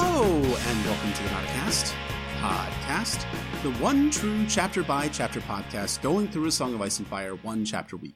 Hello, 0.00 0.32
and 0.32 0.84
welcome 0.84 1.12
to 1.12 1.22
the 1.24 1.28
Nauticast 1.30 1.92
podcast, 2.38 3.26
the 3.64 3.72
one 3.82 4.12
true 4.12 4.46
chapter 4.46 4.84
by 4.84 5.08
chapter 5.08 5.40
podcast 5.40 6.02
going 6.02 6.28
through 6.28 6.46
a 6.46 6.52
Song 6.52 6.72
of 6.72 6.80
Ice 6.80 7.00
and 7.00 7.08
Fire 7.08 7.34
one 7.34 7.64
chapter 7.64 7.96
a 7.96 7.98
week. 7.98 8.14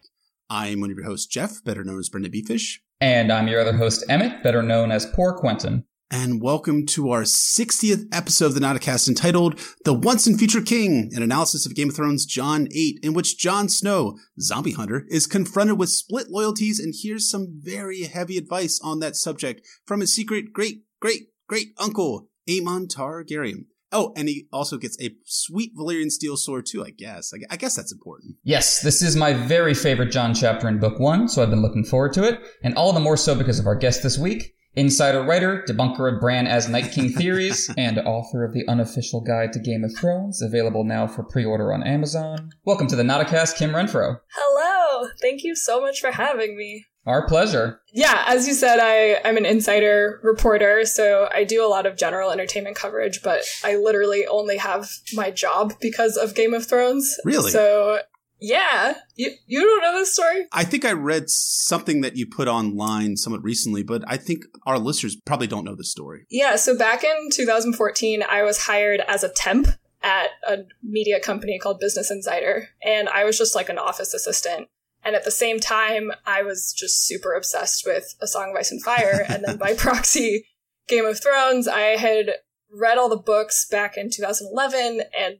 I'm 0.48 0.80
one 0.80 0.92
of 0.92 0.96
your 0.96 1.06
hosts, 1.06 1.26
Jeff, 1.26 1.64
better 1.64 1.82
known 1.82 1.98
as 1.98 2.08
Brendan 2.08 2.30
Beefish. 2.30 2.78
And 3.00 3.32
I'm 3.32 3.48
your 3.48 3.60
other 3.60 3.76
host, 3.76 4.04
Emmett, 4.08 4.44
better 4.44 4.62
known 4.62 4.92
as 4.92 5.06
Poor 5.06 5.36
Quentyn. 5.36 5.82
And 6.08 6.40
welcome 6.40 6.86
to 6.86 7.10
our 7.10 7.22
60th 7.22 8.04
episode 8.12 8.46
of 8.46 8.54
the 8.54 8.60
Nauticast 8.60 9.08
entitled 9.08 9.58
The 9.84 9.92
Once 9.92 10.28
and 10.28 10.38
Future 10.38 10.62
King, 10.62 11.10
an 11.16 11.22
analysis 11.24 11.66
of 11.66 11.74
Game 11.74 11.88
of 11.88 11.96
Thrones 11.96 12.26
Jon 12.26 12.68
8, 12.72 13.00
in 13.02 13.12
which 13.12 13.38
Jon 13.38 13.68
Snow, 13.68 14.16
zombie 14.40 14.70
hunter, 14.70 15.04
is 15.08 15.26
confronted 15.26 15.80
with 15.80 15.88
split 15.88 16.30
loyalties 16.30 16.78
and 16.78 16.94
hears 16.96 17.28
some 17.28 17.58
very 17.60 18.02
heavy 18.02 18.38
advice 18.38 18.80
on 18.84 19.00
that 19.00 19.16
subject 19.16 19.66
from 19.84 19.98
his 19.98 20.14
secret 20.14 20.52
great, 20.52 20.82
great, 21.00 21.31
great 21.52 21.74
uncle, 21.78 22.28
Aemon 22.48 22.88
Targaryen. 22.88 23.66
Oh, 23.92 24.14
and 24.16 24.26
he 24.26 24.46
also 24.54 24.78
gets 24.78 24.98
a 25.02 25.10
sweet 25.26 25.76
Valyrian 25.76 26.10
steel 26.10 26.38
sword 26.38 26.64
too, 26.64 26.82
I 26.82 26.88
guess. 26.88 27.30
I 27.50 27.56
guess 27.56 27.76
that's 27.76 27.92
important. 27.92 28.36
Yes, 28.42 28.80
this 28.80 29.02
is 29.02 29.16
my 29.16 29.34
very 29.34 29.74
favorite 29.74 30.10
Jon 30.10 30.32
chapter 30.32 30.66
in 30.66 30.78
book 30.78 30.98
one, 30.98 31.28
so 31.28 31.42
I've 31.42 31.50
been 31.50 31.60
looking 31.60 31.84
forward 31.84 32.14
to 32.14 32.24
it. 32.24 32.40
And 32.62 32.74
all 32.74 32.94
the 32.94 33.00
more 33.00 33.18
so 33.18 33.34
because 33.34 33.58
of 33.58 33.66
our 33.66 33.74
guest 33.74 34.02
this 34.02 34.16
week, 34.16 34.54
insider 34.76 35.22
writer, 35.24 35.62
debunker 35.68 36.10
of 36.10 36.22
Bran 36.22 36.46
as 36.46 36.70
Night 36.70 36.90
King 36.90 37.10
theories, 37.10 37.70
and 37.76 37.98
author 37.98 38.46
of 38.46 38.54
the 38.54 38.66
unofficial 38.66 39.20
guide 39.20 39.52
to 39.52 39.60
Game 39.60 39.84
of 39.84 39.94
Thrones, 39.94 40.40
available 40.40 40.84
now 40.84 41.06
for 41.06 41.22
pre-order 41.22 41.70
on 41.70 41.82
Amazon. 41.82 42.48
Welcome 42.64 42.86
to 42.86 42.96
the 42.96 43.02
Nauticast, 43.02 43.58
Kim 43.58 43.72
Renfro. 43.72 44.20
Hello! 44.34 45.10
Thank 45.20 45.44
you 45.44 45.54
so 45.54 45.82
much 45.82 46.00
for 46.00 46.12
having 46.12 46.56
me. 46.56 46.86
Our 47.06 47.26
pleasure. 47.26 47.80
Yeah, 47.92 48.24
as 48.26 48.46
you 48.46 48.54
said, 48.54 48.78
I, 48.80 49.20
I'm 49.28 49.36
an 49.36 49.44
insider 49.44 50.20
reporter, 50.22 50.84
so 50.84 51.28
I 51.34 51.44
do 51.44 51.64
a 51.64 51.68
lot 51.68 51.84
of 51.84 51.96
general 51.96 52.30
entertainment 52.30 52.76
coverage, 52.76 53.22
but 53.22 53.42
I 53.64 53.76
literally 53.76 54.26
only 54.26 54.56
have 54.58 54.88
my 55.14 55.30
job 55.30 55.74
because 55.80 56.16
of 56.16 56.34
Game 56.34 56.54
of 56.54 56.66
Thrones. 56.66 57.16
Really? 57.24 57.50
So, 57.50 57.98
yeah. 58.40 58.94
You, 59.16 59.32
you 59.46 59.60
don't 59.60 59.82
know 59.82 59.98
this 59.98 60.12
story? 60.12 60.46
I 60.52 60.64
think 60.64 60.84
I 60.84 60.92
read 60.92 61.24
something 61.28 62.02
that 62.02 62.16
you 62.16 62.26
put 62.26 62.46
online 62.46 63.16
somewhat 63.16 63.42
recently, 63.42 63.82
but 63.82 64.04
I 64.06 64.16
think 64.16 64.44
our 64.64 64.78
listeners 64.78 65.16
probably 65.24 65.48
don't 65.48 65.64
know 65.64 65.74
the 65.74 65.84
story. 65.84 66.26
Yeah, 66.30 66.54
so 66.54 66.78
back 66.78 67.02
in 67.02 67.30
2014, 67.32 68.22
I 68.28 68.42
was 68.42 68.62
hired 68.62 69.00
as 69.08 69.24
a 69.24 69.28
temp 69.28 69.68
at 70.04 70.30
a 70.46 70.58
media 70.82 71.20
company 71.20 71.58
called 71.58 71.80
Business 71.80 72.10
Insider, 72.10 72.68
and 72.84 73.08
I 73.08 73.24
was 73.24 73.38
just 73.38 73.54
like 73.54 73.68
an 73.68 73.78
office 73.78 74.14
assistant. 74.14 74.68
And 75.04 75.16
at 75.16 75.24
the 75.24 75.30
same 75.30 75.58
time, 75.58 76.12
I 76.24 76.42
was 76.42 76.72
just 76.72 77.06
super 77.06 77.32
obsessed 77.32 77.84
with 77.84 78.14
A 78.20 78.26
Song 78.26 78.50
of 78.50 78.56
Ice 78.56 78.70
and 78.70 78.82
Fire. 78.82 79.24
and 79.28 79.44
then 79.44 79.56
by 79.56 79.74
proxy, 79.78 80.46
Game 80.88 81.04
of 81.04 81.20
Thrones. 81.20 81.68
I 81.68 81.96
had 81.96 82.30
read 82.72 82.98
all 82.98 83.08
the 83.08 83.16
books 83.16 83.66
back 83.68 83.96
in 83.96 84.10
2011 84.10 85.02
and 85.18 85.38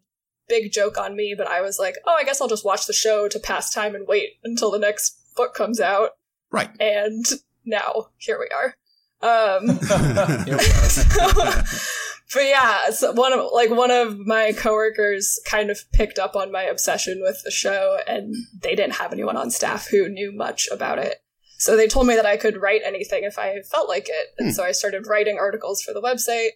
big 0.48 0.72
joke 0.72 0.98
on 0.98 1.16
me, 1.16 1.34
but 1.36 1.46
I 1.46 1.60
was 1.60 1.78
like, 1.78 1.96
oh, 2.06 2.16
I 2.18 2.24
guess 2.24 2.40
I'll 2.40 2.48
just 2.48 2.64
watch 2.64 2.86
the 2.86 2.92
show 2.92 3.28
to 3.28 3.38
pass 3.38 3.72
time 3.72 3.94
and 3.94 4.06
wait 4.06 4.30
until 4.44 4.70
the 4.70 4.78
next 4.78 5.18
book 5.36 5.54
comes 5.54 5.80
out. 5.80 6.10
Right. 6.50 6.70
And 6.80 7.24
now 7.64 8.08
here 8.18 8.38
we 8.38 8.48
are. 8.54 8.76
Um, 9.22 9.78
so, 9.82 9.96
but 12.32 12.44
yeah, 12.44 12.90
so 12.90 13.12
one 13.12 13.32
of 13.32 13.46
like 13.52 13.70
one 13.70 13.90
of 13.90 14.18
my 14.18 14.52
coworkers 14.56 15.38
kind 15.46 15.70
of 15.70 15.80
picked 15.92 16.18
up 16.18 16.34
on 16.34 16.52
my 16.52 16.62
obsession 16.62 17.20
with 17.22 17.42
the 17.44 17.50
show, 17.50 17.98
and 18.06 18.34
they 18.62 18.74
didn't 18.74 18.94
have 18.94 19.12
anyone 19.12 19.36
on 19.36 19.50
staff 19.50 19.88
who 19.90 20.08
knew 20.08 20.32
much 20.32 20.68
about 20.70 20.98
it. 20.98 21.18
So 21.58 21.76
they 21.76 21.86
told 21.86 22.06
me 22.06 22.16
that 22.16 22.26
I 22.26 22.36
could 22.36 22.60
write 22.60 22.82
anything 22.84 23.24
if 23.24 23.38
I 23.38 23.60
felt 23.70 23.88
like 23.88 24.08
it, 24.08 24.28
and 24.38 24.48
hmm. 24.48 24.52
so 24.52 24.64
I 24.64 24.72
started 24.72 25.06
writing 25.06 25.38
articles 25.38 25.82
for 25.82 25.92
the 25.92 26.02
website. 26.02 26.50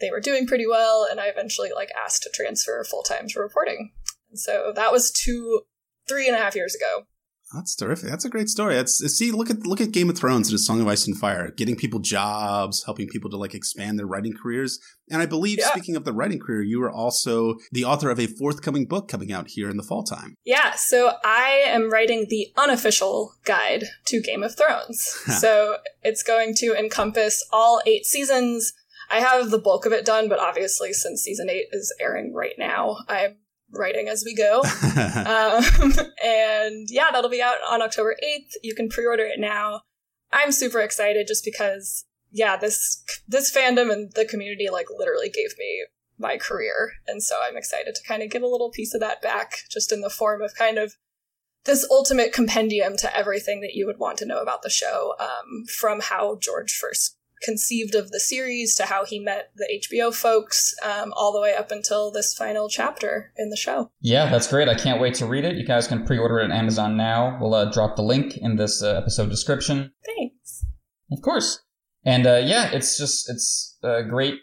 They 0.00 0.10
were 0.10 0.20
doing 0.20 0.46
pretty 0.46 0.66
well, 0.66 1.06
and 1.10 1.20
I 1.20 1.26
eventually 1.26 1.70
like 1.74 1.90
asked 2.04 2.22
to 2.24 2.30
transfer 2.30 2.82
full 2.84 3.02
time 3.02 3.28
to 3.28 3.40
reporting. 3.40 3.92
And 4.30 4.38
so 4.38 4.72
that 4.74 4.92
was 4.92 5.10
two, 5.10 5.62
three 6.08 6.26
and 6.26 6.36
a 6.36 6.40
half 6.40 6.56
years 6.56 6.74
ago. 6.74 7.06
That's 7.54 7.74
terrific. 7.76 8.08
That's 8.08 8.24
a 8.24 8.30
great 8.30 8.48
story. 8.48 8.74
That's 8.74 8.98
see, 9.14 9.30
look 9.30 9.50
at 9.50 9.66
look 9.66 9.80
at 9.80 9.92
Game 9.92 10.08
of 10.08 10.16
Thrones 10.16 10.48
and 10.48 10.56
A 10.56 10.58
Song 10.58 10.80
of 10.80 10.88
Ice 10.88 11.06
and 11.06 11.16
Fire, 11.16 11.50
getting 11.50 11.76
people 11.76 12.00
jobs, 12.00 12.84
helping 12.84 13.08
people 13.08 13.30
to 13.30 13.36
like 13.36 13.54
expand 13.54 13.98
their 13.98 14.06
writing 14.06 14.34
careers. 14.34 14.80
And 15.10 15.20
I 15.20 15.26
believe, 15.26 15.58
yeah. 15.58 15.70
speaking 15.70 15.96
of 15.96 16.04
the 16.04 16.12
writing 16.12 16.38
career, 16.38 16.62
you 16.62 16.82
are 16.82 16.90
also 16.90 17.56
the 17.70 17.84
author 17.84 18.10
of 18.10 18.18
a 18.18 18.26
forthcoming 18.26 18.86
book 18.86 19.08
coming 19.08 19.32
out 19.32 19.48
here 19.48 19.68
in 19.68 19.76
the 19.76 19.82
fall 19.82 20.02
time. 20.02 20.36
Yeah, 20.44 20.72
so 20.74 21.12
I 21.24 21.62
am 21.66 21.92
writing 21.92 22.26
the 22.30 22.48
unofficial 22.56 23.34
guide 23.44 23.84
to 24.06 24.22
Game 24.22 24.42
of 24.42 24.56
Thrones. 24.56 25.02
so 25.38 25.76
it's 26.02 26.22
going 26.22 26.54
to 26.56 26.74
encompass 26.78 27.46
all 27.52 27.82
eight 27.86 28.06
seasons. 28.06 28.72
I 29.10 29.20
have 29.20 29.50
the 29.50 29.58
bulk 29.58 29.84
of 29.84 29.92
it 29.92 30.06
done, 30.06 30.30
but 30.30 30.38
obviously, 30.38 30.94
since 30.94 31.20
season 31.20 31.50
eight 31.50 31.66
is 31.72 31.94
airing 32.00 32.32
right 32.32 32.54
now, 32.56 32.96
I'm 33.08 33.36
writing 33.72 34.08
as 34.08 34.22
we 34.24 34.34
go. 34.34 34.60
um, 34.96 35.92
and 36.24 36.88
yeah, 36.90 37.10
that'll 37.10 37.30
be 37.30 37.42
out 37.42 37.56
on 37.70 37.82
October 37.82 38.16
8th. 38.22 38.52
You 38.62 38.74
can 38.74 38.88
pre-order 38.88 39.24
it 39.24 39.40
now. 39.40 39.82
I'm 40.32 40.52
super 40.52 40.80
excited 40.80 41.26
just 41.26 41.44
because 41.44 42.04
yeah, 42.30 42.56
this 42.56 43.04
this 43.28 43.54
fandom 43.54 43.92
and 43.92 44.10
the 44.14 44.24
community 44.24 44.68
like 44.70 44.86
literally 44.96 45.28
gave 45.28 45.56
me 45.58 45.86
my 46.18 46.38
career. 46.38 46.92
And 47.06 47.22
so 47.22 47.36
I'm 47.42 47.56
excited 47.56 47.94
to 47.94 48.02
kind 48.06 48.22
of 48.22 48.30
give 48.30 48.42
a 48.42 48.46
little 48.46 48.70
piece 48.70 48.94
of 48.94 49.00
that 49.00 49.20
back 49.20 49.52
just 49.70 49.92
in 49.92 50.00
the 50.00 50.10
form 50.10 50.40
of 50.40 50.54
kind 50.54 50.78
of 50.78 50.94
this 51.64 51.86
ultimate 51.90 52.32
compendium 52.32 52.96
to 52.96 53.16
everything 53.16 53.60
that 53.60 53.74
you 53.74 53.86
would 53.86 53.98
want 53.98 54.18
to 54.18 54.26
know 54.26 54.40
about 54.40 54.62
the 54.62 54.70
show 54.70 55.14
um, 55.20 55.64
from 55.66 56.00
how 56.00 56.36
George 56.40 56.72
first 56.72 57.16
conceived 57.42 57.94
of 57.94 58.10
the 58.10 58.20
series 58.20 58.74
to 58.76 58.84
how 58.84 59.04
he 59.04 59.18
met 59.18 59.50
the 59.56 59.80
HBO 59.82 60.14
folks, 60.14 60.74
um, 60.82 61.12
all 61.14 61.32
the 61.32 61.40
way 61.40 61.54
up 61.54 61.70
until 61.70 62.10
this 62.10 62.34
final 62.34 62.68
chapter 62.68 63.32
in 63.36 63.50
the 63.50 63.56
show. 63.56 63.90
Yeah, 64.00 64.30
that's 64.30 64.48
great. 64.48 64.68
I 64.68 64.74
can't 64.74 65.00
wait 65.00 65.14
to 65.16 65.26
read 65.26 65.44
it. 65.44 65.56
You 65.56 65.66
guys 65.66 65.86
can 65.86 66.04
pre 66.04 66.18
order 66.18 66.40
it 66.40 66.44
on 66.44 66.52
Amazon 66.52 66.96
now. 66.96 67.38
We'll 67.40 67.54
uh, 67.54 67.70
drop 67.70 67.96
the 67.96 68.02
link 68.02 68.36
in 68.36 68.56
this 68.56 68.82
uh, 68.82 68.94
episode 68.94 69.30
description. 69.30 69.92
Thanks. 70.04 70.64
Of 71.10 71.20
course. 71.22 71.60
And 72.04 72.26
uh, 72.26 72.42
yeah, 72.44 72.70
it's 72.72 72.98
just, 72.98 73.30
it's 73.30 73.78
uh, 73.82 74.02
great 74.02 74.40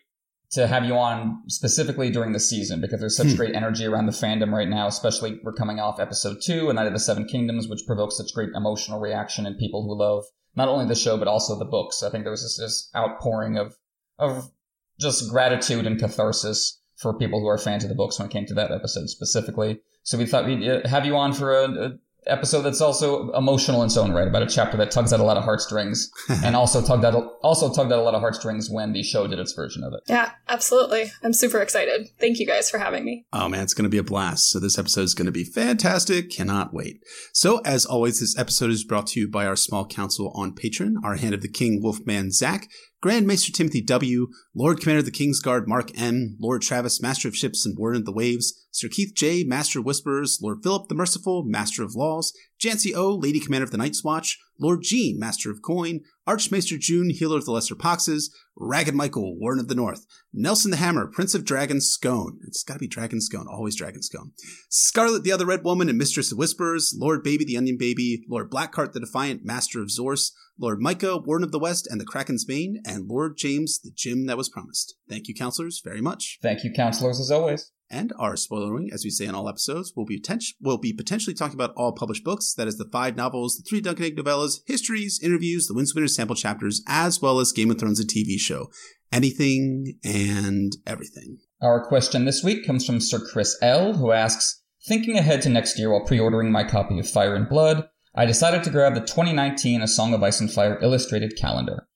to 0.51 0.65
have 0.65 0.83
you 0.83 0.95
on 0.95 1.43
specifically 1.47 2.09
during 2.09 2.31
the 2.31 2.39
season 2.39 2.81
because 2.81 2.99
there's 2.99 3.15
such 3.15 3.27
hmm. 3.27 3.35
great 3.35 3.55
energy 3.55 3.85
around 3.85 4.07
the 4.07 4.11
fandom 4.11 4.51
right 4.51 4.67
now, 4.67 4.87
especially 4.87 5.39
we're 5.43 5.53
coming 5.53 5.79
off 5.79 5.99
episode 5.99 6.37
two, 6.43 6.69
A 6.69 6.73
Knight 6.73 6.87
of 6.87 6.93
the 6.93 6.99
Seven 6.99 7.25
Kingdoms, 7.25 7.67
which 7.67 7.85
provokes 7.85 8.17
such 8.17 8.33
great 8.33 8.49
emotional 8.55 8.99
reaction 8.99 9.45
in 9.45 9.55
people 9.55 9.83
who 9.83 9.97
love 9.97 10.25
not 10.59 10.67
only 10.67 10.85
the 10.85 10.95
show 10.95 11.17
but 11.17 11.27
also 11.27 11.57
the 11.57 11.65
books. 11.65 12.03
I 12.03 12.09
think 12.11 12.23
there 12.23 12.31
was 12.31 12.43
this, 12.43 12.57
this 12.57 12.89
outpouring 12.95 13.57
of 13.57 13.75
of 14.19 14.51
just 14.99 15.29
gratitude 15.31 15.87
and 15.87 15.99
catharsis 15.99 16.81
for 16.97 17.17
people 17.17 17.39
who 17.39 17.47
are 17.47 17.57
fans 17.57 17.83
of 17.83 17.89
the 17.89 17.95
books 17.95 18.19
when 18.19 18.27
it 18.27 18.31
came 18.31 18.45
to 18.45 18.53
that 18.55 18.71
episode 18.71 19.09
specifically. 19.09 19.79
So 20.03 20.17
we 20.17 20.25
thought 20.25 20.45
we'd 20.45 20.67
uh, 20.67 20.87
have 20.87 21.05
you 21.05 21.15
on 21.15 21.33
for 21.33 21.55
a, 21.55 21.65
a 21.85 21.89
episode 22.27 22.61
that's 22.61 22.81
also 22.81 23.31
emotional 23.31 23.81
in 23.81 23.87
its 23.87 23.97
own 23.97 24.11
right 24.11 24.27
about 24.27 24.43
a 24.43 24.47
chapter 24.47 24.77
that 24.77 24.91
tugs 24.91 25.11
at 25.13 25.19
a 25.19 25.23
lot 25.23 25.37
of 25.37 25.43
heartstrings 25.43 26.11
and 26.43 26.55
also 26.55 26.81
tugged 26.81 27.03
at 27.03 27.13
also 27.41 27.73
tugged 27.73 27.91
at 27.91 27.99
a 27.99 28.01
lot 28.01 28.13
of 28.13 28.21
heartstrings 28.21 28.69
when 28.69 28.93
the 28.93 29.03
show 29.03 29.27
did 29.27 29.39
its 29.39 29.53
version 29.53 29.83
of 29.83 29.93
it. 29.93 30.01
Yeah, 30.07 30.31
absolutely. 30.47 31.11
I'm 31.23 31.33
super 31.33 31.59
excited. 31.59 32.09
Thank 32.19 32.39
you 32.39 32.45
guys 32.45 32.69
for 32.69 32.77
having 32.77 33.05
me. 33.05 33.25
Oh 33.33 33.49
man, 33.49 33.63
it's 33.63 33.73
going 33.73 33.83
to 33.83 33.89
be 33.89 33.97
a 33.97 34.03
blast. 34.03 34.49
So 34.49 34.59
this 34.59 34.77
episode 34.77 35.03
is 35.03 35.13
going 35.13 35.25
to 35.25 35.31
be 35.31 35.43
fantastic. 35.43 36.29
Cannot 36.29 36.73
wait. 36.73 37.01
So 37.33 37.59
as 37.59 37.85
always, 37.85 38.19
this 38.19 38.37
episode 38.37 38.71
is 38.71 38.83
brought 38.83 39.07
to 39.07 39.19
you 39.19 39.27
by 39.29 39.45
our 39.45 39.55
small 39.55 39.85
council 39.85 40.31
on 40.35 40.53
Patreon, 40.53 40.95
our 41.03 41.15
hand 41.15 41.33
of 41.33 41.41
the 41.41 41.47
king 41.47 41.81
Wolfman 41.81 42.31
Zach, 42.31 42.67
Grand 43.01 43.25
Maester 43.25 43.53
Timothy 43.53 43.81
W., 43.81 44.27
Lord 44.53 44.81
Commander 44.81 44.99
of 44.99 45.05
the 45.05 45.11
King's 45.11 45.39
Guard 45.39 45.69
Mark 45.69 45.97
M., 45.97 46.35
Lord 46.37 46.61
Travis, 46.61 47.01
Master 47.01 47.29
of 47.29 47.35
Ships 47.35 47.65
and 47.65 47.77
Warden 47.77 48.01
of 48.01 48.05
the 48.05 48.11
Waves, 48.11 48.67
Sir 48.71 48.89
Keith 48.89 49.13
J., 49.15 49.45
Master 49.45 49.79
of 49.79 49.85
Whisperers, 49.85 50.39
Lord 50.41 50.61
Philip 50.61 50.89
the 50.89 50.95
Merciful, 50.95 51.45
Master 51.45 51.81
of 51.81 51.95
Laws, 51.95 52.33
Jancy 52.61 52.93
O., 52.93 53.15
Lady 53.15 53.39
Commander 53.39 53.63
of 53.63 53.71
the 53.71 53.77
Night's 53.77 54.03
Watch, 54.03 54.37
Lord 54.59 54.81
G, 54.83 55.15
Master 55.17 55.49
of 55.49 55.61
Coin, 55.61 56.01
Archmaester 56.27 56.77
June, 56.77 57.09
Healer 57.09 57.37
of 57.37 57.45
the 57.45 57.51
Lesser 57.51 57.75
Poxes, 57.75 58.25
Ragged 58.55 58.93
Michael, 58.93 59.39
Warden 59.39 59.61
of 59.61 59.67
the 59.67 59.75
North, 59.75 60.05
Nelson 60.33 60.71
the 60.71 60.77
Hammer, 60.77 61.07
Prince 61.07 61.33
of 61.33 61.45
Dragon 61.45 61.79
Scone. 61.79 62.39
It's 62.45 62.63
gotta 62.63 62.79
be 62.79 62.87
Dragon 62.87 63.21
Scone, 63.21 63.47
always 63.47 63.75
Dragon 63.75 64.01
Scone. 64.01 64.33
Scarlet 64.69 65.23
the 65.23 65.31
Other 65.31 65.45
Red 65.45 65.63
Woman 65.63 65.89
and 65.89 65.97
Mistress 65.97 66.31
of 66.31 66.37
Whispers, 66.37 66.93
Lord 66.97 67.23
Baby 67.23 67.45
the 67.45 67.57
Onion 67.57 67.77
Baby, 67.77 68.25
Lord 68.29 68.51
Blackheart 68.51 68.91
the 68.91 68.99
Defiant, 68.99 69.45
Master 69.45 69.81
of 69.81 69.87
Zorse, 69.87 70.31
Lord 70.59 70.79
Micah, 70.81 71.17
Warden 71.17 71.45
of 71.45 71.51
the 71.51 71.59
West 71.59 71.87
and 71.89 72.01
the 72.01 72.05
Kraken's 72.05 72.43
Bane, 72.43 72.81
and 72.85 73.07
Lord 73.07 73.37
James, 73.37 73.79
the 73.79 73.91
Gem 73.95 74.25
that 74.25 74.37
was 74.37 74.49
promised. 74.49 74.95
Thank 75.07 75.27
you, 75.27 75.33
counselors, 75.33 75.81
very 75.83 76.01
much. 76.01 76.37
Thank 76.41 76.63
you, 76.63 76.73
counselors, 76.73 77.19
as 77.19 77.31
always 77.31 77.71
and 77.89 78.13
our 78.19 78.33
spoilering, 78.33 78.87
as 78.93 79.03
we 79.03 79.09
say 79.09 79.25
in 79.25 79.35
all 79.35 79.49
episodes, 79.49 79.93
will 79.95 80.05
be, 80.05 80.19
poten- 80.19 80.53
will 80.61 80.77
be 80.77 80.93
potentially 80.93 81.33
talking 81.33 81.55
about 81.55 81.73
all 81.75 81.91
published 81.91 82.23
books. 82.23 82.53
That 82.53 82.67
is 82.67 82.77
the 82.77 82.89
five 82.91 83.15
novels, 83.15 83.57
the 83.57 83.63
three 83.67 83.81
Dunk 83.81 83.97
and 83.97 84.05
Egg 84.07 84.17
novellas, 84.17 84.59
histories, 84.65 85.19
interviews, 85.21 85.67
the 85.67 85.73
Winds 85.73 85.91
of 85.91 85.95
Winter 85.95 86.07
sample 86.07 86.35
chapters, 86.35 86.83
as 86.87 87.21
well 87.21 87.39
as 87.39 87.51
Game 87.51 87.71
of 87.71 87.79
Thrones, 87.79 87.99
a 87.99 88.05
TV 88.05 88.39
show. 88.39 88.69
Anything 89.11 89.95
and 90.03 90.73
everything. 90.85 91.37
Our 91.61 91.85
question 91.85 92.25
this 92.25 92.43
week 92.43 92.65
comes 92.65 92.85
from 92.85 93.01
Sir 93.01 93.19
Chris 93.19 93.57
L., 93.61 93.93
who 93.93 94.11
asks, 94.11 94.61
Thinking 94.87 95.17
ahead 95.17 95.41
to 95.41 95.49
next 95.49 95.77
year 95.77 95.91
while 95.91 96.05
pre-ordering 96.05 96.51
my 96.51 96.63
copy 96.63 96.99
of 96.99 97.09
Fire 97.09 97.35
and 97.35 97.49
Blood, 97.49 97.89
I 98.15 98.25
decided 98.25 98.63
to 98.63 98.69
grab 98.69 98.93
the 98.93 99.01
2019 99.01 99.81
A 99.81 99.87
Song 99.87 100.13
of 100.13 100.23
Ice 100.23 100.39
and 100.39 100.51
Fire 100.51 100.79
illustrated 100.81 101.37
calendar. 101.37 101.88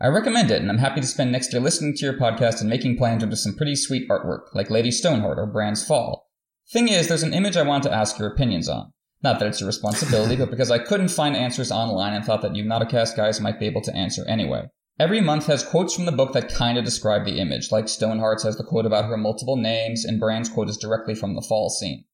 I 0.00 0.06
recommend 0.06 0.52
it, 0.52 0.62
and 0.62 0.70
I'm 0.70 0.78
happy 0.78 1.00
to 1.00 1.06
spend 1.08 1.32
next 1.32 1.52
year 1.52 1.60
listening 1.60 1.92
to 1.94 2.04
your 2.04 2.14
podcast 2.14 2.60
and 2.60 2.70
making 2.70 2.98
plans 2.98 3.24
into 3.24 3.36
some 3.36 3.56
pretty 3.56 3.74
sweet 3.74 4.08
artwork, 4.08 4.54
like 4.54 4.70
Lady 4.70 4.92
Stoneheart 4.92 5.40
or 5.40 5.46
Bran's 5.46 5.84
Fall. 5.84 6.28
Thing 6.72 6.86
is, 6.86 7.08
there's 7.08 7.24
an 7.24 7.34
image 7.34 7.56
I 7.56 7.62
want 7.62 7.82
to 7.82 7.92
ask 7.92 8.16
your 8.16 8.28
opinions 8.28 8.68
on. 8.68 8.92
Not 9.24 9.40
that 9.40 9.48
it's 9.48 9.60
your 9.60 9.66
responsibility, 9.66 10.36
but 10.36 10.50
because 10.50 10.70
I 10.70 10.78
couldn't 10.78 11.08
find 11.08 11.34
answers 11.34 11.72
online 11.72 12.14
and 12.14 12.24
thought 12.24 12.42
that 12.42 12.54
you 12.54 12.62
Nauticast 12.62 13.16
guys 13.16 13.40
might 13.40 13.58
be 13.58 13.66
able 13.66 13.80
to 13.80 13.96
answer 13.96 14.24
anyway. 14.28 14.68
Every 15.00 15.20
month 15.20 15.46
has 15.46 15.64
quotes 15.64 15.94
from 15.94 16.04
the 16.04 16.12
book 16.12 16.32
that 16.32 16.54
kinda 16.54 16.80
describe 16.82 17.24
the 17.24 17.40
image, 17.40 17.72
like 17.72 17.86
Stoneheart's 17.86 18.44
has 18.44 18.56
the 18.56 18.62
quote 18.62 18.86
about 18.86 19.06
her 19.06 19.16
multiple 19.16 19.56
names, 19.56 20.04
and 20.04 20.20
Bran's 20.20 20.48
quote 20.48 20.68
is 20.68 20.76
directly 20.76 21.16
from 21.16 21.34
the 21.34 21.42
fall 21.42 21.70
scene. 21.70 22.04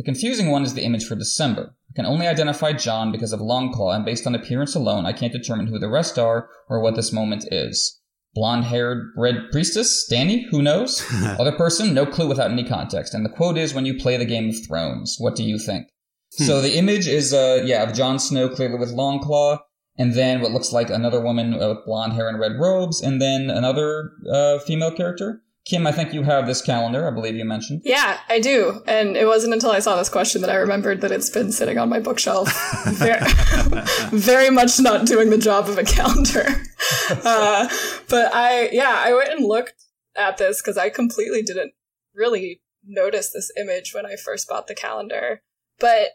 The 0.00 0.04
confusing 0.04 0.48
one 0.48 0.62
is 0.62 0.72
the 0.72 0.82
image 0.82 1.04
for 1.04 1.14
December. 1.14 1.74
I 1.90 1.92
can 1.94 2.06
only 2.06 2.26
identify 2.26 2.72
John 2.72 3.12
because 3.12 3.34
of 3.34 3.40
Longclaw, 3.40 3.94
and 3.94 4.02
based 4.02 4.26
on 4.26 4.34
appearance 4.34 4.74
alone, 4.74 5.04
I 5.04 5.12
can't 5.12 5.30
determine 5.30 5.66
who 5.66 5.78
the 5.78 5.90
rest 5.90 6.18
are 6.18 6.48
or 6.70 6.80
what 6.80 6.96
this 6.96 7.12
moment 7.12 7.44
is. 7.52 8.00
Blonde 8.34 8.64
haired 8.64 9.12
red 9.14 9.50
priestess? 9.52 10.08
Dany? 10.10 10.48
Who 10.48 10.62
knows? 10.62 11.04
Other 11.38 11.52
person? 11.52 11.92
No 11.92 12.06
clue 12.06 12.28
without 12.28 12.50
any 12.50 12.64
context. 12.64 13.12
And 13.12 13.26
the 13.26 13.28
quote 13.28 13.58
is 13.58 13.74
when 13.74 13.84
you 13.84 13.92
play 13.92 14.16
the 14.16 14.24
Game 14.24 14.48
of 14.48 14.66
Thrones. 14.66 15.16
What 15.18 15.36
do 15.36 15.44
you 15.44 15.58
think? 15.58 15.88
Hmm. 16.38 16.44
So 16.44 16.62
the 16.62 16.78
image 16.78 17.06
is, 17.06 17.34
uh, 17.34 17.60
yeah, 17.66 17.82
of 17.82 17.92
Jon 17.92 18.18
Snow 18.18 18.48
clearly 18.48 18.78
with 18.78 18.94
Longclaw, 18.94 19.58
and 19.98 20.14
then 20.14 20.40
what 20.40 20.52
looks 20.52 20.72
like 20.72 20.88
another 20.88 21.20
woman 21.20 21.58
with 21.58 21.84
blonde 21.84 22.14
hair 22.14 22.26
and 22.26 22.40
red 22.40 22.52
robes, 22.58 23.02
and 23.02 23.20
then 23.20 23.50
another 23.50 24.12
uh, 24.32 24.60
female 24.60 24.92
character. 24.92 25.42
Kim, 25.70 25.86
I 25.86 25.92
think 25.92 26.12
you 26.12 26.24
have 26.24 26.48
this 26.48 26.60
calendar. 26.60 27.06
I 27.06 27.12
believe 27.12 27.36
you 27.36 27.44
mentioned. 27.44 27.82
Yeah, 27.84 28.18
I 28.28 28.40
do. 28.40 28.82
And 28.88 29.16
it 29.16 29.24
wasn't 29.24 29.54
until 29.54 29.70
I 29.70 29.78
saw 29.78 29.94
this 29.94 30.08
question 30.08 30.40
that 30.40 30.50
I 30.50 30.56
remembered 30.56 31.00
that 31.02 31.12
it's 31.12 31.30
been 31.30 31.52
sitting 31.52 31.78
on 31.78 31.88
my 31.88 32.00
bookshelf. 32.00 32.52
very, 32.86 33.20
very 34.10 34.50
much 34.50 34.80
not 34.80 35.06
doing 35.06 35.30
the 35.30 35.38
job 35.38 35.68
of 35.68 35.78
a 35.78 35.84
calendar. 35.84 36.44
Uh, 37.24 37.68
but 38.08 38.32
I, 38.32 38.68
yeah, 38.70 39.02
I 39.04 39.12
went 39.12 39.30
and 39.30 39.44
looked 39.44 39.74
at 40.16 40.38
this 40.38 40.62
because 40.62 40.78
I 40.78 40.90
completely 40.90 41.42
didn't 41.42 41.72
really 42.14 42.62
notice 42.84 43.32
this 43.32 43.50
image 43.60 43.92
when 43.92 44.06
I 44.06 44.14
first 44.14 44.48
bought 44.48 44.68
the 44.68 44.76
calendar. 44.76 45.42
But 45.80 46.10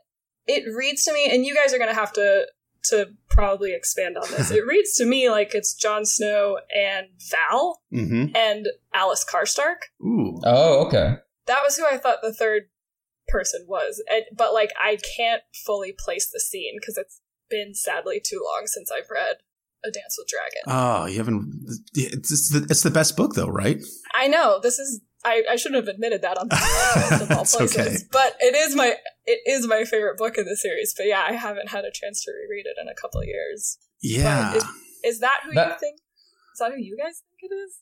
it 0.48 0.64
reads 0.74 1.04
to 1.04 1.14
me, 1.14 1.30
and 1.30 1.46
you 1.46 1.54
guys 1.54 1.74
are 1.74 1.78
going 1.78 1.90
to 1.90 2.00
have 2.00 2.14
to 2.14 2.48
to 2.90 3.10
probably 3.30 3.74
expand 3.74 4.18
on 4.18 4.30
this. 4.32 4.52
it 4.52 4.66
reads 4.66 4.96
to 4.96 5.06
me 5.06 5.30
like 5.30 5.54
it's 5.54 5.74
Jon 5.74 6.06
Snow 6.06 6.60
and 6.76 7.08
Val 7.32 7.82
mm-hmm. 7.94 8.36
and 8.36 8.68
Alys 8.94 9.26
Karstark. 9.26 9.90
Ooh. 10.02 10.40
Oh, 10.44 10.86
okay. 10.88 11.16
That 11.48 11.62
was 11.64 11.78
who 11.78 11.86
I 11.86 11.98
thought 11.98 12.20
the 12.22 12.34
third 12.34 12.64
person 13.28 13.66
was. 13.68 14.04
And, 14.12 14.24
but 14.36 14.54
like 14.54 14.72
I 14.80 14.98
can't 15.18 15.44
fully 15.66 15.94
place 15.98 16.30
the 16.32 16.40
scene 16.40 16.78
because 16.80 16.98
it's 16.98 17.22
been 17.50 17.74
sadly 17.74 18.22
too 18.24 18.42
long 18.44 18.64
since 18.66 18.92
I've 18.92 19.10
read 19.10 19.38
A 19.84 19.92
Dance 19.92 20.18
with 20.18 20.28
Dragon. 20.28 20.62
Oh, 20.68 21.06
you 21.06 21.18
haven't. 21.18 21.66
It's, 21.94 22.32
it's, 22.32 22.50
the, 22.50 22.68
it's 22.70 22.84
the 22.84 22.92
best 22.92 23.16
book 23.16 23.36
though, 23.36 23.50
right? 23.50 23.84
I 24.14 24.28
know. 24.28 24.60
This 24.62 24.80
is 24.80 25.02
I, 25.26 25.44
I 25.52 25.56
shouldn't 25.56 25.84
have 25.84 25.94
admitted 25.94 26.22
that 26.22 26.38
on 26.38 26.48
the 26.48 26.56
podcast 26.56 27.22
of 27.22 27.32
all 27.32 27.46
places. 27.46 27.78
Okay. 27.78 27.98
But 28.12 28.38
it 28.40 28.56
is 28.56 28.76
my 28.76 28.96
it 29.26 29.40
is 29.46 29.68
my 29.68 29.84
favorite 29.84 30.18
book 30.18 30.38
in 30.38 30.46
the 30.46 30.56
series. 30.56 30.94
But 30.96 31.08
yeah, 31.08 31.26
I 31.28 31.34
haven't 31.34 31.70
had 31.70 31.84
a 31.84 31.92
chance 31.92 32.24
to 32.24 32.32
reread 32.32 32.66
it 32.66 32.76
in 32.80 32.88
a 32.88 32.96
couple 32.96 33.22
of 33.22 33.28
years. 33.28 33.78
Yeah. 34.02 34.56
Is, 34.56 34.66
is, 35.04 35.20
that 35.20 35.42
who 35.44 35.54
that, 35.54 35.68
you 35.68 35.76
think? 35.80 35.96
Is 35.96 36.60
that 36.60 36.72
who 36.72 36.78
you 36.78 36.96
guys 36.96 37.24
think 37.30 37.52
it 37.52 37.56
is? 37.56 37.80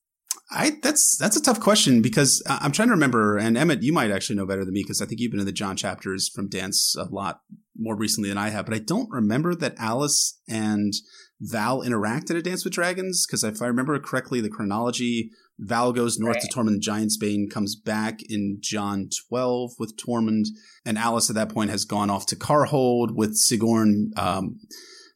I 0.50 0.78
that's 0.82 1.18
that's 1.18 1.38
a 1.38 1.42
tough 1.42 1.60
question 1.60 2.02
because 2.02 2.42
I'm 2.48 2.72
trying 2.72 2.88
to 2.88 2.94
remember, 2.94 3.38
and 3.38 3.58
Emmett, 3.58 3.84
you 3.84 3.94
might 3.94 4.12
actually 4.12 4.36
know 4.36 4.46
better 4.46 4.66
than 4.66 4.74
me 4.74 4.84
because 4.84 5.02
I 5.02 5.06
think 5.06 5.20
you've 5.20 5.32
been 5.32 5.40
in 5.40 5.46
the 5.46 5.52
John 5.52 5.76
chapters 5.76 6.30
from 6.30 6.50
Dance 6.50 6.96
a 6.98 7.06
lot 7.06 7.42
more 7.78 7.96
recently 7.96 8.30
than 8.30 8.38
I 8.38 8.50
have. 8.50 8.66
But 8.66 8.76
I 8.76 8.80
don't 8.80 9.10
remember 9.12 9.56
that 9.56 9.76
Alys 9.78 10.34
and 10.48 10.94
Val 11.40 11.82
interact 11.82 12.30
at 12.30 12.38
a 12.38 12.42
Dance 12.42 12.64
with 12.64 12.74
Dragons 12.74 13.26
because 13.28 13.44
if 13.44 13.62
I 13.62 13.68
remember 13.68 13.98
correctly, 14.00 14.42
the 14.42 14.50
chronology 14.50 15.32
Val 15.60 15.94
goes 15.94 16.18
north 16.18 16.36
right. 16.36 16.42
to 16.42 16.56
Tormund 16.56 16.82
Giantsbane, 16.82 17.50
comes 17.50 17.76
back 17.76 18.20
in 18.28 18.58
John 18.60 19.10
12 19.30 19.74
with 19.80 19.96
Tormund, 19.98 20.48
and 20.86 20.98
Alys 20.98 21.30
at 21.30 21.36
that 21.36 21.50
point 21.50 21.70
has 21.70 21.86
gone 21.86 22.10
off 22.10 22.26
to 22.28 22.36
Karhold 22.36 23.16
with 23.16 23.38
Sigorn. 23.38 24.12
Um, 24.18 24.60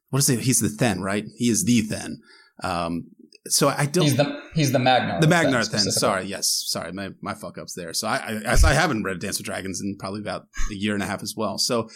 what 0.09 0.19
is 0.19 0.29
it? 0.29 0.41
He's 0.41 0.59
the 0.59 0.69
Thenn, 0.69 1.01
right? 1.01 1.25
He 1.37 1.49
is 1.49 1.65
the 1.65 1.81
Thenn. 1.81 2.17
Um, 2.63 3.07
so 3.49 3.69
I 3.69 3.85
don't. 3.85 4.03
He's 4.03 4.17
the 4.17 4.41
he's 4.53 4.71
the 4.71 4.79
Magnar. 4.79 5.21
The 5.21 5.27
Magnar 5.27 5.63
then. 5.65 5.79
Sorry, 5.91 6.25
yes, 6.25 6.63
sorry, 6.67 6.91
my 6.91 7.09
my 7.21 7.33
fuck 7.33 7.57
ups 7.57 7.73
there. 7.73 7.93
So 7.93 8.07
I 8.07 8.41
I, 8.45 8.57
I 8.63 8.73
haven't 8.73 9.03
read 9.03 9.19
Dance 9.19 9.37
with 9.37 9.45
Dragons 9.45 9.81
in 9.81 9.95
probably 9.97 10.21
about 10.21 10.47
a 10.71 10.75
year 10.75 10.93
and 10.93 11.03
a 11.03 11.05
half 11.05 11.23
as 11.23 11.33
well. 11.35 11.57
So 11.57 11.89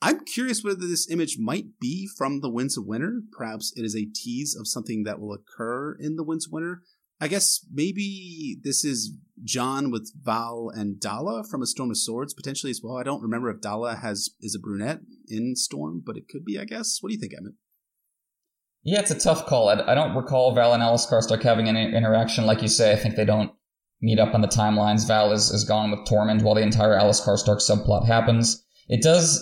I'm 0.00 0.24
curious 0.24 0.64
whether 0.64 0.80
this 0.80 1.08
image 1.10 1.36
might 1.38 1.78
be 1.80 2.08
from 2.16 2.40
the 2.40 2.50
Winds 2.50 2.76
of 2.76 2.86
Winter. 2.86 3.22
Perhaps 3.36 3.72
it 3.76 3.84
is 3.84 3.94
a 3.94 4.04
tease 4.04 4.56
of 4.58 4.66
something 4.66 5.04
that 5.04 5.20
will 5.20 5.32
occur 5.32 5.96
in 5.98 6.16
the 6.16 6.24
Winds 6.24 6.46
of 6.46 6.52
Winter. 6.52 6.82
I 7.22 7.28
guess 7.28 7.64
maybe 7.72 8.56
this 8.64 8.84
is 8.84 9.16
John 9.44 9.92
with 9.92 10.10
Val 10.24 10.72
and 10.74 10.98
Dalla 10.98 11.44
from 11.48 11.62
A 11.62 11.66
Storm 11.66 11.90
of 11.90 11.96
Swords 11.96 12.34
potentially 12.34 12.70
as 12.70 12.80
well. 12.82 12.96
I 12.96 13.04
don't 13.04 13.22
remember 13.22 13.48
if 13.48 13.60
Dalla 13.60 13.94
has 13.94 14.30
is 14.40 14.56
a 14.56 14.58
brunette 14.58 15.02
in 15.28 15.54
Storm, 15.54 16.02
but 16.04 16.16
it 16.16 16.28
could 16.28 16.44
be. 16.44 16.58
I 16.58 16.64
guess. 16.64 16.98
What 17.00 17.10
do 17.10 17.14
you 17.14 17.20
think, 17.20 17.32
Emmett? 17.38 17.54
Yeah, 18.82 18.98
it's 18.98 19.12
a 19.12 19.18
tough 19.20 19.46
call. 19.46 19.68
I, 19.68 19.92
I 19.92 19.94
don't 19.94 20.16
recall 20.16 20.52
Val 20.52 20.74
and 20.74 20.82
Alys 20.82 21.08
Karstark 21.08 21.44
having 21.44 21.68
any 21.68 21.94
interaction. 21.94 22.44
Like 22.44 22.60
you 22.60 22.66
say, 22.66 22.90
I 22.92 22.96
think 22.96 23.14
they 23.14 23.24
don't 23.24 23.52
meet 24.00 24.18
up 24.18 24.34
on 24.34 24.40
the 24.40 24.48
timelines. 24.48 25.06
Val 25.06 25.30
is, 25.30 25.48
is 25.50 25.62
gone 25.62 25.92
with 25.92 26.00
Tormund 26.00 26.42
while 26.42 26.56
the 26.56 26.62
entire 26.62 26.98
Alys 26.98 27.24
Karstark 27.24 27.60
subplot 27.60 28.04
happens. 28.04 28.64
It 28.88 29.00
does, 29.00 29.40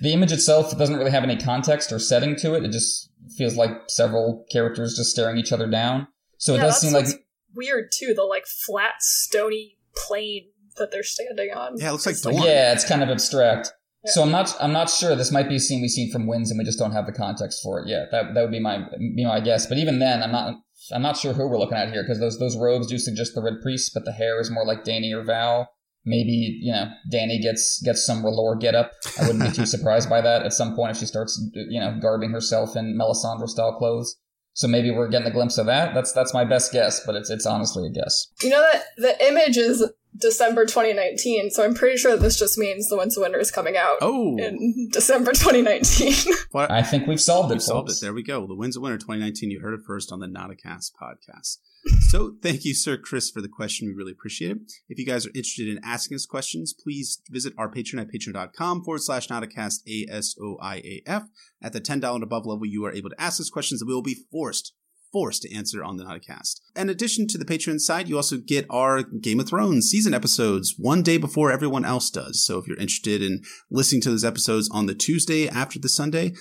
the 0.00 0.12
image 0.12 0.32
itself 0.32 0.76
doesn't 0.76 0.96
really 0.96 1.12
have 1.12 1.22
any 1.22 1.36
context 1.36 1.92
or 1.92 2.00
setting 2.00 2.34
to 2.38 2.54
it. 2.54 2.64
It 2.64 2.72
just 2.72 3.12
feels 3.38 3.54
like 3.54 3.70
several 3.86 4.44
characters 4.50 4.96
just 4.96 5.12
staring 5.12 5.38
each 5.38 5.52
other 5.52 5.68
down. 5.70 6.08
So 6.42 6.56
it 6.56 6.58
does 6.58 6.80
seem 6.80 6.92
like 6.92 7.06
weird 7.54 7.92
too. 7.96 8.14
The 8.16 8.24
like 8.24 8.46
flat, 8.46 8.94
stony 9.00 9.78
plain 9.94 10.48
that 10.76 10.90
they're 10.90 11.04
standing 11.04 11.52
on. 11.54 11.76
Yeah, 11.76 11.90
it 11.90 11.92
looks 11.92 12.04
like 12.04 12.20
Dorne. 12.20 12.42
Yeah, 12.42 12.72
it's 12.72 12.84
kind 12.84 13.00
of 13.00 13.08
abstract. 13.10 13.72
Yeah. 14.04 14.10
So 14.10 14.22
I'm 14.22 14.32
not 14.32 14.52
I'm 14.60 14.72
not 14.72 14.90
sure. 14.90 15.14
This 15.14 15.30
might 15.30 15.48
be 15.48 15.54
a 15.54 15.60
scene 15.60 15.80
we've 15.80 15.92
seen 15.92 16.10
from 16.10 16.26
Winds, 16.26 16.50
and 16.50 16.58
we 16.58 16.64
just 16.64 16.80
don't 16.80 16.90
have 16.90 17.06
the 17.06 17.12
context 17.12 17.62
for 17.62 17.78
it 17.78 17.86
yet. 17.86 18.08
That 18.10 18.34
that 18.34 18.42
would 18.42 18.50
be 18.50 18.58
my 18.58 18.78
be 18.98 19.24
my 19.24 19.38
guess. 19.38 19.66
But 19.66 19.78
even 19.78 20.00
then, 20.00 20.20
I'm 20.20 20.32
not 20.32 20.56
I'm 20.90 21.02
not 21.02 21.16
sure 21.16 21.32
who 21.32 21.46
we're 21.46 21.60
looking 21.60 21.78
at 21.78 21.92
here 21.92 22.02
because 22.02 22.18
those 22.18 22.40
those 22.40 22.56
robes 22.56 22.88
do 22.88 22.98
suggest 22.98 23.36
the 23.36 23.42
Red 23.42 23.60
Priest, 23.62 23.92
but 23.94 24.04
the 24.04 24.10
hair 24.10 24.40
is 24.40 24.50
more 24.50 24.66
like 24.66 24.82
Dany 24.82 25.12
or 25.14 25.22
Val. 25.22 25.70
Maybe 26.04 26.58
you 26.60 26.72
know 26.72 26.88
Dany 27.12 27.40
gets 27.40 27.80
gets 27.82 28.04
some 28.04 28.24
R'hllor 28.24 28.60
get 28.60 28.74
up. 28.74 28.90
I 29.20 29.28
wouldn't 29.28 29.44
be 29.44 29.52
too 29.52 29.66
surprised 29.76 30.10
by 30.10 30.20
that 30.22 30.42
at 30.42 30.52
some 30.52 30.74
point 30.74 30.90
if 30.90 30.96
she 30.96 31.06
starts 31.06 31.40
you 31.54 31.78
know 31.78 32.00
garbing 32.02 32.30
herself 32.32 32.74
in 32.74 32.98
Melisandre 32.98 33.48
style 33.48 33.76
clothes. 33.76 34.16
So 34.54 34.68
maybe 34.68 34.90
we're 34.90 35.08
getting 35.08 35.28
a 35.28 35.32
glimpse 35.32 35.58
of 35.58 35.66
that. 35.66 35.94
That's 35.94 36.12
that's 36.12 36.34
my 36.34 36.44
best 36.44 36.72
guess, 36.72 37.04
but 37.04 37.14
it's 37.14 37.30
it's 37.30 37.46
honestly 37.46 37.86
a 37.86 37.90
guess. 37.90 38.28
You 38.42 38.50
know 38.50 38.62
that 38.72 38.82
the 38.96 39.28
image 39.28 39.56
is 39.56 39.90
December 40.16 40.66
2019, 40.66 41.50
so 41.50 41.64
I'm 41.64 41.74
pretty 41.74 41.96
sure 41.96 42.16
this 42.16 42.38
just 42.38 42.58
means 42.58 42.88
the 42.88 42.96
Winds 42.96 43.16
of 43.16 43.22
Winter 43.22 43.38
is 43.38 43.50
coming 43.50 43.76
out 43.76 43.96
oh. 44.02 44.36
in 44.38 44.88
December 44.92 45.32
2019. 45.32 46.34
I 46.54 46.82
think 46.82 47.06
we've 47.06 47.20
solved 47.20 47.50
it. 47.50 47.54
We've 47.54 47.62
solved 47.62 47.90
it. 47.90 47.96
There 48.00 48.12
we 48.12 48.22
go. 48.22 48.46
The 48.46 48.54
Winds 48.54 48.76
of 48.76 48.82
Winter 48.82 48.98
2019. 48.98 49.50
You 49.50 49.60
heard 49.60 49.74
it 49.74 49.80
first 49.86 50.12
on 50.12 50.20
the 50.20 50.26
Nauticast 50.26 50.92
podcast. 51.00 51.58
So 52.00 52.34
thank 52.42 52.64
you, 52.64 52.74
Sir 52.74 52.96
Chris, 52.96 53.30
for 53.30 53.40
the 53.40 53.48
question. 53.48 53.88
We 53.88 53.94
really 53.94 54.12
appreciate 54.12 54.52
it. 54.52 54.58
If 54.88 54.98
you 54.98 55.06
guys 55.06 55.26
are 55.26 55.30
interested 55.30 55.68
in 55.68 55.80
asking 55.82 56.14
us 56.14 56.26
questions, 56.26 56.72
please 56.72 57.20
visit 57.28 57.54
our 57.58 57.70
Patreon 57.70 58.02
at 58.02 58.08
patreon.com 58.08 58.84
forward 58.84 59.02
slash 59.02 59.28
Nauticast 59.28 59.80
A-S-O-I-A-F. 59.88 61.24
At 61.62 61.72
the 61.72 61.80
$10 61.80 62.14
and 62.14 62.22
above 62.22 62.46
level, 62.46 62.66
you 62.66 62.84
are 62.84 62.92
able 62.92 63.10
to 63.10 63.20
ask 63.20 63.40
us 63.40 63.50
questions 63.50 63.80
that 63.80 63.86
we 63.86 63.94
will 63.94 64.02
be 64.02 64.26
forced 64.30 64.74
forced 65.12 65.42
to 65.42 65.54
answer 65.54 65.84
on 65.84 65.96
the 65.96 66.04
Nauticast. 66.04 66.60
In 66.74 66.88
addition 66.88 67.26
to 67.28 67.38
the 67.38 67.44
Patreon 67.44 67.80
side, 67.80 68.08
you 68.08 68.16
also 68.16 68.38
get 68.38 68.66
our 68.70 69.02
Game 69.02 69.40
of 69.40 69.48
Thrones 69.48 69.88
season 69.88 70.14
episodes 70.14 70.74
one 70.78 71.02
day 71.02 71.18
before 71.18 71.52
everyone 71.52 71.84
else 71.84 72.10
does. 72.10 72.44
So 72.44 72.58
if 72.58 72.66
you're 72.66 72.78
interested 72.78 73.22
in 73.22 73.42
listening 73.70 74.00
to 74.02 74.10
those 74.10 74.24
episodes 74.24 74.68
on 74.72 74.86
the 74.86 74.94
Tuesday 74.94 75.48
after 75.48 75.78
the 75.78 75.88
Sunday, 75.88 76.32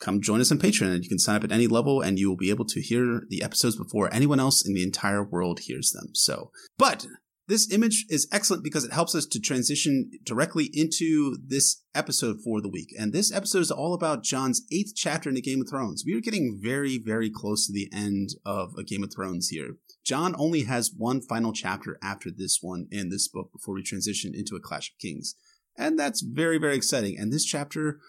come 0.00 0.20
join 0.20 0.40
us 0.40 0.52
on 0.52 0.58
Patreon 0.58 0.94
and 0.94 1.02
you 1.02 1.08
can 1.08 1.18
sign 1.18 1.36
up 1.36 1.44
at 1.44 1.52
any 1.52 1.66
level 1.66 2.00
and 2.00 2.18
you 2.18 2.28
will 2.28 2.36
be 2.36 2.50
able 2.50 2.66
to 2.66 2.80
hear 2.80 3.22
the 3.28 3.42
episodes 3.42 3.76
before 3.76 4.12
anyone 4.12 4.40
else 4.40 4.66
in 4.66 4.74
the 4.74 4.82
entire 4.82 5.24
world 5.24 5.60
hears 5.60 5.92
them. 5.92 6.08
So, 6.14 6.50
but 6.76 7.06
this 7.48 7.70
image 7.72 8.06
is 8.08 8.28
excellent 8.32 8.64
because 8.64 8.84
it 8.84 8.92
helps 8.92 9.14
us 9.14 9.24
to 9.26 9.40
transition 9.40 10.10
directly 10.24 10.68
into 10.72 11.36
this 11.46 11.82
episode 11.94 12.38
for 12.42 12.60
the 12.60 12.68
week. 12.68 12.92
And 12.98 13.12
this 13.12 13.32
episode 13.32 13.60
is 13.60 13.70
all 13.70 13.94
about 13.94 14.24
John's 14.24 14.62
eighth 14.72 14.92
chapter 14.96 15.28
in 15.28 15.36
the 15.36 15.42
Game 15.42 15.60
of 15.60 15.68
Thrones. 15.68 16.02
We 16.04 16.14
are 16.14 16.20
getting 16.20 16.58
very, 16.60 16.98
very 16.98 17.30
close 17.30 17.66
to 17.66 17.72
the 17.72 17.88
end 17.92 18.30
of 18.44 18.74
a 18.76 18.82
Game 18.84 19.04
of 19.04 19.12
Thrones 19.14 19.48
here. 19.48 19.76
John 20.04 20.34
only 20.38 20.64
has 20.64 20.92
one 20.96 21.20
final 21.20 21.52
chapter 21.52 21.98
after 22.02 22.30
this 22.30 22.58
one 22.60 22.88
in 22.90 23.10
this 23.10 23.28
book 23.28 23.50
before 23.52 23.74
we 23.74 23.82
transition 23.82 24.32
into 24.34 24.56
a 24.56 24.60
Clash 24.60 24.90
of 24.90 24.98
Kings. 24.98 25.36
And 25.78 25.98
that's 25.98 26.22
very, 26.22 26.58
very 26.58 26.74
exciting. 26.74 27.16
And 27.18 27.32
this 27.32 27.44
chapter 27.44 28.00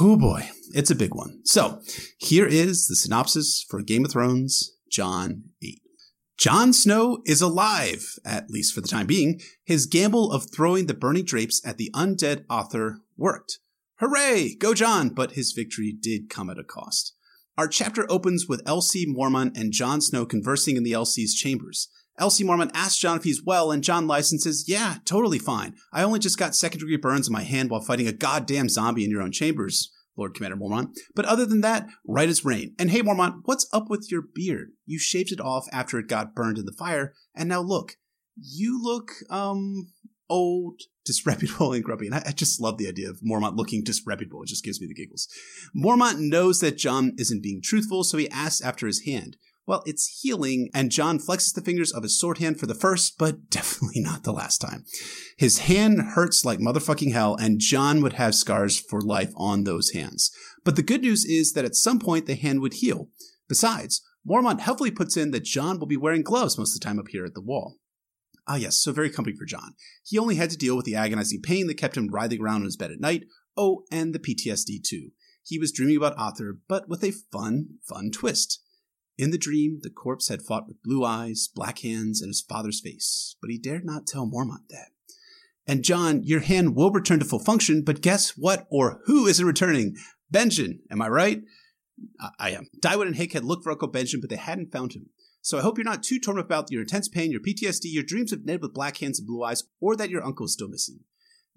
Oh 0.00 0.16
boy, 0.18 0.50
it's 0.74 0.90
a 0.90 0.94
big 0.94 1.14
one. 1.14 1.40
So 1.44 1.80
here 2.18 2.46
is 2.46 2.86
the 2.88 2.96
synopsis 2.96 3.64
for 3.70 3.80
Game 3.80 4.04
of 4.04 4.10
Thrones, 4.10 4.72
John 4.90 5.44
8. 5.62 5.80
Jon 6.38 6.72
Snow 6.72 7.18
is 7.26 7.42
alive, 7.42 8.16
at 8.24 8.48
least 8.48 8.72
for 8.72 8.80
the 8.80 8.86
time 8.86 9.08
being. 9.08 9.40
His 9.64 9.86
gamble 9.86 10.30
of 10.30 10.46
throwing 10.48 10.86
the 10.86 10.94
burning 10.94 11.24
drapes 11.24 11.60
at 11.66 11.78
the 11.78 11.90
undead 11.96 12.46
Othor 12.46 12.98
worked. 13.16 13.58
Hooray! 13.98 14.54
Go 14.54 14.72
Jon! 14.72 15.08
But 15.08 15.32
his 15.32 15.50
victory 15.50 15.92
did 16.00 16.30
come 16.30 16.48
at 16.48 16.58
a 16.58 16.62
cost. 16.62 17.16
Our 17.56 17.66
chapter 17.66 18.06
opens 18.08 18.46
with 18.48 18.64
LC 18.66 19.04
Mormont 19.04 19.58
and 19.58 19.72
Jon 19.72 20.00
Snow 20.00 20.24
conversing 20.24 20.76
in 20.76 20.84
the 20.84 20.92
LC's 20.92 21.34
chambers. 21.34 21.88
LC 22.20 22.44
Mormont 22.44 22.70
asks 22.72 23.00
Jon 23.00 23.16
if 23.16 23.24
he's 23.24 23.44
well, 23.44 23.72
and 23.72 23.82
Jon 23.82 24.06
Lyson 24.06 24.38
says, 24.38 24.68
Yeah, 24.68 24.98
totally 25.04 25.40
fine. 25.40 25.74
I 25.92 26.04
only 26.04 26.20
just 26.20 26.38
got 26.38 26.54
second 26.54 26.78
degree 26.78 26.98
burns 26.98 27.26
in 27.26 27.32
my 27.32 27.42
hand 27.42 27.68
while 27.68 27.80
fighting 27.80 28.06
a 28.06 28.12
goddamn 28.12 28.68
zombie 28.68 29.04
in 29.04 29.10
your 29.10 29.22
own 29.22 29.32
chambers, 29.32 29.90
Lord 30.18 30.34
Commander 30.34 30.56
Mormont. 30.56 30.96
But 31.14 31.24
other 31.24 31.46
than 31.46 31.60
that, 31.62 31.86
right 32.06 32.28
as 32.28 32.44
rain. 32.44 32.74
And 32.78 32.90
hey, 32.90 33.00
Mormont, 33.00 33.42
what's 33.44 33.68
up 33.72 33.88
with 33.88 34.10
your 34.10 34.22
beard? 34.22 34.72
You 34.84 34.98
shaved 34.98 35.32
it 35.32 35.40
off 35.40 35.66
after 35.72 35.98
it 35.98 36.08
got 36.08 36.34
burned 36.34 36.58
in 36.58 36.66
the 36.66 36.72
fire, 36.72 37.14
and 37.34 37.48
now 37.48 37.60
look. 37.60 37.96
You 38.40 38.80
look, 38.82 39.10
um, 39.30 39.88
old, 40.28 40.82
disreputable, 41.04 41.72
and 41.72 41.84
grumpy. 41.84 42.06
And 42.06 42.14
I, 42.14 42.22
I, 42.26 42.32
just 42.32 42.60
love 42.60 42.78
the 42.78 42.88
idea 42.88 43.08
of 43.08 43.20
Mormont 43.20 43.56
looking 43.56 43.82
disreputable. 43.82 44.42
It 44.42 44.48
just 44.48 44.64
gives 44.64 44.80
me 44.80 44.86
the 44.86 44.94
giggles. 44.94 45.28
Mormont 45.74 46.18
knows 46.18 46.60
that 46.60 46.76
John 46.76 47.12
isn't 47.18 47.42
being 47.42 47.62
truthful, 47.62 48.04
so 48.04 48.18
he 48.18 48.30
asks 48.30 48.60
after 48.60 48.86
his 48.86 49.04
hand. 49.04 49.36
Well, 49.68 49.82
it's 49.84 50.22
healing, 50.22 50.70
and 50.72 50.90
John 50.90 51.18
flexes 51.18 51.52
the 51.52 51.60
fingers 51.60 51.92
of 51.92 52.02
his 52.02 52.18
sword 52.18 52.38
hand 52.38 52.58
for 52.58 52.64
the 52.64 52.74
first, 52.74 53.18
but 53.18 53.50
definitely 53.50 54.00
not 54.00 54.24
the 54.24 54.32
last 54.32 54.62
time. 54.62 54.86
His 55.36 55.58
hand 55.58 56.00
hurts 56.14 56.42
like 56.42 56.58
motherfucking 56.58 57.12
hell, 57.12 57.36
and 57.36 57.60
John 57.60 58.00
would 58.00 58.14
have 58.14 58.34
scars 58.34 58.80
for 58.80 59.02
life 59.02 59.30
on 59.36 59.64
those 59.64 59.90
hands. 59.90 60.30
But 60.64 60.76
the 60.76 60.82
good 60.82 61.02
news 61.02 61.26
is 61.26 61.52
that 61.52 61.66
at 61.66 61.74
some 61.74 61.98
point 61.98 62.24
the 62.24 62.34
hand 62.34 62.62
would 62.62 62.74
heal. 62.74 63.10
Besides, 63.46 64.00
Mormont 64.26 64.60
helpfully 64.60 64.90
puts 64.90 65.18
in 65.18 65.32
that 65.32 65.44
John 65.44 65.78
will 65.78 65.86
be 65.86 65.98
wearing 65.98 66.22
gloves 66.22 66.56
most 66.56 66.74
of 66.74 66.80
the 66.80 66.86
time 66.86 66.98
up 66.98 67.08
here 67.08 67.26
at 67.26 67.34
the 67.34 67.42
wall. 67.42 67.76
Ah, 68.46 68.56
yes, 68.56 68.80
so 68.80 68.92
very 68.92 69.10
comforting 69.10 69.36
for 69.36 69.44
Jon. 69.44 69.74
He 70.02 70.18
only 70.18 70.36
had 70.36 70.48
to 70.48 70.56
deal 70.56 70.76
with 70.76 70.86
the 70.86 70.94
agonizing 70.94 71.42
pain 71.42 71.66
that 71.66 71.76
kept 71.76 71.98
him 71.98 72.08
writhing 72.08 72.40
around 72.40 72.62
in 72.62 72.64
his 72.64 72.78
bed 72.78 72.90
at 72.90 73.00
night. 73.00 73.24
Oh, 73.54 73.82
and 73.92 74.14
the 74.14 74.18
PTSD 74.18 74.82
too. 74.82 75.10
He 75.44 75.58
was 75.58 75.72
dreaming 75.72 75.98
about 75.98 76.16
Othor, 76.16 76.52
but 76.70 76.88
with 76.88 77.04
a 77.04 77.12
fun, 77.12 77.80
fun 77.86 78.10
twist. 78.10 78.62
In 79.18 79.32
the 79.32 79.38
dream, 79.38 79.80
the 79.82 79.90
corpse 79.90 80.28
had 80.28 80.42
fought 80.42 80.68
with 80.68 80.82
blue 80.82 81.04
eyes, 81.04 81.48
black 81.52 81.80
hands, 81.80 82.22
and 82.22 82.28
his 82.28 82.40
father's 82.40 82.80
face, 82.80 83.34
but 83.40 83.50
he 83.50 83.58
dared 83.58 83.84
not 83.84 84.06
tell 84.06 84.26
Mormont 84.26 84.68
that. 84.70 84.92
And 85.66 85.82
John, 85.82 86.22
your 86.22 86.40
hand 86.40 86.76
will 86.76 86.92
return 86.92 87.18
to 87.18 87.24
full 87.24 87.40
function, 87.40 87.82
but 87.82 88.00
guess 88.00 88.38
what 88.38 88.66
or 88.70 89.00
who 89.06 89.26
isn't 89.26 89.44
returning? 89.44 89.96
Benjen, 90.32 90.78
am 90.90 91.02
I 91.02 91.08
right? 91.08 91.42
I, 92.38 92.50
am. 92.50 92.68
Tywin 92.80 93.08
and 93.08 93.16
Hick 93.16 93.32
had 93.32 93.44
looked 93.44 93.64
for 93.64 93.72
Uncle 93.72 93.90
Benjen, 93.90 94.20
but 94.20 94.30
they 94.30 94.36
hadn't 94.36 94.72
found 94.72 94.92
him. 94.92 95.10
So 95.42 95.58
I 95.58 95.62
hope 95.62 95.78
you're 95.78 95.84
not 95.84 96.02
too 96.02 96.20
torn 96.20 96.38
about 96.38 96.70
your 96.70 96.82
intense 96.82 97.08
pain, 97.08 97.32
your 97.32 97.40
PTSD, 97.40 97.84
your 97.84 98.04
dreams 98.04 98.32
of 98.32 98.44
Ned 98.44 98.62
with 98.62 98.72
black 98.72 98.98
hands 98.98 99.18
and 99.18 99.26
blue 99.26 99.42
eyes, 99.42 99.64
or 99.80 99.96
that 99.96 100.10
your 100.10 100.24
uncle 100.24 100.46
is 100.46 100.52
still 100.52 100.68
missing. 100.68 101.00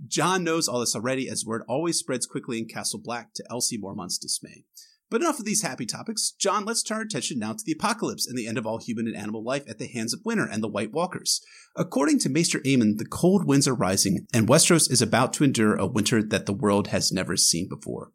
John 0.07 0.43
knows 0.43 0.67
all 0.67 0.79
this 0.79 0.95
already, 0.95 1.29
as 1.29 1.45
word 1.45 1.63
always 1.67 1.97
spreads 1.97 2.25
quickly 2.25 2.57
in 2.57 2.67
Castle 2.67 2.99
Black 3.03 3.33
to 3.35 3.43
LC 3.51 3.79
Mormont's 3.79 4.17
dismay. 4.17 4.65
But 5.11 5.19
enough 5.19 5.39
of 5.39 5.45
these 5.45 5.61
happy 5.61 5.85
topics. 5.85 6.31
John, 6.39 6.63
let's 6.63 6.81
turn 6.81 6.99
our 6.99 7.03
attention 7.03 7.37
now 7.37 7.51
to 7.51 7.63
the 7.63 7.73
apocalypse 7.73 8.25
and 8.25 8.37
the 8.37 8.47
end 8.47 8.57
of 8.57 8.65
all 8.65 8.79
human 8.79 9.07
and 9.07 9.15
animal 9.15 9.43
life 9.43 9.69
at 9.69 9.77
the 9.77 9.87
hands 9.87 10.13
of 10.13 10.21
winter 10.23 10.47
and 10.49 10.63
the 10.63 10.69
White 10.69 10.93
Walkers. 10.93 11.41
According 11.75 12.19
to 12.19 12.29
Maester 12.29 12.59
Aemon, 12.59 12.97
the 12.97 13.05
cold 13.05 13.45
winds 13.45 13.67
are 13.67 13.75
rising, 13.75 14.25
and 14.33 14.47
Westeros 14.47 14.89
is 14.89 15.01
about 15.01 15.33
to 15.33 15.43
endure 15.43 15.75
a 15.75 15.85
winter 15.85 16.23
that 16.23 16.45
the 16.45 16.53
world 16.53 16.87
has 16.87 17.11
never 17.11 17.35
seen 17.35 17.67
before. 17.67 18.13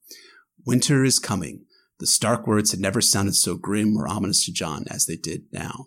Winter 0.64 1.04
is 1.04 1.18
coming. 1.18 1.66
The 1.98 2.06
Stark 2.06 2.46
words 2.46 2.70
had 2.70 2.80
never 2.80 3.02
sounded 3.02 3.34
so 3.36 3.56
grim 3.56 3.94
or 3.96 4.08
ominous 4.08 4.46
to 4.46 4.52
John 4.52 4.84
as 4.90 5.04
they 5.04 5.16
did 5.16 5.44
now. 5.52 5.84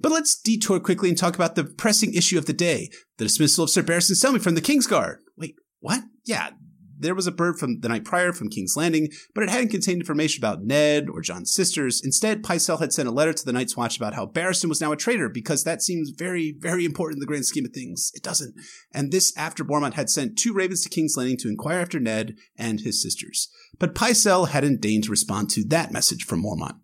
But 0.00 0.12
let's 0.12 0.40
detour 0.40 0.80
quickly 0.80 1.10
and 1.10 1.18
talk 1.18 1.34
about 1.34 1.54
the 1.54 1.64
pressing 1.64 2.14
issue 2.14 2.38
of 2.38 2.46
the 2.46 2.52
day 2.54 2.90
the 3.18 3.24
dismissal 3.24 3.64
of 3.64 3.70
Sir 3.70 3.82
Barristan 3.82 4.12
Selmy 4.12 4.40
from 4.40 4.54
the 4.54 4.62
Kingsguard. 4.62 5.16
Wait, 5.36 5.56
what? 5.80 6.02
Yeah, 6.24 6.50
there 6.98 7.14
was 7.14 7.26
a 7.26 7.32
bird 7.32 7.58
from 7.58 7.80
the 7.80 7.88
night 7.88 8.04
prior 8.04 8.32
from 8.32 8.48
King's 8.48 8.76
Landing, 8.76 9.08
but 9.34 9.44
it 9.44 9.50
hadn't 9.50 9.70
contained 9.70 10.00
information 10.00 10.40
about 10.40 10.62
Ned 10.62 11.08
or 11.10 11.20
Jon's 11.20 11.52
sisters. 11.52 12.00
Instead, 12.04 12.42
Pycelle 12.42 12.80
had 12.80 12.92
sent 12.92 13.08
a 13.08 13.12
letter 13.12 13.32
to 13.32 13.44
the 13.44 13.52
Night's 13.52 13.76
Watch 13.76 13.96
about 13.96 14.14
how 14.14 14.26
Barristan 14.26 14.68
was 14.68 14.80
now 14.80 14.92
a 14.92 14.96
traitor 14.96 15.28
because 15.28 15.64
that 15.64 15.82
seems 15.82 16.10
very, 16.10 16.54
very 16.58 16.84
important 16.84 17.16
in 17.16 17.20
the 17.20 17.26
grand 17.26 17.46
scheme 17.46 17.64
of 17.64 17.72
things. 17.72 18.10
It 18.14 18.22
doesn't. 18.22 18.54
And 18.92 19.12
this 19.12 19.36
after 19.36 19.64
Mormont 19.64 19.94
had 19.94 20.10
sent 20.10 20.38
two 20.38 20.52
ravens 20.52 20.82
to 20.82 20.88
King's 20.88 21.16
Landing 21.16 21.36
to 21.38 21.48
inquire 21.48 21.80
after 21.80 22.00
Ned 22.00 22.36
and 22.56 22.80
his 22.80 23.02
sisters. 23.02 23.48
But 23.78 23.94
Pycelle 23.94 24.48
hadn't 24.48 24.80
deigned 24.80 25.04
to 25.04 25.10
respond 25.10 25.50
to 25.50 25.64
that 25.68 25.92
message 25.92 26.24
from 26.24 26.42
Mormont. 26.42 26.76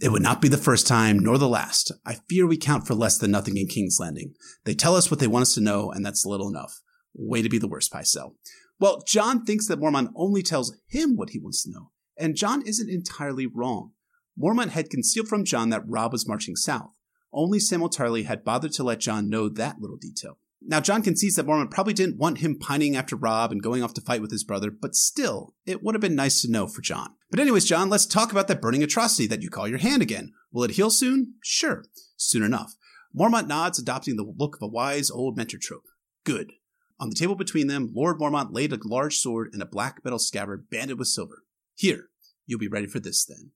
It 0.00 0.10
would 0.10 0.22
not 0.22 0.40
be 0.40 0.48
the 0.48 0.56
first 0.56 0.86
time, 0.86 1.18
nor 1.18 1.38
the 1.38 1.48
last. 1.48 1.92
I 2.04 2.16
fear 2.28 2.46
we 2.46 2.56
count 2.56 2.86
for 2.86 2.94
less 2.94 3.18
than 3.18 3.30
nothing 3.30 3.56
in 3.56 3.66
King's 3.66 3.98
Landing. 4.00 4.34
They 4.64 4.74
tell 4.74 4.96
us 4.96 5.10
what 5.10 5.20
they 5.20 5.26
want 5.26 5.42
us 5.42 5.54
to 5.54 5.60
know, 5.60 5.90
and 5.90 6.04
that's 6.04 6.26
little 6.26 6.48
enough. 6.48 6.80
Way 7.14 7.42
to 7.42 7.48
be 7.48 7.58
the 7.58 7.68
worst, 7.68 7.92
Pycelle. 7.92 8.34
Well, 8.78 9.02
John 9.06 9.44
thinks 9.44 9.66
that 9.68 9.80
Mormont 9.80 10.12
only 10.14 10.42
tells 10.42 10.76
him 10.86 11.16
what 11.16 11.30
he 11.30 11.38
wants 11.38 11.62
to 11.64 11.70
know, 11.70 11.92
and 12.18 12.36
John 12.36 12.62
isn't 12.66 12.90
entirely 12.90 13.46
wrong. 13.46 13.92
Mormont 14.38 14.70
had 14.70 14.90
concealed 14.90 15.28
from 15.28 15.44
John 15.44 15.70
that 15.70 15.88
Robb 15.88 16.12
was 16.12 16.28
marching 16.28 16.56
south. 16.56 16.92
Only 17.32 17.58
Samwell 17.58 17.92
Tarly 17.92 18.24
had 18.24 18.44
bothered 18.44 18.72
to 18.72 18.84
let 18.84 19.00
John 19.00 19.30
know 19.30 19.48
that 19.48 19.80
little 19.80 19.96
detail. 19.96 20.38
Now, 20.62 20.80
Jon 20.80 21.02
concedes 21.02 21.36
that 21.36 21.46
Mormont 21.46 21.70
probably 21.70 21.92
didn't 21.92 22.18
want 22.18 22.38
him 22.38 22.58
pining 22.58 22.96
after 22.96 23.14
Robb 23.14 23.52
and 23.52 23.62
going 23.62 23.82
off 23.82 23.94
to 23.94 24.00
fight 24.00 24.22
with 24.22 24.30
his 24.30 24.44
brother, 24.44 24.70
but 24.70 24.94
still, 24.94 25.54
it 25.64 25.82
would 25.82 25.94
have 25.94 26.00
been 26.00 26.14
nice 26.14 26.42
to 26.42 26.50
know 26.50 26.66
for 26.66 26.80
John. 26.80 27.14
But 27.30 27.40
anyways, 27.40 27.66
John, 27.66 27.88
let's 27.88 28.06
talk 28.06 28.32
about 28.32 28.48
that 28.48 28.60
burning 28.60 28.82
atrocity 28.82 29.26
that 29.28 29.42
you 29.42 29.50
call 29.50 29.68
your 29.68 29.78
hand 29.78 30.02
again. 30.02 30.32
Will 30.52 30.64
it 30.64 30.72
heal 30.72 30.90
soon? 30.90 31.34
Sure, 31.42 31.84
soon 32.16 32.42
enough. 32.42 32.74
Mormont 33.16 33.46
nods, 33.46 33.78
adopting 33.78 34.16
the 34.16 34.34
look 34.36 34.56
of 34.56 34.62
a 34.62 34.68
wise 34.68 35.10
old 35.10 35.36
mentor 35.36 35.58
trope. 35.60 35.84
Good. 36.24 36.52
On 36.98 37.10
the 37.10 37.14
table 37.14 37.34
between 37.34 37.66
them, 37.66 37.92
Lord 37.94 38.18
Mormont 38.18 38.52
laid 38.52 38.72
a 38.72 38.78
large 38.84 39.18
sword 39.18 39.50
in 39.52 39.60
a 39.60 39.66
black 39.66 40.00
metal 40.04 40.18
scabbard 40.18 40.70
banded 40.70 40.98
with 40.98 41.08
silver. 41.08 41.42
Here, 41.74 42.08
you'll 42.46 42.58
be 42.58 42.68
ready 42.68 42.86
for 42.86 43.00
this 43.00 43.24
then. 43.24 43.50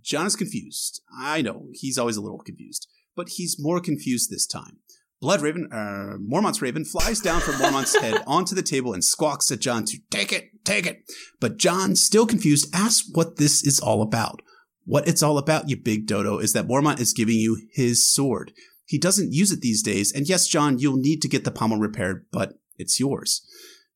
John 0.00 0.26
is 0.26 0.36
confused. 0.36 1.00
I 1.16 1.42
know, 1.42 1.68
he's 1.72 1.98
always 1.98 2.16
a 2.16 2.22
little 2.22 2.40
confused. 2.40 2.88
But 3.14 3.30
he's 3.30 3.56
more 3.58 3.80
confused 3.80 4.30
this 4.30 4.46
time. 4.46 4.78
Blood 5.20 5.40
Raven, 5.40 5.68
uh, 5.70 6.16
Mormont's 6.18 6.60
Raven 6.60 6.84
flies 6.84 7.20
down 7.20 7.40
from 7.40 7.54
Mormont's 7.54 7.96
head 7.96 8.22
onto 8.26 8.56
the 8.56 8.62
table 8.62 8.92
and 8.92 9.04
squawks 9.04 9.52
at 9.52 9.60
John 9.60 9.84
to 9.84 9.98
take 10.10 10.32
it, 10.32 10.50
take 10.64 10.84
it. 10.84 11.04
But 11.40 11.58
John, 11.58 11.94
still 11.94 12.26
confused, 12.26 12.74
asks 12.74 13.08
what 13.12 13.36
this 13.36 13.64
is 13.64 13.78
all 13.78 14.02
about. 14.02 14.42
What 14.84 15.06
it's 15.06 15.22
all 15.22 15.38
about, 15.38 15.68
you 15.68 15.76
big 15.76 16.06
dodo, 16.06 16.38
is 16.38 16.54
that 16.54 16.66
Mormont 16.66 16.98
is 16.98 17.12
giving 17.12 17.36
you 17.36 17.62
his 17.72 18.12
sword. 18.12 18.52
He 18.84 18.98
doesn't 18.98 19.32
use 19.32 19.52
it 19.52 19.60
these 19.60 19.80
days, 19.80 20.12
and 20.12 20.28
yes, 20.28 20.48
John, 20.48 20.80
you'll 20.80 20.96
need 20.96 21.22
to 21.22 21.28
get 21.28 21.44
the 21.44 21.52
pommel 21.52 21.78
repaired, 21.78 22.26
but 22.32 22.54
it's 22.82 23.00
yours. 23.00 23.46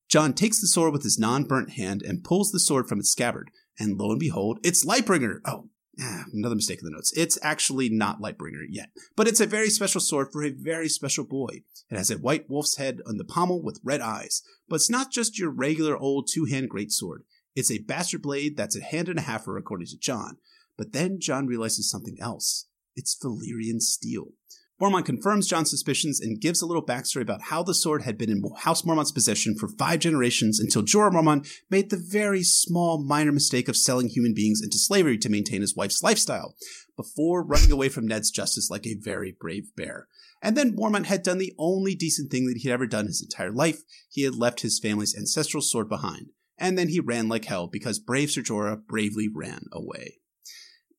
John 0.08 0.32
takes 0.32 0.60
the 0.60 0.66
sword 0.66 0.92
with 0.92 1.02
his 1.02 1.18
non 1.18 1.44
burnt 1.44 1.72
hand 1.72 2.02
and 2.02 2.24
pulls 2.24 2.52
the 2.52 2.60
sword 2.60 2.88
from 2.88 3.00
its 3.00 3.10
scabbard, 3.10 3.50
and 3.78 3.98
lo 3.98 4.10
and 4.10 4.20
behold, 4.20 4.58
it's 4.62 4.86
Lightbringer. 4.86 5.40
Oh, 5.44 5.68
ah, 6.00 6.24
another 6.32 6.54
mistake 6.54 6.78
in 6.80 6.84
the 6.84 6.92
notes. 6.92 7.12
It's 7.16 7.38
actually 7.42 7.88
not 7.88 8.20
Lightbringer 8.20 8.64
yet, 8.68 8.90
but 9.16 9.28
it's 9.28 9.40
a 9.40 9.46
very 9.46 9.68
special 9.68 10.00
sword 10.00 10.28
for 10.32 10.44
a 10.44 10.50
very 10.50 10.88
special 10.88 11.24
boy. 11.24 11.62
It 11.90 11.96
has 11.96 12.10
a 12.10 12.18
white 12.18 12.48
wolf's 12.48 12.76
head 12.76 13.00
on 13.06 13.16
the 13.16 13.24
pommel 13.24 13.62
with 13.62 13.80
red 13.84 14.00
eyes, 14.00 14.42
but 14.68 14.76
it's 14.76 14.90
not 14.90 15.10
just 15.10 15.38
your 15.38 15.50
regular 15.50 15.96
old 15.96 16.28
two 16.32 16.44
hand 16.44 16.70
greatsword. 16.70 17.20
It's 17.54 17.70
a 17.70 17.78
bastard 17.78 18.22
blade 18.22 18.56
that's 18.56 18.76
a 18.76 18.82
hand 18.82 19.08
and 19.08 19.18
a 19.18 19.22
halfer, 19.22 19.58
according 19.58 19.86
to 19.88 19.98
John. 19.98 20.36
But 20.76 20.92
then 20.92 21.20
John 21.20 21.46
realizes 21.46 21.90
something 21.90 22.18
else. 22.20 22.66
It's 22.94 23.16
Valyrian 23.16 23.80
steel. 23.80 24.32
Mormont 24.80 25.06
confirms 25.06 25.49
John's 25.49 25.71
suspicions 25.71 26.21
and 26.21 26.40
gives 26.40 26.61
a 26.61 26.66
little 26.66 26.85
backstory 26.85 27.23
about 27.23 27.45
how 27.45 27.62
the 27.62 27.73
sword 27.73 28.02
had 28.02 28.18
been 28.18 28.28
in 28.28 28.42
House 28.59 28.83
Mormont's 28.83 29.11
possession 29.11 29.56
for 29.56 29.68
five 29.68 30.00
generations 30.00 30.61
until 30.61 30.83
Jorah 30.83 31.12
Mormont 31.12 31.49
made 31.71 31.88
the 31.88 31.97
very 31.97 32.42
small, 32.42 33.02
minor 33.02 33.33
mistake 33.33 33.68
of 33.68 33.76
selling 33.76 34.09
human 34.09 34.35
beings 34.35 34.61
into 34.62 34.76
slavery 34.76 35.16
to 35.16 35.30
maintain 35.30 35.62
his 35.62 35.75
wife's 35.75 36.02
lifestyle, 36.02 36.56
before 36.95 37.42
running 37.42 37.73
away 37.73 37.88
from 37.88 38.06
Ned's 38.06 38.30
justice 38.30 38.68
like 38.71 38.87
a 38.87 38.99
very 39.00 39.35
brave 39.40 39.75
bear. 39.76 40.09
And 40.42 40.59
then 40.59 40.76
Mormont 40.76 41.06
had 41.06 41.23
done 41.23 41.38
the 41.38 41.54
only 41.59 41.95
decent 41.95 42.30
thing 42.30 42.47
that 42.47 42.59
he'd 42.59 42.71
ever 42.71 42.87
done 42.87 43.06
his 43.06 43.23
entire 43.23 43.52
life. 43.52 43.80
He 44.11 44.25
had 44.25 44.35
left 44.35 44.61
his 44.61 44.78
family's 44.78 45.16
ancestral 45.16 45.62
sword 45.62 45.88
behind. 45.88 46.26
And 46.59 46.76
then 46.76 46.88
he 46.88 47.00
ran 47.00 47.28
like 47.28 47.47
hell 47.47 47.66
because 47.66 47.99
brave 47.99 48.30
Ser 48.30 48.42
Jorah 48.42 48.87
bravely 48.87 49.28
ran 49.35 49.64
away. 49.73 50.18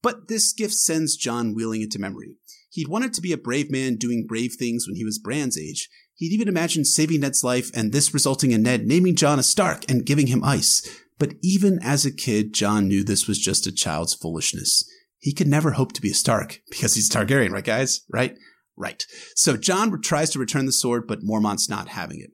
But 0.02 0.28
this 0.28 0.52
gift 0.52 0.74
sends 0.74 1.16
John 1.16 1.54
wheeling 1.54 1.82
into 1.82 2.00
memory. 2.00 2.38
He'd 2.70 2.88
wanted 2.88 3.14
to 3.14 3.22
be 3.22 3.32
a 3.32 3.38
brave 3.38 3.72
man 3.72 3.96
doing 3.96 4.26
brave 4.28 4.56
things 4.58 4.88
when 4.88 4.96
he 4.96 5.06
was 5.06 5.20
Bran's 5.20 5.58
age. 5.58 5.90
He'd 6.16 6.34
even 6.34 6.48
imagined 6.48 6.88
saving 6.88 7.22
Ned's 7.22 7.44
life 7.44 7.70
and 7.74 7.92
this 7.92 8.14
resulting 8.14 8.52
in 8.52 8.64
Ned 8.64 8.86
naming 8.86 9.16
Jon 9.16 9.40
a 9.40 9.44
Stark 9.44 9.90
and 9.90 10.06
giving 10.06 10.28
him 10.28 10.44
ice. 10.44 10.88
But 11.20 11.34
even 11.42 11.80
as 11.82 12.06
a 12.06 12.12
kid, 12.12 12.54
Jon 12.54 12.88
knew 12.88 13.04
this 13.04 13.28
was 13.28 13.40
just 13.40 13.68
a 13.68 13.72
child's 13.72 14.14
foolishness. 14.14 14.84
He 15.20 15.34
could 15.34 15.48
never 15.48 15.72
hope 15.72 15.94
to 15.94 16.02
be 16.02 16.12
a 16.12 16.16
Stark 16.16 16.62
because 16.70 16.96
he's 16.96 17.10
Targaryen, 17.10 17.52
right, 17.52 17.64
guys? 17.64 18.02
Right? 18.12 18.38
Right. 18.76 19.04
So 19.36 19.58
Jon 19.58 20.00
tries 20.02 20.30
to 20.32 20.40
return 20.40 20.66
the 20.66 20.72
sword, 20.72 21.08
but 21.08 21.24
Mormont's 21.24 21.70
not 21.70 21.90
having 21.90 22.20
it. 22.20 22.30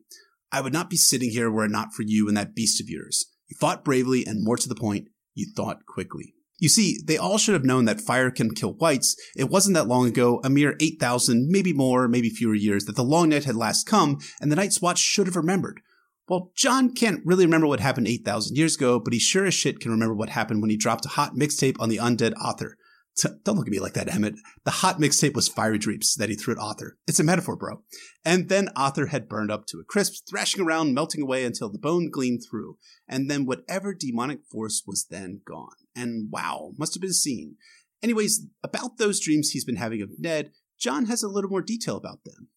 I 0.52 0.62
would 0.62 0.74
not 0.74 0.90
be 0.90 0.98
sitting 0.98 1.32
here 1.32 1.50
were 1.50 1.66
it 1.66 1.72
not 1.72 1.94
for 1.94 2.04
you 2.04 2.28
and 2.28 2.38
that 2.38 2.54
beast 2.54 2.82
of 2.82 2.90
yours. 2.90 3.26
You 3.48 3.58
fought 3.60 3.84
bravely 3.84 4.26
and 4.26 4.44
more 4.44 4.58
to 4.58 4.70
the 4.70 4.76
point, 4.76 5.08
you 5.34 5.48
thought 5.56 5.86
quickly. 5.88 6.36
You 6.64 6.70
see, 6.70 6.98
they 7.04 7.18
all 7.18 7.38
should 7.38 7.56
have 7.56 7.66
known 7.66 7.84
that 7.86 8.00
fire 8.00 8.32
can 8.32 8.54
kill 8.54 8.72
whites. 8.76 9.18
It 9.36 9.50
wasn't 9.50 9.74
that 9.74 9.90
long 9.90 10.08
ago, 10.08 10.40
a 10.46 10.50
mere 10.50 10.78
8,000, 10.80 11.50
maybe 11.50 11.74
more, 11.74 12.08
maybe 12.08 12.30
fewer 12.30 12.56
years, 12.56 12.86
that 12.86 12.96
the 12.96 13.04
long 13.04 13.28
night 13.28 13.44
had 13.44 13.58
last 13.58 13.86
come, 13.86 14.20
and 14.40 14.50
the 14.50 14.56
Night's 14.56 14.82
Watch 14.82 14.98
should 14.98 15.28
have 15.28 15.36
remembered. 15.36 15.82
Well, 16.30 16.54
John 16.56 16.94
can't 16.94 17.20
really 17.26 17.44
remember 17.44 17.68
what 17.68 17.82
happened 17.82 18.08
8,000 18.08 18.56
years 18.56 18.78
ago, 18.78 18.98
but 18.98 19.12
he 19.12 19.20
sure 19.20 19.46
as 19.46 19.54
shit 19.54 19.82
can 19.82 19.92
remember 19.92 20.16
what 20.16 20.30
happened 20.30 20.62
when 20.62 20.70
he 20.70 20.78
dropped 20.78 21.06
a 21.06 21.10
hot 21.10 21.36
mixtape 21.36 21.76
on 21.82 21.90
the 21.90 21.98
undead 21.98 22.32
Othor. 22.36 22.76
Don't 23.22 23.56
look 23.58 23.68
at 23.68 23.72
me 23.72 23.80
like 23.80 23.94
that, 23.94 24.14
Emmett. 24.14 24.36
The 24.64 24.72
hot 24.72 25.00
mixtape 25.00 25.36
was 25.36 25.48
fiery 25.48 25.78
dreams 25.78 26.16
that 26.16 26.30
he 26.30 26.36
threw 26.36 26.54
at 26.56 26.60
Othor. 26.60 26.92
It's 27.08 27.20
a 27.20 27.24
metaphor, 27.24 27.56
bro. 27.56 27.84
And 28.26 28.50
then 28.50 28.70
Othor 28.76 29.10
had 29.10 29.30
burned 29.30 29.52
up 29.52 29.68
to 29.68 29.80
a 29.80 29.84
crisp, 29.84 30.24
thrashing 30.28 30.64
around, 30.64 30.94
melting 30.94 31.22
away 31.22 31.46
until 31.46 31.70
the 31.70 31.78
bone 31.78 32.10
gleamed 32.10 32.42
through. 32.50 32.78
And 33.08 33.30
then 33.30 33.46
whatever 33.46 33.94
demonic 33.94 34.40
force 34.52 34.84
was 34.88 35.06
then 35.10 35.42
gone. 35.46 35.76
And 35.96 36.32
wow, 36.32 36.72
must 36.78 36.96
have 36.96 37.02
been 37.02 37.14
seen. 37.14 37.58
Anyways, 38.02 38.48
about 38.64 38.98
those 38.98 39.20
dreams 39.20 39.50
he's 39.50 39.66
been 39.66 39.76
having 39.76 40.02
of 40.02 40.10
Ned, 40.18 40.52
John 40.80 41.06
has 41.06 41.22
a 41.22 41.30
little 41.30 41.50
more 41.50 41.62
detail 41.62 41.98
about 41.98 42.24
them. 42.26 42.50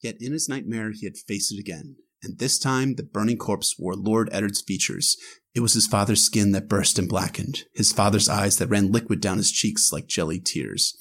Yet 0.00 0.16
in 0.20 0.32
his 0.32 0.48
nightmare, 0.48 0.92
he 0.92 1.06
had 1.06 1.16
faced 1.16 1.52
it 1.52 1.58
again. 1.58 1.96
And 2.22 2.38
this 2.38 2.58
time, 2.58 2.94
the 2.94 3.02
burning 3.02 3.36
corpse 3.36 3.76
wore 3.78 3.94
Lord 3.94 4.30
Eddard's 4.32 4.62
features. 4.62 5.16
It 5.54 5.60
was 5.60 5.74
his 5.74 5.86
father's 5.86 6.22
skin 6.22 6.52
that 6.52 6.68
burst 6.68 6.98
and 6.98 7.08
blackened, 7.08 7.64
his 7.74 7.92
father's 7.92 8.28
eyes 8.28 8.58
that 8.58 8.68
ran 8.68 8.90
liquid 8.90 9.20
down 9.20 9.36
his 9.36 9.52
cheeks 9.52 9.92
like 9.92 10.06
jelly 10.08 10.40
tears. 10.40 10.96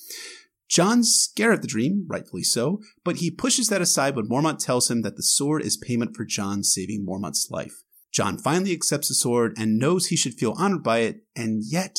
John's 0.70 1.14
scared 1.14 1.56
at 1.56 1.62
the 1.62 1.68
dream, 1.68 2.06
rightfully 2.08 2.44
so, 2.44 2.80
but 3.04 3.18
he 3.18 3.30
pushes 3.30 3.68
that 3.68 3.82
aside 3.82 4.16
when 4.16 4.28
Mormont 4.28 4.60
tells 4.60 4.90
him 4.90 5.02
that 5.02 5.16
the 5.16 5.24
sword 5.24 5.64
is 5.64 5.78
payment 5.78 6.16
for 6.16 6.26
John 6.26 6.64
saving 6.64 7.06
Mormont's 7.06 7.50
life. 7.52 7.84
John 8.12 8.38
finally 8.38 8.72
accepts 8.74 9.08
the 9.08 9.16
sword 9.16 9.54
and 9.58 9.80
knows 9.80 10.08
he 10.08 10.16
should 10.16 10.36
feel 10.36 10.54
honored 10.58 10.84
by 10.84 11.00
it, 11.00 11.22
and 11.36 11.64
yet 11.66 11.98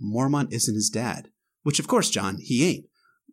Mormont 0.00 0.52
isn't 0.52 0.74
his 0.74 0.90
dad. 0.90 1.28
Which, 1.62 1.78
of 1.78 1.88
course, 1.88 2.08
John, 2.08 2.38
he 2.40 2.64
ain't. 2.64 2.86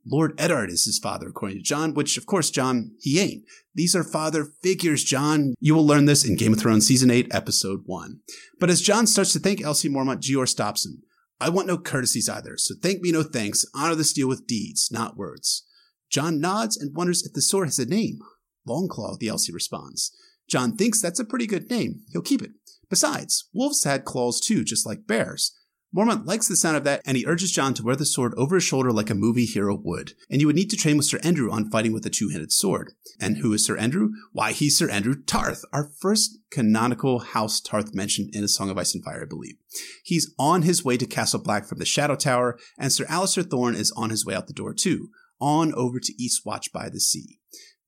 Lord 0.09 0.33
Eddard 0.39 0.69
is 0.69 0.85
his 0.85 0.99
father, 0.99 1.27
according 1.27 1.57
to 1.57 1.63
John, 1.63 1.93
which, 1.93 2.17
of 2.17 2.25
course, 2.25 2.49
John, 2.49 2.91
he 2.99 3.19
ain't. 3.19 3.43
These 3.75 3.95
are 3.95 4.03
father 4.03 4.45
figures, 4.63 5.03
John. 5.03 5.53
You 5.59 5.75
will 5.75 5.85
learn 5.85 6.05
this 6.05 6.25
in 6.25 6.37
Game 6.37 6.53
of 6.53 6.59
Thrones 6.59 6.87
Season 6.87 7.11
8, 7.11 7.27
Episode 7.31 7.81
1. 7.85 8.19
But 8.59 8.69
as 8.69 8.81
John 8.81 9.05
starts 9.05 9.33
to 9.33 9.39
thank 9.39 9.59
LC 9.59 9.89
Mormont, 9.89 10.21
Jeor 10.21 10.47
stops 10.47 10.85
him. 10.85 11.03
I 11.39 11.49
want 11.49 11.67
no 11.67 11.77
courtesies 11.77 12.29
either, 12.29 12.57
so 12.57 12.73
thank 12.81 13.01
me 13.01 13.11
no 13.11 13.21
thanks. 13.21 13.65
Honor 13.75 13.95
this 13.95 14.13
deal 14.13 14.27
with 14.27 14.47
deeds, 14.47 14.89
not 14.91 15.17
words. 15.17 15.67
John 16.09 16.39
nods 16.39 16.77
and 16.77 16.95
wonders 16.95 17.23
if 17.23 17.33
the 17.33 17.41
sword 17.41 17.67
has 17.67 17.77
a 17.77 17.85
name. 17.85 18.19
Longclaw, 18.67 19.19
the 19.19 19.27
LC 19.27 19.53
responds. 19.53 20.11
John 20.49 20.75
thinks 20.75 21.01
that's 21.01 21.19
a 21.19 21.25
pretty 21.25 21.45
good 21.45 21.69
name. 21.69 22.01
He'll 22.11 22.21
keep 22.21 22.41
it. 22.41 22.51
Besides, 22.89 23.49
wolves 23.53 23.83
had 23.83 24.05
claws 24.05 24.39
too, 24.39 24.63
just 24.63 24.85
like 24.85 25.07
bears. 25.07 25.53
Mormont 25.96 26.25
likes 26.25 26.48
the 26.48 26.58
sound 26.58 26.75
of 26.75 26.84
that, 26.84 27.01
and 27.06 27.15
he 27.15 27.25
urges 27.25 27.51
John 27.51 27.74
to 27.75 27.84
wear 27.84 27.96
the 27.96 28.06
sword 28.06 28.34
over 28.36 28.56
his 28.56 28.63
shoulder 28.63 28.91
like 28.91 29.10
a 29.10 29.15
movie 29.15 29.46
hero 29.46 29.79
would. 29.82 30.13
And 30.29 30.41
you 30.41 30.48
would 30.48 30.56
need 30.56 30.70
to 30.72 30.75
train 30.75 30.98
with 30.98 31.06
Sir 31.06 31.17
Endrew 31.20 31.51
on 31.51 31.72
fighting 31.72 31.94
with 31.94 32.06
a 32.06 32.10
two-handed 32.10 32.51
sword. 32.51 32.94
And 33.22 33.38
who 33.38 33.53
is 33.53 33.65
Sir 33.65 33.77
Endrew? 33.77 34.10
Why, 34.34 34.51
he's 34.51 34.77
Sir 34.77 34.89
Endrew 34.89 35.25
Tarth, 35.25 35.63
our 35.72 35.89
first 36.00 36.39
canonical 36.51 37.20
House 37.20 37.62
Tarth 37.62 37.96
mentioned 37.96 38.36
in 38.36 38.44
A 38.44 38.50
Song 38.50 38.70
of 38.70 38.77
Ice 38.77 38.94
and 38.94 39.03
Fire, 39.03 39.24
I 39.24 39.27
believe. 39.27 39.56
He's 40.03 40.34
on 40.38 40.63
his 40.63 40.84
way 40.84 40.98
to 40.98 41.06
Castle 41.06 41.41
Black 41.41 41.65
from 41.65 41.79
the 41.79 41.86
Shadow 41.86 42.15
Tower, 42.15 42.60
and 42.77 42.91
Sir 42.91 43.06
Alliser 43.06 43.50
Thorne 43.50 43.75
is 43.75 43.91
on 43.96 44.10
his 44.10 44.25
way 44.25 44.36
out 44.36 44.48
the 44.48 44.53
door 44.53 44.74
too, 44.74 45.10
on 45.39 45.74
over 45.74 46.00
to 46.00 46.13
Eastwatch 46.13 46.72
by 46.74 46.89
the 46.89 47.00
Sea. 47.00 47.39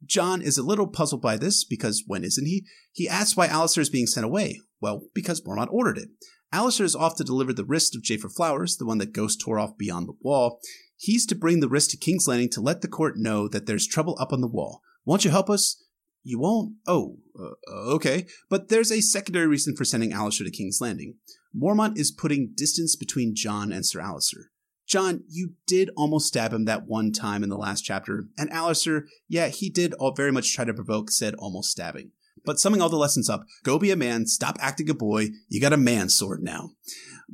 John 0.05 0.41
is 0.41 0.57
a 0.57 0.63
little 0.63 0.87
puzzled 0.87 1.21
by 1.21 1.35
this 1.35 1.65
because 1.65 2.05
when 2.07 2.23
isn't 2.23 2.45
he? 2.45 2.65
He 2.93 3.09
asks 3.09 3.35
why 3.35 3.47
Alliser 3.47 3.79
is 3.79 3.89
being 3.89 4.07
sent 4.07 4.25
away. 4.25 4.61
Well, 4.79 5.01
because 5.13 5.41
Mormont 5.41 5.67
ordered 5.71 5.97
it. 5.97 6.09
Alliser 6.53 6.81
is 6.81 6.95
off 6.95 7.15
to 7.17 7.23
deliver 7.23 7.53
the 7.53 7.65
wrist 7.65 7.95
of 7.95 8.01
Jafer 8.01 8.33
Flowers, 8.33 8.77
the 8.77 8.85
one 8.85 8.97
that 8.97 9.13
Ghost 9.13 9.39
tore 9.39 9.59
off 9.59 9.77
beyond 9.77 10.07
the 10.07 10.17
wall. 10.21 10.59
He's 10.97 11.25
to 11.27 11.35
bring 11.35 11.59
the 11.59 11.69
wrist 11.69 11.91
to 11.91 11.97
King's 11.97 12.27
Landing 12.27 12.49
to 12.51 12.61
let 12.61 12.81
the 12.81 12.87
court 12.87 13.15
know 13.17 13.47
that 13.47 13.65
there's 13.65 13.87
trouble 13.87 14.17
up 14.19 14.33
on 14.33 14.41
the 14.41 14.47
wall. 14.47 14.81
Won't 15.05 15.23
you 15.23 15.31
help 15.31 15.49
us? 15.49 15.83
You 16.23 16.39
won't? 16.39 16.75
Oh, 16.87 17.17
uh, 17.39 17.53
okay. 17.93 18.25
But 18.49 18.69
there's 18.69 18.91
a 18.91 19.01
secondary 19.01 19.47
reason 19.47 19.75
for 19.75 19.85
sending 19.85 20.11
Alliser 20.11 20.43
to 20.43 20.51
King's 20.51 20.81
Landing. 20.81 21.15
Mormont 21.55 21.97
is 21.97 22.11
putting 22.11 22.53
distance 22.55 22.95
between 22.95 23.35
John 23.35 23.71
and 23.71 23.85
Sir 23.85 24.01
Alliser. 24.01 24.45
John, 24.87 25.23
you 25.29 25.53
did 25.67 25.91
almost 25.95 26.27
stab 26.27 26.51
him 26.51 26.65
that 26.65 26.87
one 26.87 27.11
time 27.11 27.43
in 27.43 27.49
the 27.49 27.57
last 27.57 27.81
chapter, 27.81 28.25
and 28.37 28.49
Alliser, 28.51 29.03
yeah, 29.27 29.47
he 29.49 29.69
did 29.69 29.93
all 29.93 30.15
very 30.15 30.31
much 30.31 30.53
try 30.53 30.65
to 30.65 30.73
provoke 30.73 31.11
said 31.11 31.35
almost 31.35 31.69
stabbing. 31.69 32.11
But 32.45 32.59
summing 32.59 32.81
all 32.81 32.89
the 32.89 32.97
lessons 32.97 33.29
up, 33.29 33.45
go 33.63 33.77
be 33.79 33.91
a 33.91 33.95
man, 33.95 34.25
stop 34.27 34.57
acting 34.59 34.89
a 34.89 34.93
boy, 34.93 35.29
you 35.47 35.59
got 35.59 35.73
a 35.73 35.77
man 35.77 36.09
sword 36.09 36.41
now. 36.41 36.71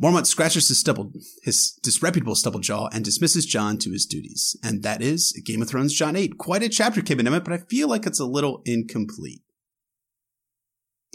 Mormont 0.02 0.26
scratches 0.26 0.68
his 0.68 0.80
stubble, 0.80 1.12
his 1.44 1.80
disreputable 1.82 2.36
stubble 2.36 2.60
jaw 2.60 2.90
and 2.92 3.06
dismisses 3.06 3.46
John 3.46 3.78
to 3.78 3.92
his 3.92 4.06
duties. 4.06 4.58
And 4.62 4.84
that 4.84 5.02
is 5.02 5.32
Game 5.46 5.62
of 5.62 5.70
Thrones 5.70 5.94
John 5.94 6.16
8. 6.16 6.38
Quite 6.38 6.64
a 6.64 6.70
chapter 6.70 7.02
came 7.02 7.20
in 7.20 7.26
but 7.26 7.54
I 7.54 7.58
feel 7.58 7.88
like 7.88 8.06
it's 8.06 8.20
a 8.20 8.26
little 8.26 8.62
incomplete. 8.66 9.42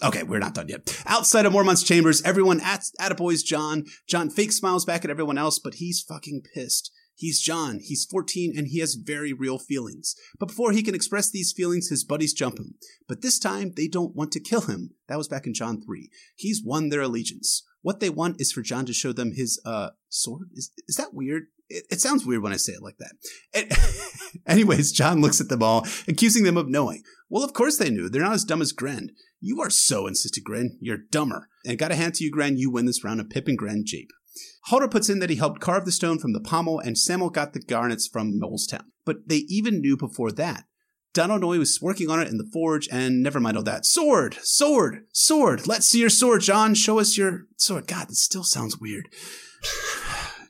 Okay, 0.03 0.23
we're 0.23 0.39
not 0.39 0.55
done 0.55 0.69
yet. 0.69 1.03
Outside 1.07 1.45
of 1.45 1.53
Mormont's 1.53 1.83
chambers, 1.83 2.23
everyone 2.23 2.61
at 2.61 2.85
Attaboy's 2.99 3.43
John. 3.43 3.85
John 4.09 4.31
fake 4.31 4.53
smiles 4.53 4.87
back 4.87 5.05
at 5.05 5.11
everyone 5.11 5.37
else, 5.37 5.59
but 5.59 5.75
he's 5.75 6.01
fucking 6.01 6.43
pissed. 6.55 6.91
He's 7.21 7.39
John, 7.39 7.81
he's 7.83 8.07
14, 8.07 8.55
and 8.57 8.69
he 8.69 8.79
has 8.79 8.95
very 8.95 9.35
real 9.35 9.59
feelings. 9.59 10.15
But 10.39 10.47
before 10.47 10.73
he 10.73 10.83
can 10.83 10.95
express 10.95 11.31
these 11.31 11.53
feelings, 11.55 11.91
his 11.91 12.03
buddies 12.03 12.33
jump 12.33 12.59
him. 12.59 12.77
But 13.07 13.21
this 13.21 13.39
time, 13.39 13.75
they 13.77 13.89
don't 13.89 14.17
want 14.17 14.33
to 14.33 14.41
kill 14.41 14.63
him. 14.63 14.93
That 15.07 15.19
was 15.19 15.29
back 15.29 15.47
in 15.47 15.53
John 15.53 15.83
3. 15.83 16.09
He's 16.35 16.63
won 16.65 16.89
their 16.89 17.03
allegiance. 17.03 17.63
What 17.83 18.01
they 18.01 18.09
want 18.09 18.41
is 18.41 18.53
for 18.53 18.63
John 18.63 18.87
to 18.87 18.95
show 18.95 19.13
them 19.13 19.33
his, 19.35 19.61
uh, 19.67 19.91
sword? 20.09 20.49
Is, 20.55 20.73
is 20.89 20.97
that 20.97 21.13
weird? 21.13 21.49
It, 21.69 21.85
it 21.91 22.01
sounds 22.01 22.25
weird 22.25 22.43
when 22.43 22.55
I 22.55 22.57
say 22.57 22.73
it 22.73 22.83
like 22.83 22.97
that. 22.97 24.31
Anyways, 24.47 24.91
John 24.91 25.21
looks 25.21 25.43
at 25.43 25.51
them 25.51 25.63
all, 25.63 25.87
accusing 26.09 26.45
them 26.45 26.57
of 26.57 26.71
knowing. 26.71 27.03
Well, 27.29 27.45
of 27.45 27.53
course 27.53 27.77
they 27.77 27.91
knew. 27.91 28.09
They're 28.09 28.23
not 28.23 28.33
as 28.33 28.45
dumb 28.45 28.63
as 28.63 28.73
Grenn. 28.73 29.11
You 29.43 29.61
are 29.61 29.69
so, 29.69 30.07
insisted 30.07 30.43
Grenn. 30.43 30.79
You're 30.81 30.97
dumber. 30.97 31.49
And 31.67 31.79
got 31.79 31.93
a 31.93 31.97
hand 31.97 32.15
to 32.15 32.25
you, 32.25 32.31
Grenn. 32.31 32.57
You 32.57 32.71
win 32.71 32.87
this 32.87 33.05
round 33.05 33.21
of 33.21 33.29
Pip 33.29 33.47
and 33.47 33.59
Grenn 33.59 33.85
Jape. 33.85 34.11
Halder 34.65 34.89
puts 34.89 35.09
in 35.09 35.19
that 35.21 35.31
he 35.31 35.37
helped 35.37 35.61
carve 35.61 35.85
the 35.85 35.93
stone 35.93 36.19
from 36.19 36.33
the 36.33 36.41
pommel, 36.41 36.79
and 36.79 36.97
Samwell 36.97 37.33
got 37.33 37.53
the 37.53 37.61
garnets 37.61 38.07
from 38.07 38.39
Molestown. 38.41 38.85
But 39.05 39.29
they 39.29 39.45
even 39.49 39.81
knew 39.81 39.97
before 39.97 40.33
that. 40.33 40.65
Donal 41.13 41.41
Noye 41.41 41.59
was 41.59 41.83
working 41.83 42.09
on 42.09 42.21
it 42.21 42.29
in 42.29 42.39
the 42.39 42.49
forge, 42.53 42.89
and 42.93 43.23
never 43.23 43.41
mind 43.41 43.57
all 43.57 43.65
that. 43.65 43.85
Sword! 43.85 44.37
Sword! 44.43 45.07
Sword! 45.13 45.67
Let's 45.67 45.87
see 45.87 45.99
your 45.99 46.11
sword, 46.11 46.43
John! 46.43 46.75
Show 46.75 47.01
us 47.01 47.19
your 47.19 47.47
sword. 47.57 47.89
God, 47.89 48.09
this 48.09 48.23
still 48.23 48.45
sounds 48.45 48.79
weird. 48.79 49.09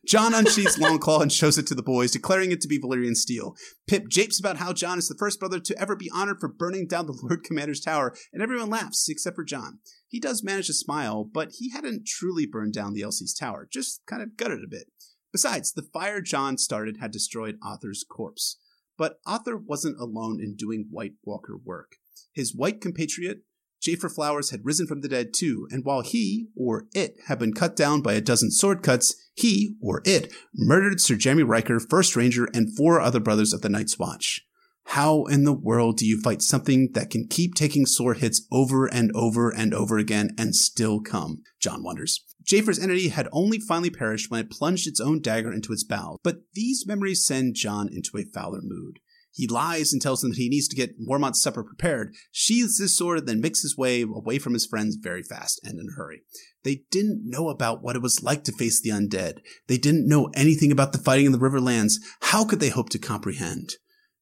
John 0.06 0.34
unsheathes 0.34 0.76
Longclaw 0.76 1.22
and 1.22 1.32
shows 1.32 1.56
it 1.56 1.66
to 1.68 1.74
the 1.74 1.82
boys, 1.82 2.10
declaring 2.10 2.50
it 2.50 2.60
to 2.62 2.68
be 2.68 2.80
Valyrian 2.80 3.14
steel. 3.14 3.54
Pip 3.86 4.08
japes 4.08 4.40
about 4.40 4.56
how 4.56 4.72
John 4.72 4.98
is 4.98 5.08
the 5.08 5.14
first 5.14 5.38
brother 5.38 5.60
to 5.60 5.80
ever 5.80 5.94
be 5.94 6.10
honored 6.12 6.40
for 6.40 6.48
burning 6.48 6.86
down 6.86 7.06
the 7.06 7.18
Lord 7.22 7.44
Commander's 7.44 7.80
tower, 7.80 8.14
and 8.32 8.42
everyone 8.42 8.70
laughs 8.70 9.08
except 9.08 9.36
for 9.36 9.44
Jon. 9.44 9.78
He 10.10 10.18
does 10.18 10.42
manage 10.42 10.66
to 10.66 10.74
smile, 10.74 11.22
but 11.22 11.52
he 11.52 11.70
hadn't 11.70 12.04
truly 12.04 12.44
burned 12.44 12.72
down 12.72 12.94
the 12.94 13.02
LC's 13.02 13.32
tower, 13.32 13.68
just 13.70 14.04
kind 14.06 14.20
of 14.20 14.36
gutted 14.36 14.64
a 14.64 14.68
bit. 14.68 14.88
Besides, 15.32 15.72
the 15.72 15.86
fire 15.94 16.20
John 16.20 16.58
started 16.58 16.96
had 16.96 17.12
destroyed 17.12 17.60
Othor's 17.64 18.04
corpse. 18.04 18.56
But 18.98 19.20
Othor 19.24 19.62
wasn't 19.64 20.00
alone 20.00 20.40
in 20.42 20.56
doing 20.56 20.88
White 20.90 21.14
Walker 21.22 21.56
work. 21.56 21.92
His 22.32 22.54
white 22.54 22.80
compatriot, 22.80 23.44
Jafer 23.80 24.12
Flowers 24.12 24.50
had 24.50 24.64
risen 24.64 24.88
from 24.88 25.00
the 25.00 25.08
dead 25.08 25.32
too, 25.32 25.68
and 25.70 25.84
while 25.84 26.02
he, 26.02 26.48
or 26.56 26.86
it, 26.92 27.14
had 27.26 27.38
been 27.38 27.54
cut 27.54 27.76
down 27.76 28.02
by 28.02 28.14
a 28.14 28.20
dozen 28.20 28.50
sword 28.50 28.82
cuts, 28.82 29.14
he, 29.34 29.76
or 29.80 30.02
it, 30.04 30.32
murdered 30.52 31.00
Sir 31.00 31.14
Jaremy 31.14 31.44
Rykker, 31.44 31.88
First 31.88 32.16
Ranger, 32.16 32.48
and 32.52 32.76
four 32.76 33.00
other 33.00 33.20
brothers 33.20 33.52
of 33.52 33.62
the 33.62 33.68
Night's 33.68 33.96
Watch. 33.96 34.44
How 34.84 35.24
in 35.24 35.44
the 35.44 35.52
world 35.52 35.98
do 35.98 36.06
you 36.06 36.20
fight 36.20 36.42
something 36.42 36.90
that 36.94 37.10
can 37.10 37.28
keep 37.28 37.54
taking 37.54 37.86
sword 37.86 38.18
hits 38.18 38.46
over 38.50 38.86
and 38.86 39.12
over 39.14 39.50
and 39.50 39.72
over 39.72 39.98
again 39.98 40.30
and 40.36 40.54
still 40.54 41.00
come? 41.00 41.42
John 41.60 41.82
wonders. 41.82 42.24
Jafer's 42.44 42.78
entity 42.78 43.08
had 43.08 43.28
only 43.32 43.60
finally 43.60 43.90
perished 43.90 44.30
when 44.30 44.40
it 44.40 44.50
plunged 44.50 44.88
its 44.88 45.00
own 45.00 45.20
dagger 45.20 45.52
into 45.52 45.72
its 45.72 45.84
bowels, 45.84 46.18
but 46.24 46.38
these 46.54 46.86
memories 46.86 47.24
send 47.24 47.54
John 47.54 47.88
into 47.92 48.18
a 48.18 48.24
fouler 48.24 48.60
mood. 48.62 48.98
He 49.32 49.46
lies 49.46 49.92
and 49.92 50.02
tells 50.02 50.20
them 50.20 50.30
that 50.30 50.38
he 50.38 50.48
needs 50.48 50.66
to 50.68 50.76
get 50.76 50.96
Mormont's 50.98 51.40
supper 51.40 51.62
prepared, 51.62 52.14
sheathes 52.32 52.78
his 52.78 52.96
sword, 52.96 53.26
then 53.26 53.40
makes 53.40 53.62
his 53.62 53.76
way 53.76 54.02
away 54.02 54.38
from 54.38 54.54
his 54.54 54.66
friends 54.66 54.96
very 54.96 55.22
fast 55.22 55.60
and 55.62 55.78
in 55.78 55.86
a 55.88 55.96
hurry. 55.96 56.22
They 56.64 56.82
didn't 56.90 57.22
know 57.24 57.48
about 57.48 57.82
what 57.82 57.94
it 57.94 58.02
was 58.02 58.22
like 58.22 58.42
to 58.44 58.52
face 58.52 58.80
the 58.80 58.90
undead. 58.90 59.38
They 59.68 59.78
didn't 59.78 60.08
know 60.08 60.30
anything 60.34 60.72
about 60.72 60.92
the 60.92 60.98
fighting 60.98 61.26
in 61.26 61.32
the 61.32 61.38
Riverlands. 61.38 61.94
How 62.22 62.44
could 62.44 62.60
they 62.60 62.70
hope 62.70 62.88
to 62.90 62.98
comprehend? 62.98 63.76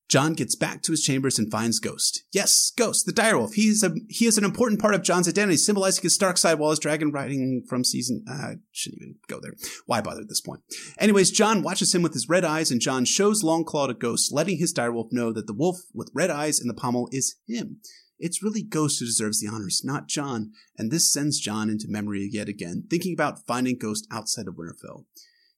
Jon 0.08 0.32
gets 0.32 0.54
back 0.54 0.82
to 0.82 0.92
his 0.92 1.02
chambers 1.02 1.38
and 1.38 1.50
finds 1.50 1.78
Ghost. 1.78 2.24
Yes, 2.32 2.72
Ghost, 2.76 3.04
the 3.04 3.12
direwolf. 3.12 3.52
He's 3.54 3.82
a 3.82 3.94
he 4.08 4.24
is 4.24 4.38
an 4.38 4.44
important 4.44 4.80
part 4.80 4.94
of 4.94 5.02
John's 5.02 5.28
identity, 5.28 5.58
symbolizing 5.58 6.02
his 6.02 6.16
dark 6.16 6.38
side 6.38 6.58
while 6.58 6.70
his 6.70 6.78
dragon 6.78 7.12
riding 7.12 7.62
from 7.68 7.84
season 7.84 8.24
uh 8.28 8.54
shouldn't 8.72 9.02
even 9.02 9.16
go 9.28 9.38
there. 9.38 9.52
Why 9.84 10.00
bother 10.00 10.22
at 10.22 10.28
this 10.28 10.40
point? 10.40 10.62
Anyways, 10.98 11.30
John 11.30 11.62
watches 11.62 11.94
him 11.94 12.00
with 12.00 12.14
his 12.14 12.28
red 12.28 12.44
eyes, 12.44 12.70
and 12.70 12.80
John 12.80 13.04
shows 13.04 13.42
Longclaw 13.42 13.88
to 13.88 13.94
Ghost, 13.94 14.32
letting 14.32 14.56
his 14.56 14.72
direwolf 14.72 15.12
know 15.12 15.30
that 15.32 15.46
the 15.46 15.52
wolf 15.52 15.76
with 15.92 16.10
red 16.14 16.30
eyes 16.30 16.58
in 16.58 16.68
the 16.68 16.74
pommel 16.74 17.08
is 17.12 17.36
him. 17.46 17.80
It's 18.18 18.42
really 18.42 18.62
Ghost 18.62 18.98
who 18.98 19.06
deserves 19.06 19.40
the 19.40 19.48
honors, 19.48 19.82
not 19.84 20.08
John, 20.08 20.52
and 20.76 20.90
this 20.90 21.12
sends 21.12 21.38
John 21.38 21.68
into 21.68 21.86
memory 21.86 22.28
yet 22.32 22.48
again, 22.48 22.84
thinking 22.90 23.12
about 23.12 23.46
finding 23.46 23.76
Ghost 23.76 24.08
outside 24.10 24.48
of 24.48 24.54
Winterfell. 24.54 25.04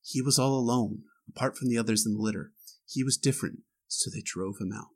He 0.02 0.20
was 0.20 0.38
all 0.38 0.58
alone, 0.58 1.04
apart 1.28 1.56
from 1.56 1.68
the 1.68 1.78
others 1.78 2.04
in 2.04 2.14
the 2.14 2.20
litter. 2.20 2.52
He 2.86 3.04
was 3.04 3.16
different 3.16 3.60
so 3.92 4.10
they 4.10 4.22
drove 4.24 4.56
him 4.60 4.72
out. 4.74 4.88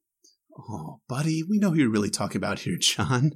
Oh, 0.57 1.01
buddy, 1.09 1.43
we 1.43 1.59
know 1.59 1.71
who 1.71 1.81
you're 1.81 1.91
really 1.91 2.11
talking 2.11 2.37
about 2.37 2.61
here, 2.61 2.77
John. 2.81 3.33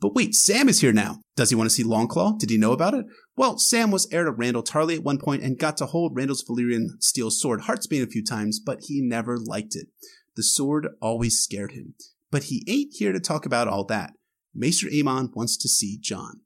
But 0.00 0.14
wait, 0.14 0.34
Sam 0.34 0.68
is 0.68 0.80
here 0.80 0.92
now. 0.92 1.20
Does 1.36 1.50
he 1.50 1.56
want 1.56 1.68
to 1.68 1.74
see 1.74 1.84
Longclaw? 1.84 2.38
Did 2.38 2.50
he 2.50 2.56
know 2.56 2.72
about 2.72 2.94
it? 2.94 3.04
Well, 3.36 3.58
Sam 3.58 3.90
was 3.90 4.08
heir 4.10 4.24
to 4.24 4.32
Randyll 4.32 4.66
Tarly 4.66 4.96
at 4.96 5.02
one 5.02 5.18
point 5.18 5.42
and 5.42 5.58
got 5.58 5.76
to 5.78 5.86
hold 5.86 6.16
Randyll's 6.16 6.44
Valyrian 6.44 7.02
steel 7.02 7.30
sword 7.30 7.62
Heartsbane 7.62 8.02
a 8.02 8.06
few 8.06 8.24
times, 8.24 8.60
but 8.64 8.78
he 8.82 9.02
never 9.02 9.36
liked 9.38 9.76
it. 9.76 9.88
The 10.36 10.42
sword 10.42 10.88
always 11.00 11.38
scared 11.38 11.72
him. 11.72 11.94
But 12.30 12.44
he 12.44 12.64
ain't 12.66 12.94
here 12.94 13.12
to 13.12 13.20
talk 13.20 13.46
about 13.46 13.68
all 13.68 13.84
that. 13.86 14.14
Maester 14.54 14.88
Aemon 14.88 15.34
wants 15.34 15.56
to 15.58 15.68
see 15.68 15.98
John. 16.00 16.40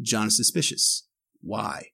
John 0.00 0.28
is 0.28 0.36
suspicious. 0.36 1.06
Why? 1.40 1.88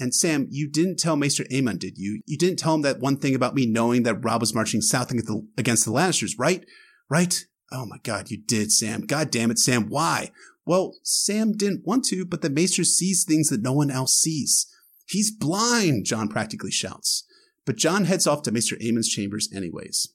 And 0.00 0.14
Sam, 0.14 0.46
you 0.50 0.66
didn't 0.66 0.98
tell 0.98 1.14
Maester 1.14 1.44
Aemon, 1.52 1.78
did 1.78 1.98
you? 1.98 2.22
You 2.26 2.38
didn't 2.38 2.58
tell 2.58 2.74
him 2.74 2.80
that 2.82 3.00
one 3.00 3.18
thing 3.18 3.34
about 3.34 3.54
me 3.54 3.66
knowing 3.66 4.02
that 4.04 4.24
Robb 4.24 4.40
was 4.40 4.54
marching 4.54 4.80
south 4.80 5.10
against 5.10 5.84
the 5.84 5.92
Lannisters, 5.92 6.32
right? 6.38 6.64
Right? 7.10 7.44
Oh 7.70 7.84
my 7.84 7.98
god, 8.02 8.30
you 8.30 8.38
did, 8.38 8.72
Sam. 8.72 9.02
God 9.02 9.30
damn 9.30 9.50
it, 9.50 9.58
Sam. 9.58 9.88
Why? 9.90 10.30
Well, 10.64 10.94
Sam 11.02 11.52
didn't 11.52 11.86
want 11.86 12.04
to, 12.06 12.24
but 12.24 12.40
the 12.40 12.48
Maester 12.48 12.82
sees 12.82 13.24
things 13.24 13.50
that 13.50 13.62
no 13.62 13.72
one 13.72 13.90
else 13.90 14.14
sees. 14.14 14.66
He's 15.06 15.30
blind, 15.30 16.06
John 16.06 16.28
practically 16.28 16.70
shouts. 16.70 17.24
But 17.66 17.76
John 17.76 18.06
heads 18.06 18.26
off 18.26 18.42
to 18.42 18.52
Maester 18.52 18.76
Aemon's 18.80 19.08
chambers 19.08 19.50
anyways. 19.54 20.08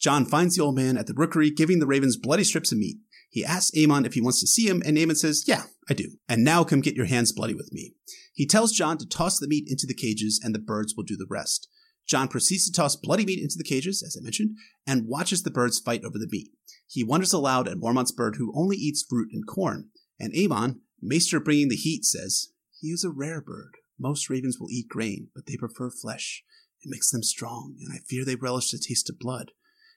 John 0.00 0.24
finds 0.24 0.56
the 0.56 0.62
old 0.62 0.76
man 0.76 0.96
at 0.96 1.06
the 1.06 1.14
rookery, 1.14 1.50
giving 1.50 1.80
the 1.80 1.86
ravens 1.86 2.16
bloody 2.16 2.44
strips 2.44 2.72
of 2.72 2.78
meat. 2.78 2.96
He 3.36 3.44
asks 3.44 3.76
Aemon 3.76 4.06
if 4.06 4.14
he 4.14 4.22
wants 4.22 4.40
to 4.40 4.46
see 4.46 4.66
him, 4.66 4.82
and 4.86 4.96
Aemon 4.96 5.14
says, 5.14 5.44
Yeah, 5.46 5.64
I 5.90 5.92
do. 5.92 6.12
And 6.26 6.42
now 6.42 6.64
come 6.64 6.80
get 6.80 6.96
your 6.96 7.04
hands 7.04 7.32
bloody 7.32 7.52
with 7.52 7.70
me. 7.70 7.92
He 8.32 8.46
tells 8.46 8.72
John 8.72 8.96
to 8.96 9.06
toss 9.06 9.38
the 9.38 9.46
meat 9.46 9.66
into 9.68 9.86
the 9.86 9.92
cages, 9.92 10.40
and 10.42 10.54
the 10.54 10.58
birds 10.58 10.94
will 10.96 11.04
do 11.04 11.18
the 11.18 11.26
rest. 11.28 11.68
John 12.08 12.28
proceeds 12.28 12.64
to 12.64 12.72
toss 12.72 12.96
bloody 12.96 13.26
meat 13.26 13.42
into 13.42 13.58
the 13.58 13.62
cages, 13.62 14.02
as 14.02 14.16
I 14.18 14.24
mentioned, 14.24 14.56
and 14.86 15.06
watches 15.06 15.42
the 15.42 15.50
birds 15.50 15.78
fight 15.78 16.02
over 16.02 16.16
the 16.16 16.30
meat. 16.32 16.48
He 16.88 17.04
wonders 17.04 17.34
aloud 17.34 17.68
at 17.68 17.76
Mormont's 17.76 18.10
bird, 18.10 18.36
who 18.36 18.54
only 18.56 18.78
eats 18.78 19.04
fruit 19.06 19.28
and 19.30 19.46
corn. 19.46 19.90
And 20.18 20.32
Aemon, 20.32 20.76
Maester 21.02 21.38
bringing 21.38 21.68
the 21.68 21.76
heat, 21.76 22.06
says, 22.06 22.52
He 22.80 22.88
is 22.88 23.04
a 23.04 23.10
rare 23.10 23.42
bird. 23.42 23.74
Most 23.98 24.30
ravens 24.30 24.56
will 24.58 24.70
eat 24.70 24.88
grain, 24.88 25.28
but 25.34 25.44
they 25.44 25.58
prefer 25.58 25.90
flesh. 25.90 26.42
It 26.80 26.88
makes 26.88 27.10
them 27.10 27.22
strong, 27.22 27.76
and 27.82 27.92
I 27.92 27.98
fear 27.98 28.24
they 28.24 28.34
relish 28.34 28.70
the 28.70 28.78
taste 28.78 29.10
of 29.10 29.18
blood. 29.18 29.50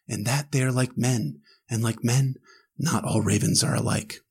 And 0.10 0.26
that 0.26 0.52
they 0.52 0.62
are 0.62 0.74
like 0.74 0.98
men, 0.98 1.40
and 1.70 1.82
like 1.82 2.04
men, 2.04 2.36
not 2.80 3.04
all 3.04 3.22
ravens 3.22 3.64
are 3.64 3.76
alike. 3.76 4.22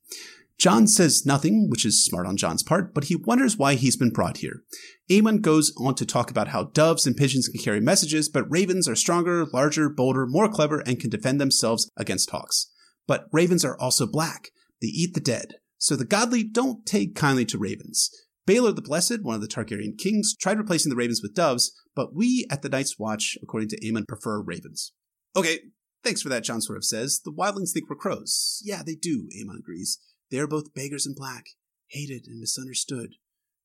John 0.57 0.87
says 0.87 1.25
nothing, 1.25 1.69
which 1.69 1.85
is 1.85 2.03
smart 2.03 2.27
on 2.27 2.35
John's 2.35 2.63
part, 2.63 2.93
but 2.93 3.05
he 3.05 3.15
wonders 3.15 3.55
why 3.55 3.75
he's 3.75 3.95
been 3.95 4.09
brought 4.09 4.37
here. 4.37 4.63
Aemon 5.09 5.41
goes 5.41 5.71
on 5.77 5.95
to 5.95 6.05
talk 6.05 6.29
about 6.29 6.49
how 6.49 6.65
doves 6.65 7.07
and 7.07 7.15
pigeons 7.15 7.47
can 7.47 7.61
carry 7.61 7.79
messages, 7.79 8.27
but 8.27 8.49
ravens 8.51 8.85
are 8.85 8.95
stronger, 8.95 9.45
larger, 9.45 9.87
bolder, 9.87 10.27
more 10.27 10.49
clever, 10.49 10.79
and 10.79 10.99
can 10.99 11.09
defend 11.09 11.39
themselves 11.39 11.89
against 11.95 12.31
hawks. 12.31 12.69
But 13.07 13.27
ravens 13.31 13.63
are 13.63 13.79
also 13.79 14.05
black. 14.05 14.49
They 14.81 14.87
eat 14.87 15.13
the 15.13 15.21
dead. 15.21 15.55
So 15.77 15.95
the 15.95 16.03
godly 16.03 16.43
don't 16.43 16.85
take 16.85 17.15
kindly 17.15 17.45
to 17.45 17.57
ravens. 17.57 18.09
Baelor 18.45 18.75
the 18.75 18.81
Blessed, 18.81 19.23
one 19.23 19.35
of 19.35 19.41
the 19.41 19.47
Targaryen 19.47 19.97
kings, 19.97 20.35
tried 20.35 20.57
replacing 20.57 20.89
the 20.89 20.95
ravens 20.97 21.21
with 21.21 21.35
doves, 21.35 21.71
but 21.95 22.13
we 22.13 22.45
at 22.51 22.63
the 22.63 22.69
Night's 22.69 22.99
Watch, 22.99 23.37
according 23.41 23.69
to 23.69 23.79
Aemon, 23.79 24.07
prefer 24.07 24.41
ravens. 24.41 24.91
Okay, 25.35 25.59
thanks 26.03 26.21
for 26.21 26.29
that, 26.29 26.43
John 26.43 26.61
sort 26.61 26.77
of 26.77 26.85
says. 26.85 27.21
The 27.23 27.31
wildlings 27.31 27.71
think 27.71 27.89
we're 27.89 27.95
crows. 27.95 28.61
Yeah, 28.63 28.81
they 28.85 28.95
do, 28.95 29.27
Aemon 29.37 29.59
agrees. 29.59 29.99
They 30.31 30.39
are 30.39 30.47
both 30.47 30.73
beggars 30.73 31.05
in 31.05 31.13
black, 31.13 31.47
hated 31.87 32.25
and 32.27 32.39
misunderstood. 32.39 33.15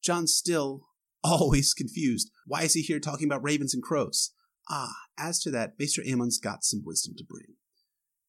Jon 0.02 0.26
still 0.26 0.88
always 1.24 1.74
confused. 1.74 2.30
Why 2.46 2.62
is 2.62 2.74
he 2.74 2.82
here 2.82 3.00
talking 3.00 3.26
about 3.26 3.44
ravens 3.44 3.74
and 3.74 3.82
crows? 3.82 4.32
Ah, 4.68 4.94
as 5.18 5.40
to 5.40 5.50
that, 5.50 5.74
Maester 5.78 6.02
Aemon's 6.02 6.38
got 6.38 6.64
some 6.64 6.82
wisdom 6.84 7.14
to 7.18 7.24
bring. 7.24 7.56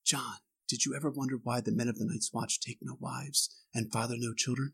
John, 0.05 0.37
did 0.67 0.85
you 0.85 0.95
ever 0.95 1.09
wonder 1.09 1.37
why 1.41 1.61
the 1.61 1.71
men 1.71 1.87
of 1.87 1.97
the 1.97 2.05
Night's 2.05 2.33
Watch 2.33 2.59
take 2.59 2.79
no 2.81 2.97
wives 2.99 3.55
and 3.73 3.91
father 3.91 4.15
no 4.17 4.33
children? 4.33 4.73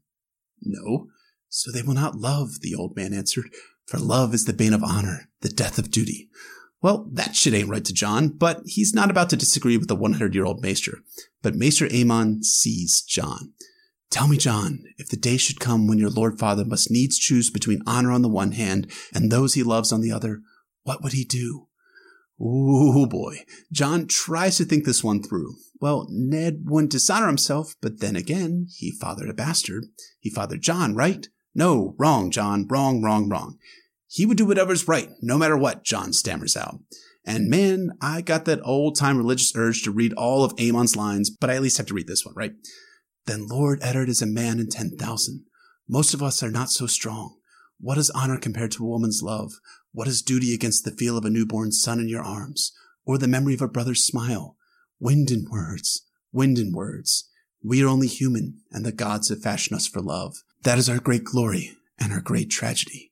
No, 0.61 1.07
so 1.49 1.71
they 1.71 1.81
will 1.81 1.93
not 1.93 2.15
love, 2.15 2.61
the 2.61 2.73
old 2.73 2.95
man 2.95 3.13
answered, 3.13 3.49
for 3.85 3.99
love 3.99 4.33
is 4.33 4.45
the 4.45 4.53
bane 4.53 4.73
of 4.73 4.83
honor, 4.83 5.29
the 5.41 5.49
death 5.49 5.77
of 5.77 5.91
duty. 5.91 6.29
Well, 6.81 7.07
that 7.11 7.35
shit 7.35 7.53
ain't 7.53 7.69
right 7.69 7.85
to 7.85 7.93
John, 7.93 8.29
but 8.29 8.61
he's 8.65 8.93
not 8.93 9.11
about 9.11 9.29
to 9.29 9.37
disagree 9.37 9.77
with 9.77 9.87
the 9.87 9.95
100 9.95 10.33
year 10.33 10.45
old 10.45 10.61
Maester. 10.61 10.99
But 11.41 11.55
Maester 11.55 11.87
Aemon 11.87 12.43
sees 12.43 13.01
John. 13.01 13.53
Tell 14.09 14.27
me, 14.27 14.37
John, 14.37 14.83
if 14.97 15.07
the 15.07 15.15
day 15.15 15.37
should 15.37 15.59
come 15.59 15.87
when 15.87 15.97
your 15.97 16.09
Lord 16.09 16.37
Father 16.37 16.65
must 16.65 16.91
needs 16.91 17.17
choose 17.17 17.49
between 17.49 17.81
honor 17.87 18.11
on 18.11 18.23
the 18.23 18.29
one 18.29 18.51
hand 18.51 18.91
and 19.13 19.31
those 19.31 19.53
he 19.53 19.63
loves 19.63 19.93
on 19.93 20.01
the 20.01 20.11
other, 20.11 20.41
what 20.83 21.01
would 21.01 21.13
he 21.13 21.23
do? 21.23 21.67
Ooh 22.41 23.05
boy. 23.05 23.37
John 23.71 24.07
tries 24.07 24.57
to 24.57 24.65
think 24.65 24.83
this 24.83 25.03
one 25.03 25.21
through. 25.21 25.53
Well, 25.79 26.07
Ned 26.09 26.63
wouldn't 26.65 26.91
dishonor 26.91 27.27
himself, 27.27 27.75
but 27.81 27.99
then 27.99 28.15
again, 28.15 28.67
he 28.75 28.91
fathered 28.91 29.29
a 29.29 29.33
bastard. 29.33 29.85
He 30.19 30.29
fathered 30.29 30.61
John, 30.61 30.95
right? 30.95 31.27
No, 31.53 31.95
wrong, 31.97 32.31
John. 32.31 32.67
Wrong, 32.67 33.01
wrong, 33.01 33.29
wrong. 33.29 33.57
He 34.13 34.25
would 34.25 34.35
do 34.35 34.45
whatever's 34.45 34.89
right, 34.89 35.09
no 35.21 35.37
matter 35.37 35.57
what, 35.57 35.85
John 35.85 36.11
stammers 36.11 36.57
out. 36.57 36.81
And 37.25 37.49
man, 37.49 37.91
I 38.01 38.19
got 38.21 38.43
that 38.43 38.59
old 38.65 38.97
time 38.97 39.17
religious 39.17 39.53
urge 39.55 39.83
to 39.83 39.91
read 39.91 40.11
all 40.13 40.43
of 40.43 40.53
Aemon's 40.59 40.97
lines, 40.97 41.29
but 41.29 41.49
I 41.49 41.55
at 41.55 41.61
least 41.61 41.77
have 41.77 41.87
to 41.87 41.93
read 41.93 42.07
this 42.07 42.25
one, 42.25 42.35
right? 42.35 42.51
Then 43.25 43.47
Lord 43.47 43.79
Eddard 43.81 44.09
is 44.09 44.21
a 44.21 44.25
man 44.25 44.59
in 44.59 44.67
10,000. 44.69 45.45
Most 45.87 46.13
of 46.13 46.21
us 46.21 46.43
are 46.43 46.51
not 46.51 46.69
so 46.69 46.87
strong. 46.87 47.37
What 47.79 47.97
is 47.97 48.09
honor 48.09 48.37
compared 48.37 48.71
to 48.73 48.85
a 48.85 48.89
woman's 48.89 49.21
love? 49.23 49.53
What 49.93 50.09
is 50.09 50.21
duty 50.21 50.53
against 50.53 50.83
the 50.83 50.91
feel 50.91 51.17
of 51.17 51.23
a 51.23 51.29
newborn 51.29 51.71
son 51.71 52.01
in 52.01 52.09
your 52.09 52.21
arms? 52.21 52.73
Or 53.05 53.17
the 53.17 53.29
memory 53.29 53.53
of 53.53 53.61
a 53.61 53.67
brother's 53.69 54.05
smile? 54.05 54.57
Wind 54.99 55.31
in 55.31 55.45
words, 55.49 56.05
wind 56.33 56.59
in 56.59 56.73
words. 56.73 57.29
We 57.63 57.81
are 57.81 57.87
only 57.87 58.07
human, 58.07 58.61
and 58.71 58.85
the 58.85 58.91
gods 58.91 59.29
have 59.29 59.41
fashioned 59.41 59.77
us 59.77 59.87
for 59.87 60.01
love. 60.01 60.35
That 60.63 60.77
is 60.77 60.89
our 60.89 60.99
great 60.99 61.23
glory 61.23 61.77
and 61.97 62.11
our 62.11 62.21
great 62.21 62.49
tragedy. 62.49 63.10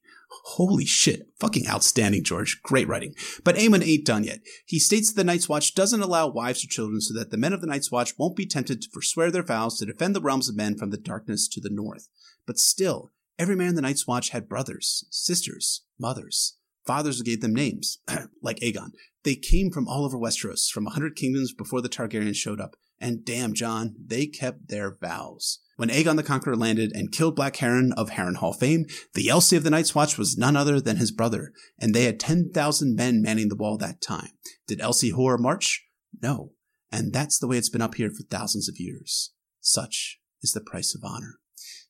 Holy 0.53 0.85
shit. 0.85 1.29
Fucking 1.39 1.67
outstanding, 1.67 2.23
George. 2.23 2.59
Great 2.63 2.87
writing. 2.87 3.13
But 3.43 3.55
Aemon 3.55 3.85
ain't 3.85 4.05
done 4.05 4.23
yet. 4.23 4.39
He 4.65 4.79
states 4.79 5.13
that 5.13 5.15
the 5.15 5.23
Night's 5.23 5.47
Watch 5.47 5.75
doesn't 5.75 6.01
allow 6.01 6.27
wives 6.27 6.63
or 6.63 6.67
children 6.67 7.01
so 7.01 7.13
that 7.13 7.29
the 7.29 7.37
men 7.37 7.53
of 7.53 7.61
the 7.61 7.67
Night's 7.67 7.91
Watch 7.91 8.17
won't 8.17 8.35
be 8.35 8.47
tempted 8.47 8.81
to 8.81 8.89
forswear 8.89 9.29
their 9.29 9.43
vows 9.43 9.77
to 9.77 9.85
defend 9.85 10.15
the 10.15 10.21
realms 10.21 10.49
of 10.49 10.55
men 10.55 10.75
from 10.75 10.89
the 10.89 10.97
darkness 10.97 11.47
to 11.49 11.61
the 11.61 11.69
north. 11.69 12.09
But 12.47 12.57
still, 12.57 13.11
every 13.37 13.55
man 13.55 13.67
in 13.67 13.75
the 13.75 13.83
Night's 13.83 14.07
Watch 14.07 14.29
had 14.29 14.49
brothers, 14.49 15.05
sisters, 15.11 15.83
mothers. 15.99 16.57
Fathers 16.83 17.19
who 17.19 17.25
gave 17.25 17.41
them 17.41 17.53
names, 17.53 17.99
like 18.41 18.59
Aegon. 18.61 18.93
They 19.23 19.35
came 19.35 19.69
from 19.69 19.87
all 19.87 20.03
over 20.03 20.17
Westeros, 20.17 20.71
from 20.71 20.87
a 20.87 20.91
hundred 20.91 21.15
kingdoms 21.15 21.53
before 21.53 21.81
the 21.81 21.89
Targaryens 21.89 22.37
showed 22.37 22.59
up. 22.59 22.75
And 22.99 23.23
damn, 23.23 23.53
John, 23.53 23.95
they 24.03 24.25
kept 24.25 24.69
their 24.69 24.97
vows. 24.99 25.59
When 25.79 25.87
Aegon 25.87 26.17
the 26.17 26.23
Conqueror 26.23 26.57
landed 26.57 26.91
and 26.93 27.09
killed 27.09 27.37
Black 27.37 27.55
Harren 27.55 27.93
of 27.95 28.09
Harrenhal 28.09 28.53
fame, 28.53 28.85
the 29.13 29.27
LC 29.27 29.55
of 29.55 29.63
the 29.63 29.69
Night's 29.69 29.95
Watch 29.95 30.17
was 30.17 30.37
none 30.37 30.57
other 30.57 30.81
than 30.81 30.97
his 30.97 31.09
brother, 31.09 31.53
and 31.79 31.95
they 31.95 32.03
had 32.03 32.19
10,000 32.19 32.97
men 32.97 33.21
manning 33.21 33.47
the 33.47 33.55
wall 33.55 33.77
that 33.77 34.01
time. 34.01 34.31
Did 34.67 34.79
LC 34.79 35.13
Hoare 35.13 35.37
march? 35.37 35.87
No. 36.21 36.51
And 36.91 37.13
that's 37.13 37.39
the 37.39 37.47
way 37.47 37.57
it's 37.57 37.69
been 37.69 37.81
up 37.81 37.95
here 37.95 38.09
for 38.09 38.23
thousands 38.23 38.67
of 38.67 38.75
years. 38.77 39.31
Such 39.61 40.19
is 40.43 40.51
the 40.51 40.59
price 40.59 40.93
of 40.93 41.09
honor. 41.09 41.35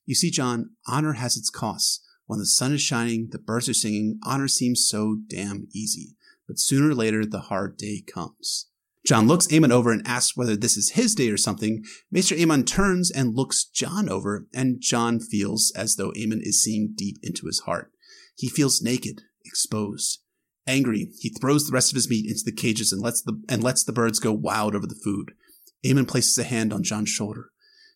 You 0.06 0.14
see, 0.14 0.30
John, 0.30 0.70
honor 0.86 1.14
has 1.14 1.36
its 1.36 1.50
costs. 1.50 2.00
When 2.26 2.38
the 2.38 2.46
sun 2.46 2.72
is 2.72 2.80
shining, 2.80 3.30
the 3.32 3.40
birds 3.40 3.68
are 3.68 3.74
singing, 3.74 4.20
honor 4.24 4.46
seems 4.46 4.86
so 4.88 5.16
damn 5.28 5.66
easy. 5.74 6.14
But 6.46 6.60
sooner 6.60 6.90
or 6.90 6.94
later, 6.94 7.26
the 7.26 7.40
hard 7.40 7.76
day 7.76 8.04
comes. 8.06 8.68
Jon 9.06 9.26
looks 9.26 9.46
Aemon 9.48 9.72
over 9.72 9.92
and 9.92 10.06
asks 10.06 10.36
whether 10.36 10.56
this 10.56 10.76
is 10.76 10.90
his 10.90 11.14
day 11.14 11.30
or 11.30 11.36
something. 11.36 11.82
Maester 12.10 12.34
Aemon 12.34 12.66
turns 12.66 13.10
and 13.10 13.34
looks 13.34 13.64
John 13.64 14.08
over, 14.08 14.46
and 14.54 14.80
John 14.80 15.20
feels 15.20 15.72
as 15.74 15.96
though 15.96 16.12
Aemon 16.12 16.40
is 16.42 16.62
seeing 16.62 16.92
deep 16.96 17.16
into 17.22 17.46
his 17.46 17.60
heart. 17.60 17.90
He 18.36 18.48
feels 18.48 18.82
naked, 18.82 19.22
exposed. 19.44 20.20
Angry, 20.66 21.10
he 21.18 21.30
throws 21.30 21.66
the 21.66 21.72
rest 21.72 21.90
of 21.90 21.96
his 21.96 22.10
meat 22.10 22.26
into 22.26 22.44
the 22.44 22.52
cages 22.52 22.92
and 22.92 23.00
lets 23.00 23.22
the 23.22 23.42
and 23.48 23.64
lets 23.64 23.82
the 23.82 23.92
birds 23.92 24.18
go 24.18 24.32
wild 24.32 24.74
over 24.74 24.86
the 24.86 25.00
food. 25.02 25.32
Aemon 25.84 26.06
places 26.06 26.36
a 26.38 26.44
hand 26.44 26.72
on 26.72 26.82
John's 26.82 27.08
shoulder. 27.08 27.50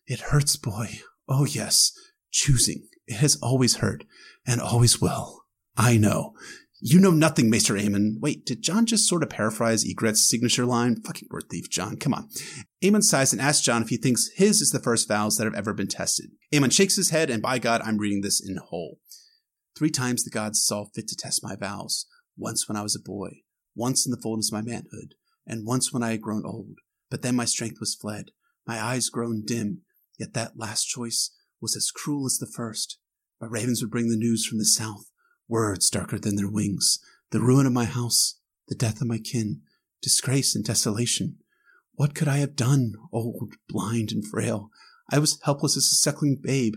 It 0.07 0.19
hurts, 0.19 0.55
boy. 0.55 0.99
Oh 1.29 1.45
yes. 1.45 1.91
Choosing. 2.31 2.87
It 3.07 3.17
has 3.17 3.37
always 3.41 3.77
hurt, 3.77 4.03
and 4.45 4.59
always 4.59 4.99
will. 4.99 5.45
I 5.77 5.97
know. 5.97 6.33
You 6.87 6.99
know 6.99 7.09
nothing, 7.09 7.49
Maester 7.49 7.73
Aemon. 7.73 8.19
Wait, 8.19 8.45
did 8.45 8.61
John 8.61 8.85
just 8.85 9.09
sort 9.09 9.23
of 9.23 9.29
paraphrase 9.31 9.83
Ygritte's 9.83 10.29
signature 10.29 10.67
line? 10.67 11.01
Fucking 11.01 11.29
word 11.31 11.45
thief, 11.49 11.67
John. 11.67 11.97
Come 11.97 12.13
on. 12.13 12.29
Aemon 12.83 13.01
sighs 13.01 13.33
and 13.33 13.41
asks 13.41 13.65
John 13.65 13.81
if 13.81 13.89
he 13.89 13.97
thinks 13.97 14.29
his 14.35 14.61
is 14.61 14.69
the 14.69 14.79
first 14.79 15.07
vows 15.07 15.37
that 15.37 15.45
have 15.45 15.55
ever 15.55 15.73
been 15.73 15.87
tested. 15.87 16.29
Aemon 16.53 16.71
shakes 16.71 16.95
his 16.95 17.09
head, 17.09 17.31
and 17.31 17.41
by 17.41 17.57
God, 17.57 17.81
I'm 17.83 17.97
reading 17.97 18.21
this 18.21 18.39
in 18.39 18.57
whole. 18.57 18.99
Three 19.75 19.89
times 19.89 20.23
the 20.23 20.29
gods 20.29 20.63
saw 20.63 20.85
fit 20.93 21.07
to 21.07 21.15
test 21.15 21.43
my 21.43 21.55
vows. 21.55 22.05
Once 22.37 22.69
when 22.69 22.77
I 22.77 22.83
was 22.83 22.95
a 22.95 23.01
boy, 23.03 23.31
once 23.73 24.05
in 24.05 24.11
the 24.11 24.21
fullness 24.21 24.51
of 24.51 24.53
my 24.53 24.61
manhood, 24.61 25.15
and 25.47 25.65
once 25.65 25.91
when 25.91 26.03
I 26.03 26.11
had 26.11 26.21
grown 26.21 26.45
old. 26.45 26.75
But 27.09 27.23
then 27.23 27.35
my 27.35 27.45
strength 27.45 27.77
was 27.79 27.95
fled, 27.95 28.25
my 28.67 28.79
eyes 28.79 29.09
grown 29.09 29.41
dim. 29.43 29.81
Yet 30.19 30.35
that 30.35 30.59
last 30.59 30.85
choice 30.85 31.35
was 31.59 31.75
as 31.75 31.89
cruel 31.89 32.27
as 32.27 32.37
the 32.37 32.45
first. 32.45 32.99
My 33.41 33.47
ravens 33.47 33.81
would 33.81 33.89
bring 33.89 34.09
the 34.09 34.15
news 34.15 34.45
from 34.45 34.59
the 34.59 34.65
south 34.65 35.09
words 35.47 35.89
darker 35.89 36.19
than 36.19 36.35
their 36.35 36.49
wings, 36.49 36.99
the 37.31 37.41
ruin 37.41 37.65
of 37.65 37.73
my 37.73 37.85
house, 37.85 38.39
the 38.67 38.75
death 38.75 39.01
of 39.01 39.07
my 39.07 39.17
kin, 39.17 39.61
disgrace 40.01 40.55
and 40.55 40.65
desolation. 40.65 41.37
What 41.93 42.15
could 42.15 42.27
I 42.27 42.37
have 42.37 42.55
done, 42.55 42.93
old, 43.11 43.53
blind, 43.69 44.11
and 44.11 44.25
frail? 44.25 44.69
I 45.11 45.19
was 45.19 45.39
helpless 45.43 45.77
as 45.77 45.83
a 45.85 45.95
suckling 45.95 46.39
babe, 46.41 46.75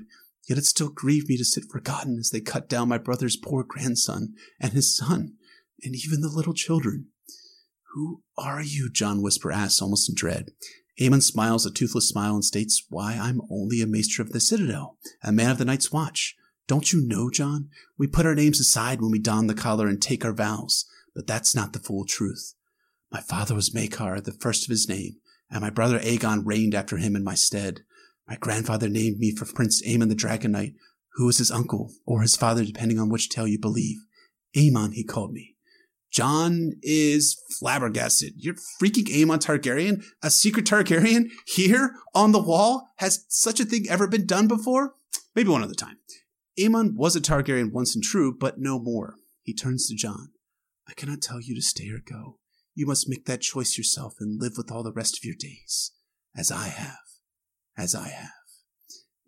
yet 0.48 0.58
it 0.58 0.64
still 0.64 0.90
grieved 0.90 1.28
me 1.28 1.36
to 1.36 1.44
sit 1.44 1.64
forgotten 1.70 2.18
as 2.18 2.30
they 2.30 2.40
cut 2.40 2.68
down 2.68 2.88
my 2.88 2.98
brother's 2.98 3.36
poor 3.36 3.64
grandson, 3.64 4.34
and 4.60 4.72
his 4.72 4.96
son, 4.96 5.34
and 5.82 5.94
even 5.94 6.20
the 6.20 6.28
little 6.28 6.54
children. 6.54 7.08
Who 7.94 8.22
are 8.36 8.62
you? 8.62 8.90
John 8.90 9.22
Whisper 9.22 9.50
asks, 9.50 9.80
almost 9.80 10.08
in 10.08 10.14
dread. 10.14 10.50
Aemon 11.00 11.22
smiles 11.22 11.64
a 11.64 11.70
toothless 11.70 12.08
smile 12.08 12.34
and 12.34 12.44
states, 12.44 12.84
Why, 12.88 13.14
I'm 13.14 13.40
only 13.50 13.80
a 13.80 13.86
maester 13.86 14.20
of 14.20 14.32
the 14.32 14.40
Citadel, 14.40 14.98
a 15.22 15.32
man 15.32 15.50
of 15.50 15.58
the 15.58 15.64
Night's 15.64 15.92
Watch. 15.92 16.36
Don't 16.68 16.92
you 16.92 17.00
know, 17.00 17.30
John? 17.30 17.70
We 17.96 18.06
put 18.06 18.26
our 18.26 18.34
names 18.34 18.60
aside 18.60 19.00
when 19.00 19.10
we 19.10 19.18
don 19.18 19.46
the 19.46 19.54
collar 19.54 19.88
and 19.88 20.00
take 20.00 20.22
our 20.22 20.34
vows, 20.34 20.84
but 21.14 21.26
that's 21.26 21.54
not 21.54 21.72
the 21.72 21.78
full 21.78 22.04
truth. 22.04 22.54
My 23.10 23.22
father 23.22 23.54
was 23.54 23.70
Maekar, 23.70 24.22
the 24.22 24.32
first 24.32 24.64
of 24.64 24.70
his 24.70 24.86
name, 24.86 25.16
and 25.50 25.62
my 25.62 25.70
brother 25.70 25.98
Aegon 25.98 26.42
reigned 26.44 26.74
after 26.74 26.98
him 26.98 27.16
in 27.16 27.24
my 27.24 27.34
stead. 27.34 27.80
My 28.28 28.36
grandfather 28.36 28.90
named 28.90 29.18
me 29.18 29.34
for 29.34 29.46
Prince 29.46 29.82
Aemon 29.88 30.10
the 30.10 30.14
Dragon 30.14 30.52
Knight, 30.52 30.74
who 31.14 31.24
was 31.24 31.38
his 31.38 31.50
uncle, 31.50 31.90
or 32.04 32.20
his 32.20 32.36
father, 32.36 32.66
depending 32.66 32.98
on 32.98 33.08
which 33.08 33.30
tale 33.30 33.48
you 33.48 33.58
believe. 33.58 33.96
Aemon, 34.54 34.92
he 34.92 35.02
called 35.02 35.32
me. 35.32 35.56
John 36.10 36.72
is 36.82 37.42
flabbergasted. 37.58 38.34
You're 38.36 38.56
freaking 38.80 39.08
Aemon 39.08 39.38
Targaryen? 39.38 40.04
A 40.22 40.30
secret 40.30 40.66
Targaryen 40.66 41.30
here 41.46 41.94
on 42.14 42.32
the 42.32 42.42
wall? 42.42 42.90
Has 42.96 43.24
such 43.28 43.58
a 43.58 43.64
thing 43.64 43.86
ever 43.88 44.06
been 44.06 44.26
done 44.26 44.48
before? 44.48 44.94
Maybe 45.34 45.48
one 45.48 45.62
other 45.62 45.74
time. 45.74 45.96
Aemon 46.58 46.94
was 46.94 47.14
a 47.14 47.20
Targaryen 47.20 47.72
once 47.72 47.94
and 47.94 48.02
true, 48.02 48.34
but 48.36 48.58
no 48.58 48.78
more. 48.78 49.14
He 49.42 49.54
turns 49.54 49.88
to 49.88 49.94
John. 49.94 50.30
I 50.88 50.94
cannot 50.94 51.22
tell 51.22 51.40
you 51.40 51.54
to 51.54 51.62
stay 51.62 51.88
or 51.90 52.00
go. 52.04 52.38
You 52.74 52.86
must 52.86 53.08
make 53.08 53.26
that 53.26 53.40
choice 53.40 53.78
yourself 53.78 54.14
and 54.20 54.40
live 54.40 54.54
with 54.56 54.70
all 54.70 54.82
the 54.82 54.92
rest 54.92 55.18
of 55.18 55.24
your 55.24 55.34
days, 55.38 55.92
as 56.36 56.50
I 56.50 56.68
have, 56.68 56.98
as 57.76 57.94
I 57.94 58.08
have. 58.08 58.30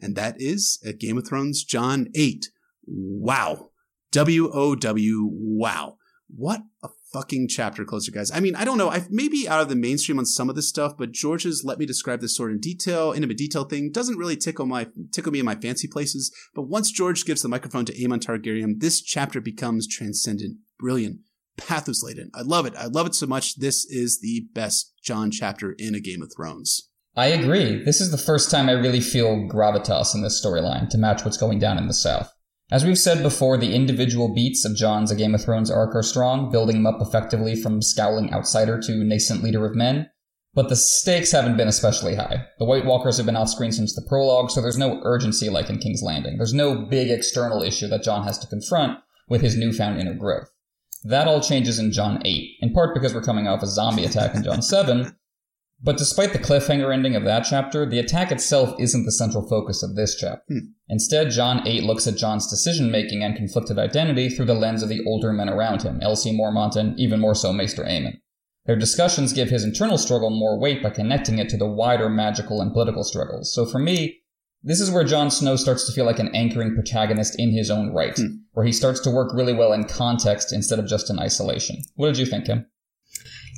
And 0.01 0.17
that 0.17 0.37
is 0.39 0.81
a 0.85 0.93
Game 0.93 1.19
of 1.19 1.29
Thrones 1.29 1.65
John 1.65 2.09
8. 2.15 2.47
Wow. 2.87 3.71
W 4.13 4.51
O 4.53 4.75
W. 4.75 5.29
Wow. 5.31 5.97
What 6.29 6.63
a 6.83 6.89
fucking 7.13 7.49
chapter 7.49 7.85
closer, 7.85 8.13
guys. 8.13 8.31
I 8.31 8.41
mean, 8.41 8.55
I 8.55 8.65
don't 8.65 8.79
know. 8.79 8.89
I've 8.89 9.11
maybe 9.11 9.49
out 9.49 9.61
of 9.61 9.69
the 9.69 9.77
mainstream 9.77 10.19
on 10.19 10.27
some 10.27 10.49
of 10.49 10.57
this 10.57 10.69
stuff, 10.69 10.97
but 10.97 11.13
George's 11.13 11.65
let 11.65 11.79
me 11.79 11.87
describe 11.87 12.21
this 12.21 12.37
sort 12.37 12.53
in 12.53 12.61
detail, 12.61 13.13
intimate 13.13 13.37
detail 13.37 13.65
thing 13.65 13.91
doesn't 13.91 14.19
really 14.19 14.37
tickle 14.37 14.67
my 14.67 14.89
tickle 15.13 15.33
me 15.33 15.41
in 15.41 15.47
my 15.47 15.55
fancy 15.55 15.89
places. 15.89 16.33
But 16.55 16.69
once 16.69 16.91
George 16.91 17.25
gives 17.25 17.43
the 17.43 17.49
microphone 17.49 17.85
to 17.87 17.95
Aemon 17.95 18.21
Targaryen, 18.21 18.81
this 18.81 19.01
chapter 19.01 19.41
becomes 19.41 19.87
transcendent, 19.87 20.59
brilliant, 20.79 21.21
pathos 21.57 22.03
laden. 22.03 22.31
I 22.35 22.43
love 22.43 22.67
it. 22.67 22.75
I 22.77 22.87
love 22.87 23.07
it 23.07 23.15
so 23.15 23.27
much. 23.27 23.57
This 23.57 23.85
is 23.85 24.21
the 24.21 24.47
best 24.53 24.93
Jon 25.03 25.31
chapter 25.31 25.73
in 25.73 25.95
a 25.95 26.01
Game 26.01 26.23
of 26.23 26.33
Thrones. 26.35 26.89
I 27.17 27.27
agree. 27.27 27.83
This 27.85 28.01
is 28.01 28.13
the 28.13 28.19
first 28.19 28.51
time 28.51 28.69
I 28.69 28.73
really 28.73 29.01
feel 29.01 29.49
gravitas 29.49 30.15
in 30.15 30.23
this 30.23 30.43
storyline 30.43 30.89
to 30.91 30.99
match 30.99 31.25
what's 31.25 31.37
going 31.37 31.59
down 31.59 31.77
in 31.77 31.89
the 31.89 31.95
South. 31.95 32.33
As 32.71 32.85
we've 32.85 32.99
said 32.99 33.23
before, 33.23 33.57
the 33.57 33.75
individual 33.75 34.33
beats 34.33 34.65
of 34.65 34.77
Jon's 34.77 35.11
A 35.11 35.17
Game 35.17 35.35
of 35.35 35.43
Thrones 35.43 35.73
arc 35.73 35.95
are 35.97 36.05
strong, 36.05 36.53
building 36.53 36.77
him 36.77 36.87
up 36.87 36.99
effectively 37.01 37.57
from 37.57 37.83
scowling 37.83 38.33
outsider 38.33 38.81
to 38.83 39.05
nascent 39.05 39.43
leader 39.43 39.67
of 39.67 39.75
men. 39.75 40.09
But 40.55 40.69
the 40.69 40.77
stakes 40.77 41.33
haven't 41.33 41.57
been 41.57 41.67
especially 41.67 42.15
high. 42.15 42.47
The 42.59 42.65
White 42.65 42.85
Walkers 42.85 43.17
have 43.17 43.27
been 43.27 43.37
off 43.37 43.49
screen 43.49 43.73
since 43.73 43.95
the 43.95 44.07
prologue, 44.09 44.51
so 44.51 44.61
there's 44.61 44.79
no 44.79 45.01
urgency 45.03 45.49
like 45.49 45.69
in 45.69 45.79
King's 45.79 46.03
Landing. 46.03 46.37
There's 46.37 46.55
no 46.55 46.87
big 46.87 47.11
external 47.11 47.63
issue 47.63 47.89
that 47.89 48.05
Jon 48.05 48.25
has 48.25 48.39
to 48.39 48.47
confront 48.47 48.99
with 49.29 49.43
his 49.43 49.57
newfound 49.57 50.01
inner 50.01 50.15
growth. 50.15 50.49
That 51.03 51.27
all 51.27 51.41
changes 51.41 51.79
in 51.79 51.93
Jon 51.93 52.23
8, 52.25 52.51
in 52.61 52.73
part 52.73 52.95
because 52.95 53.15
we're 53.15 53.23
coming 53.23 53.49
off 53.49 53.63
a 53.63 53.67
zombie 53.67 54.05
attack 54.05 54.35
in 54.35 54.45
Jon 54.45 54.63
7, 54.63 55.17
but 55.83 55.97
despite 55.97 56.33
the 56.33 56.39
cliffhanger 56.39 56.93
ending 56.93 57.17
of 57.17 57.25
that 57.25 57.47
chapter, 57.49 57.89
the 57.89 57.99
attack 57.99 58.31
itself 58.31 58.75
isn't 58.79 59.05
the 59.05 59.13
central 59.13 59.49
focus 59.49 59.83
of 59.83 59.97
this 59.97 60.15
chapter. 60.15 60.43
Hmm. 60.49 60.59
Instead, 60.89 61.31
John 61.31 61.67
8 61.67 61.85
looks 61.85 62.07
at 62.07 62.17
John's 62.17 62.51
decision 62.51 62.91
making 62.91 63.23
and 63.23 63.37
conflicted 63.37 63.79
identity 63.79 64.29
through 64.29 64.47
the 64.47 64.55
lens 64.55 64.83
of 64.83 64.91
the 64.91 65.03
older 65.07 65.33
men 65.33 65.49
around 65.49 65.83
him, 65.83 66.01
LC 66.01 66.37
Mormont 66.37 66.77
and 66.77 66.99
even 66.99 67.21
more 67.21 67.35
so 67.35 67.53
Maester 67.53 67.85
Aemon. 67.85 68.19
Their 68.67 68.77
discussions 68.77 69.33
give 69.33 69.49
his 69.49 69.65
internal 69.65 69.97
struggle 69.97 70.31
more 70.31 70.59
weight 70.59 70.83
by 70.83 70.91
connecting 70.91 71.39
it 71.39 71.49
to 71.49 71.57
the 71.57 71.67
wider 71.67 72.11
magical 72.11 72.61
and 72.61 72.73
political 72.73 73.03
struggles. 73.03 73.55
So 73.55 73.65
for 73.65 73.79
me, 73.79 74.19
this 74.63 74.81
is 74.81 74.91
where 74.91 75.05
Jon 75.05 75.31
Snow 75.31 75.57
starts 75.57 75.87
to 75.87 75.93
feel 75.93 76.05
like 76.05 76.19
an 76.19 76.35
anchoring 76.35 76.75
protagonist 76.75 77.35
in 77.39 77.53
his 77.53 77.71
own 77.71 77.95
right, 77.95 78.15
hmm. 78.15 78.37
where 78.53 78.67
he 78.67 78.73
starts 78.73 79.01
to 79.01 79.11
work 79.11 79.33
really 79.33 79.55
well 79.55 79.73
in 79.73 79.85
context 79.85 80.53
instead 80.53 80.79
of 80.79 80.87
just 80.87 81.09
in 81.09 81.19
isolation. 81.19 81.79
What 81.95 82.09
did 82.09 82.19
you 82.19 82.27
think, 82.27 82.45
Kim? 82.45 82.67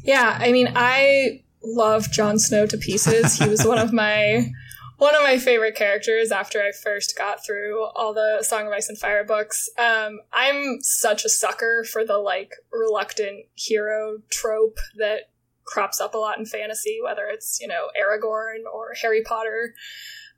Yeah, 0.05 0.39
I 0.41 0.53
mean, 0.53 0.73
I 0.75 1.43
love 1.65 2.11
Jon 2.11 2.39
Snow 2.39 2.67
to 2.67 2.77
pieces. 2.77 3.39
He 3.39 3.49
was 3.49 3.65
one 3.65 3.79
of 3.79 3.93
my 3.93 4.51
one 4.99 5.17
of 5.17 5.23
my 5.23 5.37
favorite 5.37 5.75
characters 5.75 6.31
after 6.31 6.61
I 6.61 6.71
first 6.71 7.19
got 7.19 7.45
through 7.45 7.85
all 7.97 8.15
the 8.15 8.43
Song 8.43 8.69
of 8.69 8.73
Ice 8.73 8.89
and 8.89 8.97
Fire 8.97 9.25
books. 9.25 9.69
Um, 9.77 10.21
I'm 10.33 10.79
such 10.81 11.25
a 11.25 11.29
sucker 11.29 11.85
for 11.85 12.05
the 12.05 12.19
like 12.19 12.53
reluctant 12.71 13.47
hero 13.55 14.19
trope 14.31 14.79
that 14.99 15.31
crops 15.65 16.01
up 16.01 16.15
a 16.15 16.19
lot 16.19 16.39
in 16.39 16.47
fantasy, 16.47 17.01
whether 17.03 17.27
it's 17.27 17.59
you 17.61 17.67
know 17.67 17.89
Aragorn 18.01 18.61
or 18.73 18.93
Harry 19.03 19.23
Potter. 19.23 19.75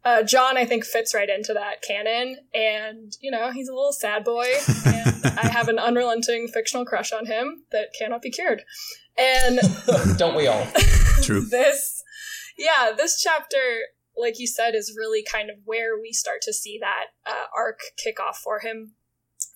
Uh, 0.04 0.22
Jon, 0.22 0.58
I 0.58 0.66
think, 0.66 0.84
fits 0.84 1.14
right 1.14 1.30
into 1.30 1.54
that 1.54 1.80
canon, 1.80 2.37
and 2.54 3.12
you 3.20 3.30
know 3.30 3.50
he's 3.52 3.68
a 3.68 3.74
little 3.74 3.92
sad 3.92 4.24
boy, 4.24 4.46
and 4.87 5.26
I 5.38 5.48
have 5.48 5.68
an 5.68 5.78
unrelenting 5.78 6.48
fictional 6.48 6.84
crush 6.84 7.12
on 7.12 7.26
him 7.26 7.64
that 7.72 7.88
cannot 7.98 8.22
be 8.22 8.30
cured. 8.30 8.62
And 9.16 9.60
don't 10.18 10.34
we 10.34 10.46
all? 10.46 10.66
True. 11.22 11.44
this, 11.44 12.03
yeah, 12.57 12.92
this 12.96 13.20
chapter, 13.20 13.87
like 14.16 14.38
you 14.38 14.46
said, 14.46 14.74
is 14.74 14.96
really 14.96 15.22
kind 15.22 15.50
of 15.50 15.57
where 15.64 15.98
we 16.00 16.12
start 16.12 16.42
to 16.42 16.53
see 16.53 16.79
that 16.81 17.07
uh, 17.27 17.46
arc 17.57 17.81
kick 17.96 18.20
off 18.20 18.38
for 18.38 18.61
him. 18.61 18.92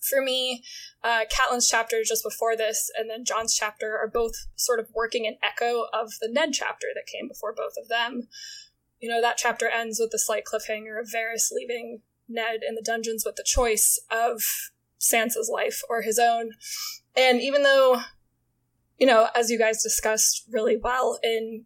For 0.01 0.23
me, 0.23 0.65
uh, 1.03 1.25
Catelyn's 1.31 1.69
chapter 1.69 2.03
just 2.07 2.25
before 2.25 2.57
this, 2.57 2.91
and 2.97 3.11
then 3.11 3.25
John's 3.25 3.55
chapter 3.55 3.99
are 3.99 4.09
both 4.09 4.47
sort 4.57 4.81
of 4.81 4.89
working 4.95 5.27
an 5.27 5.37
echo 5.43 5.87
of 5.93 6.13
the 6.21 6.29
Ned 6.31 6.51
chapter 6.53 6.87
that 6.95 7.13
came 7.13 7.29
before 7.29 7.53
both 7.53 7.75
of 7.81 7.89
them. 7.89 8.29
You 9.01 9.09
know, 9.09 9.21
that 9.21 9.37
chapter 9.37 9.69
ends 9.69 9.99
with 10.01 10.11
the 10.11 10.19
slight 10.19 10.45
cliffhanger 10.45 10.99
of 10.99 11.09
Varys 11.15 11.53
leaving 11.53 12.01
Ned 12.29 12.61
in 12.67 12.75
the 12.75 12.83
dungeons 12.83 13.25
with 13.25 13.37
the 13.37 13.45
choice 13.45 14.01
of 14.11 14.43
Sansa's 15.01 15.51
life 15.53 15.83
or 15.89 16.03
his 16.03 16.19
own. 16.19 16.53
And 17.17 17.41
even 17.41 17.63
though 17.63 18.03
you 18.99 19.07
know, 19.07 19.29
as 19.35 19.51
you 19.51 19.59
guys 19.59 19.83
discussed 19.83 20.45
really 20.51 20.77
well 20.77 21.19
in 21.23 21.65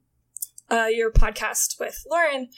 uh, 0.70 0.86
your 0.86 1.10
podcast 1.10 1.80
with 1.80 2.04
Lauren, 2.10 2.48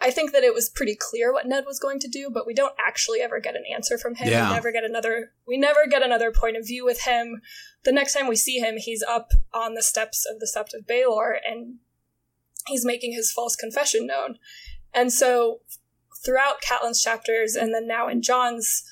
I 0.00 0.10
think 0.10 0.32
that 0.32 0.44
it 0.44 0.54
was 0.54 0.70
pretty 0.70 0.96
clear 0.98 1.32
what 1.32 1.46
Ned 1.46 1.64
was 1.66 1.78
going 1.78 1.98
to 2.00 2.08
do, 2.08 2.30
but 2.32 2.46
we 2.46 2.54
don't 2.54 2.74
actually 2.78 3.20
ever 3.20 3.38
get 3.38 3.54
an 3.54 3.64
answer 3.72 3.98
from 3.98 4.14
him. 4.14 4.28
Yeah. 4.28 4.48
We 4.48 4.54
never 4.54 4.72
get 4.72 4.84
another 4.84 5.32
we 5.46 5.58
never 5.58 5.86
get 5.86 6.02
another 6.02 6.32
point 6.32 6.56
of 6.56 6.66
view 6.66 6.84
with 6.84 7.02
him. 7.02 7.42
The 7.84 7.92
next 7.92 8.14
time 8.14 8.26
we 8.26 8.36
see 8.36 8.58
him, 8.58 8.76
he's 8.78 9.02
up 9.02 9.30
on 9.52 9.74
the 9.74 9.82
steps 9.82 10.26
of 10.30 10.40
the 10.40 10.46
Sept 10.46 10.74
of 10.74 10.86
Baelor 10.86 11.36
and 11.46 11.76
he's 12.66 12.84
making 12.84 13.12
his 13.12 13.30
false 13.30 13.56
confession 13.56 14.06
known. 14.06 14.38
And 14.94 15.12
so 15.12 15.60
throughout 16.24 16.62
Catelyn's 16.62 17.02
chapters 17.02 17.54
and 17.54 17.74
then 17.74 17.86
now 17.86 18.08
in 18.08 18.22
John's, 18.22 18.84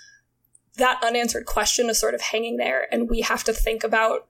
that 0.76 1.02
unanswered 1.02 1.46
question 1.46 1.88
is 1.88 1.98
sort 1.98 2.14
of 2.14 2.20
hanging 2.20 2.56
there 2.58 2.86
and 2.92 3.08
we 3.08 3.22
have 3.22 3.44
to 3.44 3.52
think 3.52 3.82
about 3.82 4.26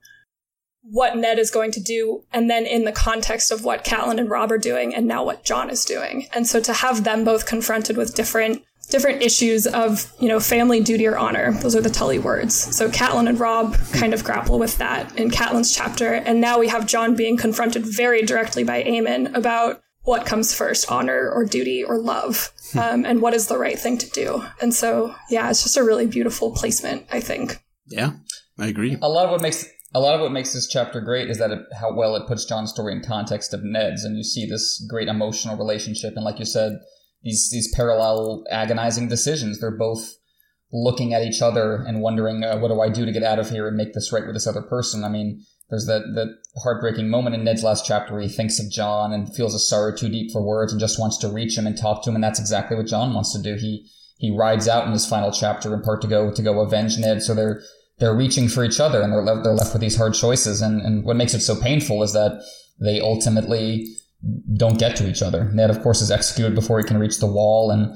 what 0.81 1.17
Ned 1.17 1.39
is 1.39 1.51
going 1.51 1.71
to 1.71 1.79
do, 1.79 2.23
and 2.31 2.49
then 2.49 2.65
in 2.65 2.85
the 2.85 2.91
context 2.91 3.51
of 3.51 3.63
what 3.63 3.83
Catelyn 3.83 4.19
and 4.19 4.29
Robb 4.29 4.51
are 4.51 4.57
doing, 4.57 4.95
and 4.95 5.07
now 5.07 5.23
what 5.23 5.43
John 5.43 5.69
is 5.69 5.85
doing. 5.85 6.27
And 6.33 6.47
so 6.47 6.59
to 6.61 6.73
have 6.73 7.03
them 7.03 7.23
both 7.23 7.45
confronted 7.45 7.97
with 7.97 8.15
different 8.15 8.63
different 8.89 9.21
issues 9.21 9.67
of 9.67 10.11
you 10.19 10.27
know 10.27 10.39
family 10.39 10.81
duty 10.81 11.05
or 11.05 11.17
honor 11.17 11.51
those 11.61 11.75
are 11.75 11.81
the 11.81 11.89
tully 11.89 12.19
words. 12.19 12.55
So 12.55 12.89
catelyn 12.89 13.29
and 13.29 13.39
rob 13.39 13.77
kind 13.93 14.13
of 14.13 14.23
grapple 14.23 14.59
with 14.59 14.77
that 14.79 15.17
in 15.17 15.29
catelyn's 15.29 15.75
chapter. 15.75 16.13
And 16.13 16.41
now 16.41 16.59
we 16.59 16.67
have 16.67 16.87
john 16.87 17.15
being 17.15 17.37
confronted 17.37 17.85
very 17.85 18.23
directly 18.23 18.63
by 18.63 18.83
Aemon 18.83 19.35
about 19.35 19.81
what 20.03 20.25
comes 20.25 20.55
first 20.55 20.91
honor 20.91 21.29
or 21.29 21.45
duty 21.45 21.83
or 21.83 21.99
love 21.99 22.51
hmm. 22.71 22.79
um, 22.79 23.05
and 23.05 23.21
what 23.21 23.35
is 23.35 23.47
the 23.47 23.59
right 23.59 23.77
thing 23.77 23.97
to 23.99 24.09
do. 24.09 24.43
And 24.59 24.73
so 24.73 25.13
yeah 25.29 25.49
it's 25.49 25.61
just 25.61 25.77
a 25.77 25.83
really 25.83 26.07
beautiful 26.07 26.51
placement 26.51 27.05
i 27.11 27.19
think. 27.19 27.63
Yeah 27.85 28.13
i 28.57 28.67
agree. 28.67 28.97
A 29.01 29.09
lot 29.09 29.25
of 29.25 29.31
what 29.31 29.41
makes 29.41 29.65
a 29.93 29.99
lot 29.99 30.13
of 30.13 30.21
what 30.21 30.31
makes 30.31 30.53
this 30.53 30.67
chapter 30.67 31.01
great 31.01 31.29
is 31.29 31.39
that 31.39 31.51
it, 31.51 31.59
how 31.79 31.93
well 31.93 32.15
it 32.15 32.27
puts 32.27 32.45
John's 32.45 32.71
story 32.71 32.93
in 32.93 33.01
context 33.01 33.53
of 33.53 33.63
Ned's, 33.63 34.03
and 34.03 34.17
you 34.17 34.23
see 34.23 34.45
this 34.45 34.85
great 34.89 35.07
emotional 35.07 35.57
relationship, 35.57 36.13
and 36.15 36.25
like 36.25 36.39
you 36.39 36.45
said, 36.45 36.79
these 37.23 37.49
these 37.51 37.73
parallel 37.73 38.43
agonizing 38.51 39.07
decisions. 39.07 39.59
They're 39.59 39.71
both 39.71 40.15
looking 40.71 41.13
at 41.13 41.23
each 41.23 41.41
other 41.41 41.75
and 41.75 42.01
wondering, 42.01 42.43
uh, 42.43 42.59
what 42.59 42.67
do 42.67 42.79
I 42.79 42.89
do 42.89 43.05
to 43.05 43.11
get 43.11 43.23
out 43.23 43.39
of 43.39 43.49
here 43.49 43.67
and 43.67 43.75
make 43.75 43.93
this 43.93 44.11
right 44.13 44.25
with 44.25 44.35
this 44.35 44.47
other 44.47 44.61
person? 44.61 45.03
I 45.03 45.09
mean, 45.09 45.43
there's 45.69 45.87
that 45.87 46.01
that 46.15 46.37
heartbreaking 46.63 47.09
moment 47.09 47.35
in 47.35 47.43
Ned's 47.43 47.63
last 47.63 47.85
chapter 47.85 48.13
where 48.13 48.21
he 48.21 48.29
thinks 48.29 48.59
of 48.59 48.71
John 48.71 49.11
and 49.11 49.33
feels 49.33 49.55
a 49.55 49.59
sorrow 49.59 49.95
too 49.95 50.09
deep 50.09 50.31
for 50.31 50.41
words 50.41 50.71
and 50.71 50.79
just 50.79 50.99
wants 50.99 51.17
to 51.19 51.27
reach 51.27 51.57
him 51.57 51.65
and 51.65 51.77
talk 51.77 52.03
to 52.03 52.09
him, 52.09 52.15
and 52.15 52.23
that's 52.23 52.39
exactly 52.39 52.77
what 52.77 52.87
John 52.87 53.13
wants 53.13 53.33
to 53.33 53.41
do. 53.41 53.55
He 53.55 53.89
he 54.17 54.29
rides 54.29 54.67
out 54.67 54.85
in 54.85 54.91
his 54.91 55.07
final 55.07 55.31
chapter 55.31 55.73
in 55.73 55.81
part 55.81 56.01
to 56.01 56.07
go 56.07 56.31
to 56.31 56.41
go 56.43 56.59
avenge 56.59 56.97
Ned. 56.99 57.23
So 57.23 57.33
they're 57.33 57.61
they're 57.99 58.15
reaching 58.15 58.47
for 58.47 58.63
each 58.63 58.79
other 58.79 59.01
and 59.01 59.11
they're, 59.11 59.21
left, 59.21 59.43
they're 59.43 59.53
left 59.53 59.73
with 59.73 59.81
these 59.81 59.97
hard 59.97 60.13
choices. 60.13 60.61
And, 60.61 60.81
and 60.81 61.03
what 61.03 61.17
makes 61.17 61.33
it 61.33 61.41
so 61.41 61.55
painful 61.59 62.01
is 62.03 62.13
that 62.13 62.41
they 62.79 62.99
ultimately 62.99 63.85
don't 64.55 64.79
get 64.79 64.95
to 64.97 65.09
each 65.09 65.21
other. 65.21 65.51
Ned, 65.53 65.69
of 65.69 65.81
course, 65.81 66.01
is 66.01 66.11
executed 66.11 66.55
before 66.55 66.79
he 66.79 66.83
can 66.83 66.99
reach 66.99 67.19
the 67.19 67.27
wall, 67.27 67.71
and 67.71 67.95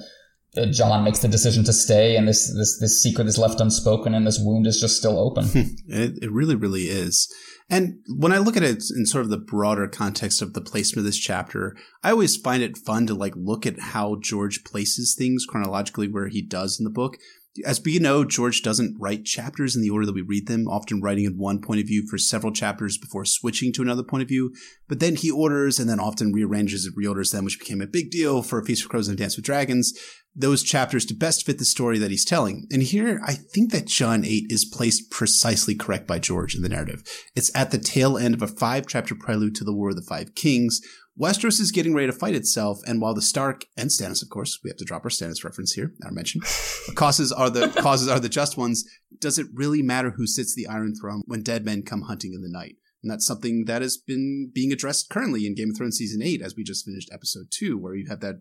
uh, 0.58 0.72
John 0.72 1.04
makes 1.04 1.20
the 1.20 1.28
decision 1.28 1.64
to 1.66 1.74
stay, 1.74 2.16
and 2.16 2.28
this 2.28 2.54
this 2.58 2.80
this 2.80 3.02
secret 3.02 3.28
is 3.28 3.38
left 3.38 3.60
unspoken, 3.60 4.14
and 4.14 4.26
this 4.26 4.40
wound 4.40 4.68
is 4.68 4.80
just 4.80 4.98
still 4.98 5.20
open. 5.20 5.46
Hmm. 5.48 5.62
it, 5.88 6.20
it 6.22 6.32
really, 6.32 6.56
really 6.56 6.84
is. 6.84 7.34
And 7.70 8.00
when 8.18 8.32
I 8.32 8.38
look 8.38 8.58
at 8.58 8.64
it 8.64 8.84
in 8.96 9.06
sort 9.06 9.24
of 9.24 9.32
the 9.32 9.38
broader 9.38 9.88
context 9.88 10.42
of 10.42 10.54
the 10.54 10.62
placement 10.62 11.00
of 11.00 11.06
this 11.06 11.18
chapter, 11.18 11.76
I 12.04 12.12
always 12.12 12.38
find 12.38 12.62
it 12.62 12.78
fun 12.78 13.08
to 13.08 13.14
like 13.14 13.34
look 13.36 13.66
at 13.66 13.80
how 13.80 14.18
George 14.22 14.64
places 14.64 15.16
things 15.18 15.46
chronologically 15.48 16.08
where 16.08 16.28
he 16.28 16.42
does 16.42 16.80
in 16.80 16.84
the 16.84 16.90
book. 16.90 17.18
As 17.66 17.82
we 17.84 18.00
know, 18.00 18.26
George 18.26 18.62
doesn't 18.62 18.98
write 19.00 19.26
chapters 19.26 19.76
in 19.76 19.82
the 19.82 19.90
order 19.90 20.06
that 20.08 20.16
we 20.16 20.22
read 20.22 20.48
them, 20.48 20.68
often 20.68 21.02
writing 21.02 21.26
in 21.26 21.38
one 21.38 21.62
point 21.62 21.80
of 21.80 21.88
view 21.88 22.08
for 22.08 22.18
several 22.18 22.52
chapters 22.52 22.98
before 22.98 23.26
switching 23.26 23.72
to 23.74 23.82
another 23.82 24.04
point 24.04 24.24
of 24.24 24.30
view. 24.30 24.54
But 24.88 25.00
then 25.00 25.16
he 25.16 25.30
orders 25.30 25.80
and 25.80 25.88
then 25.88 26.00
often 26.00 26.34
rearranges 26.34 26.86
and 26.86 26.96
reorders 26.96 27.32
them, 27.32 27.46
which 27.46 27.60
became 27.60 27.82
a 27.82 27.88
big 27.88 28.10
deal 28.10 28.42
for 28.42 28.60
A 28.60 28.66
Feast 28.66 28.84
for 28.84 28.90
Crows 28.90 29.08
and 29.08 29.18
Dance 29.18 29.36
with 29.36 29.46
Dragons 29.46 29.94
those 30.36 30.64
chapters 30.64 31.06
to 31.06 31.14
best 31.14 31.46
fit 31.46 31.60
the 31.60 31.66
story 31.66 32.00
that 32.00 32.12
he's 32.12 32.26
telling. 32.26 32.68
And 32.72 32.82
here, 32.82 33.22
I 33.26 33.34
think 33.34 33.72
that 33.72 33.86
Jon 33.86 34.26
8 34.26 34.46
is 34.50 34.66
placed 34.66 35.12
precisely 35.12 35.76
correct 35.76 36.08
by 36.08 36.20
George 36.20 36.56
in 36.56 36.64
the 36.64 36.70
narrative. 36.70 37.04
It's 37.36 37.56
at 37.56 37.72
the 37.72 37.78
tail 37.78 38.18
end 38.18 38.34
of 38.34 38.42
a 38.42 38.48
five 38.48 38.88
chapter 38.88 39.16
prelude 39.16 39.56
to 39.56 39.64
the 39.64 39.74
War 39.74 39.90
of 39.90 39.96
the 39.96 40.02
Five 40.02 40.34
Kings. 40.36 40.82
Westeros 41.20 41.60
is 41.60 41.72
getting 41.72 41.94
ready 41.94 42.08
to 42.08 42.14
fight 42.14 42.34
itself, 42.34 42.80
and 42.88 43.00
while 43.00 43.14
the 43.14 43.22
Stark 43.22 43.66
and 43.78 43.92
Stannis, 43.92 44.24
of 44.24 44.30
course, 44.30 44.60
we 44.64 44.70
have 44.70 44.78
to 44.78 44.86
drop 44.86 45.04
our 45.04 45.12
Stannis 45.12 45.44
reference 45.44 45.74
here, 45.74 45.94
our 46.04 46.12
mention, 46.12 46.42
causes 46.96 47.32
are 47.32 47.52
the 47.52 47.70
causes 47.70 48.08
are 48.08 48.20
the 48.20 48.30
just 48.30 48.58
ones. 48.58 48.84
Does 49.20 49.38
it 49.38 49.48
really 49.54 49.84
matter 49.84 50.12
who 50.12 50.26
sits 50.26 50.56
the 50.56 50.68
Iron 50.68 50.96
Throne 50.96 51.22
when 51.26 51.44
dead 51.44 51.66
men 51.66 51.84
come 51.84 52.04
hunting 52.04 52.34
in 52.34 52.42
the 52.42 52.50
night? 52.50 52.78
And 53.04 53.12
that's 53.12 53.28
something 53.28 53.66
that 53.66 53.82
has 53.82 53.98
been 53.98 54.50
being 54.54 54.72
addressed 54.72 55.10
currently 55.10 55.46
in 55.46 55.56
Game 55.56 55.70
of 55.70 55.78
Thrones 55.78 55.98
season 55.98 56.24
eight, 56.24 56.42
as 56.42 56.56
we 56.56 56.64
just 56.64 56.86
finished 56.86 57.10
episode 57.12 57.48
two, 57.52 57.78
where 57.78 57.96
you 57.96 58.08
have 58.10 58.22
that 58.22 58.38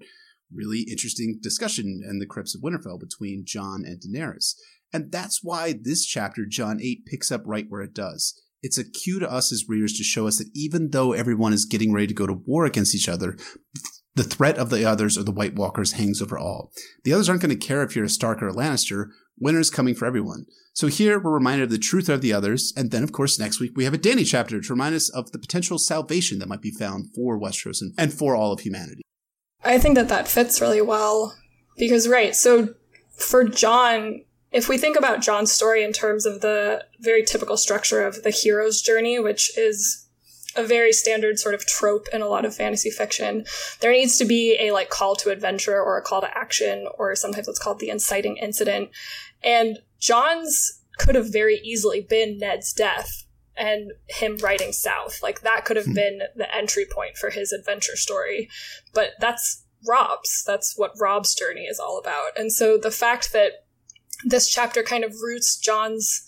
really 0.55 0.87
interesting 0.91 1.39
discussion 1.43 2.03
in 2.09 2.21
the 2.21 2.27
Crypts 2.27 2.55
of 2.55 2.63
Winterfell 2.63 3.01
between 3.01 3.45
Jon 3.45 3.83
and 3.85 4.01
Daenerys. 4.01 4.55
And 4.93 5.11
that's 5.11 5.41
why 5.43 5.75
this 5.79 6.07
chapter, 6.07 6.45
Jon 6.47 6.79
8, 6.81 7.07
picks 7.07 7.33
up 7.33 7.43
right 7.45 7.67
where 7.69 7.83
it 7.83 7.95
does. 7.95 8.41
It's 8.63 8.79
a 8.79 8.85
cue 8.85 9.19
to 9.19 9.31
us 9.31 9.53
as 9.53 9.69
readers 9.69 9.97
to 9.99 10.05
show 10.05 10.27
us 10.27 10.39
that 10.39 10.51
even 10.55 10.91
though 10.91 11.13
everyone 11.13 11.53
is 11.53 11.65
getting 11.65 11.93
ready 11.93 12.07
to 12.07 12.15
go 12.15 12.27
to 12.27 12.33
war 12.33 12.65
against 12.65 12.95
each 12.95 13.09
other, 13.09 13.37
the 14.15 14.23
threat 14.23 14.59
of 14.59 14.71
the 14.71 14.85
others 14.85 15.17
or 15.17 15.23
the 15.23 15.33
White 15.33 15.55
Walkers 15.55 15.93
hangs 15.93 16.21
over 16.21 16.39
all. 16.39 16.71
The 17.05 17.13
others 17.13 17.29
aren't 17.29 17.43
going 17.43 17.59
to 17.59 17.67
care 17.67 17.83
if 17.83 17.97
you're 17.97 18.05
a 18.05 18.11
Stark 18.11 18.43
or 18.43 18.49
a 18.49 18.55
Lannister. 18.55 19.07
Winter's 19.39 19.71
coming 19.71 19.95
for 19.95 20.07
everyone. 20.07 20.45
So 20.75 20.87
here 20.87 21.19
we're 21.19 21.33
reminded 21.33 21.65
of 21.65 21.71
the 21.71 21.79
truth 21.79 22.09
of 22.09 22.21
the 22.21 22.33
others, 22.33 22.73
and 22.77 22.91
then 22.91 23.03
of 23.03 23.13
course 23.13 23.39
next 23.39 23.61
week 23.61 23.73
we 23.75 23.85
have 23.85 23.95
a 23.95 23.99
Dany 23.99 24.27
chapter 24.27 24.61
to 24.61 24.73
remind 24.73 24.95
us 24.95 25.09
of 25.09 25.33
the 25.33 25.39
potential 25.39 25.79
salvation 25.79 26.39
that 26.39 26.49
might 26.49 26.63
be 26.63 26.71
found 26.71 27.13
for 27.15 27.39
Westeros 27.41 27.83
and 27.99 28.13
for 28.13 28.37
all 28.37 28.53
of 28.53 28.61
humanity. 28.61 29.03
I 29.65 29.79
think 29.79 29.97
that 29.97 30.09
that 30.09 30.29
fits 30.29 30.61
really 30.61 30.81
well 30.81 31.35
because, 31.77 32.09
right, 32.09 32.35
so 32.35 32.75
for 33.17 33.45
Jon, 33.45 34.25
if 34.53 34.69
we 34.69 34.79
think 34.79 34.97
about 34.97 35.23
Jon's 35.23 35.51
story 35.51 35.83
in 35.83 35.93
terms 35.93 36.27
of 36.27 36.41
the 36.41 36.85
very 37.01 37.25
typical 37.25 37.57
structure 37.57 38.03
of 38.03 38.23
the 38.23 38.31
hero's 38.31 38.83
journey, 38.83 39.19
which 39.19 39.57
is 39.57 40.07
a 40.55 40.63
very 40.63 40.93
standard 40.93 41.39
sort 41.39 41.55
of 41.55 41.67
trope 41.67 42.07
in 42.13 42.21
a 42.21 42.27
lot 42.27 42.45
of 42.45 42.55
fantasy 42.55 42.91
fiction, 42.91 43.47
there 43.81 43.93
needs 43.93 44.19
to 44.19 44.25
be 44.25 44.57
a 44.61 44.73
like 44.73 44.91
call 44.91 45.17
to 45.17 45.31
adventure 45.31 45.81
or 45.81 45.97
a 45.97 46.03
call 46.03 46.21
to 46.21 46.39
action, 46.39 46.87
or 46.99 47.17
sometimes 47.17 47.49
it's 47.49 47.59
called 47.59 47.81
the 47.81 47.89
inciting 47.89 48.37
incident. 48.37 48.91
And 49.43 49.79
Jon's 49.99 50.81
could 50.99 51.15
have 51.15 51.33
very 51.33 51.59
easily 51.65 52.01
been 52.01 52.39
Ned's 52.39 52.73
death 52.73 53.25
and 53.57 53.93
him 54.09 54.37
riding 54.39 54.73
south. 54.73 55.23
Like 55.23 55.41
that 55.41 55.65
could 55.65 55.77
have 55.77 55.87
hmm. 55.87 55.95
been 55.95 56.23
the 56.37 56.55
entry 56.55 56.85
point 56.91 57.17
for 57.17 57.31
his 57.31 57.53
adventure 57.53 57.97
story. 57.97 58.51
But 58.93 59.13
that's 59.19 59.65
Robb's. 59.87 60.45
That's 60.47 60.77
what 60.77 60.93
Robb's 61.01 61.35
journey 61.35 61.63
is 61.63 61.79
all 61.79 61.99
about. 61.99 62.39
And 62.39 62.53
so 62.53 62.77
the 62.79 62.91
fact 62.91 63.33
that 63.33 63.62
this 64.25 64.49
chapter 64.49 64.83
kind 64.83 65.05
of 65.05 65.15
roots 65.23 65.57
Jon's 65.57 66.27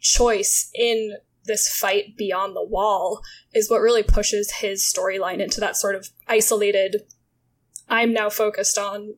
choice 0.00 0.70
in 0.74 1.16
this 1.44 1.68
fight 1.68 2.16
beyond 2.16 2.54
the 2.54 2.64
wall 2.64 3.20
is 3.52 3.68
what 3.68 3.80
really 3.80 4.02
pushes 4.02 4.52
his 4.52 4.82
storyline 4.82 5.40
into 5.40 5.60
that 5.60 5.76
sort 5.76 5.94
of 5.94 6.10
isolated 6.28 7.02
I'm 7.88 8.12
now 8.12 8.30
focused 8.30 8.78
on 8.78 9.14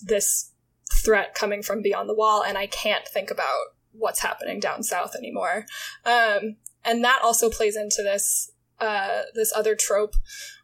this 0.00 0.52
threat 0.92 1.34
coming 1.34 1.62
from 1.62 1.82
beyond 1.82 2.08
the 2.08 2.14
wall 2.14 2.42
and 2.42 2.56
I 2.56 2.66
can't 2.66 3.06
think 3.06 3.30
about 3.30 3.66
what's 3.92 4.20
happening 4.20 4.60
down 4.60 4.82
south 4.82 5.16
anymore. 5.16 5.66
Um, 6.04 6.56
and 6.84 7.02
that 7.04 7.20
also 7.24 7.50
plays 7.50 7.76
into 7.76 8.02
this 8.02 8.52
uh, 8.78 9.22
this 9.34 9.54
other 9.56 9.74
trope, 9.74 10.14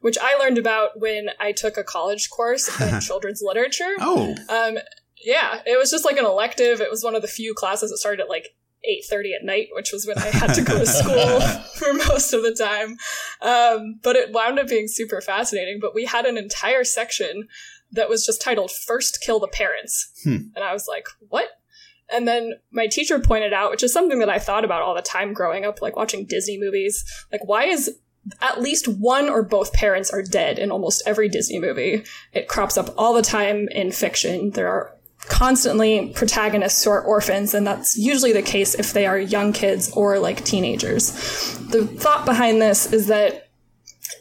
which 0.02 0.18
I 0.20 0.36
learned 0.36 0.58
about 0.58 1.00
when 1.00 1.30
I 1.40 1.52
took 1.52 1.78
a 1.78 1.82
college 1.82 2.28
course 2.28 2.68
in 2.78 3.00
children's 3.00 3.40
literature. 3.42 3.94
Oh, 4.00 4.34
um, 4.50 4.76
yeah, 5.24 5.62
it 5.66 5.78
was 5.78 5.90
just 5.90 6.04
like 6.04 6.16
an 6.16 6.24
elective. 6.24 6.80
It 6.80 6.90
was 6.90 7.04
one 7.04 7.14
of 7.14 7.22
the 7.22 7.28
few 7.28 7.54
classes 7.54 7.90
that 7.90 7.98
started 7.98 8.22
at 8.22 8.28
like 8.28 8.54
eight 8.84 9.04
thirty 9.08 9.32
at 9.34 9.44
night, 9.44 9.68
which 9.72 9.92
was 9.92 10.06
when 10.06 10.18
I 10.18 10.26
had 10.26 10.54
to 10.54 10.62
go 10.62 10.78
to 10.78 10.86
school 10.86 11.40
for 11.76 11.92
most 11.94 12.32
of 12.32 12.42
the 12.42 12.54
time. 12.54 12.96
Um, 13.40 14.00
but 14.02 14.16
it 14.16 14.32
wound 14.32 14.58
up 14.58 14.68
being 14.68 14.88
super 14.88 15.20
fascinating. 15.20 15.78
But 15.80 15.94
we 15.94 16.04
had 16.04 16.26
an 16.26 16.36
entire 16.36 16.84
section 16.84 17.48
that 17.92 18.08
was 18.08 18.26
just 18.26 18.42
titled 18.42 18.70
"First 18.70 19.20
Kill 19.20 19.40
the 19.40 19.48
Parents," 19.48 20.10
hmm. 20.24 20.48
and 20.54 20.64
I 20.64 20.72
was 20.72 20.86
like, 20.88 21.06
"What?" 21.28 21.48
And 22.12 22.28
then 22.28 22.54
my 22.70 22.86
teacher 22.86 23.18
pointed 23.18 23.52
out, 23.52 23.70
which 23.70 23.82
is 23.82 23.92
something 23.92 24.18
that 24.18 24.28
I 24.28 24.38
thought 24.38 24.64
about 24.64 24.82
all 24.82 24.94
the 24.94 25.02
time 25.02 25.32
growing 25.32 25.64
up, 25.64 25.80
like 25.80 25.96
watching 25.96 26.26
Disney 26.26 26.58
movies. 26.58 27.04
Like, 27.32 27.44
why 27.46 27.64
is 27.64 27.98
at 28.40 28.60
least 28.60 28.86
one 28.86 29.28
or 29.28 29.42
both 29.42 29.72
parents 29.72 30.10
are 30.10 30.22
dead 30.22 30.58
in 30.58 30.70
almost 30.70 31.02
every 31.06 31.28
Disney 31.28 31.58
movie? 31.58 32.04
It 32.32 32.48
crops 32.48 32.76
up 32.76 32.94
all 32.98 33.14
the 33.14 33.22
time 33.22 33.68
in 33.68 33.92
fiction. 33.92 34.50
There 34.50 34.68
are 34.68 34.94
constantly 35.28 36.08
protagonists 36.14 36.84
who 36.84 36.90
are 36.90 37.02
orphans, 37.02 37.54
and 37.54 37.66
that's 37.66 37.96
usually 37.96 38.32
the 38.32 38.42
case 38.42 38.74
if 38.74 38.92
they 38.92 39.06
are 39.06 39.18
young 39.18 39.52
kids 39.52 39.90
or 39.92 40.18
like 40.18 40.44
teenagers. 40.44 41.12
The 41.70 41.86
thought 41.86 42.26
behind 42.26 42.60
this 42.60 42.92
is 42.92 43.06
that 43.06 43.48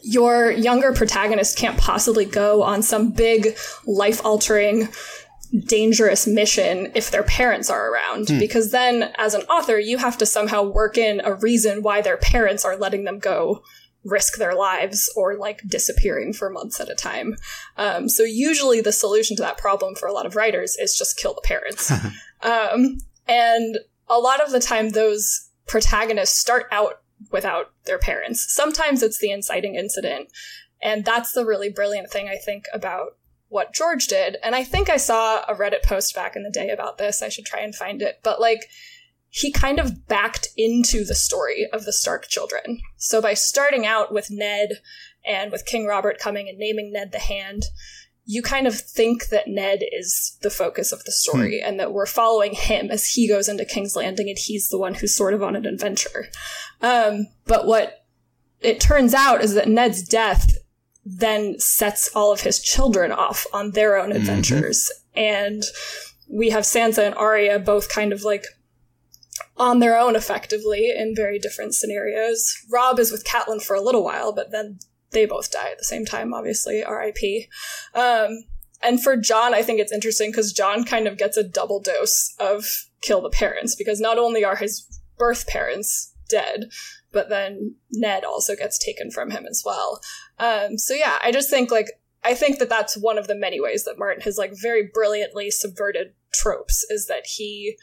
your 0.02 0.50
younger 0.50 0.92
protagonist 0.92 1.56
can't 1.56 1.78
possibly 1.78 2.24
go 2.24 2.62
on 2.62 2.82
some 2.82 3.10
big 3.10 3.56
life 3.86 4.24
altering 4.24 4.88
dangerous 5.66 6.26
mission 6.26 6.90
if 6.94 7.10
their 7.10 7.22
parents 7.22 7.68
are 7.68 7.92
around 7.92 8.28
hmm. 8.28 8.38
because 8.38 8.70
then 8.70 9.12
as 9.18 9.34
an 9.34 9.42
author 9.42 9.78
you 9.78 9.98
have 9.98 10.16
to 10.16 10.24
somehow 10.24 10.62
work 10.62 10.96
in 10.96 11.20
a 11.24 11.34
reason 11.34 11.82
why 11.82 12.00
their 12.00 12.16
parents 12.16 12.64
are 12.64 12.76
letting 12.76 13.04
them 13.04 13.18
go 13.18 13.62
risk 14.04 14.36
their 14.38 14.54
lives 14.54 15.12
or 15.16 15.36
like 15.36 15.62
disappearing 15.66 16.32
for 16.32 16.50
months 16.50 16.80
at 16.80 16.90
a 16.90 16.94
time 16.94 17.36
um, 17.76 18.08
so 18.08 18.22
usually 18.22 18.80
the 18.80 18.92
solution 18.92 19.36
to 19.36 19.42
that 19.42 19.58
problem 19.58 19.94
for 19.94 20.06
a 20.06 20.12
lot 20.12 20.26
of 20.26 20.36
writers 20.36 20.76
is 20.76 20.96
just 20.96 21.16
kill 21.16 21.34
the 21.34 21.40
parents 21.42 21.90
um, 22.42 22.98
and 23.28 23.78
a 24.08 24.18
lot 24.18 24.40
of 24.40 24.50
the 24.50 24.60
time 24.60 24.90
those 24.90 25.48
protagonists 25.66 26.38
start 26.38 26.66
out 26.72 27.02
without 27.30 27.72
their 27.84 27.98
parents 27.98 28.52
sometimes 28.52 29.02
it's 29.02 29.18
the 29.18 29.30
inciting 29.30 29.76
incident 29.76 30.28
and 30.82 31.04
that's 31.04 31.32
the 31.32 31.44
really 31.44 31.70
brilliant 31.70 32.10
thing 32.10 32.28
i 32.28 32.36
think 32.36 32.64
about 32.74 33.16
what 33.52 33.74
George 33.74 34.06
did. 34.06 34.38
And 34.42 34.54
I 34.54 34.64
think 34.64 34.88
I 34.88 34.96
saw 34.96 35.42
a 35.42 35.54
Reddit 35.54 35.82
post 35.82 36.14
back 36.14 36.36
in 36.36 36.42
the 36.42 36.50
day 36.50 36.70
about 36.70 36.96
this. 36.96 37.20
I 37.20 37.28
should 37.28 37.44
try 37.44 37.60
and 37.60 37.74
find 37.74 38.00
it. 38.00 38.18
But 38.22 38.40
like, 38.40 38.62
he 39.34 39.50
kind 39.50 39.78
of 39.78 40.06
backed 40.06 40.48
into 40.58 41.06
the 41.06 41.14
story 41.14 41.66
of 41.72 41.86
the 41.86 41.92
Stark 41.92 42.28
children. 42.28 42.78
So 42.98 43.22
by 43.22 43.32
starting 43.32 43.86
out 43.86 44.12
with 44.12 44.30
Ned 44.30 44.72
and 45.26 45.50
with 45.50 45.64
King 45.64 45.86
Robert 45.86 46.18
coming 46.18 46.50
and 46.50 46.58
naming 46.58 46.92
Ned 46.92 47.12
the 47.12 47.18
Hand, 47.18 47.64
you 48.26 48.42
kind 48.42 48.66
of 48.66 48.78
think 48.78 49.30
that 49.30 49.48
Ned 49.48 49.80
is 49.90 50.36
the 50.42 50.50
focus 50.50 50.92
of 50.92 51.02
the 51.04 51.12
story 51.12 51.60
hmm. 51.60 51.66
and 51.66 51.80
that 51.80 51.94
we're 51.94 52.04
following 52.04 52.52
him 52.52 52.90
as 52.90 53.08
he 53.08 53.26
goes 53.26 53.48
into 53.48 53.64
King's 53.64 53.96
Landing 53.96 54.28
and 54.28 54.36
he's 54.38 54.68
the 54.68 54.76
one 54.76 54.92
who's 54.92 55.16
sort 55.16 55.32
of 55.32 55.42
on 55.42 55.56
an 55.56 55.64
adventure. 55.64 56.28
Um, 56.82 57.26
but 57.46 57.66
what 57.66 58.04
it 58.60 58.80
turns 58.82 59.14
out 59.14 59.40
is 59.40 59.54
that 59.54 59.66
Ned's 59.66 60.06
death 60.06 60.58
then 61.06 61.58
sets 61.58 62.10
all 62.14 62.34
of 62.34 62.42
his 62.42 62.60
children 62.60 63.12
off 63.12 63.46
on 63.54 63.70
their 63.70 63.96
own 63.96 64.10
mm-hmm. 64.10 64.18
adventures. 64.18 64.92
Mm-hmm. 65.16 65.20
And 65.20 65.62
we 66.28 66.50
have 66.50 66.64
Sansa 66.64 67.06
and 67.06 67.14
Arya 67.14 67.58
both 67.60 67.88
kind 67.88 68.12
of 68.12 68.24
like 68.24 68.44
on 69.56 69.78
their 69.78 69.98
own 69.98 70.16
effectively 70.16 70.90
in 70.96 71.14
very 71.14 71.38
different 71.38 71.74
scenarios. 71.74 72.54
Robb 72.70 72.98
is 72.98 73.12
with 73.12 73.24
Catelyn 73.24 73.62
for 73.62 73.74
a 73.74 73.80
little 73.80 74.04
while, 74.04 74.32
but 74.32 74.50
then 74.50 74.78
they 75.10 75.26
both 75.26 75.50
die 75.50 75.70
at 75.70 75.78
the 75.78 75.84
same 75.84 76.04
time, 76.04 76.32
obviously, 76.32 76.82
RIP. 76.88 77.48
Um, 77.94 78.44
and 78.82 79.02
for 79.02 79.16
Jon, 79.16 79.54
I 79.54 79.62
think 79.62 79.78
it's 79.78 79.92
interesting 79.92 80.30
because 80.30 80.52
Jon 80.52 80.84
kind 80.84 81.06
of 81.06 81.18
gets 81.18 81.36
a 81.36 81.44
double 81.44 81.80
dose 81.80 82.34
of 82.38 82.66
kill 83.00 83.20
the 83.20 83.30
parents 83.30 83.76
because 83.76 84.00
not 84.00 84.18
only 84.18 84.44
are 84.44 84.56
his 84.56 85.00
birth 85.18 85.46
parents 85.46 86.12
dead, 86.28 86.70
but 87.12 87.28
then 87.28 87.76
Ned 87.90 88.24
also 88.24 88.56
gets 88.56 88.78
taken 88.78 89.10
from 89.10 89.30
him 89.30 89.46
as 89.48 89.62
well. 89.64 90.00
Um, 90.38 90.78
so 90.78 90.94
yeah, 90.94 91.18
I 91.22 91.30
just 91.30 91.50
think 91.50 91.70
like 91.70 91.88
I 92.24 92.34
think 92.34 92.58
that 92.58 92.68
that's 92.68 92.96
one 92.96 93.18
of 93.18 93.26
the 93.26 93.34
many 93.34 93.60
ways 93.60 93.84
that 93.84 93.98
Martin 93.98 94.22
has 94.22 94.38
like 94.38 94.52
very 94.54 94.88
brilliantly 94.92 95.50
subverted 95.50 96.14
tropes 96.32 96.84
is 96.88 97.06
that 97.06 97.26
he 97.26 97.76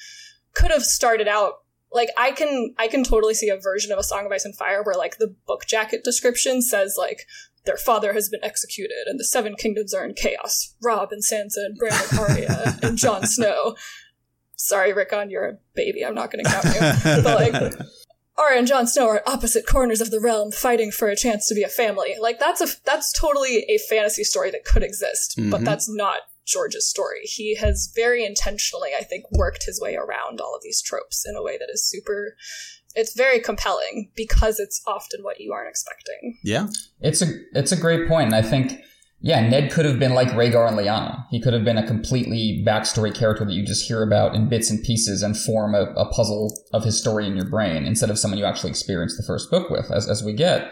could 0.53 0.71
have 0.71 0.83
started 0.83 1.27
out 1.27 1.63
like 1.91 2.09
I 2.17 2.31
can 2.31 2.73
I 2.77 2.87
can 2.87 3.03
totally 3.03 3.33
see 3.33 3.49
a 3.49 3.57
version 3.57 3.91
of 3.91 3.99
a 3.99 4.03
Song 4.03 4.25
of 4.25 4.31
Ice 4.31 4.45
and 4.45 4.55
Fire 4.55 4.83
where 4.83 4.95
like 4.95 5.17
the 5.17 5.35
book 5.47 5.65
jacket 5.65 6.03
description 6.03 6.61
says 6.61 6.95
like 6.97 7.25
their 7.65 7.77
father 7.77 8.13
has 8.13 8.29
been 8.29 8.43
executed 8.43 9.07
and 9.07 9.19
the 9.19 9.25
seven 9.25 9.55
kingdoms 9.55 9.93
are 9.93 10.05
in 10.05 10.13
chaos. 10.13 10.75
Robb 10.81 11.11
and 11.11 11.23
Sansa 11.23 11.57
and 11.57 11.77
Bran 11.77 11.93
and 12.11 12.19
Arya 12.19 12.77
and 12.83 12.97
Jon 12.97 13.25
Snow. 13.25 13.75
Sorry, 14.55 14.93
Rickon, 14.93 15.29
you're 15.29 15.45
a 15.45 15.57
baby. 15.73 16.05
I'm 16.05 16.15
not 16.15 16.31
going 16.31 16.43
to 16.43 16.51
count 16.51 16.65
you. 16.65 17.23
but 17.23 17.39
like, 17.39 17.73
Arya 18.37 18.59
and 18.59 18.67
Jon 18.67 18.87
Snow 18.87 19.07
are 19.07 19.17
at 19.17 19.27
opposite 19.27 19.65
corners 19.65 20.01
of 20.01 20.11
the 20.11 20.19
realm, 20.19 20.51
fighting 20.51 20.91
for 20.91 21.09
a 21.09 21.15
chance 21.15 21.47
to 21.47 21.55
be 21.55 21.63
a 21.63 21.69
family. 21.69 22.15
Like 22.19 22.39
that's 22.39 22.61
a 22.61 22.67
that's 22.85 23.11
totally 23.11 23.65
a 23.69 23.77
fantasy 23.77 24.23
story 24.23 24.51
that 24.51 24.65
could 24.65 24.83
exist, 24.83 25.37
mm-hmm. 25.37 25.49
but 25.49 25.65
that's 25.65 25.89
not 25.89 26.19
George's 26.49 26.87
story. 26.87 27.21
He 27.23 27.55
has 27.55 27.91
very 27.95 28.25
intentionally, 28.25 28.89
I 28.97 29.03
think, 29.03 29.25
worked 29.31 29.65
his 29.65 29.79
way 29.81 29.95
around 29.95 30.41
all 30.41 30.55
of 30.55 30.61
these 30.63 30.81
tropes 30.81 31.25
in 31.27 31.35
a 31.35 31.43
way 31.43 31.57
that 31.57 31.69
is 31.71 31.87
super 31.87 32.35
it's 32.95 33.15
very 33.15 33.39
compelling 33.39 34.09
because 34.15 34.59
it's 34.59 34.81
often 34.87 35.21
what 35.21 35.39
you 35.39 35.53
aren't 35.53 35.69
expecting. 35.69 36.37
Yeah. 36.43 36.67
It's 37.01 37.21
a 37.21 37.27
it's 37.53 37.71
a 37.71 37.77
great 37.77 38.07
point. 38.07 38.25
And 38.27 38.35
I 38.35 38.41
think 38.41 38.81
yeah, 39.21 39.47
Ned 39.47 39.71
could 39.71 39.85
have 39.85 39.99
been 39.99 40.13
like 40.13 40.29
Rhaegar 40.29 40.69
and 40.69 40.77
Lyanna. 40.77 41.25
He 41.29 41.41
could 41.41 41.53
have 41.53 41.65
been 41.65 41.77
a 41.77 41.85
completely 41.85 42.63
backstory 42.65 43.13
character 43.13 43.43
that 43.43 43.53
you 43.53 43.65
just 43.65 43.85
hear 43.85 44.01
about 44.01 44.33
in 44.33 44.47
bits 44.47 44.69
and 44.69 44.81
pieces 44.81 45.21
and 45.21 45.37
form 45.37 45.75
a, 45.75 45.91
a 45.97 46.09
puzzle 46.09 46.57
of 46.71 46.85
his 46.85 46.97
story 46.97 47.27
in 47.27 47.35
your 47.35 47.49
brain 47.49 47.85
instead 47.85 48.09
of 48.09 48.17
someone 48.17 48.37
you 48.37 48.45
actually 48.45 48.69
experience 48.69 49.17
the 49.17 49.23
first 49.23 49.51
book 49.51 49.69
with, 49.69 49.91
as, 49.91 50.07
as 50.07 50.23
we 50.23 50.31
get. 50.31 50.71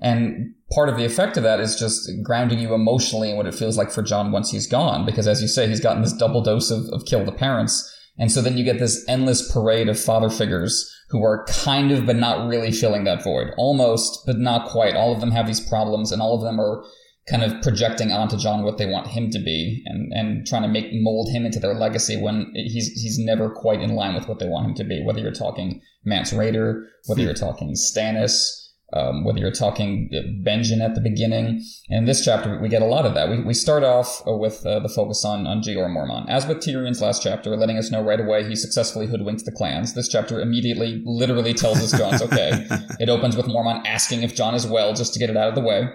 And 0.00 0.54
part 0.72 0.88
of 0.88 0.96
the 0.96 1.04
effect 1.04 1.36
of 1.36 1.42
that 1.42 1.60
is 1.60 1.78
just 1.78 2.08
grounding 2.22 2.60
you 2.60 2.74
emotionally 2.74 3.30
in 3.30 3.36
what 3.36 3.46
it 3.46 3.54
feels 3.54 3.76
like 3.76 3.90
for 3.90 4.02
Jon 4.02 4.30
once 4.30 4.50
he's 4.50 4.66
gone. 4.66 5.04
Because 5.04 5.26
as 5.26 5.42
you 5.42 5.48
say, 5.48 5.66
he's 5.66 5.80
gotten 5.80 6.02
this 6.02 6.12
double 6.12 6.42
dose 6.42 6.70
of, 6.70 6.84
of 6.92 7.04
kill 7.04 7.24
the 7.24 7.32
parents. 7.32 7.94
And 8.18 8.30
so 8.30 8.40
then 8.40 8.56
you 8.56 8.64
get 8.64 8.78
this 8.78 9.04
endless 9.08 9.50
parade 9.52 9.88
of 9.88 9.98
father 9.98 10.30
figures 10.30 10.92
who 11.10 11.24
are 11.24 11.46
kind 11.46 11.90
of, 11.90 12.06
but 12.06 12.16
not 12.16 12.48
really 12.48 12.70
filling 12.70 13.04
that 13.04 13.24
void. 13.24 13.48
Almost, 13.56 14.24
but 14.26 14.38
not 14.38 14.68
quite. 14.68 14.94
All 14.94 15.12
of 15.12 15.20
them 15.20 15.30
have 15.30 15.46
these 15.46 15.60
problems 15.60 16.12
and 16.12 16.20
all 16.20 16.36
of 16.36 16.42
them 16.42 16.60
are 16.60 16.84
kind 17.28 17.42
of 17.42 17.60
projecting 17.62 18.10
onto 18.10 18.36
Jon 18.36 18.62
what 18.62 18.78
they 18.78 18.86
want 18.86 19.08
him 19.08 19.30
to 19.30 19.38
be 19.38 19.82
and, 19.86 20.12
and 20.12 20.46
trying 20.46 20.62
to 20.62 20.68
make 20.68 20.86
mold 20.92 21.30
him 21.30 21.44
into 21.44 21.60
their 21.60 21.74
legacy 21.74 22.16
when 22.16 22.50
he's 22.54 22.88
he's 22.88 23.18
never 23.18 23.50
quite 23.50 23.80
in 23.80 23.94
line 23.94 24.14
with 24.14 24.28
what 24.28 24.38
they 24.38 24.48
want 24.48 24.66
him 24.66 24.74
to 24.74 24.84
be. 24.84 25.02
Whether 25.04 25.20
you're 25.20 25.32
talking 25.32 25.82
Mance 26.04 26.32
Rayder, 26.32 26.84
whether 27.06 27.20
hmm. 27.20 27.26
you're 27.26 27.34
talking 27.34 27.74
Stannis, 27.74 28.67
um, 28.92 29.24
whether 29.24 29.38
you're 29.38 29.50
talking 29.50 30.08
Benjen 30.44 30.80
at 30.80 30.94
the 30.94 31.00
beginning. 31.00 31.62
In 31.88 32.06
this 32.06 32.24
chapter, 32.24 32.58
we 32.58 32.68
get 32.68 32.80
a 32.80 32.86
lot 32.86 33.04
of 33.04 33.14
that. 33.14 33.28
We, 33.28 33.42
we 33.42 33.54
start 33.54 33.84
off 33.84 34.22
with 34.24 34.64
uh, 34.64 34.80
the 34.80 34.88
focus 34.88 35.24
on, 35.24 35.46
on 35.46 35.60
Jeor 35.60 35.88
Mormont. 35.88 36.28
As 36.28 36.46
with 36.46 36.58
Tyrion's 36.58 37.02
last 37.02 37.22
chapter, 37.22 37.54
letting 37.56 37.76
us 37.76 37.90
know 37.90 38.02
right 38.02 38.20
away 38.20 38.48
he 38.48 38.56
successfully 38.56 39.06
hoodwinked 39.06 39.44
the 39.44 39.52
clans. 39.52 39.94
This 39.94 40.08
chapter 40.08 40.40
immediately, 40.40 41.02
literally 41.04 41.52
tells 41.52 41.78
us 41.78 41.98
Jon's 41.98 42.22
okay. 42.22 42.66
it 43.00 43.08
opens 43.08 43.36
with 43.36 43.46
Mormont 43.46 43.86
asking 43.86 44.22
if 44.22 44.34
Jon 44.34 44.54
is 44.54 44.66
well, 44.66 44.94
just 44.94 45.12
to 45.14 45.20
get 45.20 45.28
it 45.28 45.36
out 45.36 45.48
of 45.48 45.54
the 45.54 45.60
way. 45.60 45.88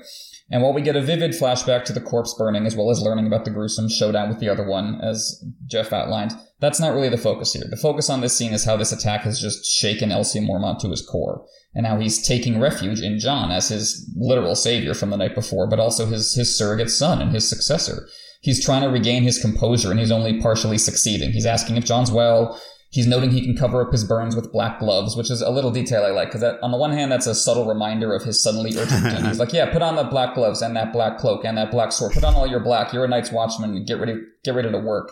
And 0.52 0.62
while 0.62 0.74
we 0.74 0.82
get 0.82 0.96
a 0.96 1.02
vivid 1.02 1.32
flashback 1.32 1.86
to 1.86 1.94
the 1.94 2.02
corpse 2.02 2.36
burning, 2.38 2.66
as 2.66 2.76
well 2.76 2.92
as 2.92 3.02
learning 3.02 3.28
about 3.28 3.46
the 3.46 3.52
gruesome 3.52 3.90
showdown 3.90 4.30
with 4.30 4.40
the 4.40 4.50
other 4.50 4.68
one, 4.68 5.00
as 5.02 5.44
Jeff 5.68 5.94
outlined, 5.94 6.34
that's 6.60 6.80
not 6.80 6.94
really 6.94 7.10
the 7.10 7.18
focus 7.18 7.54
here. 7.54 7.64
The 7.70 7.78
focus 7.78 8.10
on 8.10 8.22
this 8.22 8.38
scene 8.38 8.54
is 8.54 8.66
how 8.66 8.78
this 8.78 8.92
attack 8.92 9.22
has 9.22 9.40
just 9.40 9.66
shaken 9.66 10.10
LC 10.10 10.46
Mormont 10.46 10.80
to 10.80 10.90
his 10.90 11.06
core 11.06 11.46
and 11.74 11.88
how 11.88 12.00
he's 12.00 12.26
taking 12.26 12.60
refuge 12.60 13.02
in 13.02 13.20
Jon 13.20 13.52
as 13.52 13.70
his 13.70 14.10
literal 14.16 14.56
savior 14.56 14.94
from 14.94 15.10
the 15.10 15.18
night 15.18 15.34
before, 15.34 15.68
but 15.68 15.80
also 15.80 16.06
his, 16.06 16.36
his 16.36 16.58
surrogate 16.58 16.92
son 16.92 17.22
and 17.22 17.32
his 17.32 17.50
successor. 17.50 18.08
He's 18.42 18.64
trying 18.64 18.82
to 18.84 18.90
regain 18.90 19.24
his 19.24 19.42
composure 19.42 19.90
and 19.90 20.00
he's 20.00 20.12
only 20.12 20.42
partially 20.42 20.78
succeeding. 20.78 21.32
He's 21.32 21.46
asking 21.46 21.78
if 21.78 21.86
Jon's 21.86 22.12
well. 22.12 22.62
He's 22.94 23.08
noting 23.08 23.32
he 23.32 23.42
can 23.42 23.58
cover 23.58 23.82
up 23.82 23.92
his 23.92 24.04
burns 24.04 24.36
with 24.36 24.52
black 24.52 24.78
gloves, 24.80 25.16
which 25.16 25.32
is 25.32 25.42
a 25.42 25.50
little 25.50 25.72
detail 25.72 26.04
I 26.04 26.12
like 26.12 26.32
because 26.32 26.44
on 26.62 26.70
the 26.70 26.78
one 26.78 26.92
hand, 26.92 27.12
that's 27.12 27.26
a 27.26 27.34
subtle 27.34 27.66
reminder 27.66 28.14
of 28.14 28.22
his 28.22 28.44
suddenly 28.44 28.78
urgent 28.78 29.04
doom. 29.10 29.26
He's 29.26 29.40
like, 29.40 29.52
"Yeah, 29.52 29.74
put 29.74 29.82
on 29.82 29.96
the 29.96 30.04
black 30.04 30.36
gloves 30.36 30.62
and 30.62 30.76
that 30.76 30.94
black 30.94 31.18
cloak 31.18 31.44
and 31.44 31.58
that 31.58 31.72
black 31.72 31.92
sword. 31.92 32.14
Put 32.14 32.24
on 32.24 32.36
all 32.36 32.46
your 32.46 32.60
black. 32.60 32.94
You're 32.94 33.06
a 33.06 33.08
Night's 33.08 33.32
Watchman. 33.32 33.84
Get 33.86 34.00
ready, 34.00 34.22
get 34.44 34.54
ready 34.54 34.70
to 34.70 34.78
work." 34.78 35.12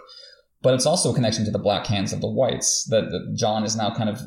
But 0.61 0.75
it's 0.75 0.85
also 0.85 1.11
a 1.11 1.15
connection 1.15 1.43
to 1.45 1.51
the 1.51 1.57
black 1.57 1.87
hands 1.87 2.13
of 2.13 2.21
the 2.21 2.29
whites 2.29 2.87
that, 2.91 3.09
that 3.09 3.35
Jon 3.35 3.63
is 3.63 3.75
now 3.75 3.95
kind 3.95 4.11
of 4.11 4.21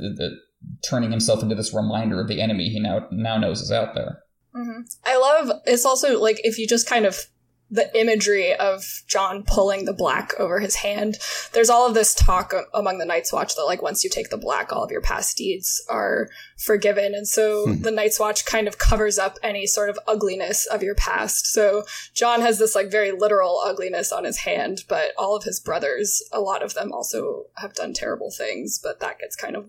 turning 0.82 1.12
himself 1.12 1.40
into 1.40 1.54
this 1.54 1.72
reminder 1.72 2.20
of 2.20 2.26
the 2.26 2.40
enemy 2.40 2.70
he 2.70 2.80
now 2.80 3.06
now 3.12 3.38
knows 3.38 3.60
is 3.60 3.70
out 3.70 3.94
there. 3.94 4.18
Mm-hmm. 4.54 4.80
I 5.04 5.16
love 5.16 5.60
it's 5.66 5.84
also 5.84 6.20
like 6.20 6.40
if 6.42 6.58
you 6.58 6.66
just 6.66 6.88
kind 6.88 7.06
of 7.06 7.18
the 7.70 7.90
imagery 7.98 8.54
of 8.54 9.02
Jon 9.06 9.42
pulling 9.42 9.84
the 9.84 9.92
black 9.92 10.32
over 10.38 10.60
his 10.60 10.76
hand. 10.76 11.16
There's 11.52 11.70
all 11.70 11.86
of 11.86 11.94
this 11.94 12.14
talk 12.14 12.52
among 12.72 12.98
the 12.98 13.04
Night's 13.04 13.32
Watch 13.32 13.56
that 13.56 13.64
like 13.64 13.82
once 13.82 14.04
you 14.04 14.10
take 14.10 14.30
the 14.30 14.36
black, 14.36 14.72
all 14.72 14.84
of 14.84 14.90
your 14.90 15.00
past 15.00 15.36
deeds 15.36 15.84
are 15.88 16.28
forgiven, 16.56 17.14
and 17.14 17.26
so 17.26 17.66
hmm. 17.66 17.82
the 17.82 17.90
Night's 17.90 18.20
Watch 18.20 18.44
kind 18.44 18.68
of 18.68 18.78
covers 18.78 19.18
up 19.18 19.38
any 19.42 19.66
sort 19.66 19.90
of 19.90 19.98
ugliness 20.06 20.66
of 20.66 20.82
your 20.82 20.94
past. 20.94 21.46
So 21.46 21.84
Jon 22.14 22.40
has 22.42 22.58
this 22.58 22.74
like 22.74 22.90
very 22.90 23.12
literal 23.12 23.60
ugliness 23.64 24.12
on 24.12 24.24
his 24.24 24.38
hand, 24.38 24.84
but 24.88 25.12
all 25.18 25.34
of 25.34 25.44
his 25.44 25.58
brothers, 25.58 26.22
a 26.32 26.40
lot 26.40 26.62
of 26.62 26.74
them 26.74 26.92
also 26.92 27.46
have 27.56 27.74
done 27.74 27.92
terrible 27.92 28.30
things, 28.30 28.78
but 28.82 29.00
that 29.00 29.18
gets 29.18 29.36
kind 29.36 29.56
of 29.56 29.68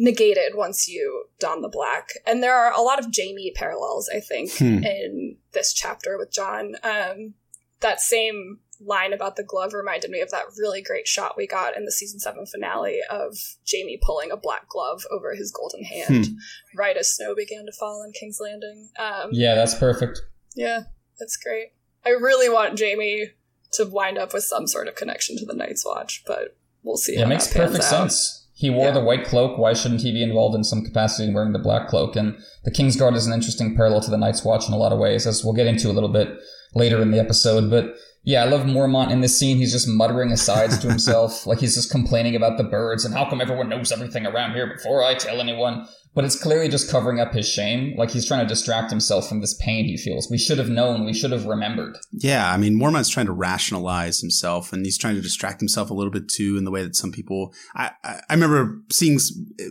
negated 0.00 0.54
once 0.54 0.88
you 0.88 1.26
don 1.38 1.60
the 1.60 1.68
black. 1.68 2.08
And 2.26 2.42
there 2.42 2.56
are 2.56 2.72
a 2.72 2.80
lot 2.80 2.98
of 2.98 3.12
Jaime 3.14 3.52
parallels, 3.54 4.10
I 4.12 4.18
think, 4.18 4.50
hmm. 4.56 4.82
in 4.82 5.36
this 5.52 5.74
chapter 5.74 6.16
with 6.16 6.32
Jon. 6.32 6.74
Um, 6.82 7.34
that 7.80 8.00
same 8.00 8.60
line 8.82 9.12
about 9.12 9.36
the 9.36 9.44
glove 9.44 9.74
reminded 9.74 10.10
me 10.10 10.22
of 10.22 10.30
that 10.30 10.44
really 10.58 10.80
great 10.80 11.06
shot 11.06 11.36
we 11.36 11.46
got 11.46 11.76
in 11.76 11.84
the 11.84 11.92
season 11.92 12.18
seven 12.18 12.46
finale 12.46 13.00
of 13.10 13.36
Jaime 13.70 14.00
pulling 14.02 14.30
a 14.30 14.38
black 14.38 14.66
glove 14.70 15.02
over 15.10 15.34
his 15.34 15.52
golden 15.52 15.84
hand 15.84 16.28
hmm. 16.28 16.34
right 16.74 16.96
as 16.96 17.14
snow 17.14 17.34
began 17.34 17.66
to 17.66 17.72
fall 17.78 18.02
in 18.02 18.12
King's 18.12 18.40
Landing. 18.40 18.88
Um, 18.98 19.28
yeah, 19.32 19.54
that's 19.54 19.74
perfect. 19.74 20.22
Yeah, 20.56 20.84
that's 21.18 21.36
great. 21.36 21.72
I 22.06 22.10
really 22.10 22.48
want 22.48 22.80
Jaime 22.80 23.26
to 23.72 23.84
wind 23.84 24.16
up 24.16 24.32
with 24.32 24.44
some 24.44 24.66
sort 24.66 24.88
of 24.88 24.96
connection 24.96 25.36
to 25.36 25.44
the 25.44 25.54
Night's 25.54 25.84
Watch, 25.84 26.24
but 26.26 26.56
we'll 26.82 26.96
see. 26.96 27.16
Yeah, 27.16 27.24
it 27.24 27.28
makes 27.28 27.52
perfect 27.52 27.84
out. 27.84 28.10
sense. 28.10 28.39
He 28.60 28.68
wore 28.68 28.88
yeah. 28.88 28.92
the 28.92 29.00
white 29.00 29.24
cloak. 29.24 29.56
Why 29.56 29.72
shouldn't 29.72 30.02
he 30.02 30.12
be 30.12 30.22
involved 30.22 30.54
in 30.54 30.64
some 30.64 30.84
capacity 30.84 31.26
in 31.26 31.32
wearing 31.32 31.54
the 31.54 31.58
black 31.58 31.88
cloak? 31.88 32.14
And 32.14 32.36
the 32.64 32.70
Kingsguard 32.70 33.16
is 33.16 33.26
an 33.26 33.32
interesting 33.32 33.74
parallel 33.74 34.02
to 34.02 34.10
the 34.10 34.18
Night's 34.18 34.44
Watch 34.44 34.68
in 34.68 34.74
a 34.74 34.76
lot 34.76 34.92
of 34.92 34.98
ways, 34.98 35.26
as 35.26 35.42
we'll 35.42 35.54
get 35.54 35.66
into 35.66 35.88
a 35.88 35.96
little 35.96 36.10
bit 36.10 36.28
later 36.74 37.00
in 37.00 37.10
the 37.10 37.18
episode. 37.18 37.70
But 37.70 37.94
yeah, 38.22 38.42
I 38.42 38.44
love 38.44 38.66
Mormont 38.66 39.12
in 39.12 39.22
this 39.22 39.38
scene. 39.38 39.56
He's 39.56 39.72
just 39.72 39.88
muttering 39.88 40.30
asides 40.30 40.78
to 40.80 40.88
himself, 40.88 41.46
like 41.46 41.60
he's 41.60 41.74
just 41.74 41.90
complaining 41.90 42.36
about 42.36 42.58
the 42.58 42.64
birds 42.64 43.06
and 43.06 43.14
how 43.14 43.30
come 43.30 43.40
everyone 43.40 43.70
knows 43.70 43.90
everything 43.90 44.26
around 44.26 44.52
here 44.52 44.66
before 44.66 45.02
I 45.02 45.14
tell 45.14 45.40
anyone 45.40 45.88
but 46.14 46.24
it's 46.24 46.40
clearly 46.40 46.68
just 46.68 46.90
covering 46.90 47.20
up 47.20 47.32
his 47.32 47.48
shame. 47.48 47.94
Like 47.96 48.10
he's 48.10 48.26
trying 48.26 48.40
to 48.40 48.48
distract 48.48 48.90
himself 48.90 49.28
from 49.28 49.40
this 49.40 49.54
pain 49.54 49.84
he 49.84 49.96
feels. 49.96 50.30
We 50.30 50.38
should 50.38 50.58
have 50.58 50.68
known. 50.68 51.04
We 51.04 51.14
should 51.14 51.30
have 51.30 51.46
remembered. 51.46 51.96
Yeah, 52.12 52.52
I 52.52 52.56
mean, 52.56 52.76
Mormont's 52.76 53.08
trying 53.08 53.26
to 53.26 53.32
rationalize 53.32 54.20
himself, 54.20 54.72
and 54.72 54.84
he's 54.84 54.98
trying 54.98 55.14
to 55.14 55.20
distract 55.20 55.60
himself 55.60 55.90
a 55.90 55.94
little 55.94 56.10
bit 56.10 56.28
too, 56.28 56.56
in 56.56 56.64
the 56.64 56.70
way 56.70 56.82
that 56.82 56.96
some 56.96 57.12
people. 57.12 57.54
I 57.74 57.92
I, 58.02 58.20
I 58.28 58.34
remember 58.34 58.80
seeing, 58.90 59.18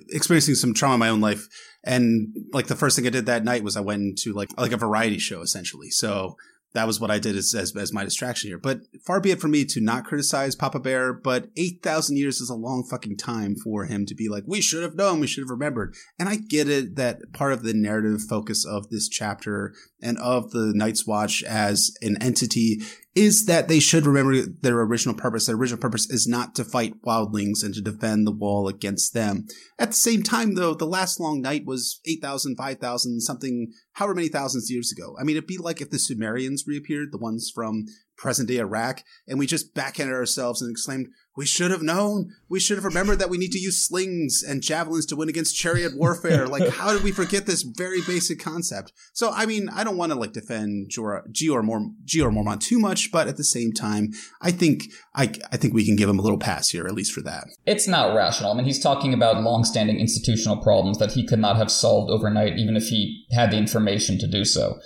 experiencing 0.09 0.55
some 0.55 0.73
trauma 0.73 0.93
in 0.93 0.99
my 0.99 1.09
own 1.09 1.21
life, 1.21 1.47
and 1.83 2.35
like 2.53 2.67
the 2.67 2.75
first 2.75 2.95
thing 2.95 3.05
I 3.05 3.09
did 3.09 3.25
that 3.25 3.43
night 3.43 3.63
was 3.63 3.75
I 3.75 3.81
went 3.81 4.01
into 4.01 4.33
like 4.33 4.49
like 4.57 4.71
a 4.71 4.77
variety 4.77 5.17
show 5.19 5.41
essentially. 5.41 5.89
So 5.89 6.37
that 6.73 6.87
was 6.87 6.99
what 6.99 7.09
I 7.09 7.17
did 7.17 7.35
as, 7.35 7.53
as, 7.55 7.75
as, 7.75 7.91
my 7.91 8.03
distraction 8.03 8.49
here. 8.49 8.59
But 8.59 8.81
far 9.05 9.19
be 9.19 9.31
it 9.31 9.39
from 9.39 9.51
me 9.51 9.65
to 9.65 9.81
not 9.81 10.05
criticize 10.05 10.55
Papa 10.55 10.79
Bear, 10.79 11.13
but 11.13 11.49
8,000 11.57 12.17
years 12.17 12.41
is 12.41 12.49
a 12.49 12.55
long 12.55 12.83
fucking 12.83 13.17
time 13.17 13.55
for 13.55 13.85
him 13.85 14.05
to 14.05 14.15
be 14.15 14.29
like, 14.29 14.43
we 14.45 14.61
should 14.61 14.83
have 14.83 14.95
known, 14.95 15.19
we 15.19 15.27
should 15.27 15.41
have 15.41 15.49
remembered. 15.49 15.95
And 16.19 16.29
I 16.29 16.35
get 16.35 16.69
it 16.69 16.95
that 16.95 17.33
part 17.33 17.53
of 17.53 17.63
the 17.63 17.73
narrative 17.73 18.21
focus 18.29 18.65
of 18.65 18.89
this 18.89 19.09
chapter 19.09 19.73
and 20.01 20.17
of 20.19 20.51
the 20.51 20.71
Night's 20.75 21.07
Watch 21.07 21.43
as 21.43 21.91
an 22.01 22.21
entity 22.21 22.81
is 23.15 23.45
that 23.45 23.67
they 23.67 23.79
should 23.79 24.05
remember 24.05 24.41
their 24.61 24.79
original 24.81 25.15
purpose. 25.15 25.47
Their 25.47 25.55
original 25.55 25.79
purpose 25.79 26.09
is 26.09 26.27
not 26.27 26.53
to 26.55 26.63
fight 26.63 27.01
wildlings 27.05 27.63
and 27.63 27.73
to 27.73 27.81
defend 27.81 28.27
the 28.27 28.31
wall 28.31 28.67
against 28.67 29.13
them. 29.13 29.47
At 29.79 29.89
the 29.89 29.95
same 29.95 30.21
time, 30.21 30.55
though, 30.55 30.73
the 30.73 30.85
last 30.85 31.19
long 31.19 31.41
night 31.41 31.65
was 31.65 31.99
8,000, 32.05 32.55
5,000, 32.55 33.21
something, 33.21 33.71
however 33.93 34.15
many 34.15 34.27
thousands 34.27 34.69
years 34.69 34.91
ago. 34.91 35.15
I 35.19 35.23
mean, 35.23 35.35
it'd 35.37 35.47
be 35.47 35.57
like 35.57 35.81
if 35.81 35.89
the 35.89 35.99
Sumerians 35.99 36.65
reappeared, 36.67 37.11
the 37.11 37.17
ones 37.17 37.51
from 37.53 37.85
present 38.19 38.47
day 38.47 38.57
Iraq, 38.57 39.01
and 39.27 39.39
we 39.39 39.47
just 39.47 39.73
backhanded 39.73 40.15
ourselves 40.15 40.61
and 40.61 40.69
exclaimed, 40.69 41.07
we 41.39 41.45
should 41.45 41.71
have 41.71 41.81
known. 41.81 42.33
We 42.49 42.59
should 42.59 42.77
have 42.77 42.83
remembered 42.83 43.19
that 43.19 43.29
we 43.29 43.37
need 43.37 43.53
to 43.53 43.59
use 43.59 43.81
slings 43.81 44.43
and 44.45 44.61
javelins 44.61 45.05
to 45.05 45.15
win 45.15 45.29
against 45.29 45.55
chariot 45.55 45.93
warfare. 45.95 46.47
like, 46.47 46.67
how 46.73 46.91
did 46.91 47.01
we 47.01 47.13
forget 47.13 47.45
this 47.45 47.61
very 47.61 48.01
basic 48.01 48.39
concept? 48.39 48.91
So, 49.13 49.31
I 49.33 49.45
mean, 49.45 49.69
I 49.69 49.85
don't 49.85 49.95
want 49.95 50.11
to 50.11 50.19
like 50.19 50.33
defend 50.33 50.91
Mor- 50.97 51.23
Jeor 51.31 51.63
Mormont 51.63 52.59
too 52.59 52.77
much, 52.77 53.09
but 53.09 53.29
at 53.29 53.37
the 53.37 53.45
same 53.45 53.71
time, 53.71 54.09
I 54.41 54.51
think 54.51 54.83
I, 55.15 55.31
I 55.49 55.55
think 55.55 55.73
we 55.73 55.85
can 55.85 55.95
give 55.95 56.09
him 56.09 56.19
a 56.19 56.21
little 56.21 56.37
pass 56.37 56.69
here, 56.69 56.85
at 56.85 56.93
least 56.93 57.13
for 57.13 57.21
that. 57.21 57.45
It's 57.65 57.87
not 57.87 58.13
rational. 58.13 58.51
I 58.51 58.55
mean, 58.55 58.65
he's 58.65 58.83
talking 58.83 59.13
about 59.13 59.41
long-standing 59.41 59.97
institutional 59.97 60.57
problems 60.57 60.97
that 60.97 61.11
he 61.11 61.25
could 61.25 61.39
not 61.39 61.55
have 61.55 61.71
solved 61.71 62.11
overnight, 62.11 62.57
even 62.57 62.75
if 62.75 62.87
he 62.87 63.25
had 63.31 63.51
the 63.51 63.57
information 63.57 64.19
to 64.19 64.27
do 64.27 64.43
so. 64.43 64.77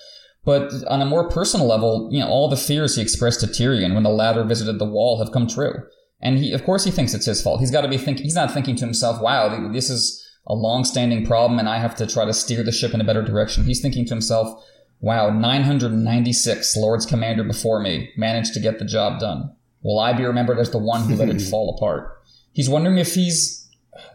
But 0.46 0.72
on 0.88 1.02
a 1.02 1.06
more 1.06 1.30
personal 1.30 1.68
level, 1.68 2.10
you 2.12 2.20
know, 2.20 2.28
all 2.28 2.50
the 2.50 2.58
fears 2.58 2.96
he 2.96 3.02
expressed 3.02 3.40
to 3.42 3.48
Tyrion 3.48 3.94
when 3.94 4.04
the 4.04 4.10
latter 4.10 4.44
visited 4.44 4.78
the 4.78 4.86
wall 4.86 5.20
have 5.20 5.32
come 5.32 5.48
true. 5.48 5.74
And 6.22 6.38
he, 6.38 6.52
of 6.52 6.64
course, 6.64 6.84
he 6.84 6.92
thinks 6.92 7.14
it's 7.14 7.26
his 7.26 7.42
fault. 7.42 7.60
He's 7.60 7.72
got 7.72 7.82
to 7.82 7.88
be 7.88 7.98
thinking. 7.98 8.24
He's 8.24 8.36
not 8.36 8.54
thinking 8.54 8.76
to 8.78 8.86
himself, 8.86 9.22
"Wow, 9.22 9.72
this 9.72 9.90
is 9.90 10.22
a 10.48 10.54
long-standing 10.54 11.26
problem, 11.26 11.60
and 11.60 11.70
I 11.70 11.78
have 11.78 11.96
to 11.98 12.08
try 12.08 12.26
to 12.26 12.34
steer 12.34 12.64
the 12.64 12.72
ship 12.72 12.94
in 12.94 13.02
a 13.02 13.06
better 13.06 13.22
direction." 13.22 13.64
He's 13.66 13.82
thinking 13.82 14.06
to 14.06 14.14
himself, 14.14 14.62
"Wow, 15.00 15.30
996 15.30 16.76
Lords 16.78 17.06
Commander 17.06 17.44
before 17.44 17.80
me 17.80 18.10
managed 18.18 18.54
to 18.54 18.60
get 18.60 18.80
the 18.80 18.86
job 18.86 19.20
done. 19.20 19.52
Will 19.82 20.00
I 20.00 20.14
be 20.14 20.24
remembered 20.24 20.60
as 20.60 20.70
the 20.70 20.78
one 20.78 21.04
who 21.04 21.16
let 21.16 21.30
it 21.30 21.42
fall 21.52 21.76
apart?" 21.76 22.10
He's 22.52 22.70
wondering 22.70 22.98
if 22.98 23.16
he's 23.16 23.68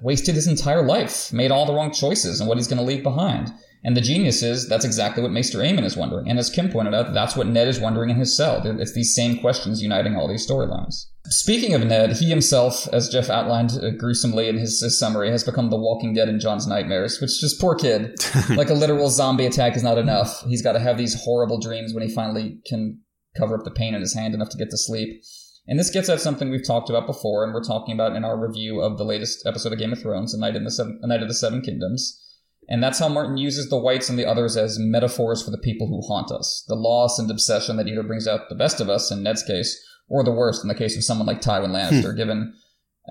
wasted 0.02 0.34
his 0.34 0.46
entire 0.46 0.84
life, 0.84 1.32
made 1.32 1.50
all 1.50 1.66
the 1.66 1.74
wrong 1.74 1.92
choices, 1.92 2.40
and 2.40 2.48
what 2.48 2.58
he's 2.58 2.68
going 2.68 2.78
to 2.78 2.84
leave 2.84 3.02
behind. 3.02 3.52
And 3.84 3.96
the 3.96 4.00
genius 4.00 4.42
is 4.42 4.68
that's 4.68 4.84
exactly 4.84 5.22
what 5.22 5.32
Maester 5.32 5.58
Aemon 5.58 5.84
is 5.84 5.96
wondering. 5.96 6.28
And 6.28 6.38
as 6.38 6.50
Kim 6.50 6.68
pointed 6.68 6.94
out, 6.94 7.14
that's 7.14 7.36
what 7.36 7.46
Ned 7.46 7.68
is 7.68 7.78
wondering 7.78 8.10
in 8.10 8.16
his 8.16 8.36
cell. 8.36 8.60
It's 8.64 8.92
these 8.92 9.14
same 9.14 9.38
questions 9.38 9.82
uniting 9.82 10.16
all 10.16 10.28
these 10.28 10.46
storylines. 10.46 11.06
Speaking 11.26 11.74
of 11.74 11.84
Ned, 11.84 12.16
he 12.16 12.28
himself, 12.28 12.88
as 12.92 13.08
Jeff 13.08 13.28
outlined 13.28 13.72
uh, 13.72 13.90
gruesomely 13.90 14.48
in 14.48 14.56
his, 14.56 14.80
his, 14.80 14.98
summary, 14.98 15.30
has 15.30 15.44
become 15.44 15.68
the 15.68 15.76
walking 15.76 16.14
dead 16.14 16.28
in 16.28 16.40
Jon's 16.40 16.66
nightmares, 16.66 17.20
which 17.20 17.40
just 17.40 17.60
poor 17.60 17.74
kid. 17.74 18.18
like 18.50 18.70
a 18.70 18.74
literal 18.74 19.10
zombie 19.10 19.46
attack 19.46 19.76
is 19.76 19.82
not 19.82 19.98
enough. 19.98 20.42
He's 20.46 20.62
got 20.62 20.72
to 20.72 20.80
have 20.80 20.96
these 20.96 21.22
horrible 21.22 21.60
dreams 21.60 21.92
when 21.92 22.02
he 22.02 22.14
finally 22.14 22.60
can 22.66 23.00
cover 23.36 23.56
up 23.56 23.64
the 23.64 23.70
pain 23.70 23.94
in 23.94 24.00
his 24.00 24.14
hand 24.14 24.34
enough 24.34 24.48
to 24.50 24.58
get 24.58 24.70
to 24.70 24.78
sleep. 24.78 25.22
And 25.66 25.78
this 25.78 25.90
gets 25.90 26.08
at 26.08 26.20
something 26.20 26.48
we've 26.48 26.66
talked 26.66 26.88
about 26.88 27.06
before, 27.06 27.44
and 27.44 27.52
we're 27.52 27.62
talking 27.62 27.94
about 27.94 28.16
in 28.16 28.24
our 28.24 28.38
review 28.38 28.80
of 28.80 28.96
the 28.96 29.04
latest 29.04 29.46
episode 29.46 29.72
of 29.72 29.78
Game 29.78 29.92
of 29.92 30.00
Thrones, 30.00 30.32
A 30.32 30.40
Night 30.40 30.56
in 30.56 30.64
the 30.64 30.70
Seven, 30.70 30.98
A 31.02 31.06
Night 31.06 31.20
of 31.20 31.28
the 31.28 31.34
Seven 31.34 31.60
Kingdoms. 31.60 32.24
And 32.68 32.82
that's 32.82 32.98
how 32.98 33.08
Martin 33.08 33.38
uses 33.38 33.70
the 33.70 33.78
whites 33.78 34.10
and 34.10 34.18
the 34.18 34.26
others 34.26 34.56
as 34.56 34.78
metaphors 34.78 35.42
for 35.42 35.50
the 35.50 35.58
people 35.58 35.86
who 35.86 36.06
haunt 36.06 36.30
us. 36.30 36.64
The 36.68 36.74
loss 36.74 37.18
and 37.18 37.30
obsession 37.30 37.76
that 37.76 37.88
either 37.88 38.02
brings 38.02 38.28
out 38.28 38.48
the 38.48 38.54
best 38.54 38.80
of 38.80 38.90
us, 38.90 39.10
in 39.10 39.22
Ned's 39.22 39.42
case, 39.42 39.82
or 40.08 40.22
the 40.22 40.32
worst 40.32 40.62
in 40.62 40.68
the 40.68 40.74
case 40.74 40.96
of 40.96 41.04
someone 41.04 41.26
like 41.26 41.40
Tywin 41.40 41.70
Lannister, 41.70 42.10
hmm. 42.10 42.16
given 42.16 42.54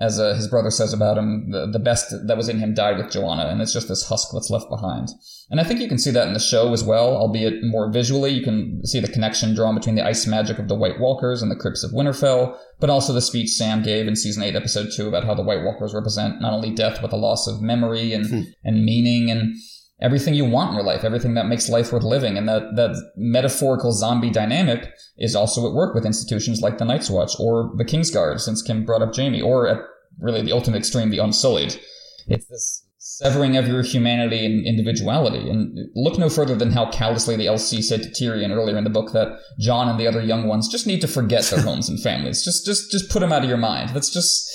as 0.00 0.20
uh, 0.20 0.34
his 0.34 0.46
brother 0.46 0.70
says 0.70 0.92
about 0.92 1.18
him, 1.18 1.50
the, 1.50 1.66
the 1.66 1.78
best 1.78 2.14
that 2.26 2.36
was 2.36 2.48
in 2.48 2.58
him 2.58 2.72
died 2.72 2.98
with 2.98 3.10
Joanna, 3.10 3.46
and 3.48 3.60
it's 3.60 3.72
just 3.72 3.88
this 3.88 4.08
husk 4.08 4.28
that's 4.32 4.50
left 4.50 4.70
behind. 4.70 5.08
And 5.50 5.60
I 5.60 5.64
think 5.64 5.80
you 5.80 5.88
can 5.88 5.98
see 5.98 6.12
that 6.12 6.28
in 6.28 6.34
the 6.34 6.40
show 6.40 6.72
as 6.72 6.84
well, 6.84 7.16
albeit 7.16 7.64
more 7.64 7.90
visually. 7.90 8.30
You 8.30 8.44
can 8.44 8.86
see 8.86 9.00
the 9.00 9.08
connection 9.08 9.54
drawn 9.54 9.74
between 9.74 9.96
the 9.96 10.06
ice 10.06 10.26
magic 10.26 10.58
of 10.58 10.68
the 10.68 10.76
White 10.76 11.00
Walkers 11.00 11.42
and 11.42 11.50
the 11.50 11.56
crypts 11.56 11.82
of 11.82 11.90
Winterfell, 11.90 12.56
but 12.78 12.90
also 12.90 13.12
the 13.12 13.20
speech 13.20 13.50
Sam 13.50 13.82
gave 13.82 14.06
in 14.06 14.14
season 14.14 14.44
8, 14.44 14.54
episode 14.54 14.90
2 14.94 15.08
about 15.08 15.24
how 15.24 15.34
the 15.34 15.42
White 15.42 15.64
Walkers 15.64 15.94
represent 15.94 16.40
not 16.40 16.52
only 16.52 16.70
death, 16.70 16.98
but 17.00 17.10
the 17.10 17.16
loss 17.16 17.48
of 17.48 17.60
memory 17.60 18.12
and, 18.12 18.26
hmm. 18.26 18.42
and 18.62 18.84
meaning 18.84 19.30
and 19.30 19.56
everything 20.00 20.34
you 20.34 20.44
want 20.44 20.70
in 20.70 20.76
your 20.76 20.84
life, 20.84 21.04
everything 21.04 21.34
that 21.34 21.46
makes 21.46 21.68
life 21.68 21.92
worth 21.92 22.04
living. 22.04 22.38
And 22.38 22.48
that, 22.48 22.76
that 22.76 23.10
metaphorical 23.16 23.92
zombie 23.92 24.30
dynamic 24.30 24.92
is 25.16 25.34
also 25.34 25.66
at 25.66 25.74
work 25.74 25.94
with 25.94 26.06
institutions 26.06 26.60
like 26.60 26.78
the 26.78 26.84
Night's 26.84 27.10
Watch 27.10 27.32
or 27.40 27.72
the 27.76 27.84
Kingsguard, 27.84 28.40
since 28.40 28.62
Kim 28.62 28.84
brought 28.84 29.02
up 29.02 29.14
Jaime, 29.14 29.42
or 29.42 29.68
at 29.68 29.78
really 30.20 30.42
the 30.42 30.52
ultimate 30.52 30.78
extreme, 30.78 31.10
the 31.10 31.18
Unsullied. 31.18 31.80
It's 32.28 32.46
this 32.46 32.84
severing 32.98 33.56
of 33.56 33.66
your 33.66 33.82
humanity 33.82 34.44
and 34.44 34.66
individuality. 34.66 35.48
And 35.48 35.88
look 35.94 36.18
no 36.18 36.28
further 36.28 36.54
than 36.54 36.72
how 36.72 36.90
callously 36.90 37.36
the 37.36 37.46
LC 37.46 37.82
said 37.82 38.02
to 38.02 38.10
Tyrion 38.10 38.50
earlier 38.50 38.76
in 38.76 38.84
the 38.84 38.90
book 38.90 39.12
that 39.12 39.38
Jon 39.58 39.88
and 39.88 39.98
the 39.98 40.06
other 40.06 40.20
young 40.20 40.46
ones 40.46 40.68
just 40.68 40.86
need 40.86 41.00
to 41.00 41.08
forget 41.08 41.44
their 41.44 41.62
homes 41.68 41.88
and 41.88 42.00
families. 42.00 42.44
Just, 42.44 42.66
just, 42.66 42.90
just 42.90 43.10
put 43.10 43.20
them 43.20 43.32
out 43.32 43.42
of 43.42 43.48
your 43.48 43.58
mind. 43.58 43.90
That's 43.90 44.10
just, 44.10 44.47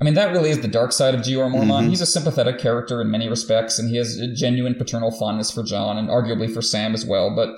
I 0.00 0.04
mean, 0.04 0.14
that 0.14 0.32
really 0.32 0.50
is 0.50 0.60
the 0.60 0.68
dark 0.68 0.92
side 0.92 1.14
of 1.14 1.20
Jeor 1.20 1.52
Mormont. 1.52 1.80
Mm-hmm. 1.80 1.88
He's 1.90 2.00
a 2.00 2.06
sympathetic 2.06 2.58
character 2.58 3.02
in 3.02 3.10
many 3.10 3.28
respects, 3.28 3.78
and 3.78 3.90
he 3.90 3.96
has 3.96 4.18
a 4.18 4.32
genuine 4.32 4.74
paternal 4.74 5.10
fondness 5.10 5.50
for 5.50 5.62
Jon 5.62 5.98
and 5.98 6.08
arguably 6.08 6.52
for 6.52 6.62
Sam 6.62 6.94
as 6.94 7.04
well. 7.04 7.34
But 7.36 7.50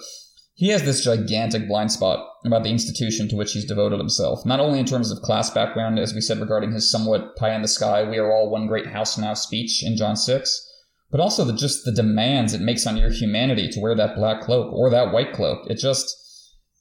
he 0.54 0.68
has 0.68 0.82
this 0.82 1.04
gigantic 1.04 1.66
blind 1.68 1.92
spot 1.92 2.28
about 2.44 2.64
the 2.64 2.70
institution 2.70 3.28
to 3.28 3.36
which 3.36 3.52
he's 3.52 3.64
devoted 3.64 3.98
himself, 3.98 4.44
not 4.44 4.60
only 4.60 4.78
in 4.78 4.86
terms 4.86 5.10
of 5.10 5.22
class 5.22 5.50
background, 5.50 5.98
as 5.98 6.14
we 6.14 6.20
said 6.20 6.40
regarding 6.40 6.72
his 6.72 6.90
somewhat 6.90 7.36
pie 7.36 7.54
in 7.54 7.62
the 7.62 7.68
sky, 7.68 8.02
we 8.02 8.18
are 8.18 8.30
all 8.30 8.50
one 8.50 8.66
great 8.66 8.86
house 8.86 9.16
now 9.16 9.34
speech 9.34 9.84
in 9.84 9.96
Jon 9.96 10.16
6, 10.16 10.70
but 11.10 11.20
also 11.20 11.44
the, 11.44 11.52
just 11.52 11.84
the 11.84 11.92
demands 11.92 12.52
it 12.52 12.60
makes 12.60 12.86
on 12.86 12.96
your 12.96 13.10
humanity 13.10 13.68
to 13.68 13.80
wear 13.80 13.94
that 13.94 14.16
black 14.16 14.42
cloak 14.42 14.72
or 14.72 14.90
that 14.90 15.12
white 15.12 15.32
cloak. 15.32 15.68
It 15.70 15.78
just 15.78 16.14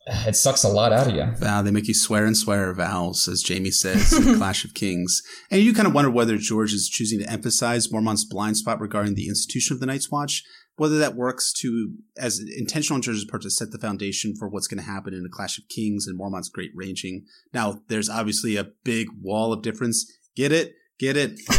it 0.08 0.36
sucks 0.36 0.64
a 0.64 0.68
lot 0.68 0.92
out 0.92 1.08
of 1.08 1.16
you. 1.16 1.28
Wow, 1.42 1.62
they 1.62 1.72
make 1.72 1.88
you 1.88 1.94
swear 1.94 2.26
and 2.26 2.36
swear 2.36 2.74
vows, 2.74 3.28
as 3.28 3.48
Jaime 3.48 3.72
says 3.72 4.14
in 4.14 4.36
Clash 4.38 4.66
of 4.66 4.74
Kings. 4.74 5.22
And 5.52 5.62
you 5.62 5.74
kind 5.74 5.88
of 5.88 5.94
wonder 5.94 6.10
whether 6.10 6.38
George 6.38 6.74
is 6.74 6.90
choosing 6.90 7.20
to 7.20 7.30
emphasize 7.30 7.92
Mormont's 7.92 8.26
blind 8.26 8.58
spot 8.58 8.80
regarding 8.80 9.14
the 9.14 9.28
institution 9.28 9.76
of 9.76 9.80
the 9.80 9.86
Night's 9.86 10.10
Watch, 10.10 10.44
whether 10.78 10.98
that 10.98 11.16
works 11.16 11.54
to, 11.62 11.94
as 12.18 12.42
intentional 12.58 12.96
on 12.96 13.02
George's 13.04 13.26
part, 13.26 13.44
to 13.44 13.52
set 13.52 13.72
the 13.72 13.78
foundation 13.78 14.34
for 14.38 14.50
what's 14.50 14.68
going 14.68 14.84
to 14.84 14.90
happen 14.90 15.14
in 15.14 15.24
a 15.26 15.30
Clash 15.30 15.60
of 15.60 15.66
Kings 15.70 16.08
and 16.08 16.18
Mormont's 16.18 16.50
great 16.50 16.72
ranging. 16.74 17.26
Now, 17.54 17.82
there's 17.88 18.10
obviously 18.10 18.56
a 18.56 18.70
big 18.84 19.08
wall 19.22 19.54
of 19.54 19.62
difference. 19.62 20.12
Get 20.36 20.52
it? 20.52 20.74
Get 21.00 21.16
it? 21.16 21.40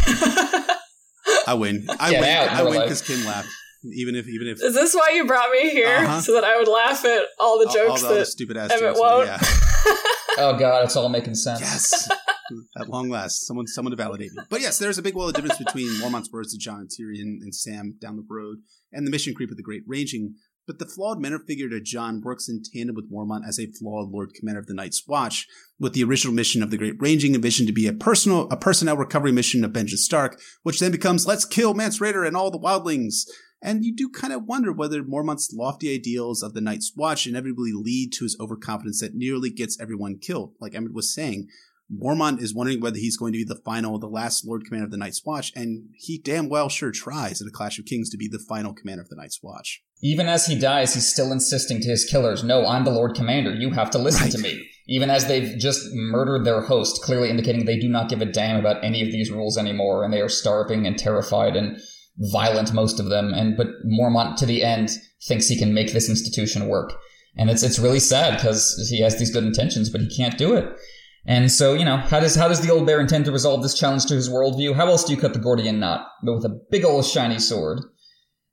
I 1.47 1.53
win. 1.53 1.85
I 1.99 2.11
Get 2.11 2.21
win. 2.21 2.29
Out, 2.29 2.47
I 2.49 2.63
win 2.63 2.81
because 2.81 3.01
Kim 3.01 3.25
laughed 3.25 3.49
even 3.91 4.15
if 4.15 4.27
even 4.27 4.47
if 4.47 4.61
is 4.61 4.73
this 4.73 4.93
why 4.93 5.11
you 5.13 5.25
brought 5.25 5.51
me 5.51 5.69
here 5.69 5.87
uh-huh. 5.87 6.21
so 6.21 6.33
that 6.33 6.43
I 6.43 6.57
would 6.57 6.67
laugh 6.67 7.03
at 7.05 7.25
all 7.39 7.59
the 7.59 7.65
jokes 7.65 8.03
all, 8.03 8.09
all, 8.09 8.15
that 8.15 8.27
stupid 8.27 8.57
ass 8.57 8.71
Emmett 8.71 8.95
won't? 8.97 9.27
Yeah. 9.27 9.39
oh 10.37 10.57
god, 10.57 10.85
it's 10.85 10.95
all 10.95 11.09
making 11.09 11.35
sense. 11.35 11.61
Yes, 11.61 12.09
at 12.77 12.89
long 12.89 13.09
last, 13.09 13.45
someone 13.45 13.67
someone 13.67 13.91
to 13.91 13.97
validate 13.97 14.31
me. 14.33 14.43
But 14.49 14.61
yes, 14.61 14.77
there's 14.77 14.97
a 14.97 15.01
big 15.01 15.15
wall 15.15 15.29
of 15.29 15.35
difference 15.35 15.57
between 15.57 15.99
Mormont's 15.99 16.31
words 16.31 16.53
to 16.53 16.59
Jon, 16.59 16.81
and 16.81 16.89
Tyrion 16.89 17.41
and 17.41 17.53
Sam 17.53 17.95
down 17.99 18.15
the 18.15 18.25
road, 18.29 18.59
and 18.91 19.05
the 19.05 19.11
mission 19.11 19.33
creep 19.33 19.51
of 19.51 19.57
the 19.57 19.63
Great 19.63 19.83
Ranging. 19.87 20.35
But 20.65 20.79
the 20.79 20.85
flawed 20.85 21.19
mentor 21.19 21.39
figure 21.39 21.67
to 21.67 21.81
Jon 21.81 22.21
works 22.23 22.47
in 22.47 22.61
tandem 22.63 22.95
with 22.95 23.11
Mormont 23.11 23.45
as 23.45 23.59
a 23.59 23.67
flawed 23.67 24.11
Lord 24.11 24.33
Commander 24.33 24.61
of 24.61 24.67
the 24.67 24.73
Night's 24.73 25.05
Watch, 25.05 25.45
with 25.77 25.91
the 25.91 26.05
original 26.05 26.33
mission 26.33 26.63
of 26.63 26.71
the 26.71 26.77
Great 26.77 26.95
Ranging 26.99 27.35
envisioned 27.35 27.67
to 27.67 27.73
be 27.73 27.85
a 27.85 27.91
personal, 27.91 28.47
a 28.49 28.55
personnel 28.55 28.95
recovery 28.95 29.33
mission 29.33 29.65
of 29.65 29.73
Benjen 29.73 29.97
Stark, 29.97 30.39
which 30.61 30.79
then 30.79 30.91
becomes 30.91 31.27
let's 31.27 31.43
kill 31.43 31.73
Mance 31.73 31.99
Rayder 31.99 32.25
and 32.25 32.37
all 32.37 32.49
the 32.49 32.59
wildlings. 32.59 33.25
And 33.63 33.85
you 33.85 33.95
do 33.95 34.09
kind 34.09 34.33
of 34.33 34.43
wonder 34.43 34.73
whether 34.73 35.01
Mormont's 35.01 35.53
lofty 35.53 35.95
ideals 35.95 36.43
of 36.43 36.53
the 36.53 36.59
Night's 36.59 36.91
Watch 36.97 37.25
inevitably 37.25 37.71
lead 37.73 38.11
to 38.13 38.25
his 38.25 38.35
overconfidence 38.37 38.99
that 38.99 39.15
nearly 39.15 39.49
gets 39.49 39.79
everyone 39.79 40.19
killed. 40.19 40.53
Like 40.59 40.75
Emmett 40.75 40.93
was 40.93 41.15
saying, 41.15 41.47
Mormont 41.91 42.41
is 42.41 42.53
wondering 42.53 42.81
whether 42.81 42.97
he's 42.97 43.15
going 43.15 43.31
to 43.31 43.37
be 43.37 43.45
the 43.45 43.61
final, 43.63 43.97
the 43.99 44.07
last 44.07 44.45
Lord 44.45 44.65
Commander 44.65 44.85
of 44.85 44.91
the 44.91 44.97
Night's 44.97 45.23
Watch, 45.25 45.53
and 45.55 45.89
he 45.93 46.17
damn 46.17 46.49
well 46.49 46.67
sure 46.67 46.91
tries 46.91 47.39
in 47.39 47.47
a 47.47 47.51
Clash 47.51 47.79
of 47.79 47.85
Kings 47.85 48.09
to 48.09 48.17
be 48.17 48.27
the 48.27 48.39
final 48.39 48.73
Commander 48.73 49.03
of 49.03 49.09
the 49.09 49.15
Night's 49.15 49.41
Watch. 49.41 49.81
Even 50.01 50.27
as 50.27 50.45
he 50.45 50.59
dies, 50.59 50.93
he's 50.93 51.09
still 51.09 51.31
insisting 51.31 51.79
to 51.81 51.89
his 51.89 52.03
killers, 52.03 52.43
no, 52.43 52.67
I'm 52.67 52.83
the 52.83 52.91
Lord 52.91 53.15
Commander, 53.15 53.53
you 53.53 53.69
have 53.71 53.89
to 53.91 53.97
listen 53.97 54.23
right. 54.23 54.31
to 54.31 54.39
me. 54.39 54.67
Even 54.87 55.09
as 55.09 55.27
they've 55.27 55.57
just 55.57 55.87
murdered 55.93 56.45
their 56.45 56.61
host, 56.61 57.01
clearly 57.03 57.29
indicating 57.29 57.63
they 57.63 57.79
do 57.79 57.87
not 57.87 58.09
give 58.09 58.21
a 58.21 58.25
damn 58.25 58.59
about 58.59 58.83
any 58.83 59.01
of 59.01 59.11
these 59.11 59.31
rules 59.31 59.57
anymore, 59.57 60.03
and 60.03 60.11
they 60.11 60.19
are 60.19 60.27
starving 60.27 60.85
and 60.85 60.97
terrified 60.97 61.55
and 61.55 61.79
violent, 62.17 62.73
most 62.73 62.99
of 62.99 63.09
them, 63.09 63.33
and 63.33 63.57
but 63.57 63.67
Mormont 63.85 64.35
to 64.37 64.45
the 64.45 64.63
end 64.63 64.89
thinks 65.27 65.47
he 65.47 65.57
can 65.57 65.73
make 65.73 65.93
this 65.93 66.09
institution 66.09 66.67
work. 66.67 66.93
And 67.35 67.49
it's 67.49 67.63
it's 67.63 67.79
really 67.79 67.99
sad 67.99 68.37
because 68.37 68.87
he 68.89 69.01
has 69.01 69.17
these 69.17 69.31
good 69.31 69.43
intentions, 69.43 69.89
but 69.89 70.01
he 70.01 70.15
can't 70.15 70.37
do 70.37 70.53
it. 70.53 70.71
And 71.25 71.51
so, 71.51 71.73
you 71.73 71.85
know, 71.85 71.97
how 71.97 72.19
does 72.19 72.35
how 72.35 72.47
does 72.47 72.61
the 72.61 72.69
old 72.69 72.85
bear 72.85 72.99
intend 72.99 73.25
to 73.25 73.31
resolve 73.31 73.63
this 73.63 73.77
challenge 73.77 74.05
to 74.07 74.15
his 74.15 74.29
worldview? 74.29 74.75
How 74.75 74.87
else 74.87 75.03
do 75.03 75.13
you 75.13 75.19
cut 75.19 75.33
the 75.33 75.39
Gordian 75.39 75.79
knot? 75.79 76.07
But 76.23 76.35
with 76.35 76.45
a 76.45 76.61
big 76.69 76.85
old 76.85 77.05
shiny 77.05 77.39
sword. 77.39 77.79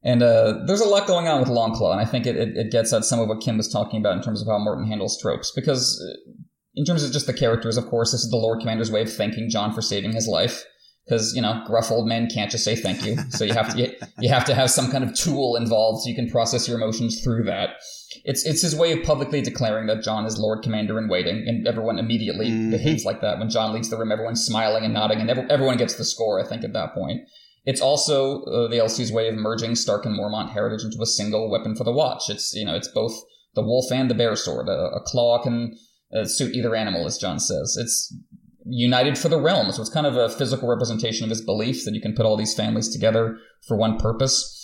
And 0.03 0.23
uh, 0.23 0.61
there's 0.67 0.81
a 0.81 0.89
lot 0.89 1.07
going 1.07 1.29
on 1.29 1.41
with 1.41 1.51
Longclaw, 1.51 1.93
and 1.93 2.01
I 2.01 2.07
think 2.07 2.27
it, 2.27 2.35
it, 2.35 2.57
it, 2.57 2.73
gets 2.73 2.91
at 2.95 3.05
some 3.05 3.21
of 3.21 3.29
what 3.29 3.43
Kim 3.43 3.59
was 3.59 3.71
talking 3.71 4.01
about 4.01 4.17
in 4.17 4.23
terms 4.23 4.41
of 4.41 4.49
how 4.49 4.57
Martin 4.57 4.87
handles 4.87 5.21
tropes. 5.21 5.53
Because 5.55 6.03
uh, 6.03 6.33
in 6.75 6.87
terms 6.87 7.03
of 7.03 7.13
just 7.13 7.27
the 7.27 7.35
characters, 7.35 7.77
of 7.77 7.85
course, 7.85 8.13
this 8.13 8.23
is 8.23 8.31
the 8.31 8.39
Lord 8.39 8.61
Commander's 8.61 8.91
way 8.91 9.03
of 9.03 9.13
thanking 9.13 9.51
Jon 9.51 9.75
for 9.75 9.83
saving 9.83 10.13
his 10.13 10.27
life 10.27 10.65
because 11.11 11.35
you 11.35 11.43
know 11.43 11.61
gruff 11.67 11.91
old 11.91 12.07
men 12.07 12.29
can't 12.29 12.51
just 12.51 12.65
say 12.65 12.77
thank 12.77 13.05
you. 13.05 13.17
So 13.31 13.45
you 13.45 13.53
have 13.53 13.75
to 13.75 13.93
you 14.21 14.29
have 14.29 14.45
to 14.45 14.55
have 14.55 14.71
some 14.71 14.91
kind 14.91 15.03
of 15.03 15.15
tool 15.15 15.57
involved 15.57 16.03
so 16.03 16.09
you 16.09 16.15
can 16.15 16.31
process 16.31 16.69
your 16.69 16.77
emotions 16.77 17.21
through 17.23 17.45
that. 17.45 17.71
It's 18.25 18.47
it's 18.47 18.63
his 18.63 18.77
way 18.77 18.93
of 18.93 19.03
publicly 19.03 19.43
declaring 19.43 19.87
that 19.89 20.03
jon 20.03 20.25
is 20.25 20.39
Lord 20.39 20.63
Commander 20.63 20.99
in 20.99 21.09
waiting 21.09 21.45
and 21.49 21.67
everyone 21.67 21.99
immediately 21.99 22.51
mm-hmm. 22.51 22.71
behaves 22.71 23.05
like 23.05 23.21
that. 23.23 23.39
When 23.39 23.51
jon 23.51 23.73
leaves 23.73 23.91
the 23.91 23.97
room 23.97 24.13
everyone's 24.13 24.45
smiling 24.45 24.85
and 24.85 24.95
nodding 24.95 25.21
and 25.21 25.31
every, 25.31 25.45
everyone 25.51 25.77
gets 25.77 25.95
the 25.95 26.05
score 26.05 26.41
I 26.41 26.47
think 26.47 26.63
at 26.65 26.73
that 26.75 26.95
point. 26.95 27.23
It's 27.67 27.81
also 27.81 28.43
uh, 28.45 28.69
the 28.69 28.79
LC's 28.79 29.13
way 29.13 29.29
of 29.29 29.35
merging 29.35 29.75
Stark 29.75 30.07
and 30.07 30.19
Mormont 30.19 30.51
heritage 30.51 30.83
into 30.83 31.03
a 31.03 31.07
single 31.07 31.51
weapon 31.51 31.77
for 31.77 31.85
the 31.85 31.93
Watch. 31.93 32.31
It's 32.31 32.55
you 32.55 32.65
know 32.65 32.75
it's 32.75 32.89
both 32.89 33.21
the 33.55 33.63
wolf 33.63 33.91
and 33.93 34.09
the 34.09 34.15
bear 34.15 34.37
sword 34.37 34.69
a, 34.69 34.93
a 34.95 35.01
claw 35.05 35.43
can 35.43 35.77
uh, 36.15 36.25
suit 36.25 36.55
either 36.55 36.77
animal 36.77 37.07
as 37.07 37.19
jon 37.19 37.41
says. 37.41 37.77
It's 37.79 38.15
united 38.67 39.19
for 39.19 39.29
the 39.29 39.41
realm. 39.41 39.73
So 39.73 39.81
it's 39.81 39.91
kind 39.91 40.07
of 40.07 40.17
a 40.17 40.29
physical 40.29 40.69
representation 40.69 41.25
of 41.25 41.31
his 41.31 41.41
belief 41.41 41.85
that 41.85 41.95
you 41.95 42.01
can 42.01 42.15
put 42.15 42.27
all 42.27 42.37
these 42.37 42.55
families 42.55 42.89
together 42.89 43.39
for 43.67 43.77
one 43.77 43.99
purpose. 43.99 44.57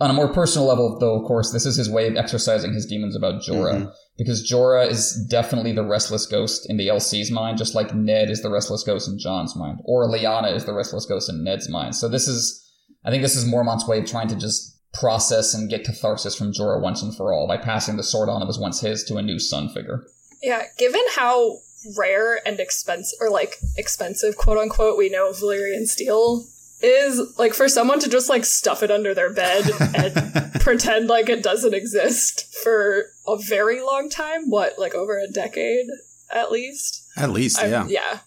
On 0.00 0.08
a 0.08 0.14
more 0.14 0.32
personal 0.32 0.66
level, 0.66 0.98
though, 0.98 1.20
of 1.20 1.26
course, 1.26 1.52
this 1.52 1.66
is 1.66 1.76
his 1.76 1.90
way 1.90 2.06
of 2.06 2.16
exercising 2.16 2.72
his 2.72 2.86
demons 2.86 3.14
about 3.14 3.42
Jorah. 3.42 3.74
Mm-hmm. 3.74 3.90
Because 4.16 4.50
Jorah 4.50 4.88
is 4.88 5.26
definitely 5.30 5.72
the 5.72 5.84
restless 5.84 6.26
ghost 6.26 6.68
in 6.70 6.76
the 6.76 6.88
LC's 6.88 7.30
mind, 7.30 7.58
just 7.58 7.74
like 7.74 7.94
Ned 7.94 8.30
is 8.30 8.42
the 8.42 8.50
restless 8.50 8.82
ghost 8.82 9.08
in 9.08 9.18
Jon's 9.18 9.56
mind. 9.56 9.80
Or 9.84 10.08
Lyanna 10.08 10.54
is 10.54 10.64
the 10.64 10.74
restless 10.74 11.06
ghost 11.06 11.28
in 11.28 11.44
Ned's 11.44 11.68
mind. 11.68 11.96
So 11.96 12.08
this 12.08 12.28
is, 12.28 12.66
I 13.04 13.10
think 13.10 13.22
this 13.22 13.36
is 13.36 13.46
Mormont's 13.46 13.86
way 13.86 13.98
of 13.98 14.06
trying 14.06 14.28
to 14.28 14.36
just 14.36 14.78
process 14.92 15.54
and 15.54 15.70
get 15.70 15.84
catharsis 15.84 16.34
from 16.34 16.52
Jorah 16.52 16.80
once 16.80 17.02
and 17.02 17.14
for 17.14 17.32
all 17.32 17.46
by 17.46 17.56
passing 17.56 17.96
the 17.96 18.02
sword 18.02 18.28
on 18.28 18.40
that 18.40 18.46
was 18.46 18.58
once 18.58 18.80
his 18.80 19.04
to 19.04 19.16
a 19.16 19.22
new 19.22 19.38
son 19.38 19.68
figure. 19.68 20.04
Yeah, 20.42 20.64
given 20.78 21.02
how 21.14 21.58
rare 21.96 22.40
and 22.46 22.60
expensive 22.60 23.16
or 23.20 23.30
like 23.30 23.58
expensive 23.76 24.36
quote 24.36 24.58
unquote 24.58 24.98
we 24.98 25.08
know 25.08 25.30
Valyrian 25.30 25.86
steel 25.86 26.44
is 26.82 27.20
like 27.38 27.52
for 27.54 27.68
someone 27.68 28.00
to 28.00 28.08
just 28.08 28.28
like 28.28 28.44
stuff 28.44 28.82
it 28.82 28.90
under 28.90 29.14
their 29.14 29.32
bed 29.32 29.64
and 29.94 30.52
pretend 30.60 31.08
like 31.08 31.28
it 31.28 31.42
doesn't 31.42 31.74
exist 31.74 32.54
for 32.62 33.06
a 33.26 33.36
very 33.36 33.80
long 33.82 34.08
time 34.08 34.48
what 34.50 34.78
like 34.78 34.94
over 34.94 35.18
a 35.18 35.26
decade 35.28 35.86
at 36.32 36.52
least? 36.52 37.02
At 37.16 37.30
least 37.30 37.60
I'm, 37.62 37.70
yeah. 37.70 37.86
yeah. 37.88 38.18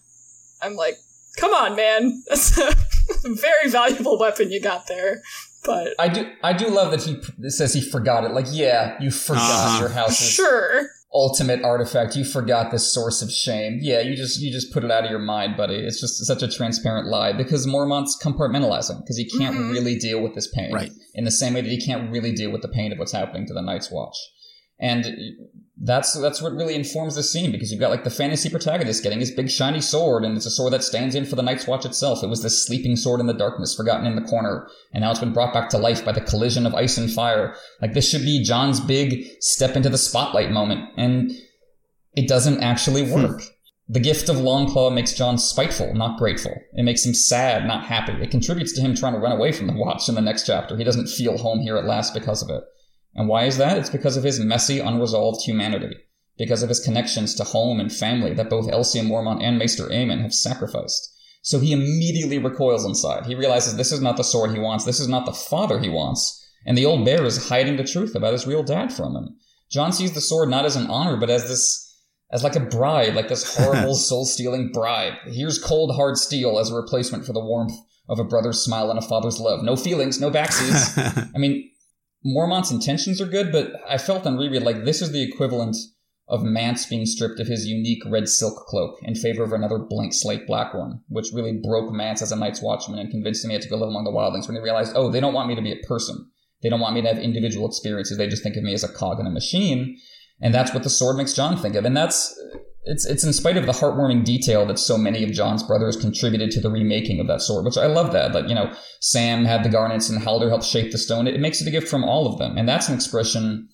I'm 0.62 0.74
like 0.76 0.98
come 1.38 1.52
on 1.54 1.74
man. 1.76 2.22
That's 2.28 2.58
a 2.58 2.74
very 3.34 3.68
valuable 3.68 4.18
weapon 4.18 4.50
you 4.50 4.60
got 4.60 4.86
there 4.88 5.22
but 5.64 5.94
I 5.98 6.08
do 6.08 6.28
I 6.42 6.52
do 6.52 6.68
love 6.68 6.90
that 6.90 7.02
he 7.02 7.16
p- 7.16 7.50
says 7.50 7.72
he 7.72 7.80
forgot 7.80 8.24
it. 8.24 8.32
Like, 8.32 8.46
yeah, 8.50 8.98
you 9.00 9.10
forgot 9.10 9.40
Uh-huh. 9.42 9.80
your 9.80 9.88
house's 9.88 10.30
sure 10.30 10.90
ultimate 11.14 11.62
artifact. 11.62 12.16
You 12.16 12.24
forgot 12.24 12.70
this 12.72 12.92
source 12.92 13.22
of 13.22 13.30
shame. 13.30 13.78
Yeah, 13.80 14.00
you 14.00 14.16
just 14.16 14.40
you 14.40 14.50
just 14.52 14.72
put 14.72 14.82
it 14.84 14.90
out 14.90 15.04
of 15.04 15.10
your 15.10 15.20
mind, 15.20 15.56
buddy. 15.56 15.76
It's 15.76 16.00
just 16.00 16.24
such 16.26 16.42
a 16.42 16.48
transparent 16.48 17.06
lie 17.08 17.32
because 17.32 17.66
Mormont's 17.66 18.18
compartmentalizing 18.20 19.00
because 19.00 19.16
he 19.16 19.24
can't 19.24 19.56
Mhm. 19.56 19.72
really 19.72 19.96
deal 19.96 20.20
with 20.22 20.34
this 20.34 20.48
pain. 20.48 20.72
Right. 20.72 20.90
In 21.14 21.24
the 21.24 21.30
same 21.30 21.54
way 21.54 21.60
that 21.60 21.70
he 21.70 21.80
can't 21.80 22.10
really 22.10 22.32
deal 22.32 22.50
with 22.50 22.62
the 22.62 22.68
pain 22.68 22.92
of 22.92 22.98
what's 22.98 23.12
happening 23.12 23.46
to 23.46 23.54
the 23.54 23.62
Night's 23.62 23.90
Watch. 23.90 24.16
And 24.84 25.38
that's 25.80 26.12
that's 26.20 26.42
what 26.42 26.52
really 26.52 26.74
informs 26.74 27.14
the 27.14 27.22
scene 27.22 27.50
because 27.50 27.72
you've 27.72 27.80
got 27.80 27.90
like 27.90 28.04
the 28.04 28.10
fantasy 28.10 28.50
protagonist 28.50 29.02
getting 29.02 29.18
his 29.18 29.30
big 29.30 29.50
shiny 29.50 29.80
sword, 29.80 30.24
and 30.24 30.36
it's 30.36 30.44
a 30.44 30.50
sword 30.50 30.74
that 30.74 30.84
stands 30.84 31.14
in 31.14 31.24
for 31.24 31.36
the 31.36 31.42
Night's 31.42 31.66
Watch 31.66 31.86
itself. 31.86 32.22
It 32.22 32.28
was 32.28 32.42
this 32.42 32.66
sleeping 32.66 32.94
sword 32.94 33.18
in 33.18 33.26
the 33.26 33.32
darkness, 33.32 33.74
forgotten 33.74 34.06
in 34.06 34.14
the 34.14 34.28
corner, 34.28 34.68
and 34.92 35.00
now 35.00 35.10
it's 35.10 35.20
been 35.20 35.32
brought 35.32 35.54
back 35.54 35.70
to 35.70 35.78
life 35.78 36.04
by 36.04 36.12
the 36.12 36.20
collision 36.20 36.66
of 36.66 36.74
ice 36.74 36.98
and 36.98 37.10
fire. 37.10 37.56
Like 37.80 37.94
this 37.94 38.08
should 38.08 38.22
be 38.22 38.44
Jon's 38.44 38.78
big 38.78 39.24
step 39.40 39.74
into 39.74 39.88
the 39.88 39.96
spotlight 39.96 40.50
moment, 40.50 40.90
and 40.98 41.32
it 42.14 42.28
doesn't 42.28 42.62
actually 42.62 43.06
hmm. 43.06 43.22
work. 43.22 43.42
The 43.88 44.00
gift 44.00 44.28
of 44.28 44.36
Longclaw 44.36 44.94
makes 44.94 45.14
Jon 45.14 45.38
spiteful, 45.38 45.94
not 45.94 46.18
grateful. 46.18 46.54
It 46.74 46.84
makes 46.84 47.06
him 47.06 47.14
sad, 47.14 47.66
not 47.66 47.84
happy. 47.84 48.12
It 48.12 48.30
contributes 48.30 48.74
to 48.74 48.82
him 48.82 48.94
trying 48.94 49.14
to 49.14 49.18
run 49.18 49.32
away 49.32 49.52
from 49.52 49.66
the 49.66 49.74
Watch 49.74 50.08
in 50.10 50.14
the 50.14 50.20
next 50.20 50.46
chapter. 50.46 50.76
He 50.76 50.84
doesn't 50.84 51.08
feel 51.08 51.38
home 51.38 51.60
here 51.60 51.76
at 51.76 51.84
last 51.86 52.14
because 52.14 52.42
of 52.42 52.50
it. 52.50 52.64
And 53.14 53.28
why 53.28 53.44
is 53.44 53.58
that? 53.58 53.78
It's 53.78 53.90
because 53.90 54.16
of 54.16 54.24
his 54.24 54.40
messy, 54.40 54.80
unresolved 54.80 55.42
humanity. 55.44 55.96
Because 56.36 56.62
of 56.62 56.68
his 56.68 56.80
connections 56.80 57.34
to 57.36 57.44
home 57.44 57.78
and 57.78 57.92
family 57.92 58.34
that 58.34 58.50
both 58.50 58.68
LC 58.68 59.00
and 59.00 59.08
Mormont 59.08 59.42
and 59.42 59.58
Maester 59.58 59.86
Aemon 59.86 60.22
have 60.22 60.34
sacrificed. 60.34 61.14
So 61.42 61.60
he 61.60 61.72
immediately 61.72 62.38
recoils 62.38 62.84
inside. 62.84 63.26
He 63.26 63.34
realizes 63.34 63.76
this 63.76 63.92
is 63.92 64.00
not 64.00 64.16
the 64.16 64.24
sword 64.24 64.50
he 64.50 64.58
wants, 64.58 64.84
this 64.84 64.98
is 64.98 65.08
not 65.08 65.26
the 65.26 65.32
father 65.32 65.78
he 65.78 65.90
wants, 65.90 66.42
and 66.66 66.76
the 66.76 66.86
old 66.86 67.04
bear 67.04 67.24
is 67.24 67.50
hiding 67.50 67.76
the 67.76 67.84
truth 67.84 68.14
about 68.14 68.32
his 68.32 68.46
real 68.46 68.62
dad 68.62 68.92
from 68.92 69.14
him. 69.14 69.36
Jon 69.70 69.92
sees 69.92 70.12
the 70.12 70.20
sword 70.20 70.48
not 70.48 70.64
as 70.64 70.74
an 70.74 70.86
honor, 70.86 71.16
but 71.16 71.30
as 71.30 71.46
this 71.46 71.82
as 72.32 72.42
like 72.42 72.56
a 72.56 72.60
bribe, 72.60 73.14
like 73.14 73.28
this 73.28 73.56
horrible 73.58 73.94
soul-stealing 73.94 74.72
bribe. 74.72 75.14
Here's 75.26 75.58
cold 75.58 75.94
hard 75.94 76.16
steel 76.16 76.58
as 76.58 76.70
a 76.70 76.74
replacement 76.74 77.26
for 77.26 77.32
the 77.32 77.44
warmth 77.44 77.74
of 78.08 78.18
a 78.18 78.24
brother's 78.24 78.64
smile 78.64 78.90
and 78.90 78.98
a 78.98 79.02
father's 79.02 79.38
love. 79.38 79.62
No 79.62 79.76
feelings, 79.76 80.20
no 80.20 80.30
backseats. 80.30 81.30
I 81.34 81.38
mean, 81.38 81.70
Mormont's 82.24 82.70
intentions 82.70 83.20
are 83.20 83.26
good, 83.26 83.52
but 83.52 83.72
I 83.88 83.98
felt 83.98 84.26
on 84.26 84.38
reread 84.38 84.62
like 84.62 84.84
this 84.84 85.02
is 85.02 85.12
the 85.12 85.22
equivalent 85.22 85.76
of 86.26 86.42
Mance 86.42 86.86
being 86.86 87.04
stripped 87.04 87.38
of 87.38 87.48
his 87.48 87.66
unique 87.66 88.02
red 88.06 88.28
silk 88.28 88.66
cloak 88.66 88.96
in 89.02 89.14
favor 89.14 89.42
of 89.42 89.52
another 89.52 89.78
blank 89.78 90.14
slate 90.14 90.46
black 90.46 90.72
one, 90.72 91.00
which 91.08 91.32
really 91.34 91.60
broke 91.62 91.92
Mance 91.92 92.22
as 92.22 92.32
a 92.32 92.36
Night's 92.36 92.62
Watchman 92.62 92.98
and 92.98 93.10
convinced 93.10 93.44
him 93.44 93.50
he 93.50 93.54
had 93.54 93.62
to 93.62 93.68
go 93.68 93.76
live 93.76 93.90
among 93.90 94.04
the 94.04 94.10
wildlings 94.10 94.48
when 94.48 94.56
he 94.56 94.62
realized, 94.62 94.94
oh, 94.96 95.10
they 95.10 95.20
don't 95.20 95.34
want 95.34 95.48
me 95.48 95.54
to 95.54 95.60
be 95.60 95.72
a 95.72 95.86
person. 95.86 96.30
They 96.62 96.70
don't 96.70 96.80
want 96.80 96.94
me 96.94 97.02
to 97.02 97.08
have 97.08 97.18
individual 97.18 97.68
experiences. 97.68 98.16
They 98.16 98.26
just 98.26 98.42
think 98.42 98.56
of 98.56 98.62
me 98.62 98.72
as 98.72 98.84
a 98.84 98.88
cog 98.92 99.20
in 99.20 99.26
a 99.26 99.30
machine. 99.30 99.98
And 100.40 100.54
that's 100.54 100.72
what 100.72 100.82
the 100.82 100.90
sword 100.90 101.18
makes 101.18 101.34
Jon 101.34 101.58
think 101.58 101.74
of. 101.74 101.84
And 101.84 101.94
that's 101.94 102.34
it's 102.86 103.06
it's 103.06 103.24
in 103.24 103.32
spite 103.32 103.56
of 103.56 103.66
the 103.66 103.72
heartwarming 103.72 104.24
detail 104.24 104.66
that 104.66 104.78
so 104.78 104.98
many 104.98 105.24
of 105.24 105.32
Jon's 105.32 105.62
brothers 105.62 105.96
contributed 105.96 106.50
to 106.52 106.60
the 106.60 106.70
remaking 106.70 107.20
of 107.20 107.26
that 107.28 107.40
sword, 107.40 107.64
which 107.64 107.78
I 107.78 107.86
love 107.86 108.12
that. 108.12 108.32
That, 108.32 108.48
you 108.48 108.54
know, 108.54 108.72
Sam 109.00 109.44
had 109.44 109.64
the 109.64 109.70
garnets 109.70 110.08
and 110.08 110.22
Halder 110.22 110.48
helped 110.48 110.64
shape 110.64 110.92
the 110.92 110.98
stone. 110.98 111.26
It, 111.26 111.34
it 111.34 111.40
makes 111.40 111.60
it 111.60 111.68
a 111.68 111.70
gift 111.70 111.88
from 111.88 112.04
all 112.04 112.26
of 112.26 112.38
them. 112.38 112.58
And 112.58 112.68
that's 112.68 112.88
an 112.88 112.94
expression 112.94 113.68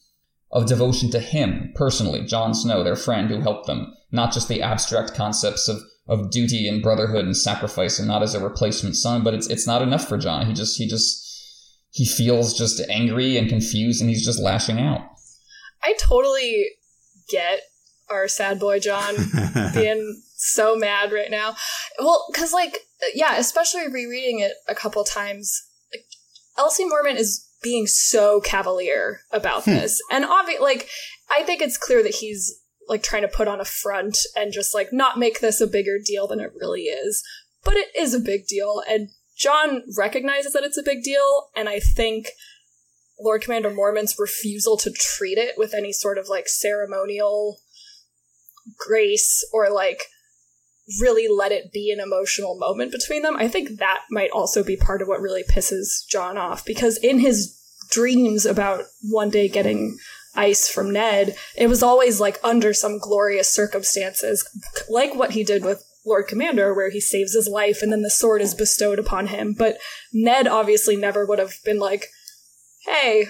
of 0.52 0.66
devotion 0.66 1.10
to 1.10 1.20
him 1.20 1.72
personally, 1.74 2.24
Jon 2.24 2.54
Snow, 2.54 2.82
their 2.82 2.96
friend 2.96 3.28
who 3.28 3.40
helped 3.40 3.66
them, 3.66 3.94
not 4.10 4.32
just 4.32 4.48
the 4.48 4.62
abstract 4.62 5.14
concepts 5.14 5.68
of 5.68 5.80
of 6.08 6.30
duty 6.32 6.66
and 6.66 6.82
brotherhood 6.82 7.24
and 7.24 7.36
sacrifice 7.36 8.00
and 8.00 8.08
not 8.08 8.22
as 8.22 8.34
a 8.34 8.42
replacement 8.42 8.96
son, 8.96 9.22
but 9.22 9.32
it's 9.32 9.46
it's 9.48 9.66
not 9.66 9.82
enough 9.82 10.08
for 10.08 10.18
Jon. 10.18 10.46
He 10.46 10.52
just 10.52 10.76
he 10.76 10.88
just 10.88 11.26
he 11.92 12.04
feels 12.04 12.56
just 12.56 12.80
angry 12.88 13.36
and 13.36 13.48
confused 13.48 14.00
and 14.00 14.10
he's 14.10 14.24
just 14.24 14.40
lashing 14.40 14.80
out. 14.80 15.02
i 15.82 15.94
totally 15.98 16.66
get 17.28 17.60
our 18.10 18.28
sad 18.28 18.58
boy 18.58 18.78
jon 18.80 19.14
being 19.74 20.22
so 20.36 20.74
mad 20.76 21.12
right 21.12 21.30
now. 21.30 21.54
Well, 21.98 22.26
because 22.32 22.52
like, 22.52 22.78
yeah, 23.14 23.36
especially 23.36 23.88
rereading 23.88 24.40
it 24.40 24.52
a 24.68 24.74
couple 24.74 25.04
times, 25.04 25.62
like, 25.92 26.04
LC 26.58 26.86
Mormont 26.90 27.16
is 27.18 27.46
being 27.62 27.86
so 27.86 28.40
cavalier 28.40 29.20
about 29.30 29.64
Hmm. 29.64 29.72
this, 29.72 30.00
and 30.10 30.24
obvi- 30.24 30.60
like, 30.60 30.88
I 31.30 31.42
think 31.44 31.60
it's 31.62 31.76
clear 31.76 32.02
that 32.02 32.16
he's 32.16 32.60
like 32.88 33.02
trying 33.02 33.22
to 33.22 33.28
put 33.28 33.46
on 33.48 33.60
a 33.60 33.64
front 33.64 34.18
and 34.34 34.52
just 34.52 34.74
like 34.74 34.92
not 34.92 35.18
make 35.18 35.40
this 35.40 35.60
a 35.60 35.66
bigger 35.66 35.98
deal 36.04 36.26
than 36.26 36.40
it 36.40 36.52
really 36.58 36.82
is. 36.84 37.22
But 37.62 37.76
it 37.76 37.88
is 37.96 38.14
a 38.14 38.18
big 38.20 38.46
deal, 38.46 38.82
and 38.88 39.10
Jon 39.36 39.82
recognizes 39.96 40.54
that 40.54 40.64
it's 40.64 40.78
a 40.78 40.82
big 40.82 41.02
deal, 41.02 41.50
and 41.54 41.68
I 41.68 41.78
think 41.80 42.28
Lord 43.20 43.42
Commander 43.42 43.70
Mormont's 43.70 44.18
refusal 44.18 44.78
to 44.78 44.90
treat 44.90 45.36
it 45.36 45.56
with 45.58 45.74
any 45.74 45.92
sort 45.92 46.16
of 46.18 46.28
like 46.28 46.48
ceremonial 46.48 47.58
grace 48.78 49.44
or 49.52 49.70
like 49.70 50.02
really 51.00 51.28
let 51.28 51.52
it 51.52 51.72
be 51.72 51.92
an 51.92 52.00
emotional 52.00 52.56
moment 52.58 52.90
between 52.90 53.22
them. 53.22 53.36
I 53.36 53.48
think 53.48 53.78
that 53.78 54.02
might 54.10 54.30
also 54.30 54.64
be 54.64 54.76
part 54.76 55.02
of 55.02 55.08
what 55.08 55.20
really 55.20 55.44
pisses 55.44 56.06
Jon 56.08 56.36
off 56.36 56.64
because 56.64 56.96
in 56.98 57.20
his 57.20 57.56
dreams 57.90 58.46
about 58.46 58.84
one 59.02 59.30
day 59.30 59.48
getting 59.48 59.98
ice 60.34 60.68
from 60.68 60.92
Ned, 60.92 61.36
it 61.56 61.68
was 61.68 61.82
always 61.82 62.20
like 62.20 62.38
under 62.42 62.72
some 62.72 62.98
glorious 62.98 63.52
circumstances, 63.52 64.48
like 64.88 65.14
what 65.14 65.32
he 65.32 65.44
did 65.44 65.64
with 65.64 65.84
Lord 66.06 66.28
Commander, 66.28 66.74
where 66.74 66.90
he 66.90 67.00
saves 67.00 67.34
his 67.34 67.48
life 67.48 67.82
and 67.82 67.92
then 67.92 68.02
the 68.02 68.10
sword 68.10 68.40
is 68.40 68.54
bestowed 68.54 68.98
upon 68.98 69.28
him. 69.28 69.52
But 69.52 69.76
Ned 70.12 70.46
obviously 70.46 70.96
never 70.96 71.26
would 71.26 71.38
have 71.38 71.54
been 71.64 71.78
like, 71.78 72.06
hey, 72.86 73.26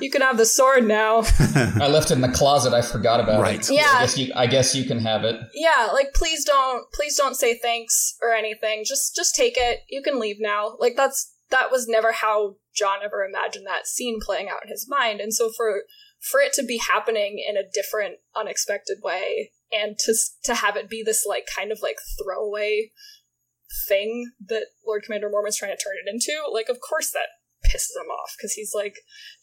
you 0.00 0.10
can 0.10 0.20
have 0.22 0.36
the 0.36 0.44
sword 0.46 0.86
now. 0.86 1.22
I 1.56 1.88
left 1.88 2.10
it 2.10 2.14
in 2.14 2.20
the 2.20 2.28
closet. 2.28 2.72
I 2.74 2.82
forgot 2.82 3.20
about 3.20 3.40
Right. 3.40 3.58
it. 3.60 3.70
Yeah. 3.74 3.86
I 3.94 4.00
guess 4.00 4.18
you. 4.18 4.32
I 4.36 4.46
guess 4.46 4.74
you 4.74 4.84
can 4.84 4.98
have 5.00 5.24
it. 5.24 5.36
yeah 5.54 5.88
like 5.92 6.12
please 6.14 6.44
don't 6.44 6.84
please 6.92 7.16
don't 7.16 7.34
say 7.36 7.58
thanks 7.58 8.16
or 8.22 8.32
anything 8.32 8.82
just 8.84 9.14
just 9.16 9.34
take 9.34 9.54
it 9.56 9.80
you 9.88 10.02
can 10.02 10.18
leave 10.20 10.36
now 10.38 10.76
like 10.78 10.94
that's 10.96 11.32
that 11.50 11.70
was 11.70 11.88
never 11.88 12.12
how 12.12 12.56
jon 12.74 12.98
ever 13.04 13.24
imagined 13.24 13.66
that 13.66 13.86
scene 13.86 14.18
playing 14.20 14.48
out 14.48 14.62
in 14.64 14.68
his 14.70 14.86
mind 14.88 15.20
and 15.20 15.32
so 15.34 15.50
for 15.56 15.82
for 16.20 16.40
it 16.40 16.52
to 16.52 16.62
be 16.62 16.78
happening 16.78 17.42
in 17.48 17.56
a 17.56 17.68
different 17.72 18.16
unexpected 18.36 18.98
way 19.02 19.50
and 19.72 19.98
to 19.98 20.14
to 20.44 20.54
have 20.54 20.76
it 20.76 20.88
be 20.90 21.02
this 21.02 21.24
like 21.26 21.46
kind 21.54 21.72
of 21.72 21.78
like 21.82 21.96
throwaway 22.22 22.90
thing 23.88 24.30
that 24.48 24.66
lord 24.86 25.02
commander 25.02 25.30
mormont's 25.30 25.56
trying 25.56 25.70
to 25.76 25.82
turn 25.82 25.94
it 26.04 26.10
into 26.12 26.32
like 26.52 26.68
of 26.68 26.78
course 26.80 27.10
that 27.12 27.28
pisses 27.70 27.96
him 27.96 28.08
off 28.10 28.34
because 28.36 28.52
he's 28.52 28.72
like 28.74 28.94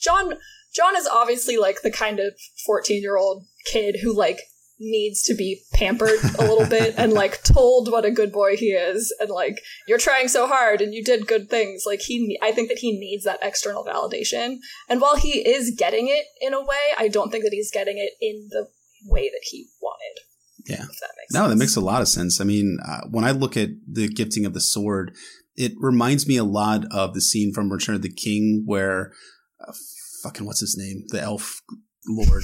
jon 0.02 0.34
jon 0.76 0.96
is 0.96 1.08
obviously 1.08 1.58
like 1.58 1.82
the 1.82 1.92
kind 1.92 2.20
of 2.20 2.34
14 2.66 3.02
year 3.02 3.18
old 3.18 3.46
kid 3.66 3.98
who 4.02 4.14
like 4.16 4.42
needs 4.80 5.24
to 5.24 5.34
be 5.34 5.62
pampered 5.74 6.20
a 6.38 6.42
little 6.44 6.68
bit 6.78 6.94
and 6.98 7.12
like 7.12 7.42
told 7.44 7.92
what 7.92 8.06
a 8.06 8.12
good 8.12 8.32
boy 8.32 8.56
he 8.56 8.68
is 8.68 9.12
and 9.20 9.30
like 9.32 9.60
you're 9.88 9.98
trying 9.98 10.28
so 10.28 10.48
hard 10.48 10.82
and 10.82 10.94
you 10.94 11.04
did 11.04 11.26
good 11.26 11.50
things 11.50 11.84
like 11.88 12.02
he 12.02 12.38
i 12.44 12.52
think 12.52 12.70
that 12.70 12.78
he 12.78 12.92
needs 13.00 13.24
that 13.24 13.40
external 13.42 13.84
validation 13.84 14.58
and 14.88 15.02
while 15.02 15.16
he 15.16 15.40
is 15.40 15.74
getting 15.76 16.08
it 16.10 16.26
in 16.42 16.54
a 16.54 16.62
way 16.62 16.94
i 17.00 17.08
don't 17.08 17.32
think 17.32 17.44
that 17.44 17.54
he's 17.54 17.72
getting 17.72 17.98
it 17.98 18.12
in 18.22 18.48
the 18.52 18.68
way 19.08 19.30
that 19.30 19.42
he 19.50 19.66
wanted 19.82 20.20
Yeah. 20.68 20.76
if 20.84 21.00
that 21.00 21.12
makes 21.18 21.34
No, 21.34 21.40
sense 21.42 21.50
that 21.50 21.56
makes 21.58 21.76
a 21.76 21.82
lot 21.82 22.02
of 22.02 22.08
sense. 22.08 22.42
I 22.42 22.44
mean, 22.44 22.78
uh, 22.86 23.02
when 23.10 23.24
I 23.24 23.32
look 23.32 23.56
at 23.56 23.70
the 23.92 24.08
gifting 24.08 24.46
of 24.46 24.54
the 24.54 24.60
sword, 24.60 25.14
it 25.58 25.74
reminds 25.80 26.28
me 26.28 26.38
a 26.38 26.44
lot 26.44 26.86
of 26.92 27.14
the 27.14 27.22
scene 27.22 27.54
from 27.54 27.72
Return 27.72 27.96
of 27.96 28.02
the 28.04 28.14
King 28.14 28.64
where, 28.66 29.12
uh, 29.68 29.74
fucking, 30.24 30.46
what's 30.46 30.60
his 30.62 30.78
name? 30.78 31.04
The 31.10 31.22
elf 31.22 31.62
lord. 32.08 32.44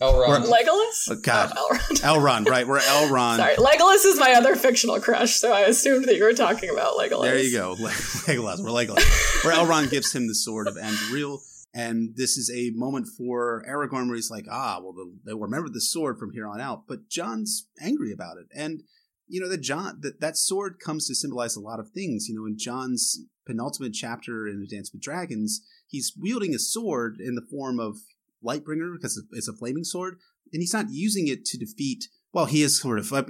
Elrond. 0.00 0.44
legolas 0.46 1.08
Oh, 1.10 1.16
God. 1.22 1.52
Oh, 1.56 1.68
Elrond. 1.72 2.00
Elrond, 2.44 2.46
right? 2.48 2.66
Where 2.66 2.80
Elrond. 2.80 3.36
sorry 3.36 3.56
legolas 3.56 4.04
is 4.06 4.18
my 4.20 4.32
other 4.34 4.54
fictional 4.56 4.98
crush 5.00 5.34
so 5.34 5.52
i 5.52 5.60
assumed 5.60 6.04
that 6.06 6.14
you 6.16 6.22
were 6.24 6.32
talking 6.32 6.70
about 6.70 6.96
legolas 6.96 7.22
There 7.24 7.38
you 7.38 7.52
go. 7.52 7.70
Le- 7.78 7.90
Legolas. 7.90 8.60
We're 8.62 8.70
Legolas. 8.70 9.44
Where 9.44 9.54
Elrond 9.54 9.90
gives 9.90 10.12
him 10.14 10.26
the 10.28 10.34
sword 10.34 10.68
of 10.68 10.76
Anduril. 10.76 11.38
And 11.74 12.16
this 12.16 12.36
is 12.36 12.50
a 12.54 12.70
moment 12.74 13.08
for 13.16 13.62
Aragorn 13.68 14.06
where 14.08 14.16
he's 14.16 14.30
like, 14.30 14.46
ah, 14.50 14.80
well, 14.82 14.94
they'll 15.24 15.38
remember 15.38 15.68
the 15.68 15.80
sword 15.80 16.18
from 16.18 16.32
here 16.32 16.48
on 16.48 16.60
out. 16.60 16.84
But 16.88 17.08
Jon's 17.08 17.68
angry 17.80 18.10
about 18.12 18.38
it. 18.38 18.46
And, 18.54 18.82
you 19.30 19.40
know, 19.40 19.48
that 19.48 19.62
Jon, 19.62 19.98
that, 20.02 20.20
that 20.20 20.36
sword 20.36 20.76
comes 20.84 21.06
to 21.06 21.14
symbolize 21.14 21.56
a 21.56 21.60
lot 21.60 21.80
of 21.80 21.90
things. 21.90 22.26
You 22.28 22.34
know, 22.34 22.46
in 22.46 22.58
Jon's 22.58 23.20
penultimate 23.46 23.94
chapter 23.94 24.46
in 24.46 24.62
A 24.62 24.66
Dance 24.66 24.90
with 24.92 25.02
Dragons, 25.02 25.62
he's 25.88 26.12
wielding 26.18 26.54
a 26.54 26.58
sword 26.58 27.16
in 27.20 27.34
the 27.34 27.46
form 27.50 27.80
of 27.80 27.96
Lightbringer 28.44 28.94
because 28.94 29.22
it's 29.32 29.48
a 29.48 29.56
flaming 29.56 29.84
sword. 29.84 30.18
And 30.52 30.60
he's 30.60 30.74
not 30.74 30.86
using 30.90 31.28
it 31.28 31.44
to 31.46 31.58
defeat 31.58 32.06
well, 32.32 32.46
he 32.46 32.62
is 32.62 32.80
sort 32.80 32.98
of. 32.98 33.12
Uh, 33.12 33.24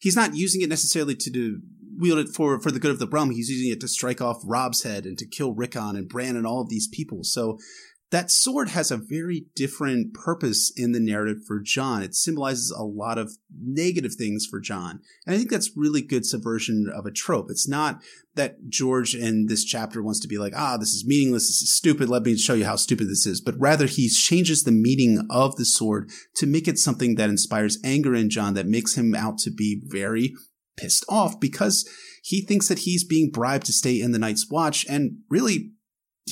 he's 0.00 0.16
not 0.16 0.34
using 0.34 0.62
it 0.62 0.68
necessarily 0.68 1.14
to 1.16 1.30
do 1.30 1.60
wield 1.96 2.18
it 2.18 2.28
for 2.34 2.60
for 2.60 2.70
the 2.70 2.78
good 2.78 2.90
of 2.90 2.98
the 2.98 3.06
realm. 3.06 3.30
He's 3.30 3.50
using 3.50 3.70
it 3.70 3.80
to 3.80 3.88
strike 3.88 4.20
off 4.20 4.42
Robb's 4.44 4.84
head 4.84 5.04
and 5.04 5.18
to 5.18 5.26
kill 5.26 5.52
Rickon 5.52 5.96
and 5.96 6.08
Bran 6.08 6.36
and 6.36 6.46
all 6.46 6.62
of 6.62 6.70
these 6.70 6.88
people. 6.88 7.20
So 7.22 7.58
that 8.10 8.30
sword 8.30 8.70
has 8.70 8.90
a 8.90 8.96
very 8.96 9.46
different 9.54 10.14
purpose 10.14 10.72
in 10.76 10.90
the 10.92 11.00
narrative 11.00 11.38
for 11.46 11.60
Jon. 11.60 12.02
It 12.02 12.14
symbolizes 12.14 12.70
a 12.70 12.82
lot 12.82 13.18
of 13.18 13.32
negative 13.56 14.14
things 14.14 14.46
for 14.50 14.58
Jon. 14.58 15.00
And 15.26 15.34
I 15.34 15.38
think 15.38 15.50
that's 15.50 15.76
really 15.76 16.02
good 16.02 16.26
subversion 16.26 16.90
of 16.92 17.06
a 17.06 17.12
trope. 17.12 17.50
It's 17.50 17.68
not 17.68 18.02
that 18.34 18.68
George 18.68 19.14
in 19.14 19.46
this 19.46 19.64
chapter 19.64 20.02
wants 20.02 20.18
to 20.20 20.28
be 20.28 20.38
like, 20.38 20.52
ah, 20.56 20.76
this 20.76 20.92
is 20.92 21.06
meaningless. 21.06 21.46
This 21.46 21.62
is 21.62 21.76
stupid. 21.76 22.08
Let 22.08 22.24
me 22.24 22.36
show 22.36 22.54
you 22.54 22.64
how 22.64 22.76
stupid 22.76 23.08
this 23.08 23.26
is. 23.26 23.40
But 23.40 23.58
rather 23.58 23.86
he 23.86 24.08
changes 24.08 24.64
the 24.64 24.72
meaning 24.72 25.24
of 25.30 25.54
the 25.56 25.64
sword 25.64 26.10
to 26.36 26.46
make 26.46 26.66
it 26.66 26.78
something 26.78 27.14
that 27.14 27.30
inspires 27.30 27.78
anger 27.84 28.14
in 28.14 28.28
Jon, 28.28 28.54
that 28.54 28.66
makes 28.66 28.96
him 28.96 29.14
out 29.14 29.38
to 29.38 29.52
be 29.52 29.82
very 29.86 30.34
pissed 30.76 31.04
off 31.08 31.38
because 31.38 31.88
he 32.22 32.40
thinks 32.40 32.68
that 32.68 32.80
he's 32.80 33.04
being 33.04 33.30
bribed 33.30 33.66
to 33.66 33.72
stay 33.72 34.00
in 34.00 34.12
the 34.12 34.18
Night's 34.18 34.50
Watch. 34.50 34.84
And 34.88 35.18
really, 35.28 35.72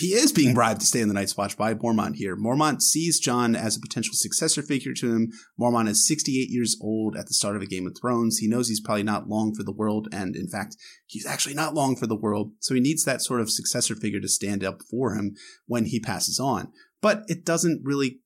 he 0.00 0.14
is 0.14 0.32
being 0.32 0.54
bribed 0.54 0.80
to 0.80 0.86
stay 0.86 1.00
in 1.00 1.08
the 1.08 1.14
Night's 1.14 1.36
Watch 1.36 1.56
by 1.56 1.74
Mormont 1.74 2.16
here. 2.16 2.36
Mormont 2.36 2.82
sees 2.82 3.20
Jon 3.20 3.54
as 3.54 3.76
a 3.76 3.80
potential 3.80 4.14
successor 4.14 4.62
figure 4.62 4.94
to 4.94 5.12
him. 5.14 5.32
Mormont 5.60 5.88
is 5.88 6.06
68 6.06 6.50
years 6.50 6.76
old 6.80 7.16
at 7.16 7.26
the 7.26 7.34
start 7.34 7.56
of 7.56 7.62
a 7.62 7.66
Game 7.66 7.86
of 7.86 7.96
Thrones. 8.00 8.38
He 8.38 8.48
knows 8.48 8.68
he's 8.68 8.80
probably 8.80 9.02
not 9.02 9.28
long 9.28 9.54
for 9.54 9.62
the 9.62 9.72
world, 9.72 10.08
and 10.12 10.36
in 10.36 10.48
fact, 10.48 10.76
he's 11.06 11.26
actually 11.26 11.54
not 11.54 11.74
long 11.74 11.96
for 11.96 12.06
the 12.06 12.16
world. 12.16 12.52
So 12.60 12.74
he 12.74 12.80
needs 12.80 13.04
that 13.04 13.22
sort 13.22 13.40
of 13.40 13.50
successor 13.50 13.94
figure 13.94 14.20
to 14.20 14.28
stand 14.28 14.64
up 14.64 14.82
for 14.90 15.14
him 15.14 15.34
when 15.66 15.86
he 15.86 16.00
passes 16.00 16.38
on. 16.38 16.72
But 17.00 17.24
it 17.28 17.44
doesn't 17.44 17.82
really 17.84 18.20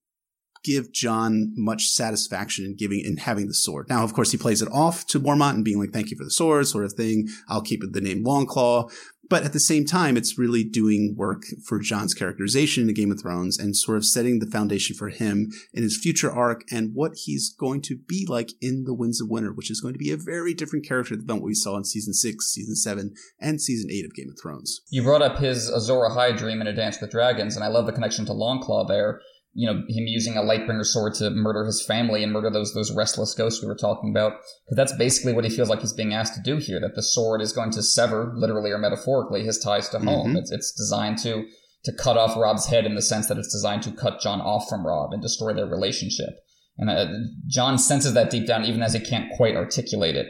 give 0.64 0.92
Jon 0.92 1.52
much 1.56 1.88
satisfaction 1.88 2.64
in 2.64 2.76
giving 2.76 3.00
in 3.00 3.16
having 3.16 3.48
the 3.48 3.54
sword. 3.54 3.86
Now, 3.88 4.04
of 4.04 4.14
course, 4.14 4.30
he 4.30 4.38
plays 4.38 4.62
it 4.62 4.68
off 4.72 5.06
to 5.08 5.20
Mormont 5.20 5.54
and 5.54 5.64
being 5.64 5.78
like, 5.78 5.92
"Thank 5.92 6.10
you 6.10 6.16
for 6.16 6.24
the 6.24 6.30
sword," 6.30 6.66
sort 6.68 6.84
of 6.84 6.92
thing. 6.92 7.28
I'll 7.48 7.62
keep 7.62 7.80
the 7.82 8.00
name 8.00 8.24
Longclaw. 8.24 8.90
But 9.32 9.44
at 9.44 9.54
the 9.54 9.60
same 9.60 9.86
time, 9.86 10.18
it's 10.18 10.36
really 10.36 10.62
doing 10.62 11.14
work 11.16 11.44
for 11.64 11.78
Jon's 11.78 12.12
characterization 12.12 12.82
in 12.82 12.86
the 12.86 12.92
Game 12.92 13.10
of 13.10 13.18
Thrones 13.18 13.58
and 13.58 13.74
sort 13.74 13.96
of 13.96 14.04
setting 14.04 14.40
the 14.40 14.46
foundation 14.46 14.94
for 14.94 15.08
him 15.08 15.50
in 15.72 15.82
his 15.82 15.96
future 15.96 16.30
arc 16.30 16.64
and 16.70 16.90
what 16.92 17.12
he's 17.14 17.48
going 17.48 17.80
to 17.80 17.96
be 17.96 18.26
like 18.28 18.50
in 18.60 18.84
the 18.84 18.92
Winds 18.92 19.22
of 19.22 19.30
Winter, 19.30 19.50
which 19.50 19.70
is 19.70 19.80
going 19.80 19.94
to 19.94 19.98
be 19.98 20.10
a 20.10 20.18
very 20.18 20.52
different 20.52 20.86
character 20.86 21.16
than 21.16 21.36
what 21.36 21.44
we 21.46 21.54
saw 21.54 21.78
in 21.78 21.84
season 21.84 22.12
six, 22.12 22.52
season 22.52 22.76
seven, 22.76 23.14
and 23.40 23.58
season 23.58 23.90
eight 23.90 24.04
of 24.04 24.14
Game 24.14 24.28
of 24.28 24.38
Thrones. 24.38 24.82
You 24.90 25.02
brought 25.02 25.22
up 25.22 25.38
his 25.38 25.70
Azor 25.70 26.10
Ahai 26.10 26.36
dream 26.36 26.60
in 26.60 26.66
A 26.66 26.74
Dance 26.74 27.00
with 27.00 27.10
Dragons, 27.10 27.56
and 27.56 27.64
I 27.64 27.68
love 27.68 27.86
the 27.86 27.92
connection 27.92 28.26
to 28.26 28.32
Longclaw 28.32 28.86
there 28.86 29.22
you 29.54 29.66
know 29.66 29.82
him 29.88 30.06
using 30.06 30.36
a 30.36 30.42
lightbringer 30.42 30.84
sword 30.84 31.14
to 31.14 31.30
murder 31.30 31.64
his 31.64 31.84
family 31.84 32.22
and 32.22 32.32
murder 32.32 32.50
those 32.50 32.72
those 32.74 32.94
restless 32.94 33.34
ghosts 33.34 33.62
we 33.62 33.68
were 33.68 33.76
talking 33.76 34.10
about. 34.10 34.32
Because 34.64 34.76
that's 34.76 34.96
basically 34.96 35.32
what 35.32 35.44
he 35.44 35.50
feels 35.50 35.68
like 35.68 35.80
he's 35.80 35.92
being 35.92 36.14
asked 36.14 36.34
to 36.34 36.42
do 36.42 36.56
here 36.58 36.80
that 36.80 36.94
the 36.94 37.02
sword 37.02 37.40
is 37.40 37.52
going 37.52 37.70
to 37.72 37.82
sever 37.82 38.32
literally 38.34 38.70
or 38.70 38.78
metaphorically 38.78 39.44
his 39.44 39.58
ties 39.58 39.88
to 39.90 39.98
home. 39.98 40.28
Mm-hmm. 40.28 40.36
it's, 40.38 40.50
it's 40.50 40.72
designed 40.72 41.18
to 41.18 41.46
to 41.84 41.92
cut 41.92 42.16
off 42.16 42.36
robb's 42.36 42.66
head 42.66 42.86
in 42.86 42.94
the 42.94 43.02
sense 43.02 43.26
that 43.26 43.38
it's 43.38 43.52
designed 43.52 43.82
to 43.82 43.92
cut 43.92 44.20
jon 44.20 44.40
off 44.40 44.68
from 44.68 44.86
robb 44.86 45.12
and 45.12 45.22
destroy 45.22 45.52
their 45.52 45.66
relationship. 45.66 46.30
And 46.78 46.88
uh, 46.88 47.06
Jon 47.48 47.76
senses 47.78 48.14
that 48.14 48.30
deep 48.30 48.46
down 48.46 48.64
even 48.64 48.82
as 48.82 48.94
he 48.94 49.00
can't 49.00 49.30
quite 49.36 49.56
articulate 49.56 50.16
it. 50.16 50.28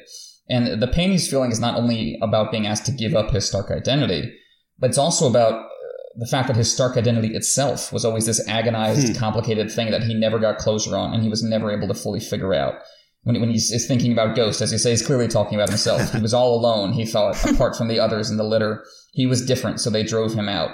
And 0.51 0.83
the 0.83 0.89
pain 0.89 1.12
he's 1.12 1.31
feeling 1.31 1.53
is 1.53 1.61
not 1.61 1.77
only 1.77 2.18
about 2.20 2.51
being 2.51 2.66
asked 2.66 2.85
to 2.87 2.93
give 2.93 3.14
up 3.14 3.31
his 3.31 3.47
Stark 3.47 3.70
identity 3.70 4.33
but 4.83 4.91
it's 4.91 4.99
also 4.99 5.31
about 5.31 5.68
the 6.17 6.27
fact 6.27 6.49
that 6.49 6.57
his 6.57 6.73
Stark 6.73 6.97
identity 6.97 7.35
itself 7.35 7.93
was 7.93 8.05
always 8.05 8.27
this 8.27 8.47
agonized, 8.49 9.09
hmm. 9.09 9.19
complicated 9.19 9.71
thing 9.71 9.91
that 9.91 10.03
he 10.03 10.15
never 10.15 10.39
got 10.39 10.59
closure 10.59 10.97
on, 10.97 11.15
and 11.15 11.23
he 11.23 11.29
was 11.29 11.43
never 11.43 11.71
able 11.71 11.89
to 11.89 11.95
fully 11.95 12.21
figure 12.21 12.55
out. 12.55 12.75
When, 13.25 13.41
when 13.41 13.51
he's 13.51 13.87
thinking 13.87 14.13
about 14.13 14.35
Ghost, 14.35 14.61
as 14.61 14.73
you 14.73 14.79
say, 14.79 14.91
he's 14.91 15.07
clearly 15.07 15.29
talking 15.29 15.55
about 15.55 15.69
himself. 15.69 16.13
he 16.13 16.21
was 16.21 16.35
all 16.35 16.59
alone. 16.59 16.93
He 16.93 17.07
thought, 17.07 17.43
apart 17.51 17.77
from 17.77 17.89
the 17.89 18.01
others 18.01 18.31
in 18.31 18.37
the 18.37 18.45
litter, 18.45 18.85
he 19.13 19.27
was 19.27 19.45
different, 19.45 19.81
so 19.81 19.91
they 19.91 20.03
drove 20.03 20.35
him 20.35 20.49
out. 20.49 20.71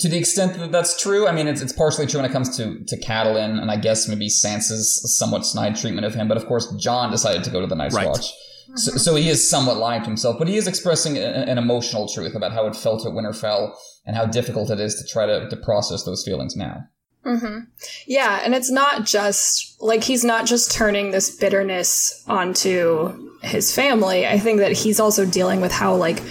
To 0.00 0.08
the 0.08 0.18
extent 0.18 0.54
that 0.54 0.72
that's 0.72 1.00
true, 1.00 1.28
I 1.28 1.32
mean, 1.32 1.46
it's, 1.46 1.60
it's 1.60 1.72
partially 1.72 2.06
true 2.06 2.20
when 2.20 2.28
it 2.28 2.32
comes 2.32 2.56
to, 2.56 2.82
to 2.84 3.00
Catelyn, 3.00 3.60
and 3.60 3.70
I 3.70 3.76
guess 3.76 4.08
maybe 4.08 4.28
Sansa's 4.28 5.00
somewhat 5.18 5.46
snide 5.46 5.76
treatment 5.76 6.06
of 6.06 6.14
him, 6.14 6.26
but 6.26 6.36
of 6.36 6.46
course, 6.46 6.74
Jon 6.80 7.10
decided 7.10 7.44
to 7.44 7.50
go 7.50 7.60
to 7.60 7.66
the 7.66 7.76
Night's 7.76 7.94
right. 7.94 8.08
Watch. 8.08 8.32
So, 8.76 8.92
so, 8.92 9.14
he 9.14 9.28
is 9.28 9.48
somewhat 9.48 9.76
lying 9.76 10.02
to 10.02 10.06
himself, 10.06 10.36
but 10.38 10.48
he 10.48 10.56
is 10.56 10.66
expressing 10.66 11.16
a, 11.16 11.20
an 11.20 11.58
emotional 11.58 12.08
truth 12.08 12.34
about 12.34 12.52
how 12.52 12.66
it 12.66 12.74
felt 12.74 13.06
at 13.06 13.12
Winterfell 13.12 13.74
and 14.04 14.16
how 14.16 14.26
difficult 14.26 14.70
it 14.70 14.80
is 14.80 14.96
to 14.96 15.06
try 15.06 15.26
to, 15.26 15.48
to 15.48 15.56
process 15.56 16.04
those 16.04 16.24
feelings 16.24 16.56
now. 16.56 16.84
Mm-hmm. 17.24 17.60
Yeah, 18.06 18.40
and 18.44 18.54
it's 18.54 18.70
not 18.70 19.06
just 19.06 19.80
like 19.80 20.04
he's 20.04 20.24
not 20.24 20.44
just 20.46 20.70
turning 20.70 21.10
this 21.10 21.34
bitterness 21.34 22.22
onto 22.28 23.32
his 23.42 23.74
family. 23.74 24.26
I 24.26 24.38
think 24.38 24.58
that 24.58 24.72
he's 24.72 25.00
also 25.00 25.24
dealing 25.24 25.60
with 25.60 25.72
how 25.72 25.94
like 25.94 26.22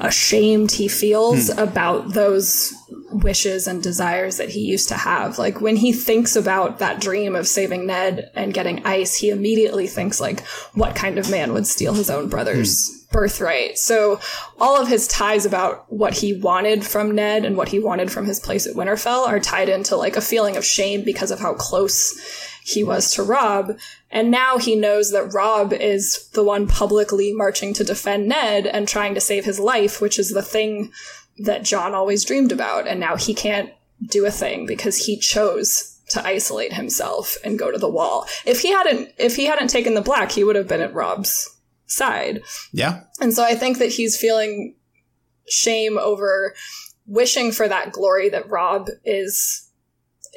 ashamed 0.00 0.72
he 0.72 0.88
feels 0.88 1.52
hmm. 1.52 1.58
about 1.58 2.12
those 2.12 2.74
wishes 3.12 3.66
and 3.66 3.82
desires 3.82 4.36
that 4.36 4.50
he 4.50 4.60
used 4.60 4.88
to 4.88 4.94
have. 4.94 5.38
Like 5.38 5.60
when 5.60 5.76
he 5.76 5.92
thinks 5.92 6.36
about 6.36 6.78
that 6.78 7.00
dream 7.00 7.34
of 7.34 7.48
saving 7.48 7.86
Ned 7.86 8.30
and 8.34 8.54
getting 8.54 8.84
ice, 8.84 9.16
he 9.16 9.30
immediately 9.30 9.86
thinks 9.86 10.20
like, 10.20 10.40
what 10.74 10.94
kind 10.94 11.18
of 11.18 11.30
man 11.30 11.52
would 11.52 11.66
steal 11.66 11.94
his 11.94 12.10
own 12.10 12.28
brother's 12.28 12.88
hmm. 12.88 13.12
birthright? 13.12 13.78
So 13.78 14.20
all 14.60 14.80
of 14.80 14.88
his 14.88 15.08
ties 15.08 15.46
about 15.46 15.90
what 15.90 16.14
he 16.14 16.38
wanted 16.38 16.84
from 16.84 17.14
Ned 17.14 17.44
and 17.44 17.56
what 17.56 17.68
he 17.68 17.78
wanted 17.78 18.10
from 18.10 18.26
his 18.26 18.40
place 18.40 18.66
at 18.66 18.76
Winterfell 18.76 19.26
are 19.26 19.40
tied 19.40 19.68
into 19.68 19.96
like 19.96 20.16
a 20.16 20.20
feeling 20.20 20.56
of 20.56 20.64
shame 20.64 21.04
because 21.04 21.30
of 21.30 21.40
how 21.40 21.54
close 21.54 22.45
he 22.66 22.82
was 22.82 23.12
to 23.12 23.22
Robb. 23.22 23.78
And 24.10 24.28
now 24.28 24.58
he 24.58 24.74
knows 24.74 25.12
that 25.12 25.32
Robb 25.32 25.72
is 25.72 26.28
the 26.30 26.42
one 26.42 26.66
publicly 26.66 27.32
marching 27.32 27.72
to 27.74 27.84
defend 27.84 28.26
Ned 28.26 28.66
and 28.66 28.88
trying 28.88 29.14
to 29.14 29.20
save 29.20 29.44
his 29.44 29.60
life, 29.60 30.00
which 30.00 30.18
is 30.18 30.30
the 30.30 30.42
thing 30.42 30.90
that 31.38 31.62
Jon 31.62 31.94
always 31.94 32.24
dreamed 32.24 32.50
about. 32.50 32.88
And 32.88 32.98
now 32.98 33.14
he 33.14 33.34
can't 33.34 33.70
do 34.04 34.26
a 34.26 34.32
thing 34.32 34.66
because 34.66 35.06
he 35.06 35.16
chose 35.16 35.96
to 36.08 36.26
isolate 36.26 36.72
himself 36.72 37.36
and 37.44 37.58
go 37.58 37.70
to 37.70 37.78
the 37.78 37.88
wall. 37.88 38.26
If 38.44 38.62
he 38.62 38.72
hadn't, 38.72 39.12
if 39.16 39.36
he 39.36 39.44
hadn't 39.44 39.68
taken 39.68 39.94
the 39.94 40.00
black, 40.00 40.32
he 40.32 40.42
would 40.42 40.56
have 40.56 40.68
been 40.68 40.80
at 40.80 40.92
Robb's 40.92 41.56
side. 41.86 42.42
Yeah. 42.72 43.02
And 43.20 43.32
so 43.32 43.44
I 43.44 43.54
think 43.54 43.78
that 43.78 43.92
he's 43.92 44.18
feeling 44.18 44.74
shame 45.48 45.98
over 45.98 46.52
wishing 47.06 47.52
for 47.52 47.68
that 47.68 47.92
glory 47.92 48.28
that 48.30 48.50
Robb 48.50 48.88
is 49.04 49.65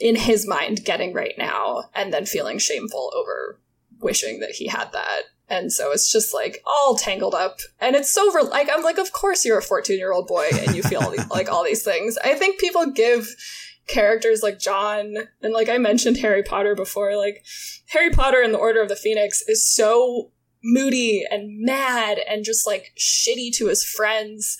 in 0.01 0.15
his 0.15 0.47
mind 0.47 0.85
getting 0.85 1.13
right 1.13 1.35
now 1.37 1.83
and 1.93 2.13
then 2.13 2.25
feeling 2.25 2.57
shameful 2.57 3.11
over 3.15 3.59
wishing 3.99 4.39
that 4.39 4.51
he 4.51 4.67
had 4.67 4.91
that. 4.93 5.23
And 5.49 5.73
so 5.73 5.91
it's 5.91 6.11
just 6.11 6.33
like 6.33 6.61
all 6.65 6.95
tangled 6.95 7.33
up. 7.33 7.59
And 7.79 7.95
it's 7.95 8.11
so 8.11 8.31
re- 8.31 8.43
like, 8.43 8.69
I'm 8.71 8.83
like, 8.83 8.99
of 8.99 9.11
course 9.11 9.45
you're 9.45 9.57
a 9.57 9.63
14 9.63 9.97
year 9.97 10.13
old 10.13 10.27
boy 10.27 10.47
and 10.53 10.75
you 10.75 10.83
feel 10.83 11.09
these, 11.09 11.27
like 11.31 11.49
all 11.49 11.63
these 11.63 11.83
things. 11.83 12.17
I 12.23 12.35
think 12.35 12.59
people 12.59 12.91
give 12.91 13.27
characters 13.87 14.43
like 14.43 14.59
jon 14.59 15.15
and 15.41 15.51
like 15.51 15.67
I 15.67 15.79
mentioned 15.79 16.17
Harry 16.17 16.43
Potter 16.43 16.75
before, 16.75 17.17
like 17.17 17.43
Harry 17.87 18.11
Potter 18.11 18.41
and 18.41 18.53
the 18.53 18.59
Order 18.59 18.81
of 18.81 18.89
the 18.89 18.95
Phoenix 18.95 19.41
is 19.47 19.67
so 19.67 20.31
moody 20.63 21.23
and 21.29 21.61
mad 21.61 22.19
and 22.29 22.43
just 22.43 22.67
like 22.67 22.93
shitty 22.97 23.51
to 23.55 23.67
his 23.67 23.83
friends. 23.83 24.57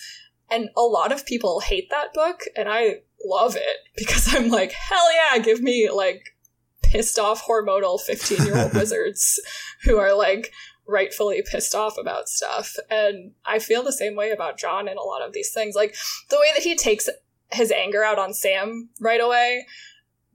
And 0.50 0.70
a 0.76 0.82
lot 0.82 1.12
of 1.12 1.28
people 1.28 1.60
hate 1.60 1.92
that 1.92 2.14
book. 2.14 2.42
And 2.56 2.68
I 2.68 3.02
love 3.26 3.56
it 3.56 3.78
because 3.96 4.34
I'm 4.36 4.50
like, 4.50 4.72
hell 4.72 5.14
yeah, 5.14 5.40
give 5.40 5.62
me 5.62 5.90
like 5.90 6.36
pissed 6.82 7.20
off 7.20 7.46
hormonal 7.46 8.00
15 8.00 8.46
year 8.46 8.58
old 8.58 8.74
wizards 8.76 9.40
who 9.84 9.98
are 9.98 10.16
like 10.16 10.52
rightfully 10.88 11.44
pissed 11.46 11.76
off 11.76 11.98
about 11.98 12.28
stuff. 12.28 12.76
And 12.90 13.34
I 13.46 13.60
feel 13.60 13.84
the 13.84 13.92
same 13.92 14.16
way 14.16 14.32
about 14.32 14.58
Jon 14.58 14.88
in 14.88 14.98
a 14.98 15.04
lot 15.04 15.22
of 15.22 15.34
these 15.34 15.52
things. 15.54 15.76
Like 15.76 15.96
the 16.30 16.40
way 16.40 16.48
that 16.56 16.64
he 16.64 16.76
takes 16.76 17.08
his 17.52 17.72
anger 17.72 18.04
out 18.04 18.20
on 18.20 18.34
Sam 18.34 18.90
right 19.00 19.22
away 19.22 19.66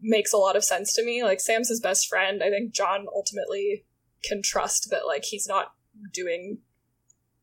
makes 0.00 0.32
a 0.32 0.38
lot 0.38 0.56
of 0.56 0.64
sense 0.64 0.92
to 0.94 1.04
me. 1.04 1.24
Like 1.24 1.40
Sam's 1.40 1.68
his 1.68 1.80
best 1.80 2.08
friend. 2.08 2.42
I 2.42 2.50
think 2.50 2.72
Jon 2.72 3.06
ultimately 3.12 3.84
can 4.22 4.42
trust 4.42 4.88
that 4.90 5.06
like 5.06 5.24
he's 5.24 5.46
not 5.48 5.72
doing 6.12 6.58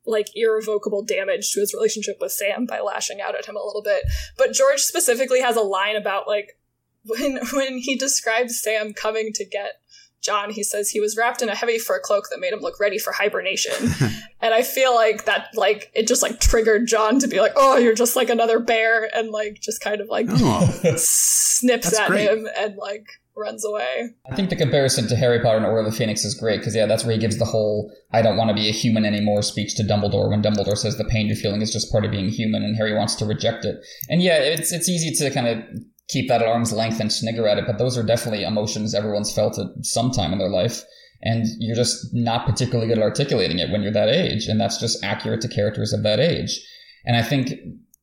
like 0.06 0.28
irrevocable 0.36 1.04
damage 1.04 1.52
to 1.52 1.60
his 1.60 1.74
relationship 1.74 2.18
with 2.20 2.32
Sam 2.32 2.66
by 2.66 2.80
lashing 2.80 3.22
out 3.22 3.36
at 3.36 3.45
him 3.45 3.56
a 3.56 3.64
little 3.64 3.84
bit. 3.84 4.04
But 4.38 4.54
George 4.54 4.82
specifically 4.82 5.41
has 5.41 5.56
a 5.56 5.62
line 5.62 5.95
about 5.95 6.28
like 6.28 6.58
when 7.06 7.39
when 7.54 7.78
he 7.78 7.95
describes 7.95 8.62
Sam 8.62 8.93
coming 8.93 9.32
to 9.34 9.45
get 9.45 9.82
Jon, 10.22 10.52
he 10.52 10.64
says 10.64 10.89
he 10.89 10.99
was 10.99 11.18
wrapped 11.18 11.41
in 11.41 11.49
a 11.49 11.56
heavy 11.56 11.80
fur 11.80 11.99
cloak 11.99 12.30
that 12.30 12.39
made 12.39 12.54
him 12.54 12.60
look 12.60 12.80
ready 12.80 12.99
for 12.99 13.12
hibernation. 13.12 13.74
and 14.41 14.54
I 14.54 14.62
feel 14.62 14.93
like 14.93 15.26
that 15.26 15.49
like 15.56 15.91
it 15.95 16.08
just 16.08 16.22
like 16.22 16.39
triggered 16.39 16.88
Jon 16.88 17.20
to 17.20 17.28
be 17.28 17.39
like, 17.39 17.54
"Oh, 17.56 17.78
you're 17.78 17.95
just 17.95 18.16
like 18.16 18.30
another 18.30 18.60
bear," 18.60 19.10
and 19.16 19.32
like 19.32 19.60
just 19.62 19.82
kind 19.82 19.99
of 19.99 20.10
like 20.10 20.28
oh, 20.30 20.68
snips 20.95 21.97
at 21.97 22.08
great. 22.08 22.30
him 22.30 22.47
and 22.56 22.76
like 22.76 23.08
runs 23.36 23.66
away. 23.66 24.12
I 24.30 24.36
think 24.36 24.50
the 24.50 24.56
comparison 24.56 25.08
to 25.08 25.16
Harry 25.16 25.40
Potter 25.40 25.58
and 25.58 25.66
Order 25.66 25.80
of 25.80 25.86
the 25.86 25.98
Phoenix 25.98 26.26
is 26.26 26.36
great 26.36 26.60
because 26.60 26.76
yeah, 26.76 26.86
that's 26.86 27.04
where 27.04 27.14
he 27.14 27.20
gives 27.20 27.38
the 27.38 27.46
whole 27.46 27.92
"I 28.12 28.22
don't 28.22 28.38
want 28.38 28.50
to 28.50 28.54
be 28.54 28.70
a 28.70 28.74
human 28.74 29.06
anymore" 29.06 29.42
speech 29.42 29.76
to 29.76 29.84
Dumbledore 29.84 30.30
when 30.30 30.42
Dumbledore 30.42 30.78
says 30.78 30.98
the 30.98 31.06
pain 31.06 31.28
you're 31.28 31.36
feeling 31.36 31.62
is 31.62 31.72
just 31.74 31.92
part 31.92 32.06
of 32.06 32.12
being 32.12 32.30
human, 32.30 32.64
and 32.64 32.76
Harry 32.76 32.94
wants 32.94 33.16
to 33.16 33.26
reject 33.26 33.66
it. 33.66 33.76
And 34.10 34.22
yeah, 34.22 34.38
it's 34.38 34.72
it's 34.72 34.90
easy 34.90 35.12
to 35.16 35.34
kind 35.34 35.48
of 35.48 35.64
keep 36.10 36.28
that 36.28 36.42
at 36.42 36.48
arm's 36.48 36.74
length 36.74 37.00
and 37.00 37.12
snigger 37.12 37.48
at 37.48 37.58
it, 37.58 37.66
but 37.66 37.78
those 37.78 37.98
are 37.98 38.04
definitely 38.04 38.44
emotions 38.44 38.94
everyone's 38.94 39.34
felt 39.34 39.58
at 39.58 39.68
some 39.82 40.12
time 40.12 40.34
in 40.34 40.40
their 40.40 40.50
life. 40.50 40.84
and 41.24 41.46
you're 41.60 41.76
just 41.76 42.14
not 42.14 42.46
particularly 42.46 42.88
good 42.88 42.98
at 42.98 43.04
articulating 43.04 43.60
it 43.60 43.70
when 43.70 43.82
you're 43.82 43.92
that 43.92 44.10
age, 44.10 44.48
and 44.48 44.60
that's 44.60 44.80
just 44.80 45.04
accurate 45.04 45.42
to 45.42 45.48
characters 45.48 45.94
of 45.94 46.04
that 46.04 46.20
age. 46.20 46.60
And 47.06 47.16
I 47.16 47.24
think 47.24 47.54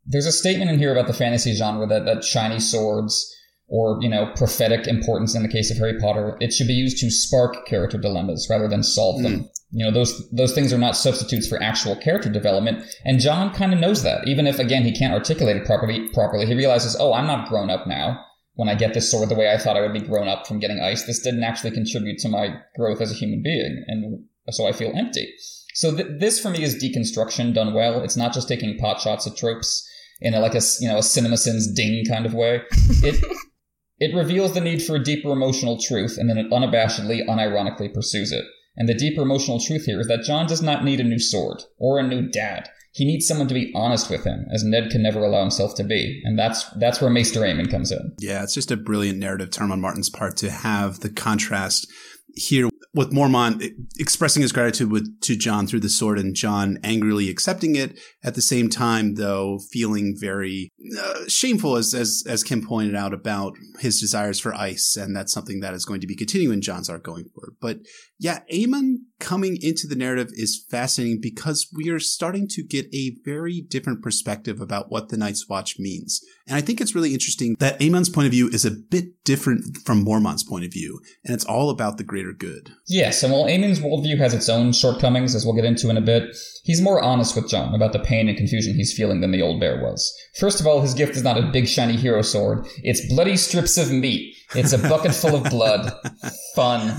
there's 0.07 0.27
a 0.27 0.33
statement 0.33 0.71
in 0.71 0.79
here 0.79 0.93
about 0.93 1.07
the 1.07 1.13
fantasy 1.13 1.55
genre 1.55 1.87
that 1.87 2.05
that 2.05 2.25
shiny 2.25 2.61
swords 2.61 3.35
or 3.69 3.99
you 4.01 4.09
know 4.09 4.33
prophetic 4.35 4.87
importance 4.87 5.35
in 5.35 5.43
the 5.43 5.49
case 5.49 5.71
of 5.71 5.77
Harry 5.77 5.99
Potter, 5.99 6.37
it 6.41 6.53
should 6.53 6.67
be 6.67 6.75
used 6.75 6.99
to 6.99 7.11
spark 7.11 7.67
character 7.67 7.99
dilemmas 7.99 8.49
rather 8.51 8.69
than 8.69 8.83
solve 8.83 9.23
them. 9.23 9.41
Mm. 9.41 9.49
You 9.71 9.85
know 9.85 9.93
those 9.93 10.31
those 10.31 10.55
things 10.55 10.73
are 10.73 10.79
not 10.79 10.97
substitutes 10.97 11.47
for 11.47 11.63
actual 11.63 11.95
character 11.97 12.31
development, 12.31 12.85
and 13.05 13.21
Jon 13.21 13.53
kind 13.53 13.75
of 13.75 13.81
knows 13.81 14.03
that. 14.03 14.27
Even 14.27 14.47
if 14.47 14.59
again 14.59 14.83
he 14.83 14.99
can't 14.99 15.13
articulate 15.13 15.57
it 15.57 15.67
properly, 15.67 16.09
properly, 16.09 16.47
he 16.47 16.55
realizes, 16.55 16.97
oh, 16.99 17.13
I'm 17.13 17.27
not 17.27 17.49
grown 17.49 17.71
up 17.71 17.87
now. 17.87 18.25
When 18.55 18.69
I 18.69 18.75
get 18.75 18.93
this 18.93 19.09
sword 19.09 19.29
the 19.29 19.37
way 19.37 19.53
I 19.53 19.59
thought 19.59 19.77
I 19.77 19.83
would 19.83 19.93
be 19.93 20.01
grown 20.01 20.27
up 20.27 20.47
from 20.47 20.59
getting 20.59 20.81
ice, 20.81 21.05
this 21.05 21.23
didn't 21.23 21.45
actually 21.45 21.71
contribute 21.71 22.19
to 22.21 22.29
my 22.29 22.57
growth 22.77 23.01
as 23.01 23.13
a 23.13 23.15
human 23.15 23.43
being, 23.43 23.85
and 23.87 24.25
so 24.51 24.67
I 24.67 24.73
feel 24.73 24.93
empty. 24.97 25.33
So 25.75 25.95
th- 25.95 26.09
this 26.19 26.41
for 26.41 26.51
me 26.51 26.63
is 26.63 26.83
deconstruction 26.83 27.55
done 27.55 27.73
well. 27.73 28.03
It's 28.03 28.17
not 28.17 28.33
just 28.33 28.49
taking 28.49 28.77
pot 28.79 29.01
shots 29.01 29.29
at 29.29 29.37
tropes 29.37 29.89
in 30.21 30.35
a, 30.35 30.41
like 30.41 30.55
a 30.55 30.61
you 30.81 30.89
know 30.89 30.97
a 30.97 31.03
CinemaSins 31.03 31.75
ding 31.75 32.05
kind 32.09 32.27
of 32.27 32.35
way. 32.35 32.63
It 33.03 33.23
it 34.01 34.15
reveals 34.15 34.55
the 34.55 34.61
need 34.61 34.83
for 34.83 34.97
a 34.97 35.03
deeper 35.03 35.31
emotional 35.31 35.79
truth, 35.81 36.17
and 36.19 36.29
then 36.29 36.39
it 36.39 36.51
unabashedly, 36.51 37.27
unironically 37.27 37.93
pursues 37.93 38.33
it. 38.33 38.45
And 38.77 38.89
the 38.89 38.95
deeper 38.95 39.23
emotional 39.23 39.61
truth 39.61 39.87
here 39.87 40.01
is 40.01 40.07
that 40.07 40.23
Jon 40.23 40.47
does 40.47 40.63
not 40.63 40.85
need 40.85 41.01
a 41.01 41.05
new 41.05 41.19
sword 41.19 41.65
or 41.79 41.99
a 41.99 42.07
new 42.07 42.29
dad. 42.29 42.69
He 42.93 43.05
needs 43.05 43.27
someone 43.27 43.49
to 43.49 43.55
be 43.55 43.73
honest 43.75 44.09
with 44.11 44.25
him, 44.25 44.47
as 44.53 44.65
Ned 44.65 44.91
can 44.91 45.03
never 45.03 45.21
allow 45.21 45.41
himself 45.41 45.75
to 45.77 45.85
be, 45.85 46.21
and 46.25 46.39
that's 46.39 46.65
that's 46.79 47.01
where 47.01 47.11
Maester 47.11 47.41
Aemon 47.41 47.71
comes 47.71 47.93
in. 47.93 48.15
Yeah, 48.19 48.43
it's 48.43 48.55
just 48.55 48.71
a 48.71 48.77
brilliant 48.77 49.19
narrative 49.19 49.51
turn 49.51 49.71
on 49.71 49.81
Martin's 49.81 50.11
part 50.11 50.37
to 50.39 50.51
have 50.51 51.01
the 51.01 51.11
contrast 51.11 51.87
here 52.35 52.69
with 52.99 53.13
Mormont 53.13 53.63
expressing 54.01 54.43
his 54.43 54.51
gratitude 54.51 54.91
with, 54.91 55.21
to 55.21 55.37
Jon 55.37 55.69
through 55.69 55.79
the 55.79 55.89
sword 55.89 56.19
and 56.19 56.35
Jon 56.35 56.81
angrily 56.83 57.31
accepting 57.31 57.77
it 57.77 57.97
at 58.25 58.35
the 58.35 58.43
same 58.43 58.69
time, 58.69 59.15
though 59.15 59.61
feeling 59.71 60.17
very 60.19 60.73
uh, 60.99 61.21
shameful, 61.29 61.77
as, 61.77 61.95
as, 61.95 62.25
as 62.27 62.43
Kim 62.43 62.61
pointed 62.67 62.97
out 62.97 63.15
about 63.15 63.53
his 63.79 64.01
desires 64.01 64.41
for 64.41 64.53
ice. 64.53 64.97
And 64.97 65.15
that's 65.15 65.33
something 65.33 65.61
that 65.61 65.75
is 65.75 65.85
going 65.85 66.01
to 66.01 66.09
be 66.09 66.17
continuing 66.17 66.61
Jon's 66.61 66.91
arc 66.91 67.05
going 67.05 67.27
forward. 67.27 67.55
But 67.61 67.79
yeah, 68.19 68.41
Aemon 68.53 68.97
coming 69.21 69.59
into 69.61 69.87
the 69.87 69.97
narrative 69.97 70.29
is 70.33 70.65
fascinating 70.71 71.21
because 71.21 71.69
we 71.75 71.89
are 71.91 71.99
starting 71.99 72.47
to 72.49 72.63
get 72.63 72.87
a 72.95 73.17
very 73.25 73.61
different 73.61 74.03
perspective 74.03 74.61
about 74.61 74.91
what 74.91 75.09
the 75.09 75.17
Night's 75.17 75.49
Watch 75.49 75.79
means. 75.79 76.21
And 76.47 76.57
I 76.57 76.61
think 76.61 76.81
it's 76.81 76.95
really 76.95 77.13
interesting 77.13 77.57
that 77.59 77.81
Aemon's 77.81 78.09
point 78.09 78.27
of 78.27 78.33
view 78.33 78.49
is 78.49 78.65
a 78.65 78.71
bit 78.71 79.23
different 79.25 79.79
from 79.85 80.03
Mormont's 80.03 80.45
point 80.45 80.65
of 80.65 80.73
view, 80.73 81.01
and 81.25 81.35
it's 81.35 81.45
all 81.45 81.71
about 81.71 81.99
the 81.99 82.05
greater 82.05 82.33
good. 82.33 82.71
Yes, 82.87 83.23
and 83.23 83.33
while 83.33 83.47
Aemon's 83.47 83.81
worldview 83.81 84.19
has 84.19 84.35
its 84.35 84.49
own 84.49 84.73
shortcomings, 84.73 85.35
as 85.35 85.45
we'll 85.45 85.55
get 85.55 85.65
into 85.65 85.91
in 85.91 85.97
a 85.97 86.03
bit, 86.03 86.35
he's 86.69 86.81
more 86.81 87.03
honest 87.03 87.35
with 87.35 87.49
Jon 87.49 87.75
about 87.75 87.93
the 87.93 87.99
pain 87.99 88.29
and 88.29 88.39
confusion 88.39 88.77
he's 88.77 88.95
feeling 88.95 89.21
than 89.21 89.33
the 89.33 89.43
old 89.43 89.59
bear 89.59 89.83
was. 89.83 90.15
First 90.39 90.61
of 90.61 90.69
all, 90.69 90.81
his 90.81 90.95
gift 90.95 91.17
is 91.17 91.25
not 91.25 91.37
a 91.37 91.51
big 91.51 91.67
shiny 91.67 91.97
hero 91.97 92.23
sword, 92.23 92.65
it's 92.85 93.05
bloody 93.09 93.37
strips 93.37 93.77
of 93.77 93.91
meat 93.91 94.37
it's 94.55 94.73
a 94.73 94.79
bucket 94.79 95.15
full 95.15 95.37
of 95.37 95.45
blood. 95.45 95.93
Fun. 96.55 96.97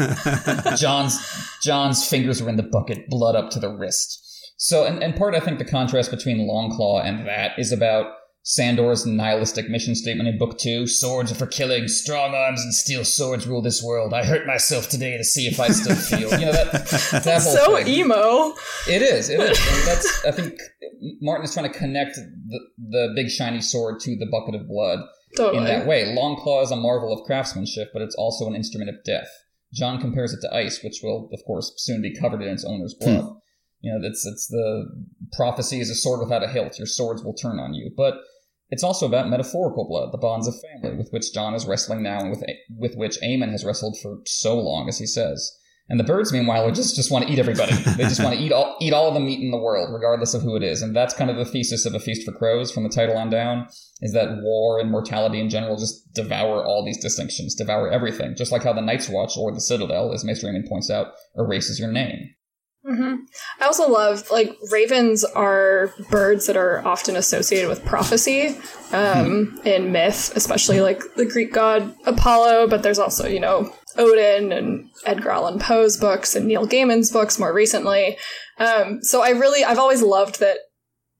John's 0.78 1.20
Jon's 1.64 2.08
fingers 2.08 2.42
are 2.42 2.50
in 2.50 2.58
the 2.58 2.64
bucket, 2.64 3.10
blood 3.10 3.36
up 3.36 3.50
to 3.52 3.60
the 3.60 3.70
wrist. 3.70 4.26
So, 4.58 4.84
and, 4.86 5.02
and 5.02 5.16
part 5.16 5.36
I 5.36 5.40
think 5.40 5.58
the 5.58 5.66
contrast 5.66 6.12
between 6.12 6.48
Longclaw 6.48 7.04
and 7.04 7.26
that 7.28 7.58
is 7.58 7.72
about 7.72 8.12
Sandor's 8.44 9.06
nihilistic 9.06 9.70
mission 9.70 9.96
statement 9.96 10.30
in 10.30 10.38
Book 10.38 10.58
Two: 10.58 10.88
"Swords 10.88 11.32
are 11.32 11.36
for 11.36 11.46
killing. 11.46 11.88
Strong 11.88 12.34
arms 12.34 12.62
and 12.62 12.74
steel 12.74 13.04
swords 13.04 13.46
rule 13.46 13.62
this 13.62 13.84
world. 13.84 14.14
I 14.14 14.26
hurt 14.26 14.48
myself 14.48 14.90
today 14.90 15.18
to 15.18 15.24
see 15.24 15.48
if 15.48 15.60
I 15.60 15.70
still 15.70 15.96
feel." 15.96 16.32
You 16.40 16.46
know 16.46 16.52
that 16.52 16.72
that 17.24 17.42
so 17.42 17.76
thing. 17.78 17.88
emo. 17.88 18.54
It 18.88 19.02
is. 19.02 19.30
It 19.30 19.40
is. 19.40 19.60
And 19.60 19.88
that's. 19.88 20.26
I 20.26 20.32
think 20.32 20.60
Martin 21.22 21.46
is 21.46 21.54
trying 21.54 21.72
to 21.72 21.78
connect 21.78 22.16
the 22.16 22.60
the 22.78 23.14
big 23.16 23.30
shiny 23.30 23.62
sword 23.62 24.00
to 24.02 24.16
the 24.16 24.28
bucket 24.32 24.56
of 24.56 24.68
blood 24.68 25.00
Totally. 25.36 25.60
In 25.60 25.64
that 25.66 25.86
way, 25.86 26.16
Longclaw 26.16 26.64
is 26.64 26.72
a 26.72 26.76
marvel 26.76 27.14
of 27.14 27.26
craftsmanship, 27.26 27.92
but 27.94 28.02
it's 28.02 28.16
also 28.16 28.48
an 28.48 28.56
instrument 28.56 28.90
of 28.90 29.04
death. 29.04 29.30
Jon 29.74 30.02
compares 30.02 30.34
it 30.34 30.40
to 30.42 30.54
ice, 30.54 30.84
which 30.84 31.02
will, 31.04 31.30
of 31.32 31.44
course, 31.46 31.72
soon 31.78 32.02
be 32.02 32.16
covered 32.16 32.42
in 32.42 32.50
its 32.50 32.66
owner's 32.66 32.96
blood. 32.96 33.36
You 33.82 33.94
know, 33.94 34.08
it's 34.08 34.26
it's 34.26 34.48
the 34.48 34.86
prophecy 35.34 35.80
is 35.80 35.90
a 35.90 35.96
sword 35.96 36.20
without 36.20 36.44
a 36.44 36.48
hilt. 36.48 36.78
Your 36.78 36.88
swords 36.88 37.24
will 37.24 37.34
turn 37.34 37.60
on 37.60 37.74
you, 37.74 37.92
but 37.96 38.16
it's 38.70 38.84
also 38.84 39.06
about 39.06 39.30
metaphorical 39.30 39.88
blood, 39.88 40.12
the 40.12 40.18
bonds 40.18 40.48
of 40.48 40.54
family, 40.62 40.98
with 40.98 41.10
which 41.12 41.34
Jon 41.34 41.56
is 41.56 41.66
wrestling 41.66 42.04
now, 42.04 42.20
and 42.20 42.30
with 42.30 42.44
with 42.78 42.96
which 42.96 43.18
Aemon 43.22 43.52
has 43.52 43.66
wrestled 43.66 43.98
for 44.02 44.20
so 44.26 44.60
long, 44.60 44.88
as 44.88 45.00
he 45.00 45.08
says. 45.08 45.56
And 45.92 46.00
the 46.00 46.04
birds, 46.04 46.32
meanwhile, 46.32 46.72
just 46.72 46.96
just 46.96 47.10
want 47.10 47.26
to 47.26 47.34
eat 47.34 47.40
everybody. 47.40 47.74
they 47.74 48.04
just 48.04 48.24
want 48.24 48.36
to 48.38 48.42
eat 48.42 48.52
all 48.52 48.78
eat 48.82 48.94
all 48.94 49.08
of 49.08 49.16
the 49.16 49.20
meat 49.20 49.42
in 49.42 49.50
the 49.50 49.58
world, 49.58 49.92
regardless 49.92 50.36
of 50.36 50.44
who 50.44 50.56
it 50.56 50.62
is. 50.62 50.84
And 50.84 50.96
that's 50.96 51.16
kind 51.16 51.32
of 51.32 51.38
the 51.38 51.46
thesis 51.46 51.86
of 51.86 51.96
a 51.96 52.00
feast 52.00 52.26
for 52.26 52.32
crows 52.32 52.72
from 52.72 52.84
the 52.84 52.90
title 52.90 53.18
on 53.18 53.32
down, 53.32 53.68
is 54.02 54.14
that 54.14 54.38
war 54.42 54.80
and 54.80 54.92
mortality 54.92 55.40
in 55.40 55.50
general 55.50 55.78
just 55.78 56.14
devour 56.14 56.64
all 56.64 56.86
these 56.86 57.02
distinctions, 57.02 57.56
devour 57.56 57.90
everything. 57.90 58.36
Just 58.38 58.52
like 58.52 58.64
how 58.64 58.74
the 58.74 58.82
Night's 58.82 59.10
Watch 59.10 59.36
or 59.36 59.52
the 59.52 59.62
Citadel, 59.62 60.14
as 60.14 60.24
Maester 60.24 60.48
Aemon 60.48 60.70
points 60.70 60.92
out, 60.92 61.14
erases 61.36 61.80
your 61.80 61.92
name. 61.92 62.36
Mm-hmm. 62.90 63.16
I 63.62 63.66
also 63.66 63.88
love 63.88 64.30
like 64.32 64.58
ravens 64.72 65.24
are 65.24 65.94
birds 66.10 66.48
that 66.48 66.58
are 66.58 66.86
often 66.88 67.16
associated 67.16 67.70
with 67.70 67.86
prophecy 67.86 68.48
um, 68.48 68.56
mm-hmm. 69.54 69.68
in 69.68 69.92
myth, 69.92 70.36
especially 70.36 70.82
like 70.82 71.04
the 71.16 71.26
Greek 71.26 71.54
god 71.54 71.94
Apollo. 72.08 72.68
But 72.68 72.82
there's 72.82 72.98
also 72.98 73.28
you 73.28 73.40
know 73.40 73.72
Odin 73.98 74.52
and 74.52 74.90
Edgar 75.06 75.30
Allan 75.30 75.60
Poe's 75.60 75.98
books 75.98 76.36
and 76.36 76.48
Neil 76.48 76.68
Gaiman's 76.68 77.12
books 77.12 77.38
more 77.38 77.54
recently. 77.54 78.18
Um, 78.58 79.04
so 79.04 79.22
I 79.22 79.30
really 79.30 79.64
I've 79.64 79.80
always 79.80 80.02
loved 80.02 80.40
that 80.40 80.58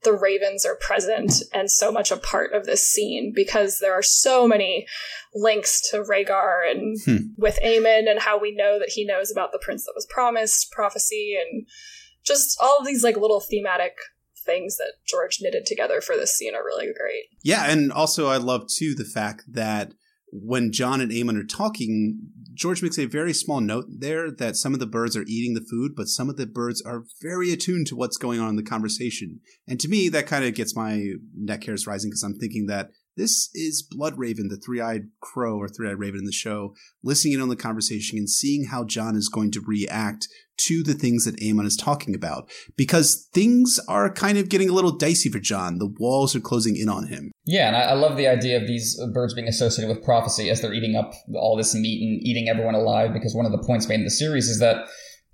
the 0.02 0.12
ravens 0.12 0.64
are 0.64 0.76
present 0.76 1.32
and 1.52 1.70
so 1.70 1.92
much 1.92 2.10
a 2.10 2.16
part 2.16 2.52
of 2.52 2.64
this 2.64 2.86
scene 2.86 3.32
because 3.34 3.78
there 3.78 3.92
are 3.92 4.02
so 4.02 4.48
many 4.48 4.86
links 5.34 5.90
to 5.90 6.02
Rhaegar 6.02 6.70
and 6.70 6.98
hmm. 7.04 7.16
with 7.36 7.58
Aemon 7.64 8.10
and 8.10 8.20
how 8.20 8.38
we 8.38 8.54
know 8.54 8.78
that 8.78 8.90
he 8.90 9.04
knows 9.04 9.30
about 9.30 9.52
the 9.52 9.60
prince 9.62 9.84
that 9.84 9.92
was 9.94 10.06
promised, 10.06 10.72
prophecy, 10.72 11.36
and 11.38 11.66
just 12.24 12.58
all 12.60 12.78
of 12.78 12.86
these 12.86 13.04
like 13.04 13.16
little 13.16 13.40
thematic 13.40 13.96
things 14.44 14.76
that 14.78 14.94
George 15.06 15.38
knitted 15.40 15.66
together 15.66 16.00
for 16.00 16.16
this 16.16 16.34
scene 16.34 16.54
are 16.54 16.64
really 16.64 16.86
great. 16.86 17.24
Yeah, 17.42 17.70
and 17.70 17.92
also 17.92 18.28
I 18.28 18.38
love 18.38 18.66
too 18.68 18.94
the 18.94 19.04
fact 19.04 19.44
that 19.48 19.92
when 20.32 20.72
Jon 20.72 21.00
and 21.00 21.10
Aemon 21.10 21.38
are 21.38 21.46
talking, 21.46 22.18
George 22.54 22.82
makes 22.82 22.98
a 22.98 23.06
very 23.06 23.32
small 23.32 23.60
note 23.60 23.86
there 23.88 24.30
that 24.30 24.56
some 24.56 24.74
of 24.74 24.80
the 24.80 24.86
birds 24.86 25.16
are 25.16 25.24
eating 25.26 25.54
the 25.54 25.66
food, 25.68 25.92
but 25.96 26.08
some 26.08 26.28
of 26.28 26.36
the 26.36 26.46
birds 26.46 26.82
are 26.82 27.04
very 27.20 27.52
attuned 27.52 27.86
to 27.88 27.96
what's 27.96 28.16
going 28.16 28.40
on 28.40 28.50
in 28.50 28.56
the 28.56 28.62
conversation. 28.62 29.40
And 29.66 29.80
to 29.80 29.88
me, 29.88 30.08
that 30.10 30.26
kind 30.26 30.44
of 30.44 30.54
gets 30.54 30.76
my 30.76 31.12
neck 31.36 31.64
hairs 31.64 31.86
rising 31.86 32.10
because 32.10 32.22
I'm 32.22 32.38
thinking 32.38 32.66
that 32.66 32.90
this 33.20 33.50
is 33.54 33.86
Bloodraven, 33.86 34.48
the 34.48 34.56
three 34.56 34.80
eyed 34.80 35.08
crow 35.20 35.58
or 35.58 35.68
three 35.68 35.90
eyed 35.90 35.98
raven 35.98 36.20
in 36.20 36.24
the 36.24 36.32
show, 36.32 36.74
listening 37.04 37.34
in 37.34 37.40
on 37.40 37.50
the 37.50 37.56
conversation 37.56 38.16
and 38.16 38.30
seeing 38.30 38.64
how 38.64 38.84
Jon 38.84 39.14
is 39.14 39.28
going 39.28 39.50
to 39.52 39.60
react 39.60 40.26
to 40.56 40.82
the 40.82 40.94
things 40.94 41.24
that 41.24 41.36
Aemon 41.36 41.66
is 41.66 41.76
talking 41.76 42.14
about. 42.14 42.50
Because 42.76 43.28
things 43.34 43.78
are 43.88 44.10
kind 44.10 44.38
of 44.38 44.48
getting 44.48 44.70
a 44.70 44.72
little 44.72 44.90
dicey 44.90 45.28
for 45.28 45.38
Jon. 45.38 45.78
The 45.78 45.94
walls 45.98 46.34
are 46.34 46.40
closing 46.40 46.76
in 46.76 46.88
on 46.88 47.08
him. 47.08 47.30
Yeah, 47.44 47.68
and 47.68 47.76
I, 47.76 47.80
I 47.80 47.94
love 47.94 48.16
the 48.16 48.26
idea 48.26 48.56
of 48.56 48.66
these 48.66 48.98
birds 49.12 49.34
being 49.34 49.48
associated 49.48 49.94
with 49.94 50.04
prophecy 50.04 50.48
as 50.48 50.62
they're 50.62 50.74
eating 50.74 50.96
up 50.96 51.12
all 51.34 51.56
this 51.56 51.74
meat 51.74 52.02
and 52.02 52.26
eating 52.26 52.48
everyone 52.48 52.74
alive. 52.74 53.12
Because 53.12 53.34
one 53.34 53.46
of 53.46 53.52
the 53.52 53.62
points 53.66 53.86
made 53.86 53.96
in 53.96 54.04
the 54.04 54.10
series 54.10 54.48
is 54.48 54.60
that 54.60 54.86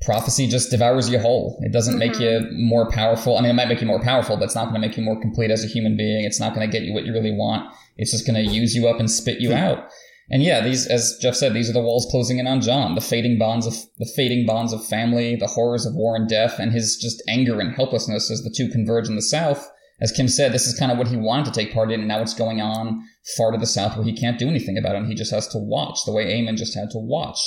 prophecy 0.03 0.47
just 0.47 0.71
devours 0.71 1.09
you 1.09 1.19
whole. 1.19 1.59
It 1.63 1.73
doesn't 1.73 1.99
make 1.99 2.19
you 2.19 2.27
mm-hmm. 2.27 2.69
more 2.69 2.91
powerful. 2.91 3.39
I 3.39 3.41
mean, 3.41 3.51
it 3.51 3.55
might 3.55 3.69
make 3.69 3.81
you 3.81 3.87
more 3.87 4.03
powerful, 4.03 4.37
but 4.37 4.45
it's 4.45 4.55
not 4.55 4.65
going 4.65 4.81
to 4.81 4.87
make 4.87 4.97
you 4.97 5.03
more 5.03 5.21
complete 5.21 5.51
as 5.51 5.65
a 5.65 5.69
human 5.69 5.97
being. 5.97 6.25
It's 6.25 6.41
not 6.41 6.55
going 6.55 6.69
to 6.69 6.73
get 6.73 6.87
you 6.87 6.93
what 6.93 7.05
you 7.05 7.13
really 7.13 7.33
want. 7.33 7.73
It's 7.97 8.11
just 8.11 8.27
going 8.27 8.43
to 8.43 8.51
use 8.51 8.75
you 8.75 8.89
up 8.89 9.01
and 9.01 9.11
spit 9.11 9.41
you 9.41 9.51
hmm. 9.51 9.57
out. 9.57 9.89
And 10.29 10.43
yeah, 10.43 10.61
these, 10.61 10.89
as 10.89 11.17
Jeff 11.23 11.37
said, 11.37 11.55
these 11.55 11.71
are 11.71 11.73
the 11.73 11.81
walls 11.81 12.09
closing 12.11 12.39
in 12.39 12.49
on 12.49 12.61
Jon. 12.61 12.97
The 12.97 13.01
fading 13.01 13.39
bonds 13.39 13.65
of 13.65 13.75
the 13.99 14.11
fading 14.17 14.45
bonds 14.45 14.73
of 14.73 14.85
family, 14.85 15.37
the 15.37 15.47
horrors 15.47 15.87
of 15.87 15.95
war 15.95 16.17
and 16.17 16.29
death, 16.29 16.59
and 16.59 16.73
his 16.73 16.97
just 16.97 17.23
anger 17.29 17.61
and 17.61 17.75
helplessness 17.75 18.31
as 18.31 18.43
the 18.43 18.53
two 18.55 18.69
converge 18.69 19.09
in 19.09 19.15
the 19.15 19.23
South. 19.23 19.71
As 20.01 20.13
Kim 20.13 20.29
said, 20.29 20.53
this 20.53 20.67
is 20.67 20.79
kind 20.79 20.93
of 20.93 20.99
what 20.99 21.09
he 21.09 21.17
wanted 21.17 21.47
to 21.47 21.53
take 21.53 21.73
part 21.73 21.91
in, 21.91 22.01
and 22.01 22.09
now 22.09 22.21
it's 22.21 22.35
going 22.35 22.61
on 22.61 23.03
far 23.37 23.51
to 23.53 23.59
the 23.59 23.67
south 23.67 23.97
where 23.97 24.05
he 24.05 24.15
can't 24.15 24.39
do 24.39 24.49
anything 24.49 24.77
about 24.77 24.95
it. 24.95 24.99
And 24.99 25.07
he 25.07 25.15
just 25.15 25.33
has 25.33 25.49
to 25.49 25.59
watch, 25.59 26.01
the 26.05 26.13
way 26.13 26.27
Aemon 26.27 26.59
just 26.59 26.75
had 26.75 26.91
to 26.91 26.99
watch. 26.99 27.39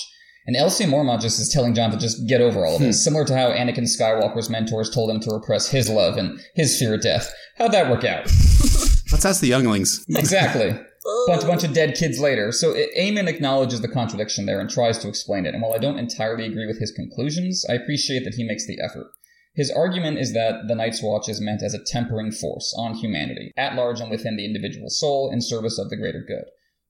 And 0.48 0.56
LC 0.56 0.88
Mormont 0.88 1.22
just 1.22 1.40
is 1.40 1.50
telling 1.50 1.76
Jon 1.76 1.92
to 1.92 1.98
just 1.98 2.28
get 2.28 2.42
over 2.42 2.66
all 2.66 2.76
of 2.76 2.82
this, 2.82 2.98
hmm. 2.98 3.04
similar 3.04 3.26
to 3.26 3.38
how 3.38 3.52
Anakin 3.52 3.84
Skywalker's 3.84 4.50
mentors 4.50 4.90
told 4.90 5.12
him 5.12 5.20
to 5.22 5.32
repress 5.32 5.70
his 5.70 5.90
love 5.90 6.18
and 6.18 6.40
his 6.56 6.78
fear 6.78 6.96
of 6.96 7.02
death. 7.02 7.32
How'd 7.58 7.72
that 7.74 7.90
work 7.90 8.04
out? 8.04 8.26
Let's 9.12 9.26
ask 9.26 9.42
the 9.42 9.48
younglings. 9.48 10.06
exactly. 10.10 10.72
Bunch, 11.28 11.44
bunch 11.44 11.64
of 11.64 11.74
dead 11.74 11.96
kids 11.96 12.20
later. 12.20 12.52
So 12.52 12.74
Aemon 12.74 13.28
acknowledges 13.28 13.82
the 13.82 13.88
contradiction 13.88 14.46
there 14.46 14.60
and 14.60 14.70
tries 14.70 15.00
to 15.00 15.08
explain 15.08 15.46
it. 15.46 15.54
And 15.54 15.64
while 15.64 15.74
I 15.74 15.80
don't 15.80 15.98
entirely 15.98 16.46
agree 16.46 16.68
with 16.68 16.80
his 16.80 16.92
conclusions, 16.92 17.66
I 17.68 17.74
appreciate 17.74 18.26
that 18.26 18.36
he 18.36 18.44
makes 18.44 18.68
the 18.68 18.80
effort. 18.84 19.08
His 19.56 19.72
argument 19.72 20.20
is 20.20 20.34
that 20.34 20.68
the 20.68 20.76
Night's 20.76 21.02
Watch 21.02 21.28
is 21.28 21.42
meant 21.42 21.64
as 21.64 21.74
a 21.74 21.84
tempering 21.84 22.32
force 22.32 22.74
on 22.78 22.94
humanity, 22.94 23.52
at 23.58 23.76
large 23.76 24.00
and 24.00 24.12
within 24.12 24.38
the 24.38 24.46
individual 24.46 24.90
soul, 24.90 25.32
in 25.32 25.42
service 25.42 25.80
of 25.80 25.90
the 25.90 25.98
greater 25.98 26.24
good. 26.26 26.46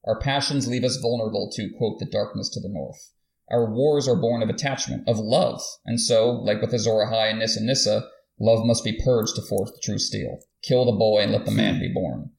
Our 0.06 0.20
passions 0.20 0.68
leave 0.68 0.84
us 0.84 0.98
vulnerable 0.98 1.50
to, 1.54 1.70
quote, 1.78 2.00
the 2.00 2.06
darkness 2.06 2.50
to 2.50 2.60
the 2.60 2.70
north. 2.70 3.12
Our 3.52 3.72
wars 3.72 4.08
are 4.08 4.16
born 4.16 4.44
of 4.44 4.50
attachment, 4.50 5.08
of 5.08 5.18
love. 5.18 5.62
And 5.86 6.00
so, 6.00 6.30
like 6.30 6.62
with 6.62 6.74
Azor 6.74 7.06
Ahai 7.08 7.32
and 7.32 7.40
Nissa 7.40 7.64
Nissa, 7.64 8.08
love 8.40 8.66
must 8.66 8.84
be 8.84 9.00
purged 9.04 9.36
to 9.36 9.42
forge 9.42 9.70
the 9.70 9.82
true 9.84 9.98
steel. 9.98 10.40
Kill 10.64 10.86
the 10.86 10.92
boy 10.92 11.22
and 11.22 11.32
let 11.32 11.46
the 11.46 11.52
man 11.52 11.80
be 11.80 11.92
born. 11.94 12.32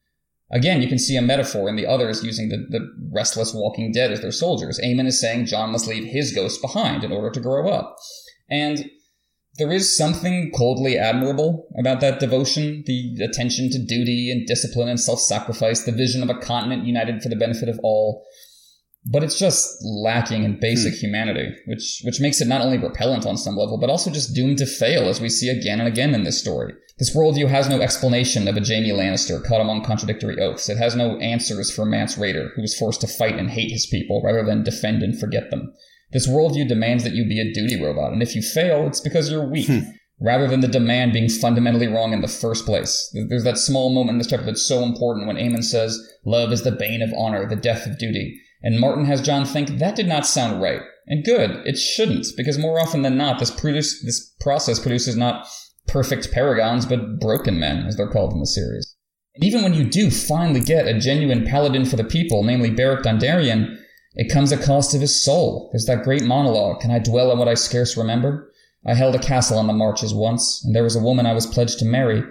Again, 0.53 0.83
you 0.83 0.89
can 0.89 0.99
see 0.99 1.17
a 1.17 1.23
metaphor 1.23 1.69
in 1.69 1.77
the 1.77 1.87
others 1.87 2.25
using 2.25 2.49
the, 2.49 2.67
the 2.71 2.87
restless 3.13 3.55
walking 3.55 3.93
dead 3.93 4.11
as 4.11 4.21
their 4.21 4.33
soldiers. 4.33 4.81
Aemon 4.85 5.07
is 5.07 5.21
saying 5.21 5.47
Jon 5.47 5.71
must 5.71 5.87
leave 5.87 6.05
his 6.05 6.33
ghost 6.33 6.61
behind 6.61 7.05
in 7.05 7.13
order 7.13 7.31
to 7.31 7.41
grow 7.41 7.69
up. 7.69 7.97
And 8.51 8.91
there 9.59 9.71
is 9.71 9.97
something 9.97 10.51
coldly 10.55 10.99
admirable 10.99 11.69
about 11.79 12.01
that 12.01 12.19
devotion, 12.19 12.83
the 12.87 13.23
attention 13.23 13.71
to 13.71 13.79
duty 13.79 14.31
and 14.31 14.47
discipline 14.47 14.89
and 14.89 14.99
self 14.99 15.21
sacrifice, 15.21 15.83
the 15.83 15.93
vision 15.93 16.23
of 16.23 16.31
a 16.31 16.39
continent 16.39 16.85
united 16.85 17.23
for 17.23 17.29
the 17.29 17.37
benefit 17.37 17.69
of 17.69 17.79
all. 17.83 18.25
But 19.07 19.25
it's 19.25 19.39
just 19.39 19.79
lacking 19.83 20.45
in 20.45 20.61
basic 20.61 20.93
hmm. 20.93 21.07
humanity, 21.07 21.55
which 21.67 22.03
which 22.05 22.21
makes 22.21 22.41
it 22.41 22.49
not 22.49 22.61
only 22.61 22.77
repellent 22.77 23.25
on 23.25 23.39
some 23.39 23.57
level, 23.57 23.79
but 23.79 23.89
also 23.89 24.11
just 24.11 24.35
doomed 24.35 24.59
to 24.59 24.67
fail, 24.67 25.09
as 25.09 25.21
we 25.21 25.31
see 25.31 25.49
again 25.49 25.81
and 25.81 25.89
again 25.89 26.15
in 26.15 26.25
this 26.25 26.39
story. 26.39 26.75
This 26.99 27.17
worldview 27.17 27.49
has 27.49 27.67
no 27.67 27.81
explanation 27.81 28.47
of 28.47 28.59
a 28.59 28.61
Jaime 28.61 28.91
Lannister 28.91 29.43
caught 29.43 29.63
among 29.63 29.85
contradictory 29.85 30.39
oaths. 30.39 30.69
It 30.69 30.77
has 30.77 30.95
no 30.95 31.17
answers 31.17 31.75
for 31.75 31.87
Mance 31.87 32.17
Rayder, 32.17 32.51
who 32.55 32.61
was 32.61 32.77
forced 32.77 33.01
to 33.01 33.07
fight 33.07 33.39
and 33.39 33.49
hate 33.49 33.71
his 33.71 33.87
people 33.87 34.21
rather 34.23 34.45
than 34.45 34.65
defend 34.65 35.03
and 35.03 35.19
forget 35.19 35.51
them. 35.51 35.73
This 36.13 36.29
worldview 36.29 36.69
demands 36.69 37.03
that 37.05 37.15
you 37.15 37.27
be 37.27 37.41
a 37.41 37.55
duty 37.55 37.83
robot, 37.83 38.13
and 38.13 38.23
if 38.23 38.35
you 38.35 38.43
fail, 38.43 38.87
it's 38.87 39.01
because 39.01 39.31
you're 39.31 39.49
weak. 39.49 39.69
Hmm. 39.69 39.79
Rather 40.23 40.47
than 40.47 40.61
the 40.61 40.69
demand 40.69 41.15
being 41.15 41.31
fundamentally 41.31 41.87
wrong 41.87 42.13
in 42.13 42.21
the 42.21 42.29
first 42.29 42.67
place. 42.67 43.11
There's 43.31 43.45
that 43.45 43.57
small 43.57 43.89
moment 43.89 44.17
in 44.17 44.19
this 44.19 44.27
chapter 44.27 44.45
that's 44.45 44.67
so 44.67 44.83
important 44.83 45.27
when 45.27 45.37
Aemon 45.37 45.65
says, 45.65 45.99
Love 46.27 46.53
is 46.53 46.63
the 46.63 46.73
bane 46.73 47.01
of 47.01 47.15
honor, 47.17 47.49
the 47.49 47.57
death 47.57 47.87
of 47.87 47.99
duty. 47.99 48.39
And 48.63 48.79
Martin 48.79 49.07
has 49.07 49.23
Jon 49.23 49.45
think 49.45 49.79
that 49.79 49.97
did 49.97 50.07
not 50.07 50.27
sound 50.27 50.61
right. 50.61 50.83
And 51.07 51.25
good, 51.25 51.63
it 51.67 51.77
shouldn't, 51.77 52.27
because 52.37 52.59
more 52.59 52.79
often 52.79 53.03
than 53.03 53.17
not, 53.17 53.39
this, 53.39 53.51
produce, 53.51 54.03
this 54.05 54.33
process 54.41 54.79
produces 54.79 55.17
not 55.17 55.47
perfect 55.89 56.31
paragons, 56.31 56.87
but 56.87 57.19
broken 57.19 57.59
men, 57.59 57.87
as 57.87 57.97
they're 57.97 58.11
called 58.11 58.33
in 58.33 58.41
the 58.41 58.47
series. 58.47 58.95
And 59.35 59.45
even 59.45 59.63
when 59.63 59.75
you 59.75 59.85
do 59.85 60.11
finally 60.11 60.61
get 60.61 60.87
a 60.87 60.99
genuine 60.99 61.45
paladin 61.45 61.85
for 61.85 61.97
the 61.97 62.05
people, 62.05 62.43
namely 62.43 62.71
Beric 62.71 63.03
Dondarrion, 63.03 63.77
it 64.15 64.33
comes 64.33 64.53
at 64.53 64.63
cost 64.63 64.95
of 64.95 65.01
his 65.01 65.23
soul. 65.23 65.71
There's 65.73 65.87
that 65.87 66.05
great 66.05 66.25
monologue, 66.25 66.81
Can 66.81 66.91
I 66.91 66.99
dwell 66.99 67.31
on 67.31 67.39
what 67.39 67.49
I 67.49 67.55
scarce 67.55 67.97
remember? 67.97 68.53
I 68.87 68.95
held 68.95 69.15
a 69.15 69.19
castle 69.19 69.59
on 69.59 69.67
the 69.67 69.73
marches 69.73 70.15
once, 70.15 70.63
and 70.65 70.75
there 70.75 70.83
was 70.83 70.97
a 70.97 71.03
woman 71.03 71.27
I 71.27 71.35
was 71.35 71.47
pledged 71.47 71.79
to 71.81 71.85
marry, 71.85 72.23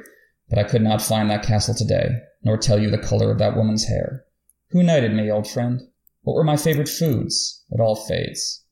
but 0.49 0.57
I 0.57 0.63
could 0.63 0.81
not 0.81 1.01
find 1.01 1.29
that 1.29 1.43
castle 1.43 1.75
today, 1.75 2.09
nor 2.43 2.57
tell 2.57 2.79
you 2.79 2.89
the 2.89 2.97
color 2.97 3.31
of 3.31 3.37
that 3.39 3.55
woman's 3.55 3.87
hair. 3.87 4.25
Who 4.71 4.83
knighted 4.83 5.13
me, 5.13 5.31
old 5.31 5.47
friend? 5.47 5.81
What 6.21 6.35
were 6.35 6.43
my 6.43 6.57
favorite 6.57 6.89
foods? 6.89 7.63
It 7.71 7.79
all 7.79 7.95
fades. 7.95 8.63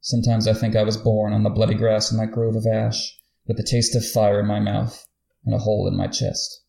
Sometimes 0.00 0.46
I 0.46 0.54
think 0.54 0.76
I 0.76 0.84
was 0.84 0.96
born 0.96 1.32
on 1.32 1.42
the 1.42 1.50
bloody 1.50 1.74
grass 1.74 2.10
in 2.12 2.18
that 2.18 2.32
grove 2.32 2.56
of 2.56 2.66
ash, 2.66 3.16
with 3.46 3.56
the 3.56 3.62
taste 3.62 3.96
of 3.96 4.06
fire 4.06 4.40
in 4.40 4.46
my 4.46 4.60
mouth 4.60 5.06
and 5.44 5.54
a 5.54 5.58
hole 5.58 5.88
in 5.88 5.96
my 5.96 6.06
chest. 6.06 6.62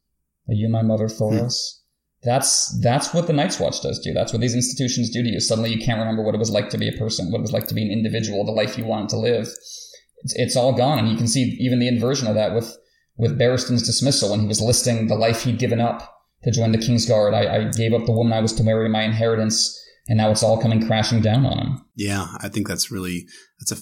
Are 0.48 0.54
you 0.54 0.70
my 0.70 0.82
mother, 0.82 1.08
hmm. 1.08 1.24
Thoros? 1.24 1.82
That's 2.24 2.78
that's 2.82 3.14
what 3.14 3.28
the 3.28 3.34
Night's 3.34 3.60
Watch 3.60 3.82
does 3.82 4.00
to 4.00 4.10
you. 4.10 4.16
That's 4.16 4.34
what 4.34 4.42
these 4.42 4.56
institutions 4.56 5.12
do 5.12 5.22
to 5.22 5.30
you. 5.30 5.40
Suddenly, 5.40 5.72
you 5.72 5.80
can't 5.80 6.00
remember 6.00 6.24
what 6.24 6.34
it 6.34 6.40
was 6.40 6.50
like 6.50 6.70
to 6.72 6.78
be 6.78 6.90
a 6.90 6.98
person, 6.98 7.32
what 7.32 7.40
it 7.40 7.44
was 7.44 7.54
like 7.54 7.68
to 7.68 7.76
be 7.76 7.84
an 7.84 7.92
individual, 7.92 8.44
the 8.44 8.52
life 8.52 8.78
you 8.78 8.86
wanted 8.86 9.10
to 9.10 9.18
live. 9.18 9.44
It's, 10.24 10.34
it's 10.36 10.56
all 10.56 10.74
gone, 10.74 10.98
and 10.98 11.10
you 11.10 11.16
can 11.16 11.28
see 11.28 11.56
even 11.60 11.80
the 11.80 11.88
inversion 11.88 12.28
of 12.28 12.36
that 12.36 12.56
with 12.56 12.76
with 13.18 13.38
Barristan's 13.38 13.86
dismissal 13.86 14.32
when 14.32 14.42
he 14.42 14.48
was 14.48 14.62
listing 14.62 15.08
the 15.08 15.16
life 15.16 15.44
he'd 15.44 15.60
given 15.60 15.80
up 15.80 16.12
to 16.44 16.52
join 16.52 16.72
the 16.72 16.78
Kingsguard. 16.78 17.34
I, 17.34 17.56
I 17.56 17.72
gave 17.72 17.94
up 17.94 18.06
the 18.06 18.12
woman 18.12 18.34
I 18.34 18.42
was 18.42 18.54
to 18.54 18.64
marry, 18.64 18.90
my 18.90 19.04
inheritance, 19.04 19.80
and 20.08 20.18
now 20.18 20.30
it's 20.30 20.44
all 20.44 20.62
coming 20.62 20.86
crashing 20.86 21.22
down 21.22 21.46
on 21.46 21.58
him. 21.60 21.86
Yeah, 21.96 22.28
I 22.40 22.50
think 22.50 22.68
that's 22.68 22.92
really 22.92 23.28
that's 23.60 23.72
a 23.72 23.76
f- 23.76 23.82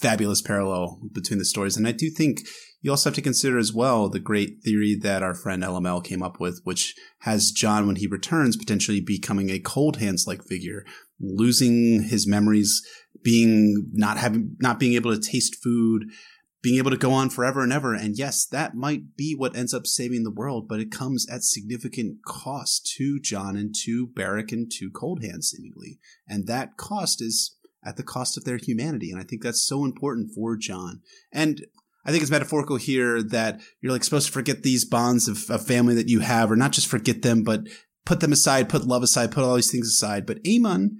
fabulous 0.00 0.42
parallel 0.42 1.00
between 1.12 1.38
the 1.38 1.44
stories, 1.44 1.76
and 1.76 1.86
I 1.86 1.92
do 1.92 2.10
think 2.10 2.40
you 2.82 2.90
also 2.90 3.10
have 3.10 3.16
to 3.16 3.22
consider 3.22 3.58
as 3.58 3.72
well 3.72 4.08
the 4.08 4.20
great 4.20 4.62
theory 4.64 4.96
that 5.02 5.22
our 5.22 5.34
friend 5.34 5.62
LML 5.62 6.04
came 6.04 6.22
up 6.22 6.38
with, 6.38 6.60
which 6.64 6.94
has 7.20 7.50
Jon 7.50 7.86
when 7.86 7.96
he 7.96 8.06
returns, 8.06 8.56
potentially 8.56 9.00
becoming 9.00 9.50
a 9.50 9.58
cold 9.58 9.96
hands 9.96 10.24
like 10.26 10.44
figure, 10.44 10.84
losing 11.20 12.04
his 12.04 12.28
memories, 12.28 12.82
being 13.24 13.90
not 13.92 14.18
having, 14.18 14.56
not 14.60 14.78
being 14.78 14.94
able 14.94 15.12
to 15.12 15.20
taste 15.20 15.56
food, 15.62 16.04
being 16.62 16.78
able 16.78 16.90
to 16.90 16.96
go 16.96 17.12
on 17.12 17.30
forever 17.30 17.62
and 17.62 17.72
ever. 17.72 17.94
And 17.94 18.18
yes, 18.18 18.46
that 18.46 18.74
might 18.74 19.16
be 19.16 19.34
what 19.34 19.56
ends 19.56 19.74
up 19.74 19.86
saving 19.86 20.24
the 20.24 20.30
world, 20.30 20.68
but 20.68 20.80
it 20.80 20.90
comes 20.90 21.26
at 21.30 21.44
significant 21.44 22.24
cost 22.24 22.92
to 22.96 23.20
Jon 23.20 23.56
and 23.56 23.74
to 23.84 24.06
Beric 24.06 24.52
and 24.52 24.70
to 24.72 24.90
Cold 24.90 25.22
Hands, 25.22 25.46
seemingly. 25.46 25.98
And 26.28 26.46
that 26.46 26.76
cost 26.76 27.22
is 27.22 27.56
at 27.84 27.96
the 27.96 28.02
cost 28.02 28.36
of 28.36 28.44
their 28.44 28.56
humanity. 28.56 29.10
And 29.10 29.20
I 29.20 29.24
think 29.24 29.42
that's 29.42 29.62
so 29.66 29.84
important 29.84 30.32
for 30.34 30.56
Jon. 30.56 31.02
And 31.32 31.64
I 32.04 32.10
think 32.10 32.22
it's 32.22 32.30
metaphorical 32.30 32.76
here 32.76 33.22
that 33.22 33.60
you're 33.80 33.92
like 33.92 34.04
supposed 34.04 34.26
to 34.26 34.32
forget 34.32 34.62
these 34.62 34.84
bonds 34.84 35.28
of, 35.28 35.50
of 35.50 35.66
family 35.66 35.94
that 35.94 36.08
you 36.08 36.20
have, 36.20 36.50
or 36.50 36.56
not 36.56 36.72
just 36.72 36.86
forget 36.86 37.22
them, 37.22 37.42
but 37.42 37.62
put 38.04 38.20
them 38.20 38.32
aside, 38.32 38.68
put 38.68 38.86
love 38.86 39.02
aside, 39.02 39.32
put 39.32 39.44
all 39.44 39.56
these 39.56 39.70
things 39.70 39.88
aside. 39.88 40.24
But 40.24 40.42
Aemon, 40.44 40.96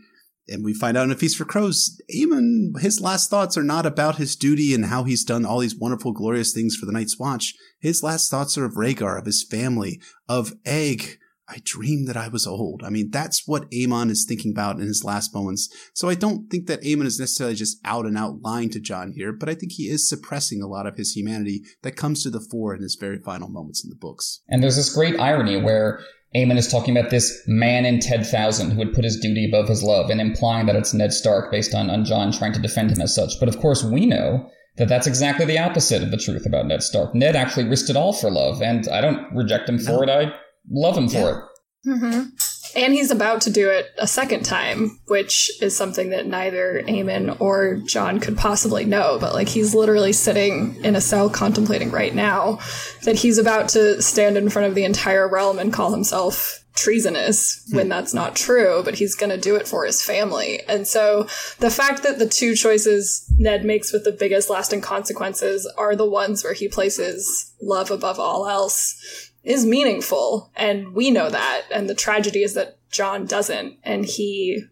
and 0.48 0.64
we 0.64 0.74
find 0.74 0.96
out 0.96 1.04
in 1.04 1.12
A 1.12 1.16
Feast 1.16 1.36
for 1.36 1.44
Crows, 1.44 2.00
Aemon, 2.14 2.80
his 2.80 3.00
last 3.00 3.30
thoughts 3.30 3.56
are 3.56 3.64
not 3.64 3.86
about 3.86 4.16
his 4.16 4.36
duty 4.36 4.74
and 4.74 4.86
how 4.86 5.04
he's 5.04 5.24
done 5.24 5.44
all 5.44 5.58
these 5.58 5.76
wonderful, 5.76 6.12
glorious 6.12 6.52
things 6.52 6.76
for 6.76 6.86
the 6.86 6.92
Night's 6.92 7.18
Watch. 7.18 7.54
His 7.80 8.02
last 8.02 8.30
thoughts 8.30 8.56
are 8.56 8.64
of 8.64 8.74
Rhaegar, 8.74 9.18
of 9.18 9.26
his 9.26 9.42
family, 9.42 10.00
of 10.28 10.52
Egg, 10.64 11.18
I 11.48 11.58
dreamed 11.62 12.08
that 12.08 12.16
I 12.16 12.26
was 12.28 12.46
old. 12.46 12.82
I 12.84 12.90
mean, 12.90 13.10
that's 13.10 13.46
what 13.46 13.70
Aemon 13.70 14.10
is 14.10 14.24
thinking 14.24 14.50
about 14.50 14.80
in 14.80 14.86
his 14.86 15.04
last 15.04 15.32
moments. 15.32 15.68
So 15.94 16.08
I 16.08 16.16
don't 16.16 16.50
think 16.50 16.66
that 16.66 16.82
Aemon 16.82 17.06
is 17.06 17.20
necessarily 17.20 17.54
just 17.54 17.78
out 17.84 18.04
and 18.04 18.18
out 18.18 18.42
lying 18.42 18.68
to 18.70 18.80
Jon 18.80 19.12
here, 19.12 19.32
but 19.32 19.48
I 19.48 19.54
think 19.54 19.72
he 19.72 19.84
is 19.84 20.08
suppressing 20.08 20.60
a 20.60 20.66
lot 20.66 20.86
of 20.86 20.96
his 20.96 21.12
humanity 21.12 21.62
that 21.82 21.96
comes 21.96 22.22
to 22.22 22.30
the 22.30 22.40
fore 22.40 22.74
in 22.74 22.82
his 22.82 22.96
very 22.96 23.18
final 23.18 23.48
moments 23.48 23.84
in 23.84 23.90
the 23.90 23.96
books. 23.96 24.40
And 24.48 24.62
there's 24.62 24.76
this 24.76 24.92
great 24.92 25.20
irony 25.20 25.56
where 25.56 26.00
Aemon 26.36 26.58
is 26.58 26.68
talking 26.68 26.96
about 26.96 27.10
this 27.10 27.42
man 27.46 27.86
in 27.86 27.98
Ted 27.98 28.26
Thousand 28.26 28.72
who 28.72 28.78
would 28.78 28.92
put 28.92 29.04
his 29.04 29.18
duty 29.18 29.48
above 29.48 29.68
his 29.68 29.82
love 29.82 30.10
and 30.10 30.20
implying 30.20 30.66
that 30.66 30.76
it's 30.76 30.92
Ned 30.92 31.12
Stark 31.12 31.50
based 31.50 31.74
on, 31.74 31.88
on 31.88 32.04
Jon 32.04 32.30
trying 32.30 32.52
to 32.52 32.60
defend 32.60 32.90
him 32.90 33.00
as 33.00 33.14
such. 33.14 33.40
But 33.40 33.48
of 33.48 33.58
course, 33.58 33.82
we 33.82 34.04
know 34.04 34.50
that 34.76 34.88
that's 34.88 35.06
exactly 35.06 35.46
the 35.46 35.58
opposite 35.58 36.02
of 36.02 36.10
the 36.10 36.18
truth 36.18 36.44
about 36.44 36.66
Ned 36.66 36.82
Stark. 36.82 37.14
Ned 37.14 37.36
actually 37.36 37.68
risked 37.68 37.88
it 37.88 37.96
all 37.96 38.12
for 38.12 38.30
love, 38.30 38.60
and 38.60 38.86
I 38.88 39.00
don't 39.00 39.34
reject 39.34 39.68
him 39.68 39.78
for 39.78 40.04
no. 40.04 40.12
it. 40.20 40.28
I 40.28 40.34
love 40.70 40.96
him 40.96 41.08
for 41.08 41.30
it. 41.30 41.88
Mm-hmm. 41.88 42.28
And 42.76 42.92
he's 42.92 43.10
about 43.10 43.40
to 43.42 43.50
do 43.50 43.70
it 43.70 43.86
a 43.96 44.06
second 44.06 44.44
time, 44.44 45.00
which 45.06 45.50
is 45.62 45.74
something 45.74 46.10
that 46.10 46.26
neither 46.26 46.82
Aemon 46.86 47.40
or 47.40 47.76
Jon 47.86 48.20
could 48.20 48.36
possibly 48.36 48.84
know. 48.84 49.18
But 49.18 49.32
like 49.32 49.48
he's 49.48 49.74
literally 49.74 50.12
sitting 50.12 50.76
in 50.84 50.94
a 50.94 51.00
cell 51.00 51.30
contemplating 51.30 51.90
right 51.90 52.14
now 52.14 52.60
that 53.04 53.16
he's 53.16 53.38
about 53.38 53.70
to 53.70 54.02
stand 54.02 54.36
in 54.36 54.50
front 54.50 54.68
of 54.68 54.74
the 54.74 54.84
entire 54.84 55.26
realm 55.26 55.58
and 55.58 55.72
call 55.72 55.90
himself 55.90 56.62
treasonous 56.76 57.64
hmm. 57.70 57.76
when 57.76 57.88
that's 57.88 58.14
not 58.14 58.36
true, 58.36 58.82
but 58.84 58.96
he's 58.96 59.14
going 59.14 59.30
to 59.30 59.40
do 59.40 59.56
it 59.56 59.66
for 59.66 59.84
his 59.84 60.02
family. 60.02 60.60
And 60.68 60.86
so 60.86 61.24
the 61.58 61.70
fact 61.70 62.02
that 62.02 62.18
the 62.18 62.28
two 62.28 62.54
choices 62.54 63.24
Ned 63.38 63.64
makes 63.64 63.92
with 63.92 64.04
the 64.04 64.12
biggest 64.12 64.50
lasting 64.50 64.82
consequences 64.82 65.66
are 65.78 65.96
the 65.96 66.08
ones 66.08 66.44
where 66.44 66.52
he 66.52 66.68
places 66.68 67.52
love 67.60 67.90
above 67.90 68.20
all 68.20 68.46
else 68.46 69.32
is 69.46 69.64
meaningful. 69.64 70.50
And 70.56 70.92
we 70.92 71.10
know 71.10 71.30
that. 71.30 71.62
And 71.72 71.88
the 71.88 71.94
tragedy 71.94 72.42
is 72.42 72.54
that 72.54 72.78
Jon 72.90 73.24
doesn't, 73.24 73.78
and 73.82 74.04
he 74.04 74.64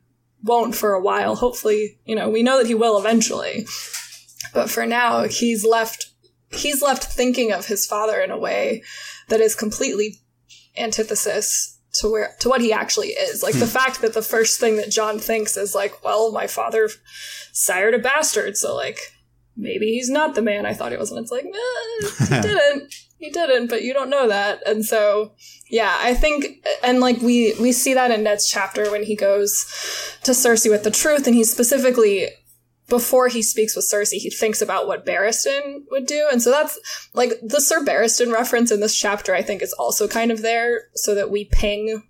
won't 0.43 0.75
for 0.75 0.93
a 0.93 1.01
while. 1.01 1.37
Hopefully, 1.37 1.99
you 2.05 2.15
know, 2.15 2.29
we 2.29 2.43
know 2.43 2.59
that 2.59 2.67
he 2.67 2.75
will 2.75 2.99
eventually. 2.99 3.67
But 4.53 4.69
for 4.69 4.85
now, 4.85 5.25
he's 5.25 5.65
left 5.65 6.11
he's 6.51 6.83
left 6.83 7.05
thinking 7.05 7.53
of 7.53 7.67
his 7.67 7.87
father 7.87 8.21
in 8.21 8.31
a 8.31 8.39
way 8.39 8.83
that 9.29 9.41
is 9.41 9.57
completely 9.57 10.21
antithesis 10.79 11.79
to 11.95 12.09
where 12.09 12.35
to 12.41 12.49
what 12.49 12.61
he 12.61 12.73
actually 12.73 13.09
is. 13.09 13.43
Like 13.43 13.55
the 13.55 13.61
hmm. 13.61 13.73
fact 13.73 14.01
that 14.03 14.15
the 14.15 14.23
first 14.23 14.61
thing 14.61 14.77
that 14.77 14.91
Jon 14.91 15.19
thinks 15.19 15.57
is 15.57 15.75
like, 15.75 16.05
well, 16.05 16.33
my 16.33 16.47
father 16.47 16.89
sired 17.53 17.95
a 17.95 17.99
bastard, 17.99 18.57
so 18.57 18.75
like 18.75 18.99
maybe 19.57 19.93
he's 19.93 20.11
not 20.11 20.35
the 20.35 20.43
man 20.43 20.67
I 20.67 20.75
thought 20.75 20.93
he 20.93 20.99
was. 20.99 21.11
And 21.11 21.21
it's 21.21 21.33
like, 21.33 21.45
nah, 21.45 22.37
he 22.37 22.43
didn't 22.49 22.95
he 23.25 23.31
didn't, 23.31 23.69
but 23.69 23.83
you 23.83 23.95
don't 23.95 24.11
know 24.11 24.29
that. 24.29 24.63
And 24.67 24.85
so, 24.85 25.33
yeah, 25.69 25.97
I 26.01 26.15
think, 26.15 26.67
and 26.83 27.01
like 27.01 27.21
we, 27.23 27.55
we 27.59 27.73
see 27.73 27.95
that 27.95 28.11
in 28.11 28.23
Ned's 28.23 28.49
chapter 28.49 28.91
when 28.91 29.03
he 29.03 29.17
goes 29.17 29.65
to 30.25 30.33
Cersei 30.33 30.71
with 30.71 30.85
the 30.85 30.91
truth 30.91 31.27
and 31.27 31.35
he 31.35 31.43
specifically, 31.45 32.29
before 32.89 33.29
he 33.29 33.43
speaks 33.43 33.75
with 33.75 33.87
Cersei, 33.87 34.19
he 34.19 34.29
thinks 34.29 34.61
about 34.61 34.87
what 34.87 35.07
Barristan 35.07 35.85
would 35.91 36.07
do. 36.07 36.29
And 36.31 36.43
so 36.43 36.51
that's 36.51 36.79
like 37.15 37.33
the 37.43 37.61
Sir 37.61 37.83
Barristan 37.83 38.31
reference 38.31 38.71
in 38.71 38.81
this 38.81 38.95
chapter, 38.95 39.35
I 39.35 39.41
think 39.41 39.63
is 39.63 39.73
also 39.73 40.07
kind 40.07 40.31
of 40.31 40.43
there 40.43 40.83
so 40.95 41.15
that 41.15 41.31
we 41.31 41.47
ping 41.47 42.03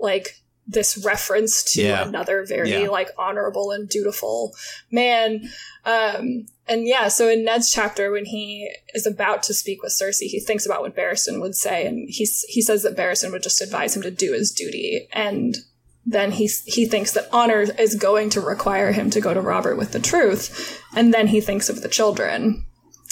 like 0.00 0.40
this 0.66 0.96
reference 1.04 1.62
to 1.74 1.82
yeah. 1.82 2.08
another 2.08 2.46
very 2.46 2.70
yeah. 2.70 2.88
like 2.88 3.10
honorable 3.18 3.70
and 3.70 3.86
dutiful 3.86 4.54
man. 4.90 5.42
Um, 5.84 6.46
and 6.66 6.86
yeah, 6.86 7.08
so 7.08 7.28
in 7.28 7.44
Ned's 7.44 7.70
chapter, 7.70 8.10
when 8.10 8.24
he 8.24 8.74
is 8.94 9.06
about 9.06 9.42
to 9.44 9.54
speak 9.54 9.82
with 9.82 9.92
Cersei, 9.92 10.26
he 10.26 10.40
thinks 10.40 10.64
about 10.64 10.80
what 10.80 10.96
Barristan 10.96 11.40
would 11.40 11.54
say, 11.54 11.86
and 11.86 12.08
he 12.08 12.26
he 12.48 12.62
says 12.62 12.82
that 12.82 12.96
Barristan 12.96 13.32
would 13.32 13.42
just 13.42 13.60
advise 13.60 13.94
him 13.94 14.02
to 14.02 14.10
do 14.10 14.32
his 14.32 14.50
duty. 14.50 15.08
And 15.12 15.56
then 16.06 16.32
he 16.32 16.48
he 16.64 16.86
thinks 16.86 17.12
that 17.12 17.28
honor 17.32 17.60
is 17.60 17.94
going 17.94 18.30
to 18.30 18.40
require 18.40 18.92
him 18.92 19.10
to 19.10 19.20
go 19.20 19.34
to 19.34 19.40
Robert 19.40 19.76
with 19.76 19.92
the 19.92 20.00
truth, 20.00 20.82
and 20.94 21.12
then 21.12 21.26
he 21.26 21.40
thinks 21.40 21.68
of 21.68 21.82
the 21.82 21.88
children, 21.88 22.64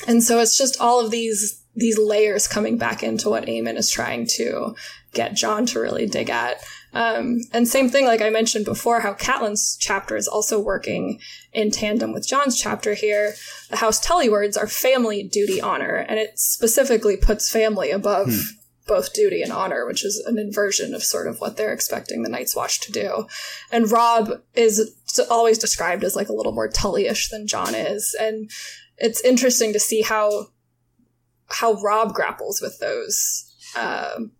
and 0.06 0.22
so 0.22 0.38
it's 0.40 0.56
just 0.56 0.80
all 0.80 1.04
of 1.04 1.10
these 1.10 1.62
these 1.74 1.98
layers 1.98 2.48
coming 2.48 2.78
back 2.78 3.02
into 3.02 3.30
what 3.30 3.46
Aemon 3.46 3.76
is 3.76 3.90
trying 3.90 4.26
to 4.26 4.74
get 5.12 5.34
Jon 5.34 5.66
to 5.66 5.80
really 5.80 6.06
dig 6.06 6.30
at. 6.30 6.62
Um, 6.94 7.40
and 7.52 7.66
same 7.66 7.88
thing, 7.88 8.04
like 8.04 8.20
I 8.20 8.30
mentioned 8.30 8.64
before, 8.64 9.00
how 9.00 9.14
Catelyn's 9.14 9.76
chapter 9.80 10.16
is 10.16 10.28
also 10.28 10.60
working 10.60 11.20
in 11.52 11.70
tandem 11.70 12.12
with 12.12 12.28
Jon's 12.28 12.60
chapter 12.60 12.94
here. 12.94 13.34
The 13.70 13.76
House 13.76 14.00
Tully 14.00 14.28
words 14.28 14.56
are 14.56 14.66
family, 14.66 15.22
duty, 15.22 15.60
honor, 15.60 15.96
and 16.08 16.18
it 16.18 16.38
specifically 16.38 17.16
puts 17.16 17.50
family 17.50 17.90
above 17.90 18.28
hmm. 18.28 18.40
both 18.86 19.14
duty 19.14 19.42
and 19.42 19.52
honor, 19.52 19.86
which 19.86 20.04
is 20.04 20.18
an 20.18 20.38
inversion 20.38 20.94
of 20.94 21.02
sort 21.02 21.26
of 21.26 21.40
what 21.40 21.56
they're 21.56 21.72
expecting 21.72 22.22
the 22.22 22.30
Night's 22.30 22.54
Watch 22.54 22.80
to 22.80 22.92
do. 22.92 23.26
And 23.70 23.90
Robb 23.90 24.42
is 24.54 24.94
always 25.30 25.58
described 25.58 26.04
as 26.04 26.14
like 26.14 26.28
a 26.28 26.34
little 26.34 26.52
more 26.52 26.68
Tully-ish 26.68 27.28
than 27.28 27.46
Jon 27.46 27.74
is, 27.74 28.14
and 28.20 28.50
it's 28.98 29.24
interesting 29.24 29.72
to 29.72 29.80
see 29.80 30.02
how 30.02 30.48
how 31.48 31.74
Robb 31.74 32.14
grapples 32.14 32.60
with 32.60 32.78
those. 32.80 33.48
Um, 33.74 34.32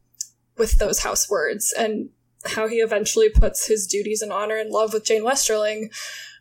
with 0.59 0.79
those 0.79 1.03
house 1.03 1.31
words 1.31 1.75
and 1.77 2.11
how 2.55 2.69
he 2.69 2.77
eventually 2.77 3.29
puts 3.29 3.67
his 3.67 3.87
duties 3.87 4.23
and 4.23 4.33
honor 4.33 4.57
and 4.57 4.71
love 4.71 4.93
with 4.93 5.05
Jeyne 5.05 5.25
Westerling 5.25 5.93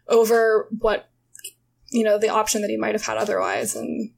over 0.07 0.67
what 0.79 1.09
you 1.91 2.03
know 2.03 2.17
the 2.17 2.29
option 2.29 2.61
that 2.61 2.69
he 2.69 2.77
might 2.77 2.95
have 2.95 3.05
had 3.05 3.17
otherwise. 3.17 3.75
And 3.75 4.11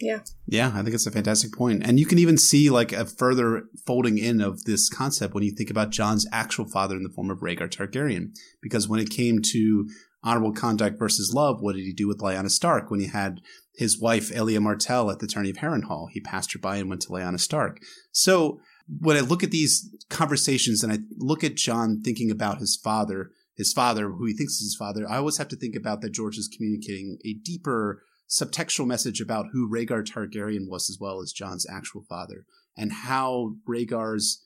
yeah. 0.00 0.20
Yeah 0.46 0.72
i 0.74 0.82
think 0.82 0.94
it's 0.94 1.06
a 1.06 1.10
fantastic 1.10 1.52
point. 1.52 1.86
And 1.86 1.98
you 1.98 2.06
can 2.06 2.18
even 2.18 2.38
see 2.38 2.70
like 2.70 2.92
a 2.92 3.04
further 3.04 3.64
folding 3.86 4.18
in 4.18 4.40
of 4.40 4.64
this 4.64 4.88
concept 4.88 5.34
when 5.34 5.44
you 5.44 5.52
think 5.52 5.70
about 5.70 5.90
jon's 5.90 6.26
actual 6.32 6.66
father 6.66 6.96
in 6.96 7.02
the 7.02 7.10
form 7.10 7.30
of 7.30 7.38
rhaegar 7.38 7.68
targaryen. 7.68 8.30
Because 8.62 8.88
when 8.88 9.00
it 9.00 9.10
came 9.10 9.40
to 9.52 9.88
honorable 10.22 10.52
conduct 10.52 10.98
versus 10.98 11.32
love 11.34 11.60
what 11.60 11.74
did 11.74 11.84
he 11.84 11.92
do 11.92 12.08
with 12.08 12.18
lyanna 12.18 12.50
stark? 12.50 12.90
When 12.90 13.00
he 13.00 13.06
had 13.06 13.40
his 13.76 14.00
wife 14.00 14.30
Elia 14.34 14.60
Martell 14.60 15.10
at 15.10 15.18
the 15.18 15.26
tourney 15.26 15.50
of 15.50 15.56
Harrenhal 15.56 16.08
he 16.10 16.20
passed 16.20 16.52
her 16.52 16.58
by 16.58 16.76
and 16.76 16.88
went 16.88 17.02
to 17.02 17.08
lyanna 17.08 17.40
stark. 17.40 17.78
So 18.12 18.60
when 18.86 19.16
I 19.16 19.20
look 19.20 19.42
at 19.42 19.50
these 19.50 19.88
conversations 20.10 20.82
and 20.82 20.92
I 20.92 20.98
look 21.16 21.42
at 21.42 21.56
Jon 21.56 22.02
thinking 22.02 22.30
about 22.30 22.58
his 22.58 22.76
father, 22.76 23.30
his 23.56 23.72
father, 23.72 24.10
who 24.10 24.26
he 24.26 24.34
thinks 24.34 24.54
is 24.54 24.60
his 24.60 24.76
father, 24.78 25.08
I 25.08 25.16
always 25.16 25.38
have 25.38 25.48
to 25.48 25.56
think 25.56 25.76
about 25.76 26.00
that 26.00 26.12
George 26.12 26.36
is 26.36 26.48
communicating 26.54 27.18
a 27.24 27.34
deeper 27.34 28.02
subtextual 28.28 28.86
message 28.86 29.20
about 29.20 29.46
who 29.52 29.70
Rhaegar 29.70 30.04
Targaryen 30.04 30.68
was 30.68 30.90
as 30.90 30.98
well 31.00 31.20
as 31.20 31.32
Jon's 31.32 31.66
actual 31.70 32.02
father 32.08 32.44
and 32.76 32.92
how 32.92 33.56
Rhaegar's 33.68 34.44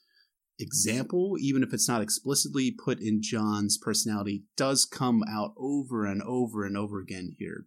example, 0.58 1.36
even 1.40 1.62
if 1.62 1.72
it's 1.72 1.88
not 1.88 2.02
explicitly 2.02 2.70
put 2.70 3.00
in 3.00 3.20
Jon's 3.22 3.78
personality, 3.78 4.44
does 4.56 4.84
come 4.84 5.22
out 5.28 5.52
over 5.56 6.04
and 6.04 6.22
over 6.22 6.64
and 6.64 6.76
over 6.76 7.00
again 7.00 7.34
here. 7.38 7.66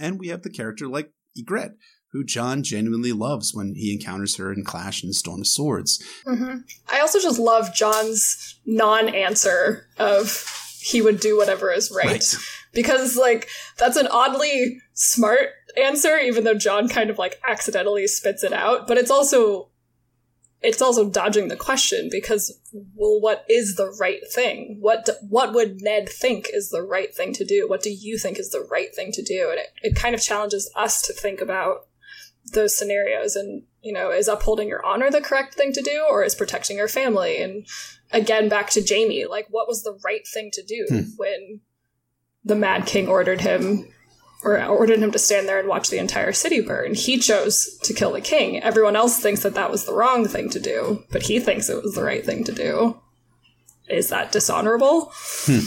And 0.00 0.18
we 0.18 0.28
have 0.28 0.42
the 0.42 0.50
character 0.50 0.88
like 0.88 1.12
Ygritte, 1.38 1.74
who 2.12 2.24
Jon 2.24 2.62
genuinely 2.62 3.12
loves 3.12 3.54
when 3.54 3.74
he 3.74 3.92
encounters 3.92 4.36
her 4.36 4.52
in 4.52 4.64
Clash 4.64 5.02
and 5.02 5.14
Storm 5.14 5.40
of 5.40 5.46
Swords. 5.46 6.02
Mm-hmm. 6.26 6.58
I 6.90 7.00
also 7.00 7.18
just 7.18 7.38
love 7.38 7.74
Jon's 7.74 8.60
non-answer 8.66 9.86
of 9.98 10.46
he 10.80 11.00
would 11.00 11.20
do 11.20 11.38
whatever 11.38 11.72
is 11.72 11.90
right. 11.90 12.06
right. 12.06 12.34
Because 12.74 13.16
like 13.16 13.48
that's 13.78 13.96
an 13.96 14.08
oddly 14.08 14.80
smart 14.94 15.50
answer, 15.82 16.18
even 16.18 16.44
though 16.44 16.54
Jon 16.54 16.88
kind 16.88 17.10
of 17.10 17.18
like 17.18 17.40
accidentally 17.46 18.06
spits 18.06 18.44
it 18.44 18.52
out. 18.52 18.86
But 18.86 18.98
it's 18.98 19.10
also 19.10 19.68
it's 20.62 20.80
also 20.80 21.08
dodging 21.08 21.48
the 21.48 21.56
question 21.56 22.08
because 22.10 22.58
well 22.94 23.20
what 23.20 23.44
is 23.48 23.74
the 23.74 23.94
right 24.00 24.20
thing 24.32 24.76
what 24.80 25.04
do, 25.06 25.12
what 25.28 25.52
would 25.52 25.82
ned 25.82 26.08
think 26.08 26.48
is 26.52 26.70
the 26.70 26.82
right 26.82 27.14
thing 27.14 27.32
to 27.32 27.44
do 27.44 27.68
what 27.68 27.82
do 27.82 27.90
you 27.90 28.16
think 28.16 28.38
is 28.38 28.50
the 28.50 28.64
right 28.70 28.94
thing 28.94 29.10
to 29.10 29.22
do 29.22 29.48
and 29.50 29.58
it, 29.58 29.66
it 29.82 29.96
kind 29.96 30.14
of 30.14 30.22
challenges 30.22 30.70
us 30.76 31.02
to 31.02 31.12
think 31.12 31.40
about 31.40 31.86
those 32.52 32.76
scenarios 32.76 33.36
and 33.36 33.62
you 33.82 33.92
know 33.92 34.10
is 34.10 34.28
upholding 34.28 34.68
your 34.68 34.84
honor 34.84 35.10
the 35.10 35.20
correct 35.20 35.54
thing 35.54 35.72
to 35.72 35.82
do 35.82 36.04
or 36.08 36.22
is 36.22 36.34
protecting 36.34 36.76
your 36.76 36.88
family? 36.88 37.40
And 37.40 37.66
again 38.10 38.48
back 38.48 38.70
to 38.70 38.84
jaime 38.86 39.26
like 39.26 39.46
what 39.50 39.68
was 39.68 39.82
the 39.82 39.98
right 40.04 40.26
thing 40.26 40.50
to 40.52 40.62
do 40.62 40.86
hmm. 40.88 41.00
when 41.16 41.60
the 42.44 42.54
mad 42.56 42.86
king 42.86 43.08
ordered 43.08 43.40
him 43.40 43.88
or 44.44 44.62
ordered 44.64 44.98
him 44.98 45.12
to 45.12 45.18
stand 45.18 45.48
there 45.48 45.60
and 45.60 45.68
watch 45.68 45.90
the 45.90 45.98
entire 45.98 46.32
city 46.32 46.60
burn? 46.60 46.94
He 46.94 47.18
chose 47.18 47.78
to 47.84 47.94
kill 47.94 48.12
the 48.12 48.20
king. 48.20 48.60
Everyone 48.62 48.96
else 48.96 49.18
thinks 49.18 49.42
that 49.42 49.54
that 49.54 49.70
was 49.70 49.84
the 49.84 49.94
wrong 49.94 50.26
thing 50.26 50.50
to 50.50 50.60
do 50.60 51.04
but 51.10 51.22
he 51.22 51.40
thinks 51.40 51.68
it 51.68 51.82
was 51.82 51.94
the 51.94 52.04
right 52.04 52.24
thing 52.24 52.44
to 52.44 52.52
do. 52.52 53.00
Is 53.88 54.08
that 54.08 54.32
dishonorable? 54.32 55.12
Hmm. 55.14 55.60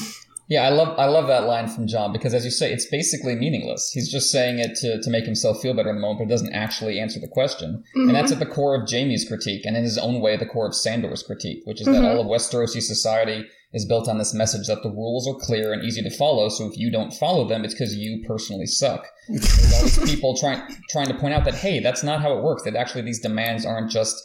Yeah, 0.48 0.64
I 0.64 0.70
love 0.70 0.98
I 1.00 1.06
love 1.06 1.28
that 1.28 1.46
line 1.46 1.68
from 1.68 1.88
Jon 1.88 2.14
because, 2.14 2.34
as 2.34 2.46
you 2.46 2.52
say, 2.52 2.72
it's 2.72 2.86
basically 2.86 3.36
meaningless. 3.36 3.90
He's 3.92 4.12
just 4.12 4.32
saying 4.32 4.60
it 4.60 4.76
to, 4.76 5.02
to 5.02 5.10
make 5.10 5.26
himself 5.26 5.60
feel 5.60 5.74
better 5.74 5.90
in 5.90 5.96
the 5.96 6.02
moment, 6.02 6.20
but 6.20 6.26
it 6.26 6.36
doesn't 6.36 6.54
actually 6.54 7.00
answer 7.00 7.20
the 7.20 7.28
question. 7.28 7.84
Mm-hmm. 7.96 8.10
And 8.10 8.16
that's 8.16 8.32
at 8.32 8.40
the 8.40 8.46
core 8.46 8.80
of 8.80 8.88
Jaime's 8.88 9.28
critique, 9.28 9.66
and 9.66 9.76
in 9.76 9.84
his 9.84 9.98
own 9.98 10.22
way, 10.22 10.38
the 10.38 10.46
core 10.46 10.68
of 10.68 10.76
Sandor's 10.76 11.24
critique, 11.24 11.64
which 11.66 11.82
is 11.82 11.88
mm-hmm. 11.88 12.04
that 12.04 12.12
all 12.12 12.22
of 12.22 12.28
Westerosi 12.28 12.82
society 12.82 13.46
is 13.74 13.86
built 13.86 14.08
on 14.08 14.18
this 14.18 14.34
message 14.34 14.68
that 14.68 14.84
the 14.84 14.90
rules 14.90 15.28
are 15.28 15.46
clear 15.46 15.74
and 15.74 15.84
easy 15.84 16.02
to 16.02 16.10
follow. 16.10 16.48
So 16.50 16.66
if 16.66 16.78
you 16.78 16.92
don't 16.92 17.12
follow 17.12 17.48
them, 17.48 17.66
it's 17.66 17.74
because 17.74 17.96
you 17.96 18.24
personally 18.26 18.68
suck. 18.68 19.08
There's 19.28 19.74
all 19.74 19.82
these 19.82 20.16
people 20.16 20.38
trying 20.38 20.62
trying 20.90 21.08
to 21.08 21.16
point 21.16 21.34
out 21.34 21.46
that 21.46 21.56
hey, 21.56 21.80
that's 21.80 22.04
not 22.04 22.22
how 22.22 22.38
it 22.38 22.44
works. 22.44 22.64
That 22.64 22.76
actually 22.76 23.02
these 23.02 23.20
demands 23.20 23.66
aren't 23.66 23.92
just 23.92 24.16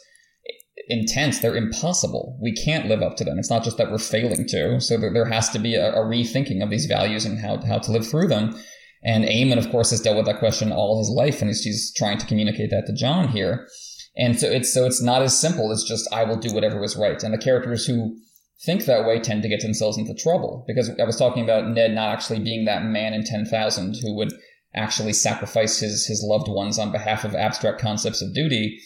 intense. 0.87 1.39
They're 1.39 1.55
impossible. 1.55 2.37
We 2.41 2.53
can't 2.53 2.87
live 2.87 3.01
up 3.01 3.15
to 3.17 3.23
them. 3.23 3.37
It's 3.39 3.49
not 3.49 3.63
just 3.63 3.77
that 3.77 3.91
we're 3.91 3.97
failing 3.97 4.45
to. 4.47 4.79
So 4.81 4.97
there, 4.97 5.25
has 5.25 5.49
to 5.49 5.59
be 5.59 5.75
a, 5.75 5.93
a, 5.93 6.05
rethinking 6.05 6.63
of 6.63 6.69
these 6.69 6.85
values 6.85 7.25
and 7.25 7.39
how, 7.39 7.61
how 7.65 7.79
to 7.79 7.91
live 7.91 8.07
through 8.07 8.27
them. 8.27 8.55
And 9.03 9.25
Aemon, 9.25 9.57
of 9.57 9.69
course, 9.71 9.89
has 9.91 10.01
dealt 10.01 10.17
with 10.17 10.25
that 10.25 10.39
question 10.39 10.71
all 10.71 10.99
his 10.99 11.09
life, 11.09 11.41
and 11.41 11.49
he's 11.49 11.93
trying 11.93 12.19
to 12.19 12.25
communicate 12.25 12.69
that 12.69 12.85
to 12.85 12.93
Jon 12.93 13.29
here. 13.29 13.67
And 14.15 14.39
so 14.39 14.47
it's 14.47 14.73
so 14.73 14.85
it's 14.85 15.01
not 15.01 15.21
as 15.21 15.39
simple 15.39 15.71
as 15.71 15.83
just 15.83 16.07
I 16.13 16.23
will 16.23 16.37
do 16.37 16.53
whatever 16.53 16.83
is 16.83 16.95
right. 16.95 17.21
And 17.23 17.33
the 17.33 17.37
characters 17.37 17.85
who 17.85 18.17
think 18.63 18.85
that 18.85 19.05
way 19.05 19.19
tend 19.19 19.41
to 19.41 19.49
get 19.49 19.61
themselves 19.61 19.97
into 19.97 20.13
trouble 20.13 20.63
because 20.67 20.91
I 20.99 21.03
was 21.03 21.17
talking 21.17 21.43
about 21.43 21.67
Ned 21.67 21.93
not 21.93 22.09
actually 22.09 22.39
being 22.39 22.65
that 22.65 22.83
man 22.83 23.13
in 23.13 23.23
ten 23.23 23.45
thousand 23.45 23.95
who 24.01 24.15
would 24.17 24.33
actually 24.75 25.13
sacrifice 25.13 25.79
his 25.79 26.05
his 26.05 26.23
loved 26.23 26.47
ones 26.49 26.77
on 26.77 26.91
behalf 26.91 27.23
of 27.23 27.33
abstract 27.33 27.79
concepts 27.79 28.21
of 28.21 28.33
duty. 28.33 28.79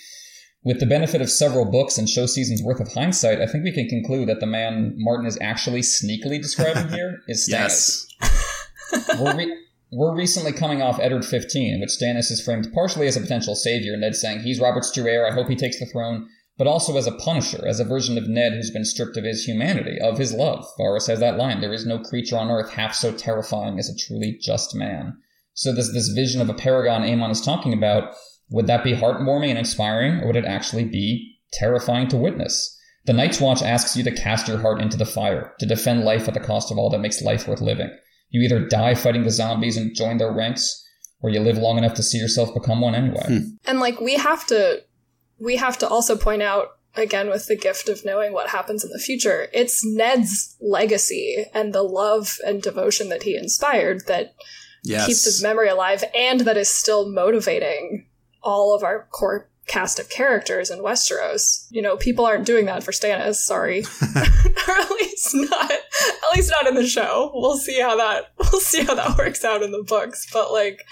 With 0.66 0.80
the 0.80 0.88
benefit 0.88 1.22
of 1.22 1.30
several 1.30 1.66
books 1.66 2.00
and 2.00 2.10
show 2.10 2.26
seasons 2.26 2.64
worth 2.64 2.80
of 2.80 2.92
hindsight, 2.92 3.40
I 3.40 3.46
think 3.46 3.64
we 3.64 3.72
can 3.72 3.88
conclude 3.88 4.28
that 4.30 4.40
the 4.40 4.48
man 4.48 4.96
Martin 4.98 5.28
is 5.28 5.38
actually 5.40 5.82
sneakily 5.82 6.42
describing 6.42 6.90
here 6.90 7.22
is 7.28 7.48
Stannis. 7.48 8.08
yes. 8.20 9.20
we're, 9.20 9.38
re- 9.38 9.58
we're 9.92 10.16
recently 10.16 10.52
coming 10.52 10.82
off 10.82 11.00
Eddard 11.00 11.24
15, 11.24 11.76
in 11.76 11.80
which 11.80 11.92
Stannis 11.92 12.32
is 12.32 12.44
framed 12.44 12.74
partially 12.74 13.06
as 13.06 13.16
a 13.16 13.22
potential 13.22 13.54
savior, 13.54 13.96
Ned 13.96 14.16
saying 14.16 14.40
he's 14.40 14.60
Robert's 14.60 14.92
true 14.92 15.08
heir, 15.08 15.28
I 15.28 15.36
hope 15.36 15.50
he 15.50 15.56
takes 15.56 15.80
the 15.80 15.86
throne, 15.86 16.28
but 16.58 16.66
also 16.66 16.98
as 16.98 17.06
a 17.06 17.12
punisher, 17.12 17.64
as 17.68 17.80
a 17.80 17.86
version 17.86 18.18
of 18.18 18.28
Ned 18.28 18.54
who's 18.54 18.72
been 18.72 18.86
stripped 18.86 19.18
of 19.18 19.24
his 19.24 19.46
humanity, 19.46 20.00
of 20.02 20.18
his 20.18 20.34
love. 20.34 20.66
Varys 20.80 21.08
has 21.08 21.20
that 21.20 21.38
line, 21.38 21.62
there 21.62 21.74
is 21.74 21.86
no 21.86 22.00
creature 22.00 22.40
on 22.40 22.50
earth 22.50 22.72
half 22.72 22.96
so 22.96 23.12
terrifying 23.12 23.78
as 23.78 23.88
a 23.88 23.96
truly 23.96 24.36
just 24.42 24.74
man. 24.74 25.16
So 25.54 25.72
this, 25.72 25.94
this 25.94 26.10
vision 26.10 26.42
of 26.42 26.50
a 26.50 26.56
paragon 26.56 27.04
Aemon 27.04 27.30
is 27.30 27.42
talking 27.42 27.72
about 27.72 28.16
would 28.50 28.68
that 28.68 28.84
be 28.84 28.94
heartwarming 28.94 29.50
and 29.50 29.58
inspiring, 29.58 30.22
or 30.22 30.28
would 30.28 30.36
it 30.36 30.46
actually 30.46 30.86
be 30.86 31.38
terrifying 31.54 32.08
to 32.10 32.18
witness? 32.18 32.72
The 33.06 33.14
Night's 33.14 33.40
Watch 33.40 33.62
asks 33.62 33.96
you 33.96 34.04
to 34.04 34.12
cast 34.12 34.48
your 34.48 34.58
heart 34.58 34.82
into 34.82 34.98
the 34.98 35.06
fire, 35.06 35.54
to 35.60 35.66
defend 35.66 36.04
life 36.04 36.28
at 36.28 36.34
the 36.34 36.40
cost 36.40 36.72
of 36.72 36.78
all 36.78 36.90
that 36.90 37.00
makes 37.00 37.22
life 37.22 37.48
worth 37.48 37.62
living. 37.62 37.92
You 38.30 38.42
either 38.42 38.68
die 38.68 38.96
fighting 38.96 39.24
the 39.24 39.32
zombies 39.32 39.78
and 39.78 39.96
join 39.96 40.18
their 40.18 40.32
ranks, 40.32 40.84
or 41.22 41.30
you 41.30 41.40
live 41.40 41.58
long 41.58 41.78
enough 41.78 41.94
to 41.96 42.04
see 42.04 42.18
yourself 42.18 42.54
become 42.54 42.82
one 42.82 42.96
anyway. 42.96 43.26
Hmm. 43.26 43.40
And 43.66 43.80
like 43.80 44.00
we 44.00 44.16
have 44.16 44.46
to 44.48 44.84
we 45.40 45.58
have 45.58 45.78
to 45.80 45.88
also 45.88 46.16
point 46.16 46.42
out 46.42 46.78
again 46.96 47.30
with 47.30 47.48
the 47.48 47.56
gift 47.56 47.90
of 47.90 48.06
knowing 48.06 48.34
what 48.34 48.50
happens 48.50 48.84
in 48.84 48.90
the 48.92 49.00
future, 49.00 49.48
it's 49.54 49.86
Ned's 49.86 50.56
legacy 50.60 51.46
and 51.54 51.74
the 51.74 51.84
love 51.84 52.38
and 52.46 52.62
devotion 52.62 53.10
that 53.10 53.24
he 53.24 53.36
inspired 53.36 54.08
that 54.08 54.36
yes. 54.84 55.06
keeps 55.06 55.26
his 55.26 55.44
memory 55.44 55.70
alive 55.70 56.04
and 56.16 56.42
that 56.42 56.58
is 56.58 56.70
still 56.70 57.10
motivating 57.10 58.08
all 58.46 58.74
of 58.74 58.84
our 58.84 59.08
core 59.12 59.50
cast 59.68 60.00
of 60.00 60.10
characters 60.10 60.70
in 60.70 60.80
Westeros. 60.80 61.68
You 61.72 61.82
know, 61.82 61.98
people 61.98 62.26
aren't 62.26 62.46
doing 62.46 62.66
that 62.66 62.84
for 62.84 62.92
Stannis, 62.92 63.36
sorry. 63.36 63.80
or 63.80 64.22
at 64.80 64.92
least 64.92 65.32
not 65.34 65.72
at 65.72 66.36
least 66.36 66.52
not 66.52 66.68
in 66.68 66.76
the 66.76 66.86
show. 66.86 67.32
We'll 67.34 67.58
see 67.58 67.82
how 67.82 67.98
that 67.98 68.32
we'll 68.40 68.62
see 68.62 68.84
how 68.84 68.96
that 68.96 69.18
works 69.18 69.44
out 69.44 69.64
in 69.64 69.72
the 69.72 69.84
books. 69.84 70.28
But 70.32 70.52
like 70.52 70.86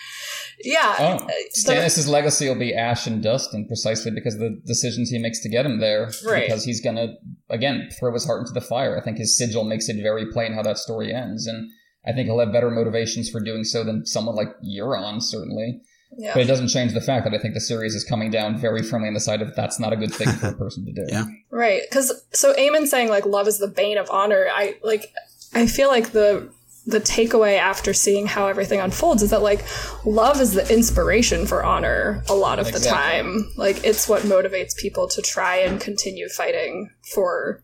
yeah. 0.64 0.96
Oh, 1.00 1.26
uh, 1.26 1.30
Stannis' 1.56 2.08
legacy 2.08 2.48
will 2.48 2.60
be 2.60 2.74
ash 2.74 3.06
and 3.06 3.22
dust 3.22 3.54
and 3.54 3.68
precisely 3.68 4.12
because 4.12 4.36
of 4.36 4.40
the 4.40 4.62
decisions 4.66 5.10
he 5.10 5.20
makes 5.20 5.42
to 5.42 5.50
get 5.50 5.66
him 5.66 5.80
there. 5.80 6.12
Right. 6.26 6.46
Because 6.46 6.64
he's 6.64 6.82
gonna 6.82 7.16
again 7.50 7.90
throw 8.00 8.14
his 8.14 8.26
heart 8.26 8.42
into 8.42 8.54
the 8.54 8.62
fire. 8.62 8.98
I 8.98 9.04
think 9.04 9.18
his 9.18 9.38
sigil 9.38 9.64
makes 9.64 9.90
it 9.90 10.02
very 10.02 10.32
plain 10.32 10.54
how 10.54 10.64
that 10.64 10.78
story 10.78 11.14
ends. 11.14 11.48
And 11.48 11.70
I 12.06 12.12
think 12.12 12.28
he'll 12.28 12.40
have 12.40 12.52
better 12.52 12.72
motivations 12.72 13.30
for 13.30 13.40
doing 13.40 13.64
so 13.64 13.84
than 13.84 14.06
someone 14.06 14.36
like 14.36 14.50
Euron, 14.66 15.22
certainly. 15.22 15.82
Yeah. 16.18 16.34
But 16.34 16.44
it 16.44 16.46
doesn't 16.46 16.68
change 16.68 16.94
the 16.94 17.02
fact 17.02 17.26
that 17.26 17.34
I 17.34 17.38
think 17.38 17.54
the 17.54 17.62
series 17.62 17.96
is 17.96 18.04
coming 18.04 18.32
down 18.32 18.58
very 18.58 18.84
firmly 18.84 19.08
on 19.08 19.14
the 19.14 19.20
side 19.20 19.42
of 19.42 19.56
that's 19.56 19.80
not 19.80 19.94
a 19.94 19.96
good 19.96 20.14
thing 20.14 20.28
for 20.30 20.48
a 20.48 20.54
person 20.54 20.86
to 20.86 20.92
do. 20.92 21.06
yeah. 21.10 21.26
Right. 21.50 21.82
Because 21.90 22.24
so 22.32 22.54
Aemon 22.54 22.88
saying 22.88 23.10
like 23.10 23.26
love 23.26 23.48
is 23.48 23.60
the 23.60 23.68
bane 23.68 23.98
of 23.98 24.10
honor. 24.10 24.48
I 24.52 24.78
like. 24.84 25.12
I 25.56 25.68
feel 25.68 25.88
like 25.88 26.12
the 26.12 26.52
the 26.86 27.00
takeaway 27.00 27.58
after 27.58 27.94
seeing 27.94 28.28
how 28.28 28.48
everything 28.48 28.80
unfolds 28.80 29.24
is 29.24 29.30
that 29.30 29.42
like 29.42 29.64
love 30.06 30.42
is 30.42 30.54
the 30.54 30.74
inspiration 30.74 31.46
for 31.46 31.64
honor 31.64 32.24
a 32.30 32.34
lot 32.34 32.60
of 32.60 32.68
exactly. 32.68 32.90
the 32.90 32.96
time 32.96 33.52
like 33.56 33.84
it's 33.86 34.10
what 34.10 34.24
motivates 34.24 34.76
people 34.76 35.08
to 35.08 35.22
try 35.22 35.56
and 35.56 35.80
continue 35.80 36.28
fighting 36.28 36.90
for 37.14 37.64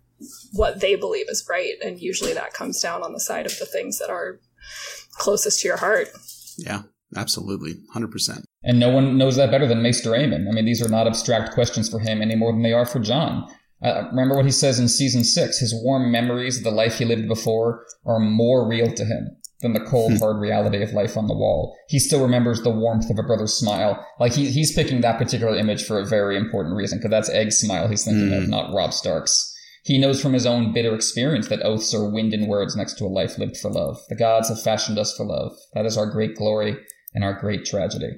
what 0.54 0.80
they 0.80 0.96
believe 0.96 1.26
is 1.30 1.46
right 1.50 1.74
and 1.84 2.00
usually 2.00 2.34
that 2.34 2.54
comes 2.54 2.80
down 2.82 3.04
on 3.04 3.12
the 3.12 3.20
side 3.20 3.46
of 3.46 3.58
the 3.60 3.66
things 3.66 4.00
that 4.00 4.10
are 4.10 4.40
closest 5.18 5.62
to 5.62 5.68
your 5.68 5.78
heart 5.78 6.10
yeah 6.58 6.84
absolutely 7.16 7.76
100% 7.96 8.44
and 8.64 8.80
no 8.80 8.90
one 8.90 9.18
knows 9.18 9.36
that 9.36 9.52
better 9.52 9.68
than 9.68 9.82
maester 9.82 10.12
aemon 10.12 10.48
i 10.48 10.52
mean 10.52 10.66
these 10.66 10.84
are 10.86 10.90
not 10.90 11.08
abstract 11.08 11.54
questions 11.54 11.90
for 11.90 12.00
him 12.00 12.22
any 12.22 12.36
more 12.36 12.52
than 12.52 12.62
they 12.62 12.74
are 12.74 12.86
for 12.86 13.00
Jon. 13.00 13.48
uh, 13.84 14.04
remember 14.12 14.36
what 14.36 14.46
he 14.46 14.52
says 14.52 14.80
in 14.80 14.88
season 14.88 15.24
six 15.24 15.60
his 15.60 15.74
warm 15.84 16.12
memories 16.12 16.58
of 16.58 16.64
the 16.64 16.72
life 16.72 16.98
he 16.98 17.06
lived 17.06 17.28
before 17.28 17.86
are 18.06 18.20
more 18.20 18.68
real 18.68 18.94
to 18.94 19.06
him 19.06 19.36
than 19.62 19.74
the 19.74 19.80
cold, 19.82 20.14
hmm. 20.14 20.20
hard 20.20 20.40
reality 20.40 20.82
of 20.82 20.94
life 20.94 21.18
on 21.18 21.28
the 21.28 21.36
wall. 21.36 21.76
He 21.90 22.00
still 22.00 22.22
remembers 22.24 22.62
the 22.62 22.70
warmth 22.70 23.10
of 23.10 23.20
a 23.20 23.24
brother's 23.24 23.54
smile. 23.54 24.06
Like 24.20 24.34
he, 24.34 24.50
he's 24.50 24.74
picking 24.74 25.02
that 25.02 25.18
particular 25.18 25.56
image 25.56 25.86
for 25.86 26.00
a 26.00 26.06
very 26.06 26.38
important 26.38 26.76
reason, 26.76 27.00
because 27.00 27.12
that's 27.12 27.30
Egg's 27.30 27.58
smile 27.58 27.88
he's 27.88 28.06
thinking 28.06 28.30
mm. 28.30 28.38
of, 28.38 28.44
hmm. 28.46 28.52
not 28.52 28.74
Robb 28.74 28.94
Stark's. 28.94 29.56
He 29.84 29.98
knows 29.98 30.22
from 30.22 30.34
his 30.34 30.46
own 30.46 30.74
bitter 30.74 30.94
experience 30.94 31.48
that 31.48 31.64
oaths 31.64 31.94
are 31.94 32.10
wind 32.10 32.34
and 32.34 32.48
words 32.48 32.76
next 32.76 32.94
to 32.96 33.06
a 33.06 33.08
life 33.08 33.38
lived 33.38 33.58
for 33.58 33.72
love. 33.72 33.98
The 34.10 34.16
gods 34.16 34.50
have 34.50 34.62
fashioned 34.62 35.00
us 35.00 35.16
for 35.16 35.26
love. 35.26 35.54
That 35.74 35.86
is 35.86 35.98
our 35.98 36.06
great 36.06 36.36
glory 36.36 36.78
and 37.14 37.24
our 37.24 37.34
great 37.34 37.66
tragedy. 37.66 38.12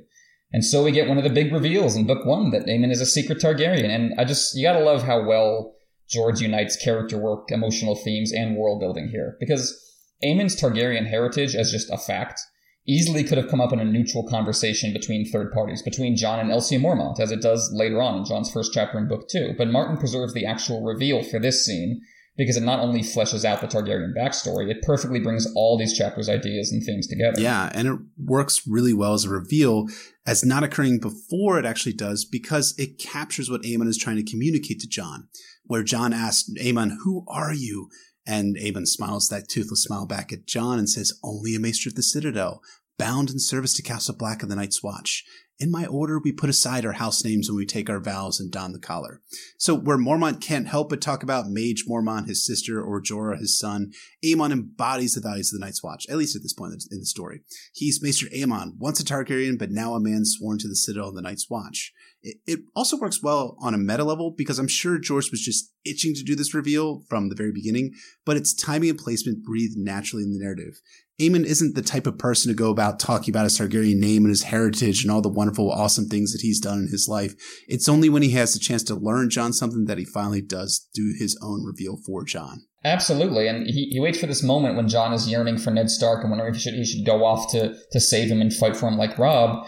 And 0.53 0.65
so 0.65 0.83
we 0.83 0.91
get 0.91 1.07
one 1.07 1.17
of 1.17 1.23
the 1.23 1.29
big 1.29 1.53
reveals 1.53 1.95
in 1.95 2.05
book 2.05 2.25
one 2.25 2.51
that 2.51 2.65
Aemon 2.65 2.91
is 2.91 3.01
a 3.01 3.05
secret 3.05 3.39
Targaryen. 3.39 3.89
And 3.89 4.13
I 4.19 4.25
just, 4.25 4.55
you 4.55 4.63
gotta 4.63 4.83
love 4.83 5.03
how 5.03 5.23
well 5.23 5.75
George 6.09 6.41
unites 6.41 6.75
character 6.75 7.17
work, 7.17 7.51
emotional 7.51 7.95
themes, 7.95 8.33
and 8.33 8.57
world 8.57 8.81
building 8.81 9.07
here. 9.09 9.37
Because 9.39 9.77
Aemon's 10.23 10.59
Targaryen 10.59 11.07
heritage 11.07 11.55
as 11.55 11.71
just 11.71 11.89
a 11.89 11.97
fact 11.97 12.41
easily 12.87 13.23
could 13.23 13.37
have 13.37 13.47
come 13.47 13.61
up 13.61 13.71
in 13.71 13.79
a 13.79 13.85
neutral 13.85 14.27
conversation 14.27 14.91
between 14.91 15.29
third 15.29 15.51
parties, 15.53 15.81
between 15.81 16.17
Jon 16.17 16.39
and 16.39 16.49
Elsia 16.49 16.81
Mormont, 16.81 17.19
as 17.19 17.31
it 17.31 17.41
does 17.41 17.71
later 17.73 18.01
on 18.01 18.17
in 18.17 18.25
Jon's 18.25 18.51
first 18.51 18.73
chapter 18.73 18.97
in 18.97 19.07
book 19.07 19.29
two. 19.29 19.53
But 19.57 19.69
Martin 19.69 19.97
preserves 19.97 20.33
the 20.33 20.45
actual 20.45 20.83
reveal 20.83 21.23
for 21.23 21.39
this 21.39 21.65
scene 21.65 22.01
because 22.37 22.57
it 22.57 22.63
not 22.63 22.79
only 22.79 23.01
fleshes 23.01 23.43
out 23.43 23.61
the 23.61 23.67
Targaryen 23.67 24.13
backstory, 24.17 24.69
it 24.69 24.81
perfectly 24.83 25.19
brings 25.19 25.47
all 25.55 25.77
these 25.77 25.97
chapters' 25.97 26.29
ideas 26.29 26.71
and 26.71 26.83
themes 26.83 27.07
together. 27.07 27.39
Yeah, 27.39 27.69
and 27.73 27.87
it 27.87 27.99
works 28.17 28.61
really 28.65 28.93
well 28.93 29.13
as 29.13 29.25
a 29.25 29.29
reveal, 29.29 29.87
as 30.25 30.45
not 30.45 30.63
occurring 30.63 30.99
before 30.99 31.59
it 31.59 31.65
actually 31.65 31.93
does, 31.93 32.23
because 32.25 32.73
it 32.77 32.99
captures 32.99 33.49
what 33.49 33.63
Aemon 33.63 33.87
is 33.87 33.97
trying 33.97 34.17
to 34.17 34.29
communicate 34.29 34.79
to 34.79 34.87
Jon. 34.87 35.27
Where 35.65 35.83
Jon 35.83 36.13
asks 36.13 36.49
Aemon, 36.61 36.97
Who 37.03 37.25
are 37.27 37.53
you? 37.53 37.89
And 38.25 38.55
Aemon 38.55 38.87
smiles 38.87 39.27
that 39.27 39.49
toothless 39.49 39.83
smile 39.83 40.05
back 40.05 40.31
at 40.31 40.45
Jon 40.45 40.79
and 40.79 40.89
says, 40.89 41.19
Only 41.23 41.55
a 41.55 41.59
maester 41.59 41.89
of 41.89 41.95
the 41.95 42.03
Citadel, 42.03 42.61
bound 42.97 43.29
in 43.29 43.39
service 43.39 43.73
to 43.75 43.81
Castle 43.81 44.15
Black 44.17 44.41
and 44.41 44.51
the 44.51 44.55
Night's 44.55 44.81
Watch. 44.81 45.25
In 45.61 45.69
my 45.69 45.85
order, 45.85 46.17
we 46.17 46.31
put 46.31 46.49
aside 46.49 46.87
our 46.87 46.93
house 46.93 47.23
names 47.23 47.47
when 47.47 47.55
we 47.55 47.67
take 47.67 47.87
our 47.87 47.99
vows 47.99 48.39
and 48.39 48.51
don 48.51 48.73
the 48.73 48.79
collar. 48.79 49.21
So, 49.59 49.75
where 49.75 49.95
Mormont 49.95 50.41
can't 50.41 50.67
help 50.67 50.89
but 50.89 51.01
talk 51.01 51.21
about 51.21 51.45
Maege 51.45 51.81
Mormont, 51.87 52.27
his 52.27 52.43
sister, 52.43 52.81
or 52.81 52.99
Jorah, 52.99 53.37
his 53.37 53.59
son, 53.59 53.91
Aemon 54.25 54.51
embodies 54.51 55.13
the 55.13 55.21
values 55.21 55.53
of 55.53 55.59
the 55.59 55.63
Night's 55.63 55.83
Watch, 55.83 56.07
at 56.09 56.17
least 56.17 56.35
at 56.35 56.41
this 56.41 56.53
point 56.53 56.73
in 56.89 56.99
the 56.99 57.05
story. 57.05 57.41
He's 57.75 58.01
Maester 58.01 58.25
Aemon, 58.35 58.79
once 58.79 58.99
a 58.99 59.03
Targaryen, 59.03 59.59
but 59.59 59.69
now 59.69 59.93
a 59.93 59.99
man 59.99 60.25
sworn 60.25 60.57
to 60.57 60.67
the 60.67 60.75
Citadel 60.75 61.09
and 61.09 61.17
the 61.17 61.21
Night's 61.21 61.47
Watch. 61.47 61.93
It, 62.23 62.37
it 62.47 62.59
also 62.75 62.97
works 62.97 63.21
well 63.21 63.55
on 63.61 63.75
a 63.75 63.77
meta 63.77 64.03
level 64.03 64.33
because 64.35 64.57
I'm 64.57 64.67
sure 64.67 64.97
George 64.97 65.29
was 65.29 65.41
just 65.41 65.71
itching 65.85 66.15
to 66.15 66.23
do 66.23 66.35
this 66.35 66.55
reveal 66.55 67.03
from 67.07 67.29
the 67.29 67.35
very 67.35 67.51
beginning, 67.51 67.93
but 68.25 68.37
its 68.37 68.53
timing 68.53 68.89
and 68.89 68.99
placement 68.99 69.43
breathe 69.43 69.73
naturally 69.75 70.23
in 70.23 70.31
the 70.31 70.39
narrative. 70.39 70.81
Aemon 71.21 71.45
isn't 71.45 71.75
the 71.75 71.83
type 71.83 72.07
of 72.07 72.17
person 72.17 72.51
to 72.51 72.57
go 72.57 72.71
about 72.71 72.99
talking 72.99 73.31
about 73.31 73.43
his 73.43 73.57
Targaryen 73.57 73.99
name 73.99 74.23
and 74.23 74.29
his 74.31 74.43
heritage 74.43 75.03
and 75.03 75.11
all 75.11 75.21
the 75.21 75.29
wonderful, 75.29 75.71
awesome 75.71 76.07
things 76.07 76.33
that 76.33 76.41
he's 76.41 76.59
done 76.59 76.79
in 76.79 76.87
his 76.87 77.07
life. 77.07 77.35
It's 77.67 77.87
only 77.87 78.09
when 78.09 78.23
he 78.23 78.31
has 78.31 78.53
the 78.53 78.59
chance 78.59 78.81
to 78.83 78.95
learn 78.95 79.29
Jon 79.29 79.53
something 79.53 79.85
that 79.85 79.99
he 79.99 80.05
finally 80.05 80.41
does 80.41 80.87
do 80.95 81.13
his 81.17 81.37
own 81.41 81.63
reveal 81.63 81.97
for 82.05 82.23
Jon. 82.23 82.65
Absolutely, 82.83 83.47
and 83.47 83.67
he, 83.67 83.89
he 83.91 83.99
waits 83.99 84.19
for 84.19 84.25
this 84.25 84.41
moment 84.41 84.75
when 84.75 84.87
Jon 84.87 85.13
is 85.13 85.29
yearning 85.29 85.59
for 85.59 85.69
Ned 85.69 85.91
Stark 85.91 86.23
and 86.23 86.31
wondering 86.31 86.49
if 86.49 86.55
he 86.55 86.61
should, 86.61 86.73
he 86.73 86.85
should 86.85 87.05
go 87.05 87.23
off 87.23 87.51
to, 87.51 87.75
to 87.91 87.99
save 87.99 88.29
him 88.31 88.41
and 88.41 88.51
fight 88.51 88.75
for 88.75 88.87
him 88.87 88.97
like 88.97 89.19
Robb. 89.19 89.63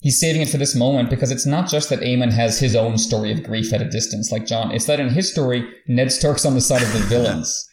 He's 0.00 0.18
saving 0.18 0.42
it 0.42 0.48
for 0.48 0.58
this 0.58 0.74
moment 0.74 1.10
because 1.10 1.30
it's 1.30 1.46
not 1.46 1.68
just 1.68 1.88
that 1.90 2.00
Aemon 2.00 2.32
has 2.32 2.58
his 2.58 2.74
own 2.74 2.98
story 2.98 3.30
of 3.30 3.44
grief 3.44 3.72
at 3.72 3.82
a 3.82 3.88
distance 3.88 4.32
like 4.32 4.46
Jon. 4.46 4.72
It's 4.72 4.86
that 4.86 5.00
in 5.00 5.10
his 5.10 5.30
story, 5.30 5.68
Ned 5.86 6.10
Stark's 6.10 6.44
on 6.44 6.54
the 6.54 6.60
side 6.60 6.82
of 6.82 6.92
the 6.92 7.00
villains. 7.00 7.67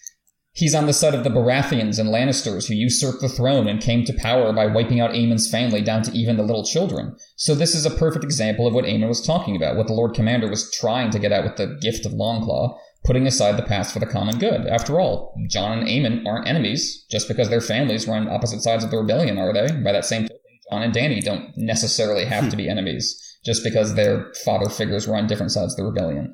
He's 0.56 0.74
on 0.74 0.86
the 0.86 0.94
side 0.94 1.14
of 1.14 1.26
the 1.26 1.30
Baratheons 1.30 2.00
and 2.00 2.08
Lannisters 2.08 2.70
who 2.70 2.76
usurped 2.76 3.20
the 3.20 3.28
throne 3.28 3.68
and 3.68 3.82
came 3.82 4.06
to 4.06 4.14
power 4.14 4.54
by 4.54 4.68
wiping 4.68 5.02
out 5.02 5.12
Aemon's 5.12 5.52
family 5.52 5.82
down 5.82 6.02
to 6.04 6.14
even 6.14 6.38
the 6.38 6.44
little 6.44 6.64
children. 6.64 7.14
So 7.36 7.54
this 7.54 7.76
is 7.76 7.86
a 7.86 7.90
perfect 7.90 8.24
example 8.24 8.66
of 8.66 8.74
what 8.74 8.86
Aemon 8.86 9.10
was 9.10 9.26
talking 9.26 9.58
about, 9.58 9.76
what 9.76 9.88
the 9.88 9.94
Lord 9.94 10.16
Commander 10.16 10.50
was 10.50 10.72
trying 10.72 11.10
to 11.10 11.20
get 11.20 11.34
at 11.34 11.44
with 11.44 11.58
the 11.58 11.78
gift 11.82 12.06
of 12.06 12.14
Longclaw, 12.14 12.78
putting 13.04 13.28
aside 13.28 13.58
the 13.58 13.64
past 13.64 13.92
for 13.92 14.00
the 14.00 14.06
common 14.06 14.40
good. 14.40 14.66
After 14.66 14.98
all, 14.98 15.36
Jon 15.50 15.80
and 15.80 15.90
Aemon 15.90 16.26
aren't 16.26 16.48
enemies 16.48 17.06
just 17.12 17.28
because 17.28 17.50
their 17.50 17.60
families 17.60 18.08
were 18.08 18.16
on 18.16 18.30
opposite 18.30 18.62
sides 18.62 18.86
of 18.86 18.92
the 18.92 18.98
rebellion, 18.98 19.38
are 19.38 19.52
they? 19.52 19.68
By 19.84 19.92
that 19.92 20.06
same 20.06 20.22
token, 20.22 20.38
Jon 20.72 20.84
and 20.84 20.94
Dany 20.94 21.22
don't 21.22 21.52
necessarily 21.58 22.24
have 22.24 22.50
to 22.50 22.56
be 22.56 22.70
enemies 22.70 23.22
just 23.44 23.62
because 23.62 23.96
their 23.96 24.32
father 24.46 24.70
figures 24.70 25.06
were 25.06 25.18
on 25.18 25.28
different 25.28 25.52
sides 25.52 25.74
of 25.74 25.78
the 25.78 25.84
rebellion. 25.84 26.34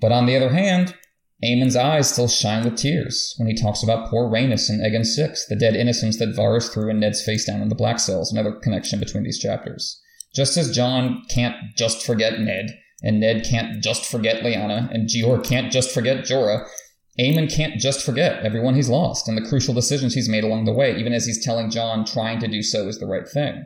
But 0.00 0.12
on 0.12 0.24
the 0.24 0.34
other 0.34 0.48
hand, 0.48 0.94
Aemon's 1.44 1.76
eyes 1.76 2.10
still 2.10 2.28
shine 2.28 2.64
with 2.64 2.76
tears 2.76 3.34
when 3.36 3.48
he 3.48 3.54
talks 3.54 3.82
about 3.82 4.08
poor 4.08 4.30
Rhaenys 4.30 4.70
and 4.70 4.80
Aegon 4.80 5.04
Six, 5.04 5.46
the 5.46 5.56
dead 5.56 5.76
innocents 5.76 6.18
that 6.18 6.34
Varys 6.34 6.72
threw 6.72 6.88
in 6.88 7.00
Ned's 7.00 7.22
face 7.22 7.44
down 7.44 7.60
in 7.60 7.68
the 7.68 7.74
Black 7.74 7.98
Cells, 7.98 8.32
another 8.32 8.52
connection 8.52 8.98
between 8.98 9.24
these 9.24 9.38
chapters. 9.38 10.00
Just 10.34 10.56
as 10.56 10.74
Jon 10.74 11.22
can't 11.28 11.54
just 11.76 12.04
forget 12.04 12.40
Ned, 12.40 12.70
and 13.02 13.20
Ned 13.20 13.44
can't 13.44 13.82
just 13.82 14.10
forget 14.10 14.42
Lyanna, 14.42 14.90
and 14.90 15.08
Jeor 15.08 15.44
can't 15.44 15.70
just 15.70 15.90
forget 15.90 16.24
Jorah, 16.24 16.66
Aemon 17.20 17.54
can't 17.54 17.78
just 17.78 18.04
forget 18.04 18.42
everyone 18.42 18.74
he's 18.74 18.88
lost 18.88 19.28
and 19.28 19.36
the 19.36 19.48
crucial 19.48 19.74
decisions 19.74 20.14
he's 20.14 20.28
made 20.28 20.44
along 20.44 20.64
the 20.64 20.72
way, 20.72 20.96
even 20.96 21.12
as 21.12 21.26
he's 21.26 21.44
telling 21.44 21.70
Jon 21.70 22.04
trying 22.04 22.40
to 22.40 22.48
do 22.48 22.62
so 22.62 22.88
is 22.88 22.98
the 22.98 23.06
right 23.06 23.28
thing. 23.28 23.64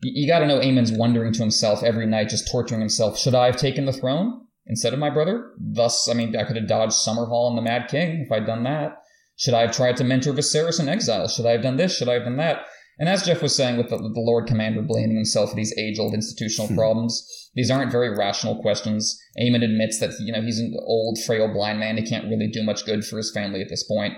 You, 0.00 0.12
you 0.22 0.26
gotta 0.28 0.46
know 0.46 0.60
Aemon's 0.60 0.92
wondering 0.92 1.32
to 1.32 1.40
himself 1.40 1.82
every 1.82 2.06
night, 2.06 2.28
just 2.28 2.50
torturing 2.50 2.80
himself, 2.80 3.18
should 3.18 3.34
I 3.34 3.46
have 3.46 3.56
taken 3.56 3.84
the 3.84 3.92
throne? 3.92 4.45
Instead 4.66 4.92
of 4.92 4.98
my 4.98 5.10
brother. 5.10 5.52
Thus, 5.58 6.08
I 6.08 6.14
mean, 6.14 6.36
I 6.36 6.44
could 6.44 6.56
have 6.56 6.68
dodged 6.68 6.92
Summerhall 6.92 7.48
and 7.48 7.58
the 7.58 7.62
Mad 7.62 7.88
King 7.88 8.20
if 8.20 8.32
I'd 8.32 8.46
done 8.46 8.64
that. 8.64 9.02
Should 9.36 9.54
I 9.54 9.62
have 9.62 9.72
tried 9.72 9.96
to 9.98 10.04
mentor 10.04 10.32
Viserys 10.32 10.80
in 10.80 10.88
exile? 10.88 11.28
Should 11.28 11.46
I 11.46 11.52
have 11.52 11.62
done 11.62 11.76
this? 11.76 11.96
Should 11.96 12.08
I 12.08 12.14
have 12.14 12.24
done 12.24 12.38
that? 12.38 12.66
And 12.98 13.08
as 13.08 13.24
Jeff 13.24 13.42
was 13.42 13.54
saying, 13.54 13.76
with 13.76 13.90
the, 13.90 13.98
the 13.98 14.20
Lord 14.20 14.46
Commander 14.46 14.80
blaming 14.80 15.16
himself 15.16 15.50
for 15.50 15.56
these 15.56 15.76
age-old 15.76 16.14
institutional 16.14 16.68
hmm. 16.68 16.76
problems, 16.76 17.50
these 17.54 17.70
aren't 17.70 17.92
very 17.92 18.16
rational 18.16 18.60
questions. 18.62 19.20
Aemon 19.38 19.62
admits 19.62 19.98
that 20.00 20.12
you 20.20 20.32
know 20.32 20.40
he's 20.40 20.58
an 20.58 20.74
old, 20.80 21.18
frail, 21.26 21.52
blind 21.52 21.78
man. 21.78 21.98
He 21.98 22.08
can't 22.08 22.24
really 22.24 22.48
do 22.48 22.62
much 22.62 22.86
good 22.86 23.04
for 23.04 23.18
his 23.18 23.30
family 23.30 23.60
at 23.60 23.68
this 23.68 23.84
point. 23.84 24.14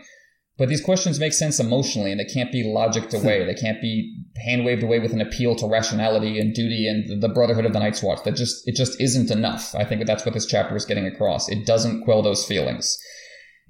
But 0.59 0.69
these 0.69 0.81
questions 0.81 1.21
make 1.21 1.33
sense 1.33 1.61
emotionally, 1.61 2.11
and 2.11 2.19
they 2.19 2.25
can't 2.25 2.51
be 2.51 2.65
logicked 2.65 3.13
hmm. 3.13 3.25
away. 3.25 3.45
they 3.45 3.55
can't 3.55 3.81
be 3.81 4.15
hand 4.37 4.65
waved 4.65 4.83
away 4.83 4.99
with 4.99 5.13
an 5.13 5.21
appeal 5.21 5.55
to 5.57 5.67
rationality 5.67 6.39
and 6.39 6.55
duty 6.55 6.87
and 6.89 7.23
the 7.23 7.29
brotherhood 7.29 7.65
of 7.65 7.73
the 7.73 7.79
Night's 7.79 8.03
Watch. 8.03 8.25
That 8.25 8.37
just 8.37 8.67
it 8.67 8.75
just 8.75 9.01
isn't 9.01 9.31
enough. 9.31 9.75
I 9.75 9.85
think 9.85 10.05
that's 10.05 10.25
what 10.25 10.35
this 10.35 10.47
chapter 10.47 10.77
is 10.77 10.85
getting 10.85 11.07
across. 11.07 11.49
It 11.49 11.65
doesn't 11.65 12.03
quell 12.03 12.23
those 12.23 12.45
feelings. 12.45 12.99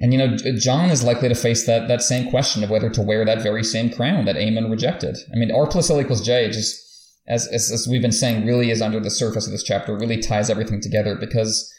And 0.01 0.13
you 0.13 0.19
know, 0.19 0.37
Jon 0.57 0.91
is 0.91 1.05
likely 1.05 1.29
to 1.29 1.35
face 1.35 1.67
that 1.67 1.89
that 1.89 2.03
same 2.03 2.31
question 2.31 2.65
of 2.65 2.71
whether 2.71 2.89
to 2.89 3.03
wear 3.03 3.25
that 3.25 3.43
very 3.43 3.65
same 3.65 3.91
crown 3.91 4.25
that 4.25 4.37
Aemon 4.37 4.71
rejected. 4.71 5.19
I 5.33 5.37
mean, 5.37 5.51
R 5.51 5.67
plus 5.67 5.91
L 5.91 6.01
equals 6.01 6.25
J 6.25 6.51
just 6.51 6.85
as, 7.27 7.47
as 7.49 7.71
as 7.71 7.87
we've 7.87 8.03
been 8.03 8.13
saying 8.13 8.47
really 8.47 8.71
is 8.71 8.81
under 8.81 9.01
the 9.01 9.11
surface 9.11 9.47
of 9.47 9.53
this 9.53 9.63
chapter, 9.63 9.95
really 9.95 10.19
ties 10.19 10.49
everything 10.49 10.81
together 10.81 11.17
because 11.17 11.71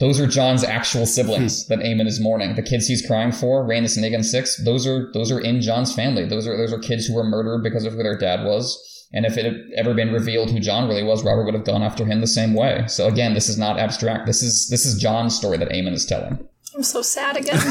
those 0.00 0.18
are 0.18 0.26
Jon's 0.26 0.64
actual 0.64 1.06
siblings 1.06 1.66
hmm. 1.66 1.72
that 1.72 1.84
Aemon 1.84 2.06
is 2.06 2.20
mourning. 2.20 2.56
The 2.56 2.62
kids 2.62 2.88
he's 2.88 3.06
crying 3.06 3.30
for, 3.32 3.64
Rhaenys 3.64 3.96
and 3.96 4.04
Aegon 4.04 4.24
Six, 4.24 4.56
those 4.64 4.86
are 4.86 5.10
those 5.12 5.30
are 5.30 5.40
in 5.40 5.60
Jon's 5.60 5.94
family. 5.94 6.26
Those 6.26 6.46
are 6.46 6.56
those 6.56 6.72
are 6.72 6.78
kids 6.78 7.06
who 7.06 7.14
were 7.14 7.24
murdered 7.24 7.62
because 7.62 7.84
of 7.84 7.92
who 7.92 8.02
their 8.02 8.18
dad 8.18 8.44
was. 8.44 8.90
And 9.12 9.24
if 9.24 9.38
it 9.38 9.44
had 9.44 9.60
ever 9.76 9.94
been 9.94 10.12
revealed 10.12 10.50
who 10.50 10.58
Jon 10.58 10.88
really 10.88 11.04
was, 11.04 11.22
Robert 11.22 11.44
would 11.44 11.54
have 11.54 11.64
gone 11.64 11.84
after 11.84 12.04
him 12.04 12.20
the 12.20 12.26
same 12.26 12.54
way. 12.54 12.84
So 12.88 13.06
again, 13.06 13.34
this 13.34 13.48
is 13.48 13.56
not 13.56 13.78
abstract. 13.78 14.26
This 14.26 14.42
is 14.42 14.68
this 14.68 14.84
is 14.84 15.00
Jon's 15.00 15.36
story 15.36 15.56
that 15.58 15.68
Aemon 15.68 15.92
is 15.92 16.04
telling. 16.04 16.48
I'm 16.74 16.82
so 16.82 17.02
sad 17.02 17.36
again. 17.36 17.56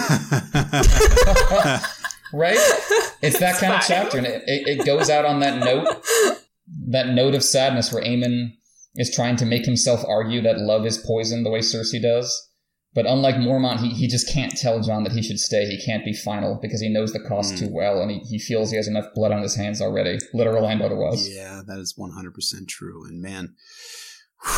right? 2.33 2.57
It's 3.21 3.37
that 3.39 3.51
it's 3.51 3.59
kind 3.59 3.73
fine. 3.73 3.79
of 3.79 3.83
chapter, 3.85 4.17
and 4.17 4.27
it, 4.27 4.43
it, 4.47 4.79
it 4.79 4.85
goes 4.85 5.09
out 5.09 5.25
on 5.25 5.41
that 5.41 5.59
note, 5.59 6.01
that 6.87 7.09
note 7.09 7.35
of 7.35 7.43
sadness 7.43 7.91
where 7.91 8.01
Aemon 8.01 8.53
is 8.95 9.13
trying 9.13 9.35
to 9.37 9.45
make 9.45 9.65
himself 9.65 10.03
argue 10.07 10.41
that 10.41 10.59
love 10.59 10.85
is 10.85 10.97
poison 10.97 11.43
the 11.43 11.49
way 11.49 11.59
Cersei 11.59 12.01
does. 12.01 12.49
But 12.93 13.07
unlike 13.07 13.35
Mormont, 13.35 13.79
he, 13.79 13.89
he 13.89 14.07
just 14.07 14.31
can't 14.31 14.55
tell 14.55 14.79
Jon 14.79 15.03
that 15.03 15.13
he 15.13 15.23
should 15.23 15.39
stay. 15.39 15.65
He 15.65 15.83
can't 15.83 16.05
be 16.05 16.13
final 16.13 16.59
because 16.61 16.79
he 16.79 16.89
knows 16.89 17.11
the 17.11 17.19
cost 17.19 17.55
mm. 17.55 17.59
too 17.59 17.69
well 17.71 18.01
and 18.01 18.11
he, 18.11 18.19
he 18.19 18.37
feels 18.37 18.69
he 18.69 18.77
has 18.77 18.87
enough 18.87 19.07
blood 19.15 19.31
on 19.31 19.41
his 19.41 19.55
hands 19.55 19.81
already, 19.81 20.19
literal 20.33 20.67
and 20.67 20.81
otherwise. 20.81 21.27
Yeah, 21.27 21.61
that 21.65 21.79
is 21.79 21.95
100% 21.97 22.67
true. 22.67 23.03
And 23.05 23.19
man, 23.19 23.55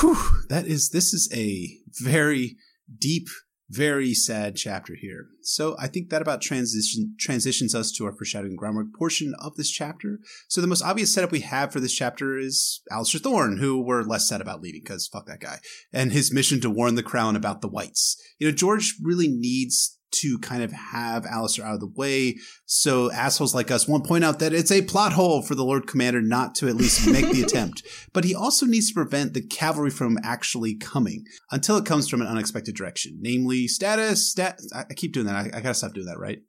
whew, 0.02 0.18
that 0.50 0.66
is, 0.66 0.90
this 0.90 1.14
is 1.14 1.32
a 1.34 1.78
very 2.02 2.58
deep 3.00 3.28
very 3.70 4.14
sad 4.14 4.56
chapter 4.56 4.96
here. 4.96 5.28
So 5.42 5.76
I 5.80 5.88
think 5.88 6.10
that 6.10 6.22
about 6.22 6.42
transition 6.42 7.16
transitions 7.20 7.74
us 7.74 7.92
to 7.94 8.06
our 8.06 8.12
foreshadowing 8.12 8.56
groundwork 8.56 8.88
portion 8.98 9.34
of 9.40 9.56
this 9.56 9.72
chapter. 9.72 10.20
So 10.48 10.62
the 10.62 10.68
most 10.68 10.84
obvious 10.84 11.14
setup 11.14 11.32
we 11.32 11.40
have 11.42 11.72
for 11.72 11.80
this 11.80 11.94
chapter 11.94 12.38
is 12.38 12.82
Alliser 12.92 13.20
Thorne, 13.20 13.58
who 13.58 13.82
we're 13.82 14.04
less 14.04 14.30
sad 14.30 14.42
about 14.42 14.62
leaving 14.62 14.82
because 14.84 15.08
fuck 15.08 15.26
that 15.28 15.40
guy, 15.40 15.60
and 15.92 16.12
his 16.12 16.32
mission 16.32 16.62
to 16.62 16.70
warn 16.70 16.96
the 16.96 17.04
crown 17.04 17.36
about 17.36 17.62
the 17.62 17.68
whites. 17.68 18.22
You 18.40 18.48
know, 18.48 18.56
George 18.56 18.96
really 19.02 19.28
needs 19.28 19.98
to 20.12 20.38
kind 20.40 20.64
of 20.64 20.72
have 20.72 21.24
Alliser 21.26 21.64
out 21.64 21.76
of 21.76 21.80
the 21.80 21.92
way. 21.96 22.38
So 22.66 23.12
assholes 23.12 23.54
like 23.54 23.72
us 23.72 23.88
won't 23.88 24.06
point 24.06 24.24
out 24.24 24.40
that 24.40 24.54
it's 24.54 24.72
a 24.72 24.82
plot 24.82 25.14
hole 25.14 25.42
for 25.42 25.56
the 25.56 25.66
Lord 25.66 25.88
Commander 25.88 26.22
not 26.22 26.56
to 26.56 26.68
at 26.68 26.76
least 26.76 27.08
make 27.08 27.30
the 27.32 27.42
attempt. 27.44 27.84
But 28.14 28.24
he 28.24 28.36
also 28.36 28.66
needs 28.66 28.90
to 28.90 28.94
prevent 28.94 29.34
the 29.34 29.42
cavalry 29.42 29.90
from 29.90 30.18
actually 30.24 30.76
coming 30.76 31.26
until 31.52 31.78
it 31.78 31.86
comes 31.86 32.08
from 32.08 32.22
an 32.22 32.28
unexpected 32.28 32.76
direction, 32.76 33.18
namely 33.22 33.68
status. 33.68 34.30
Stat. 34.30 34.60
I 34.74 34.94
keep 34.94 35.14
doing 35.14 35.28
that. 35.28 35.36
I, 35.36 35.58
I 35.58 35.62
gotta 35.62 35.74
stop 35.74 35.94
doing 35.94 36.08
that, 36.08 36.20
right? 36.20 36.40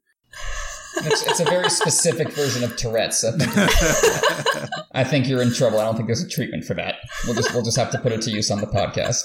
It's, 0.98 1.26
it's, 1.26 1.40
a 1.40 1.44
very 1.44 1.68
specific 1.68 2.30
version 2.32 2.64
of 2.64 2.74
Tourette's. 2.76 3.22
I 3.22 3.32
think, 3.32 4.70
I 4.94 5.04
think 5.04 5.28
you're 5.28 5.42
in 5.42 5.52
trouble. 5.52 5.78
I 5.78 5.84
don't 5.84 5.94
think 5.94 6.08
there's 6.08 6.22
a 6.22 6.28
treatment 6.28 6.64
for 6.64 6.72
that. 6.74 6.96
We'll 7.26 7.34
just 7.34 7.52
we'll 7.52 7.62
just 7.62 7.76
have 7.76 7.90
to 7.90 7.98
put 7.98 8.12
it 8.12 8.22
to 8.22 8.30
use 8.30 8.50
on 8.50 8.60
the 8.60 8.66
podcast. 8.66 9.20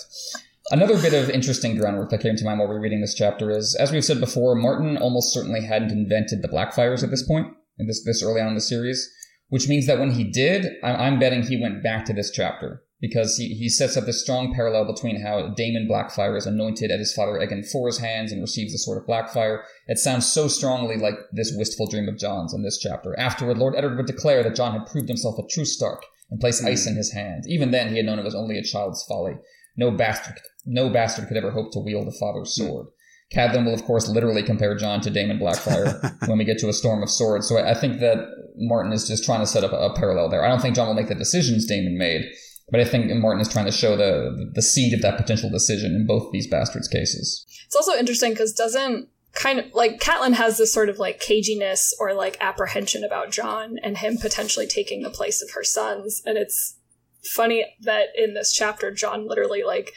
Another 0.71 0.97
bit 1.01 1.13
of 1.13 1.29
interesting 1.29 1.75
groundwork 1.75 2.11
that 2.11 2.21
came 2.21 2.37
to 2.37 2.45
mind 2.45 2.57
while 2.57 2.69
we 2.69 2.75
were 2.75 2.79
reading 2.79 3.01
this 3.01 3.13
chapter 3.13 3.51
is, 3.51 3.75
as 3.75 3.91
we've 3.91 4.05
said 4.05 4.21
before, 4.21 4.55
Martin 4.55 4.95
almost 4.97 5.33
certainly 5.33 5.65
hadn't 5.65 5.91
invented 5.91 6.41
the 6.41 6.47
Blackfyres 6.47 7.03
at 7.03 7.09
this 7.09 7.27
point, 7.27 7.47
in 7.77 7.87
this 7.87 8.05
this 8.05 8.23
early 8.23 8.39
on 8.39 8.47
in 8.47 8.55
the 8.55 8.61
series, 8.61 9.11
which 9.49 9.67
means 9.67 9.85
that 9.85 9.99
when 9.99 10.11
he 10.11 10.23
did, 10.23 10.67
I'm, 10.81 11.19
betting 11.19 11.43
he 11.43 11.61
went 11.61 11.83
back 11.83 12.05
to 12.05 12.13
this 12.13 12.31
chapter 12.31 12.83
because 13.01 13.35
he, 13.35 13.49
he 13.49 13.67
sets 13.67 13.97
up 13.97 14.05
this 14.05 14.21
strong 14.21 14.53
parallel 14.53 14.85
between 14.85 15.21
how 15.21 15.49
Daemon 15.49 15.89
Blackfyre 15.89 16.37
is 16.37 16.45
anointed 16.45 16.89
at 16.89 16.99
his 16.99 17.11
father 17.11 17.33
Aegon 17.33 17.65
IV's 17.65 17.97
hands 17.97 18.31
and 18.31 18.39
receives 18.39 18.71
the 18.71 18.77
sword 18.77 18.99
of 18.99 19.07
Blackfyre. 19.07 19.63
It 19.87 19.97
sounds 19.97 20.25
so 20.25 20.47
strongly 20.47 20.95
like 20.95 21.15
this 21.33 21.53
wistful 21.53 21.87
dream 21.87 22.07
of 22.07 22.17
Jon's 22.17 22.53
in 22.53 22.63
this 22.63 22.77
chapter. 22.77 23.19
Afterward, 23.19 23.57
Lord 23.57 23.75
Eddard 23.75 23.97
would 23.97 24.05
declare 24.05 24.41
that 24.43 24.55
Jon 24.55 24.71
had 24.71 24.87
proved 24.87 25.09
himself 25.09 25.37
a 25.37 25.45
true 25.49 25.65
Stark 25.65 26.05
and 26.29 26.39
place 26.39 26.63
ice 26.63 26.87
in 26.87 26.95
his 26.95 27.11
hand. 27.11 27.43
Even 27.49 27.71
then, 27.71 27.89
he 27.89 27.97
had 27.97 28.05
known 28.05 28.19
it 28.19 28.23
was 28.23 28.35
only 28.35 28.57
a 28.57 28.63
child's 28.63 29.03
folly. 29.03 29.33
No 29.75 29.91
bastard, 29.91 30.39
no 30.65 30.89
bastard 30.89 31.27
could 31.27 31.37
ever 31.37 31.51
hope 31.51 31.71
to 31.73 31.79
wield 31.79 32.07
the 32.07 32.17
father's 32.19 32.55
hmm. 32.55 32.67
sword. 32.67 32.87
Catelyn 33.33 33.65
will, 33.65 33.73
of 33.73 33.83
course, 33.83 34.09
literally 34.09 34.43
compare 34.43 34.75
Jon 34.75 34.99
to 35.01 35.09
Daemon 35.09 35.39
Blackfyre 35.39 36.17
when 36.27 36.37
we 36.37 36.43
get 36.43 36.59
to 36.59 36.69
a 36.69 36.73
storm 36.73 37.01
of 37.01 37.09
swords. 37.09 37.47
So 37.47 37.57
I 37.57 37.73
think 37.73 37.99
that 38.01 38.17
Martin 38.57 38.91
is 38.91 39.07
just 39.07 39.23
trying 39.23 39.39
to 39.39 39.47
set 39.47 39.63
up 39.63 39.71
a, 39.71 39.77
a 39.77 39.95
parallel 39.95 40.29
there. 40.29 40.43
I 40.43 40.49
don't 40.49 40.61
think 40.61 40.75
Jon 40.75 40.87
will 40.87 40.93
make 40.93 41.07
the 41.07 41.15
decisions 41.15 41.65
Daemon 41.65 41.97
made, 41.97 42.25
but 42.69 42.81
I 42.81 42.85
think 42.85 43.11
Martin 43.13 43.41
is 43.41 43.47
trying 43.47 43.65
to 43.65 43.71
show 43.71 43.95
the 43.95 44.51
the 44.53 44.61
seed 44.61 44.93
of 44.93 45.01
that 45.01 45.17
potential 45.17 45.49
decision 45.49 45.95
in 45.95 46.05
both 46.05 46.31
these 46.31 46.47
bastards' 46.47 46.89
cases. 46.89 47.45
It's 47.65 47.75
also 47.75 47.97
interesting 47.97 48.31
because 48.31 48.53
doesn't 48.53 49.07
kind 49.33 49.59
of 49.59 49.73
like 49.73 49.99
Catelyn 49.99 50.33
has 50.33 50.57
this 50.57 50.73
sort 50.73 50.89
of 50.89 50.99
like 50.99 51.21
caginess 51.21 51.91
or 51.99 52.13
like 52.13 52.37
apprehension 52.41 53.03
about 53.03 53.31
Jon 53.31 53.77
and 53.81 53.97
him 53.97 54.17
potentially 54.17 54.67
taking 54.67 55.03
the 55.03 55.09
place 55.09 55.41
of 55.41 55.51
her 55.51 55.63
sons, 55.63 56.21
and 56.25 56.37
it's 56.37 56.77
funny 57.23 57.65
that 57.79 58.07
in 58.17 58.33
this 58.33 58.51
chapter 58.51 58.91
jon 58.91 59.27
literally 59.27 59.63
like 59.63 59.93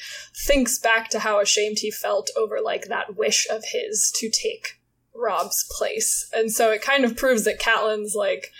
thinks 0.47 0.79
back 0.79 1.09
to 1.09 1.21
how 1.21 1.41
ashamed 1.41 1.79
he 1.79 1.91
felt 1.91 2.31
over 2.37 2.59
like 2.63 2.87
that 2.87 3.17
wish 3.17 3.47
of 3.51 3.63
his 3.73 4.13
to 4.15 4.31
take 4.31 4.79
robb's 5.15 5.65
place. 5.77 6.29
And 6.35 6.51
so 6.51 6.71
it 6.71 6.83
kind 6.83 7.05
of 7.05 7.17
proves 7.17 7.45
that 7.45 7.61
Catelyn's 7.61 8.15
like 8.15 8.53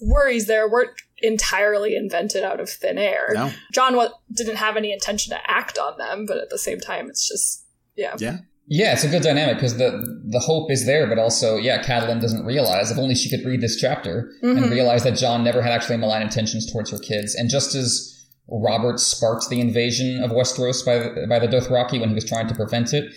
worries 0.00 0.46
there 0.46 0.68
weren't 0.68 1.00
entirely 1.18 1.96
invented 1.96 2.42
out 2.42 2.60
of 2.60 2.70
thin 2.70 2.98
air. 2.98 3.30
No. 3.34 3.50
Jon 3.72 3.96
what 3.96 4.12
didn't 4.32 4.56
have 4.56 4.76
any 4.76 4.92
intention 4.92 5.30
to 5.30 5.50
act 5.50 5.78
on 5.78 5.98
them, 5.98 6.26
but 6.26 6.38
at 6.38 6.50
the 6.50 6.58
same 6.58 6.80
time 6.80 7.08
it's 7.08 7.26
just 7.26 7.64
yeah. 7.96 8.14
Yeah. 8.18 8.38
Yeah, 8.68 8.92
it's 8.92 9.04
a 9.04 9.08
good 9.08 9.22
dynamic 9.22 9.56
because 9.56 9.76
the 9.76 10.20
the 10.24 10.40
hope 10.40 10.70
is 10.72 10.86
there, 10.86 11.06
but 11.06 11.18
also, 11.18 11.56
yeah, 11.56 11.82
Catelyn 11.82 12.20
doesn't 12.20 12.44
realize. 12.44 12.90
If 12.90 12.98
only 12.98 13.14
she 13.14 13.30
could 13.30 13.46
read 13.46 13.60
this 13.60 13.76
chapter 13.76 14.32
mm-hmm. 14.42 14.58
and 14.60 14.70
realize 14.72 15.04
that 15.04 15.16
Jon 15.16 15.44
never 15.44 15.62
had 15.62 15.72
actually 15.72 15.98
malign 15.98 16.22
intentions 16.22 16.70
towards 16.70 16.90
her 16.90 16.98
kids. 16.98 17.34
And 17.36 17.48
just 17.48 17.76
as 17.76 18.12
Robert 18.48 18.98
sparked 18.98 19.48
the 19.50 19.60
invasion 19.60 20.22
of 20.22 20.32
Westeros 20.32 20.84
by 20.84 20.98
the, 20.98 21.26
by 21.28 21.38
the 21.38 21.46
Dothraki 21.46 22.00
when 22.00 22.08
he 22.08 22.14
was 22.14 22.24
trying 22.24 22.48
to 22.48 22.54
prevent 22.54 22.92
it, 22.92 23.12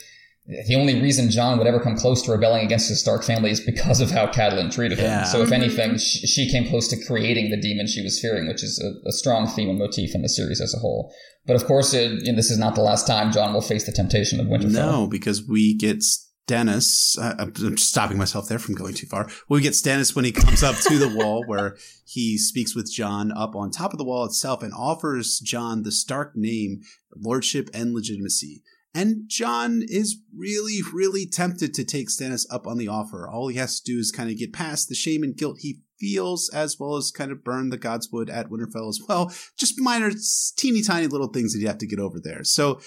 the 0.50 0.76
only 0.76 1.00
reason 1.00 1.30
Jon 1.30 1.60
would 1.60 1.68
ever 1.68 1.80
come 1.80 1.96
close 1.96 2.24
to 2.24 2.32
rebelling 2.32 2.66
against 2.66 2.90
his 2.90 3.00
Stark 3.00 3.24
family 3.24 3.52
is 3.52 3.60
because 3.60 4.02
of 4.02 4.10
how 4.10 4.26
Catelyn 4.26 4.74
treated 4.74 4.98
him. 4.98 5.26
So, 5.26 5.44
if 5.44 5.52
anything, 5.52 5.98
she, 5.98 6.26
she, 6.26 6.52
came 6.52 6.68
close 6.68 6.88
to 6.88 7.06
creating 7.06 7.52
the 7.52 7.62
demon 7.62 7.86
she 7.86 8.02
was 8.02 8.20
fearing, 8.20 8.48
which 8.48 8.64
is 8.64 8.82
a, 8.84 9.08
a 9.08 9.12
strong 9.12 9.48
theme 9.48 9.70
and 9.70 9.78
motif 9.78 10.16
in 10.16 10.24
the 10.24 10.30
series 10.30 10.60
as 10.60 10.74
a 10.74 10.80
whole. 10.80 11.14
But 11.46 11.56
of 11.56 11.66
course, 11.66 11.94
it, 11.94 12.24
you 12.24 12.32
know, 12.32 12.36
this 12.36 12.50
is 12.50 12.58
not 12.58 12.74
the 12.74 12.82
last 12.82 13.06
time 13.06 13.32
Jon 13.32 13.54
will 13.54 13.62
face 13.62 13.86
the 13.86 13.92
temptation 13.92 14.40
of 14.40 14.48
Winterfell. 14.48 14.72
No, 14.72 15.08
because 15.08 15.48
we 15.48 15.76
get 15.76 16.04
Stannis. 16.50 17.18
Uh, 17.20 17.36
I'm 17.38 17.78
stopping 17.78 18.18
myself 18.18 18.48
there 18.48 18.60
from 18.60 18.74
going 18.74 18.96
too 18.96 19.06
far. 19.06 19.30
We 19.50 19.62
get 19.62 19.74
Stannis 19.74 20.16
when 20.16 20.26
he 20.26 20.32
comes 20.32 20.64
up 20.64 20.76
to 20.88 20.98
the 20.98 21.10
wall 21.16 21.44
where 21.46 21.78
he 22.06 22.40
speaks 22.40 22.76
with 22.76 22.92
Jon 22.92 23.32
up 23.32 23.56
on 23.56 23.70
top 23.70 23.94
of 23.94 24.00
the 24.00 24.06
wall 24.06 24.26
itself 24.26 24.64
and 24.64 24.74
offers 24.74 25.40
Jon 25.40 25.84
the 25.84 25.92
Stark 25.92 26.36
name, 26.36 26.82
lordship, 27.16 27.70
and 27.72 27.94
legitimacy. 27.94 28.64
And 28.94 29.24
Jon 29.28 29.84
is 29.88 30.18
really, 30.36 30.80
really 30.92 31.28
tempted 31.28 31.74
to 31.76 31.84
take 31.84 32.10
Stannis 32.10 32.46
up 32.52 32.66
on 32.66 32.78
the 32.78 32.88
offer. 32.88 33.30
All 33.30 33.48
he 33.48 33.58
has 33.58 33.80
to 33.80 33.92
do 33.92 34.00
is 34.00 34.12
kind 34.12 34.32
of 34.32 34.38
get 34.38 34.52
past 34.52 34.90
the 34.90 34.96
shame 34.96 35.22
and 35.22 35.38
guilt 35.38 35.58
he 35.60 35.82
feels, 36.00 36.50
as 36.50 36.80
well 36.80 36.96
as 36.96 37.12
kind 37.12 37.32
of 37.32 37.44
burn 37.44 37.70
the 37.70 37.78
Godswood 37.78 38.32
at 38.32 38.50
Winterfell 38.50 38.90
as 38.90 39.02
well. 39.08 39.32
Just 39.58 39.80
minor, 39.80 40.12
teeny 40.58 40.82
tiny 40.82 41.08
little 41.08 41.28
things 41.28 41.54
that 41.54 41.60
you 41.60 41.68
have 41.68 41.78
to 41.80 41.88
get 41.88 42.00
over 42.00 42.20
there. 42.20 42.44
So 42.44 42.80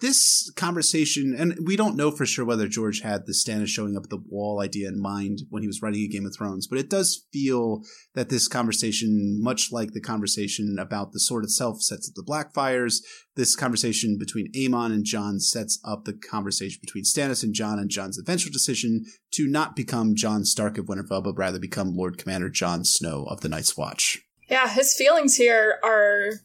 this 0.00 0.50
conversation, 0.56 1.34
and 1.36 1.58
we 1.64 1.76
don't 1.76 1.96
know 1.96 2.10
for 2.10 2.26
sure 2.26 2.44
whether 2.44 2.68
George 2.68 3.00
had 3.00 3.26
the 3.26 3.32
Stannis 3.32 3.68
showing 3.68 3.96
up 3.96 4.04
at 4.04 4.10
the 4.10 4.22
wall 4.28 4.60
idea 4.60 4.88
in 4.88 5.00
mind 5.00 5.42
when 5.50 5.62
he 5.62 5.66
was 5.66 5.80
writing 5.80 6.02
a 6.02 6.08
Game 6.08 6.26
of 6.26 6.34
Thrones, 6.36 6.66
but 6.66 6.78
it 6.78 6.90
does 6.90 7.26
feel 7.32 7.82
that 8.14 8.28
this 8.28 8.48
conversation, 8.48 9.38
much 9.42 9.72
like 9.72 9.92
the 9.92 10.00
conversation 10.00 10.76
about 10.78 11.12
the 11.12 11.20
sword 11.20 11.44
itself, 11.44 11.80
sets 11.80 12.08
up 12.08 12.14
the 12.14 12.22
Blackfyres. 12.22 13.02
This 13.34 13.56
conversation 13.56 14.18
between 14.18 14.52
Aemon 14.52 14.92
and 14.92 15.04
Jon 15.04 15.40
sets 15.40 15.80
up 15.84 16.04
the 16.04 16.12
conversation 16.12 16.78
between 16.82 17.04
Stannis 17.04 17.42
and 17.42 17.54
Jon 17.54 17.78
and 17.78 17.90
Jon's 17.90 18.18
eventual 18.18 18.52
decision 18.52 19.04
to 19.32 19.46
not 19.46 19.76
become 19.76 20.14
Jon 20.14 20.44
Stark 20.44 20.76
of 20.76 20.86
Winterfell, 20.86 21.24
but 21.24 21.38
rather 21.38 21.58
become 21.58 21.96
Lord 21.96 22.18
Commander 22.18 22.50
Jon 22.50 22.84
Snow 22.84 23.24
of 23.24 23.40
the 23.40 23.48
Night's 23.48 23.76
Watch. 23.76 24.22
Yeah, 24.48 24.68
his 24.68 24.94
feelings 24.94 25.36
here 25.36 25.78
are 25.84 26.40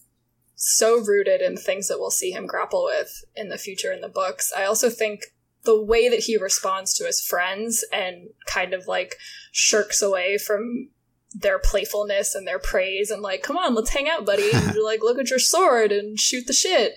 so 0.55 0.99
rooted 0.99 1.41
in 1.41 1.57
things 1.57 1.87
that 1.87 1.99
we'll 1.99 2.11
see 2.11 2.31
him 2.31 2.47
grapple 2.47 2.85
with 2.85 3.23
in 3.35 3.49
the 3.49 3.57
future 3.57 3.91
in 3.91 4.01
the 4.01 4.09
books. 4.09 4.51
I 4.55 4.65
also 4.65 4.89
think 4.89 5.25
the 5.63 5.81
way 5.81 6.09
that 6.09 6.21
he 6.21 6.37
responds 6.37 6.93
to 6.93 7.05
his 7.05 7.21
friends 7.21 7.85
and 7.91 8.29
kind 8.45 8.73
of 8.73 8.87
like 8.87 9.15
shirks 9.51 10.01
away 10.01 10.37
from 10.37 10.89
their 11.33 11.57
playfulness 11.57 12.35
and 12.35 12.47
their 12.47 12.59
praise 12.59 13.09
and 13.09 13.21
like, 13.21 13.41
come 13.41 13.57
on, 13.57 13.73
let's 13.73 13.89
hang 13.89 14.07
out, 14.07 14.25
buddy. 14.25 14.49
And 14.53 14.77
like, 14.83 15.01
look 15.01 15.19
at 15.19 15.29
your 15.29 15.39
sword 15.39 15.91
and 15.91 16.19
shoot 16.19 16.45
the 16.47 16.53
shit. 16.53 16.93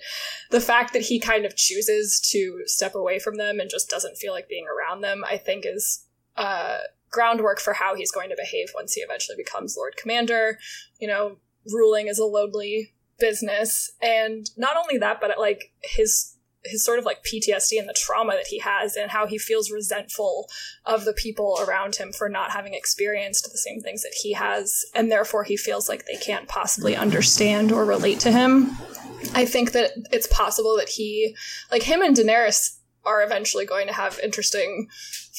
The 0.51 0.61
fact 0.61 0.93
that 0.93 1.03
he 1.03 1.19
kind 1.19 1.45
of 1.45 1.55
chooses 1.55 2.21
to 2.31 2.61
step 2.65 2.93
away 2.93 3.19
from 3.19 3.37
them 3.37 3.59
and 3.59 3.69
just 3.69 3.89
doesn't 3.89 4.17
feel 4.17 4.33
like 4.33 4.47
being 4.47 4.65
around 4.67 5.01
them, 5.01 5.23
I 5.29 5.37
think 5.37 5.65
is 5.65 6.05
uh, 6.35 6.79
groundwork 7.09 7.59
for 7.59 7.73
how 7.73 7.95
he's 7.95 8.11
going 8.11 8.29
to 8.29 8.37
behave 8.37 8.69
once 8.75 8.93
he 8.93 9.01
eventually 9.01 9.37
becomes 9.37 9.75
Lord 9.75 9.95
Commander. 9.97 10.59
You 10.99 11.07
know, 11.07 11.37
ruling 11.65 12.07
is 12.07 12.19
a 12.19 12.25
lonely 12.25 12.93
business 13.19 13.91
and 14.01 14.49
not 14.57 14.77
only 14.77 14.97
that 14.97 15.19
but 15.19 15.37
like 15.39 15.71
his 15.81 16.37
his 16.63 16.83
sort 16.83 16.99
of 16.99 17.05
like 17.05 17.23
PTSD 17.23 17.79
and 17.79 17.87
the 17.87 17.93
trauma 17.93 18.33
that 18.33 18.47
he 18.47 18.59
has 18.59 18.95
and 18.95 19.11
how 19.11 19.25
he 19.25 19.37
feels 19.37 19.71
resentful 19.71 20.49
of 20.85 21.05
the 21.05 21.13
people 21.13 21.59
around 21.65 21.95
him 21.95 22.11
for 22.11 22.29
not 22.29 22.51
having 22.51 22.73
experienced 22.73 23.49
the 23.49 23.57
same 23.57 23.79
things 23.81 24.03
that 24.03 24.13
he 24.21 24.33
has 24.33 24.85
and 24.93 25.11
therefore 25.11 25.43
he 25.43 25.57
feels 25.57 25.87
like 25.87 26.05
they 26.05 26.17
can't 26.17 26.47
possibly 26.47 26.95
understand 26.95 27.71
or 27.71 27.85
relate 27.85 28.19
to 28.19 28.31
him. 28.31 28.77
I 29.33 29.45
think 29.45 29.71
that 29.71 29.91
it's 30.11 30.27
possible 30.27 30.75
that 30.77 30.89
he 30.89 31.35
like 31.71 31.83
him 31.83 32.01
and 32.01 32.15
Daenerys 32.15 32.77
are 33.05 33.23
eventually 33.23 33.65
going 33.65 33.87
to 33.87 33.93
have 33.93 34.19
interesting 34.21 34.89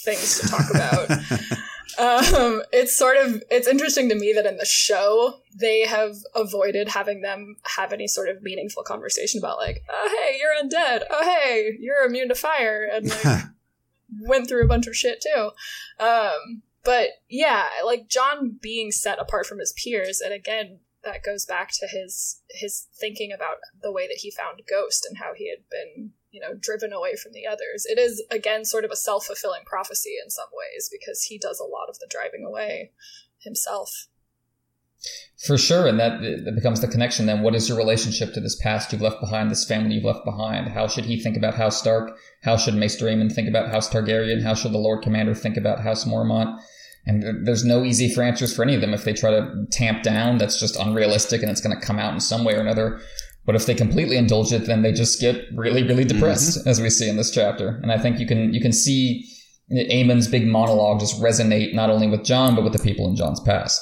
things 0.04 0.40
to 0.40 0.48
talk 0.48 0.70
about. 0.74 1.10
Um, 1.98 2.62
it's 2.72 2.96
sort 2.96 3.16
of 3.16 3.42
it's 3.50 3.66
interesting 3.66 4.08
to 4.08 4.14
me 4.14 4.32
that 4.32 4.46
in 4.46 4.56
the 4.56 4.64
show 4.64 5.40
they 5.54 5.84
have 5.84 6.14
avoided 6.34 6.88
having 6.88 7.22
them 7.22 7.56
have 7.76 7.92
any 7.92 8.06
sort 8.06 8.28
of 8.28 8.40
meaningful 8.40 8.84
conversation 8.84 9.38
about 9.38 9.58
like, 9.58 9.82
oh 9.90 10.08
hey, 10.16 10.38
you're 10.38 10.54
undead. 10.62 11.02
Oh 11.10 11.24
hey, 11.24 11.76
you're 11.80 12.06
immune 12.06 12.28
to 12.28 12.36
fire, 12.36 12.88
and 12.92 13.08
like 13.24 13.44
went 14.22 14.48
through 14.48 14.64
a 14.64 14.68
bunch 14.68 14.86
of 14.86 14.96
shit 14.96 15.20
too. 15.20 15.50
Um, 15.98 16.62
but 16.84 17.08
yeah, 17.28 17.66
like 17.84 18.08
Jon 18.08 18.58
being 18.62 18.92
set 18.92 19.18
apart 19.18 19.46
from 19.46 19.58
his 19.58 19.72
peers, 19.72 20.20
and 20.20 20.32
again, 20.32 20.78
that 21.02 21.24
goes 21.24 21.44
back 21.44 21.70
to 21.80 21.88
his 21.88 22.42
his 22.48 22.86
thinking 22.94 23.32
about 23.32 23.56
the 23.82 23.92
way 23.92 24.06
that 24.06 24.18
he 24.20 24.30
found 24.30 24.62
Ghost 24.68 25.04
and 25.08 25.18
how 25.18 25.32
he 25.34 25.50
had 25.50 25.68
been 25.68 26.12
you 26.38 26.48
know, 26.48 26.54
driven 26.60 26.92
away 26.92 27.16
from 27.16 27.32
the 27.32 27.46
others. 27.46 27.84
It 27.86 27.98
is, 27.98 28.22
again, 28.30 28.64
sort 28.64 28.84
of 28.84 28.90
a 28.92 28.96
self 28.96 29.26
fulfilling 29.26 29.64
prophecy 29.66 30.14
in 30.22 30.30
some 30.30 30.48
ways 30.52 30.88
because 30.90 31.24
he 31.24 31.38
does 31.38 31.58
a 31.58 31.64
lot 31.64 31.88
of 31.88 31.98
the 31.98 32.06
driving 32.08 32.44
away 32.46 32.92
himself. 33.38 34.06
For 35.44 35.56
sure, 35.56 35.86
and 35.86 35.98
that, 36.00 36.20
that 36.20 36.54
becomes 36.54 36.80
the 36.80 36.88
connection. 36.88 37.26
Then, 37.26 37.42
what 37.42 37.54
is 37.54 37.68
your 37.68 37.78
relationship 37.78 38.34
to 38.34 38.40
this 38.40 38.56
past 38.56 38.92
you've 38.92 39.02
left 39.02 39.20
behind, 39.20 39.50
this 39.50 39.64
family 39.64 39.94
you've 39.94 40.04
left 40.04 40.24
behind? 40.24 40.68
How 40.68 40.88
should 40.88 41.04
he 41.04 41.20
think 41.20 41.36
about 41.36 41.54
House 41.54 41.78
Stark? 41.78 42.16
How 42.42 42.56
should 42.56 42.74
Maester 42.74 43.06
Aemon 43.06 43.32
think 43.32 43.48
about 43.48 43.70
House 43.70 43.88
Targaryen? 43.88 44.42
How 44.42 44.54
should 44.54 44.72
the 44.72 44.78
Lord 44.78 45.02
Commander 45.02 45.34
think 45.34 45.56
about 45.56 45.80
House 45.80 46.04
Mormont? 46.04 46.58
And 47.06 47.46
there's 47.46 47.64
no 47.64 47.84
easy 47.84 48.12
for 48.12 48.22
answers 48.22 48.54
for 48.54 48.62
any 48.62 48.74
of 48.74 48.80
them. 48.80 48.92
If 48.92 49.04
they 49.04 49.12
try 49.12 49.30
to 49.30 49.66
tamp 49.70 50.02
down, 50.02 50.38
that's 50.38 50.60
just 50.60 50.76
unrealistic, 50.76 51.42
and 51.42 51.50
it's 51.50 51.60
going 51.60 51.78
to 51.78 51.86
come 51.86 51.98
out 51.98 52.12
in 52.12 52.20
some 52.20 52.44
way 52.44 52.54
or 52.54 52.60
another. 52.60 53.00
But 53.48 53.56
if 53.56 53.64
they 53.64 53.74
completely 53.74 54.18
indulge 54.18 54.52
it, 54.52 54.66
then 54.66 54.82
they 54.82 54.92
just 54.92 55.22
get 55.22 55.42
really, 55.54 55.82
really 55.82 56.04
depressed, 56.04 56.58
mm-hmm. 56.58 56.68
as 56.68 56.82
we 56.82 56.90
see 56.90 57.08
in 57.08 57.16
this 57.16 57.30
chapter. 57.30 57.80
And 57.82 57.90
I 57.90 57.96
think 57.96 58.20
you 58.20 58.26
can 58.26 58.52
you 58.52 58.60
can 58.60 58.74
see 58.74 59.26
Aemon's 59.72 60.28
big 60.28 60.46
monologue 60.46 61.00
just 61.00 61.18
resonate 61.18 61.72
not 61.72 61.88
only 61.88 62.08
with 62.08 62.24
Jon 62.24 62.54
but 62.54 62.62
with 62.62 62.74
the 62.74 62.78
people 62.78 63.08
in 63.08 63.16
Jon's 63.16 63.40
past. 63.40 63.80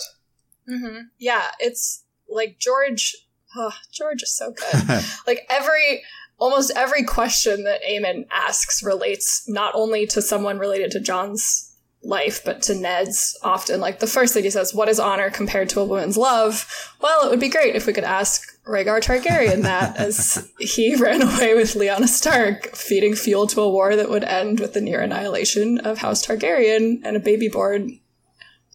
Mm-hmm. 0.71 1.07
Yeah, 1.19 1.49
it's 1.59 2.05
like 2.29 2.61
George. 2.61 3.17
Oh, 3.57 3.73
George 3.91 4.23
is 4.23 4.37
so 4.37 4.53
good. 4.53 5.05
like 5.27 5.41
every, 5.51 6.05
almost 6.39 6.71
every 6.77 7.03
question 7.03 7.65
that 7.65 7.83
Aemon 7.83 8.29
asks 8.31 8.85
relates 8.85 9.49
not 9.49 9.75
only 9.75 10.07
to 10.07 10.23
someone 10.23 10.61
related 10.61 10.93
to 10.93 11.01
Jon's 11.01 11.77
life, 12.05 12.45
but 12.45 12.63
to 12.63 12.75
Ned's 12.77 13.37
often. 13.43 13.81
Like 13.81 13.99
the 13.99 14.07
first 14.07 14.33
thing 14.33 14.45
he 14.45 14.51
says, 14.51 14.73
What 14.73 14.89
is 14.89 15.01
honor 15.01 15.29
compared 15.29 15.69
to 15.71 15.81
a 15.81 15.85
woman's 15.85 16.17
love? 16.17 16.95
Well, 17.01 17.27
it 17.27 17.31
would 17.31 17.41
be 17.41 17.49
great 17.49 17.75
if 17.75 17.87
we 17.87 17.93
could 17.93 18.05
ask 18.05 18.56
Rhaegar 18.67 19.01
Targaryen 19.01 19.63
that, 19.63 19.97
as 19.99 20.51
he 20.59 20.95
ran 21.01 21.23
away 21.23 21.55
with 21.55 21.75
Lyanna 21.75 22.09
Stark, 22.09 22.75
feeding 22.75 23.15
fuel 23.15 23.47
to 23.49 23.61
a 23.61 23.71
war 23.71 23.97
that 23.97 24.11
would 24.11 24.25
end 24.25 24.61
with 24.61 24.75
the 24.75 24.81
near 24.81 25.01
annihilation 25.01 25.79
of 25.79 25.99
House 25.99 26.27
Targaryen 26.27 27.01
and 27.05 27.17
a 27.17 27.21
baby 27.21 27.49
born 27.49 28.01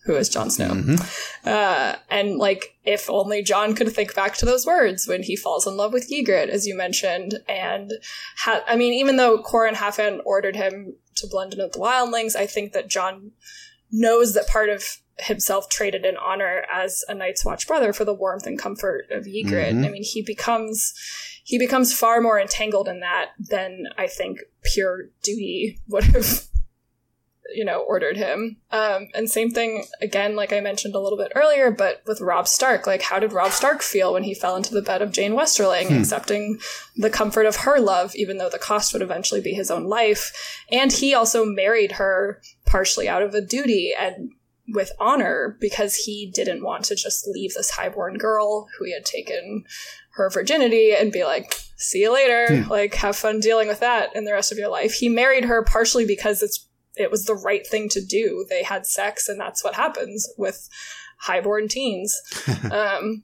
who 0.05 0.15
is 0.15 0.29
Jon 0.29 0.49
Snow. 0.49 0.69
Mm-hmm. 0.69 0.95
Uh, 1.47 1.95
and 2.09 2.37
like, 2.37 2.75
if 2.83 3.07
only 3.09 3.43
Jon 3.43 3.75
could 3.75 3.91
think 3.93 4.15
back 4.15 4.35
to 4.37 4.45
those 4.45 4.65
words 4.65 5.07
when 5.07 5.21
he 5.21 5.35
falls 5.35 5.67
in 5.67 5.77
love 5.77 5.93
with 5.93 6.09
Ygritte, 6.09 6.49
as 6.49 6.65
you 6.65 6.75
mentioned. 6.75 7.35
And 7.47 7.93
ha- 8.37 8.63
I 8.67 8.75
mean, 8.75 8.93
even 8.93 9.17
though 9.17 9.43
Qhorin 9.43 9.73
Halfhand 9.73 10.21
ordered 10.25 10.55
him 10.55 10.95
to 11.17 11.27
blend 11.27 11.53
in 11.53 11.59
with 11.59 11.73
the 11.73 11.79
wildlings, 11.79 12.35
I 12.35 12.47
think 12.47 12.73
that 12.73 12.89
Jon 12.89 13.31
knows 13.91 14.33
that 14.33 14.47
part 14.47 14.69
of 14.69 14.97
himself 15.21 15.69
traded 15.69 16.05
in 16.05 16.17
honor 16.17 16.65
as 16.71 17.03
a 17.07 17.13
Night's 17.13 17.45
Watch 17.45 17.67
brother 17.67 17.93
for 17.93 18.05
the 18.05 18.13
warmth 18.13 18.45
and 18.45 18.59
comfort 18.59 19.05
of 19.11 19.25
Ygritte. 19.25 19.71
Mm-hmm. 19.71 19.85
I 19.85 19.89
mean, 19.89 20.03
he 20.03 20.21
becomes 20.21 20.93
he 21.43 21.57
becomes 21.57 21.93
far 21.93 22.21
more 22.21 22.39
entangled 22.39 22.87
in 22.87 22.99
that 22.99 23.31
than 23.39 23.85
I 23.97 24.07
think 24.07 24.39
pure 24.63 25.09
duty 25.23 25.79
would 25.87 26.03
have 26.05 26.47
you 27.53 27.65
know, 27.65 27.81
ordered 27.81 28.17
him. 28.17 28.57
Um, 28.71 29.07
and 29.13 29.29
same 29.29 29.51
thing 29.51 29.85
again, 30.01 30.35
like 30.35 30.53
I 30.53 30.59
mentioned 30.59 30.95
a 30.95 30.99
little 30.99 31.17
bit 31.17 31.31
earlier, 31.35 31.71
but 31.71 32.01
with 32.05 32.21
Robb 32.21 32.47
Stark, 32.47 32.87
like 32.87 33.01
how 33.01 33.19
did 33.19 33.33
Robb 33.33 33.51
Stark 33.51 33.81
feel 33.81 34.13
when 34.13 34.23
he 34.23 34.33
fell 34.33 34.55
into 34.55 34.73
the 34.73 34.81
bed 34.81 35.01
of 35.01 35.11
Jeyne 35.11 35.33
Westerling, 35.33 35.87
hmm. 35.87 35.99
accepting 35.99 36.59
the 36.95 37.09
comfort 37.09 37.45
of 37.45 37.57
her 37.57 37.79
love, 37.79 38.15
even 38.15 38.37
though 38.37 38.49
the 38.49 38.59
cost 38.59 38.93
would 38.93 39.01
eventually 39.01 39.41
be 39.41 39.53
his 39.53 39.71
own 39.71 39.83
life? 39.83 40.63
And 40.71 40.91
he 40.91 41.13
also 41.13 41.45
married 41.45 41.93
her 41.93 42.41
partially 42.65 43.07
out 43.07 43.21
of 43.21 43.33
a 43.33 43.41
duty 43.41 43.93
and 43.97 44.31
with 44.73 44.91
honor 44.99 45.57
because 45.59 45.95
he 45.95 46.31
didn't 46.33 46.63
want 46.63 46.85
to 46.85 46.95
just 46.95 47.27
leave 47.27 47.53
this 47.53 47.71
highborn 47.71 48.17
girl 48.17 48.67
who 48.77 48.85
he 48.85 48.93
had 48.93 49.05
taken 49.05 49.65
her 50.11 50.29
virginity 50.29 50.93
and 50.93 51.11
be 51.11 51.23
like, 51.23 51.53
see 51.77 52.01
you 52.01 52.13
later. 52.13 52.63
Hmm. 52.63 52.69
Like, 52.69 52.93
have 52.95 53.15
fun 53.15 53.39
dealing 53.39 53.67
with 53.67 53.79
that 53.79 54.15
in 54.15 54.25
the 54.25 54.33
rest 54.33 54.51
of 54.51 54.57
your 54.57 54.69
life. 54.69 54.93
He 54.93 55.09
married 55.09 55.45
her 55.45 55.63
partially 55.63 56.05
because 56.05 56.41
it's 56.41 56.67
it 56.95 57.09
was 57.09 57.25
the 57.25 57.35
right 57.35 57.65
thing 57.65 57.89
to 57.89 58.03
do. 58.03 58.45
They 58.49 58.63
had 58.63 58.85
sex, 58.85 59.29
and 59.29 59.39
that's 59.39 59.63
what 59.63 59.75
happens 59.75 60.27
with 60.37 60.69
highborn 61.19 61.67
teens. 61.67 62.19
um, 62.71 63.23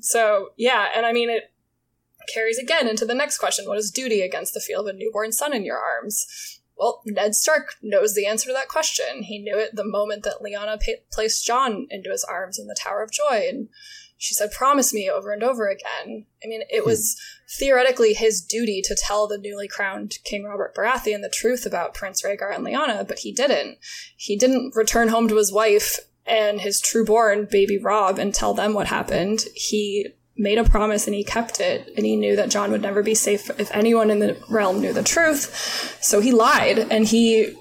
so 0.00 0.50
yeah, 0.56 0.88
and 0.94 1.06
I 1.06 1.12
mean 1.12 1.30
it 1.30 1.52
carries 2.32 2.58
again 2.58 2.86
into 2.86 3.06
the 3.06 3.14
next 3.14 3.38
question: 3.38 3.66
What 3.66 3.78
is 3.78 3.90
duty 3.90 4.20
against 4.20 4.54
the 4.54 4.60
feel 4.60 4.80
of 4.80 4.86
a 4.86 4.92
newborn 4.92 5.32
son 5.32 5.54
in 5.54 5.64
your 5.64 5.78
arms? 5.78 6.57
Well, 6.78 7.02
Ned 7.04 7.34
Stark 7.34 7.74
knows 7.82 8.14
the 8.14 8.26
answer 8.26 8.46
to 8.46 8.52
that 8.52 8.68
question. 8.68 9.24
He 9.24 9.40
knew 9.40 9.58
it 9.58 9.74
the 9.74 9.84
moment 9.84 10.22
that 10.22 10.40
Lyanna 10.40 10.80
pa- 10.80 11.02
placed 11.10 11.44
Jon 11.44 11.86
into 11.90 12.10
his 12.10 12.24
arms 12.24 12.58
in 12.58 12.68
the 12.68 12.76
Tower 12.78 13.02
of 13.02 13.10
Joy, 13.10 13.48
and 13.48 13.68
she 14.16 14.34
said, 14.34 14.52
Promise 14.52 14.94
me 14.94 15.10
over 15.10 15.32
and 15.32 15.42
over 15.42 15.68
again. 15.68 16.26
I 16.42 16.46
mean, 16.46 16.62
it 16.70 16.84
was 16.84 17.16
hmm. 17.18 17.46
theoretically 17.58 18.14
his 18.14 18.40
duty 18.40 18.80
to 18.82 18.96
tell 18.96 19.26
the 19.26 19.38
newly 19.38 19.66
crowned 19.68 20.18
King 20.24 20.44
Robert 20.44 20.74
Baratheon 20.74 21.22
the 21.22 21.28
truth 21.28 21.66
about 21.66 21.94
Prince 21.94 22.22
Rhaegar 22.22 22.54
and 22.54 22.64
Lyanna, 22.64 23.06
but 23.06 23.20
he 23.20 23.32
didn't. 23.32 23.78
He 24.16 24.36
didn't 24.36 24.76
return 24.76 25.08
home 25.08 25.28
to 25.28 25.36
his 25.36 25.52
wife 25.52 25.98
and 26.26 26.60
his 26.60 26.80
true-born 26.80 27.48
baby 27.50 27.78
Robb 27.78 28.18
and 28.18 28.34
tell 28.34 28.54
them 28.54 28.74
what 28.74 28.86
happened. 28.88 29.46
He 29.54 30.08
made 30.38 30.56
a 30.56 30.64
promise 30.64 31.06
and 31.06 31.14
he 31.14 31.24
kept 31.24 31.60
it, 31.60 31.92
and 31.96 32.06
he 32.06 32.16
knew 32.16 32.36
that 32.36 32.50
Jon 32.50 32.70
would 32.70 32.82
never 32.82 33.02
be 33.02 33.14
safe 33.14 33.50
if 33.58 33.70
anyone 33.74 34.10
in 34.10 34.20
the 34.20 34.36
realm 34.48 34.80
knew 34.80 34.92
the 34.92 35.02
truth. 35.02 35.98
So 36.00 36.20
he 36.20 36.32
lied, 36.32 36.78
and 36.78 37.06
he 37.06 37.54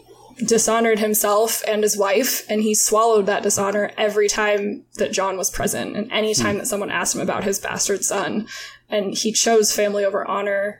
dishonored 0.45 0.99
himself 0.99 1.63
and 1.67 1.81
his 1.81 1.97
wife, 1.97 2.45
and 2.49 2.61
he 2.61 2.75
swallowed 2.75 3.25
that 3.25 3.43
dishonor 3.43 3.91
every 3.97 4.27
time 4.27 4.85
that 4.95 5.11
Jon 5.11 5.35
was 5.35 5.49
present, 5.49 5.97
and 5.97 6.11
any 6.11 6.33
time 6.35 6.55
mm. 6.55 6.59
that 6.59 6.67
someone 6.67 6.91
asked 6.91 7.15
him 7.15 7.21
about 7.21 7.43
his 7.43 7.59
bastard 7.59 8.03
son. 8.03 8.47
And 8.89 9.17
he 9.17 9.33
chose 9.33 9.75
family 9.75 10.05
over 10.05 10.25
honor 10.25 10.79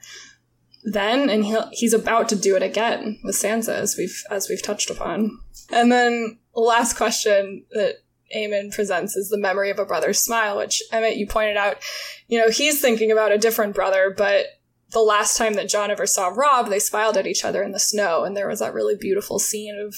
then, 0.83 1.29
and 1.29 1.43
he 1.45 1.57
he's 1.71 1.93
about 1.93 2.29
to 2.29 2.35
do 2.35 2.55
it 2.55 2.63
again 2.63 3.19
with 3.23 3.35
Sansa, 3.35 3.73
as 3.73 3.97
we've 3.97 4.23
as 4.29 4.47
we've 4.47 4.61
touched 4.61 4.89
upon. 4.89 5.39
And 5.71 5.91
then 5.91 6.37
last 6.53 6.95
question 6.95 7.65
that 7.71 7.95
Aemon 8.35 8.73
presents 8.73 9.15
is 9.15 9.29
the 9.29 9.37
memory 9.37 9.69
of 9.69 9.79
a 9.79 9.85
brother's 9.85 10.19
smile, 10.19 10.57
which 10.57 10.81
Emmett, 10.91 11.17
you 11.17 11.27
pointed 11.27 11.57
out, 11.57 11.77
you 12.27 12.39
know, 12.39 12.49
he's 12.49 12.81
thinking 12.81 13.11
about 13.11 13.31
a 13.31 13.37
different 13.37 13.75
brother, 13.75 14.13
but 14.15 14.47
the 14.91 14.99
last 14.99 15.37
time 15.37 15.53
that 15.53 15.69
Jon 15.69 15.91
ever 15.91 16.05
saw 16.05 16.27
Robb, 16.27 16.69
they 16.69 16.79
smiled 16.79 17.17
at 17.17 17.27
each 17.27 17.43
other 17.43 17.61
in 17.63 17.71
the 17.71 17.79
snow, 17.79 18.23
and 18.23 18.35
there 18.35 18.47
was 18.47 18.59
that 18.59 18.73
really 18.73 18.95
beautiful 18.95 19.39
scene 19.39 19.77
of 19.79 19.95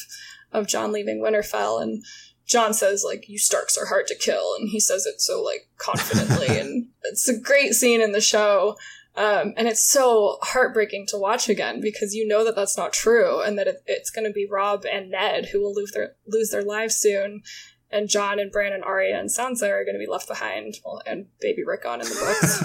of 0.51 0.67
Jon 0.67 0.91
leaving 0.91 1.21
Winterfell, 1.21 1.81
and 1.81 2.03
Jon 2.47 2.73
says 2.73 3.03
like, 3.05 3.29
"You 3.29 3.37
Starks 3.37 3.77
are 3.77 3.85
hard 3.85 4.07
to 4.07 4.15
kill," 4.15 4.55
and 4.59 4.69
he 4.69 4.79
says 4.79 5.05
it 5.05 5.21
so 5.21 5.43
like 5.43 5.67
confidently, 5.77 6.47
and 6.59 6.87
it's 7.03 7.27
a 7.27 7.39
great 7.39 7.73
scene 7.73 8.01
in 8.01 8.11
the 8.11 8.21
show. 8.21 8.75
Um, 9.15 9.53
and 9.57 9.67
it's 9.67 9.83
so 9.83 10.37
heartbreaking 10.41 11.07
to 11.07 11.17
watch 11.17 11.49
again 11.49 11.81
because 11.81 12.13
you 12.13 12.25
know 12.25 12.45
that 12.45 12.55
that's 12.55 12.77
not 12.77 12.93
true, 12.93 13.41
and 13.41 13.59
that 13.59 13.67
it, 13.67 13.83
it's 13.85 14.09
going 14.09 14.25
to 14.25 14.33
be 14.33 14.47
Robb 14.49 14.85
and 14.91 15.11
Ned 15.11 15.47
who 15.47 15.61
will 15.61 15.73
lose 15.73 15.91
their 15.91 16.15
lose 16.27 16.49
their 16.49 16.63
lives 16.63 16.95
soon, 16.95 17.43
and 17.91 18.07
Jon 18.07 18.39
and 18.39 18.51
Bran 18.51 18.73
and 18.73 18.83
Arya 18.83 19.19
and 19.19 19.29
Sansa 19.29 19.69
are 19.69 19.83
going 19.83 19.95
to 19.95 19.99
be 19.99 20.09
left 20.09 20.27
behind. 20.27 20.75
Well, 20.85 21.01
and 21.05 21.27
baby 21.39 21.63
Rickon 21.63 22.01
in 22.01 22.07
the 22.07 22.15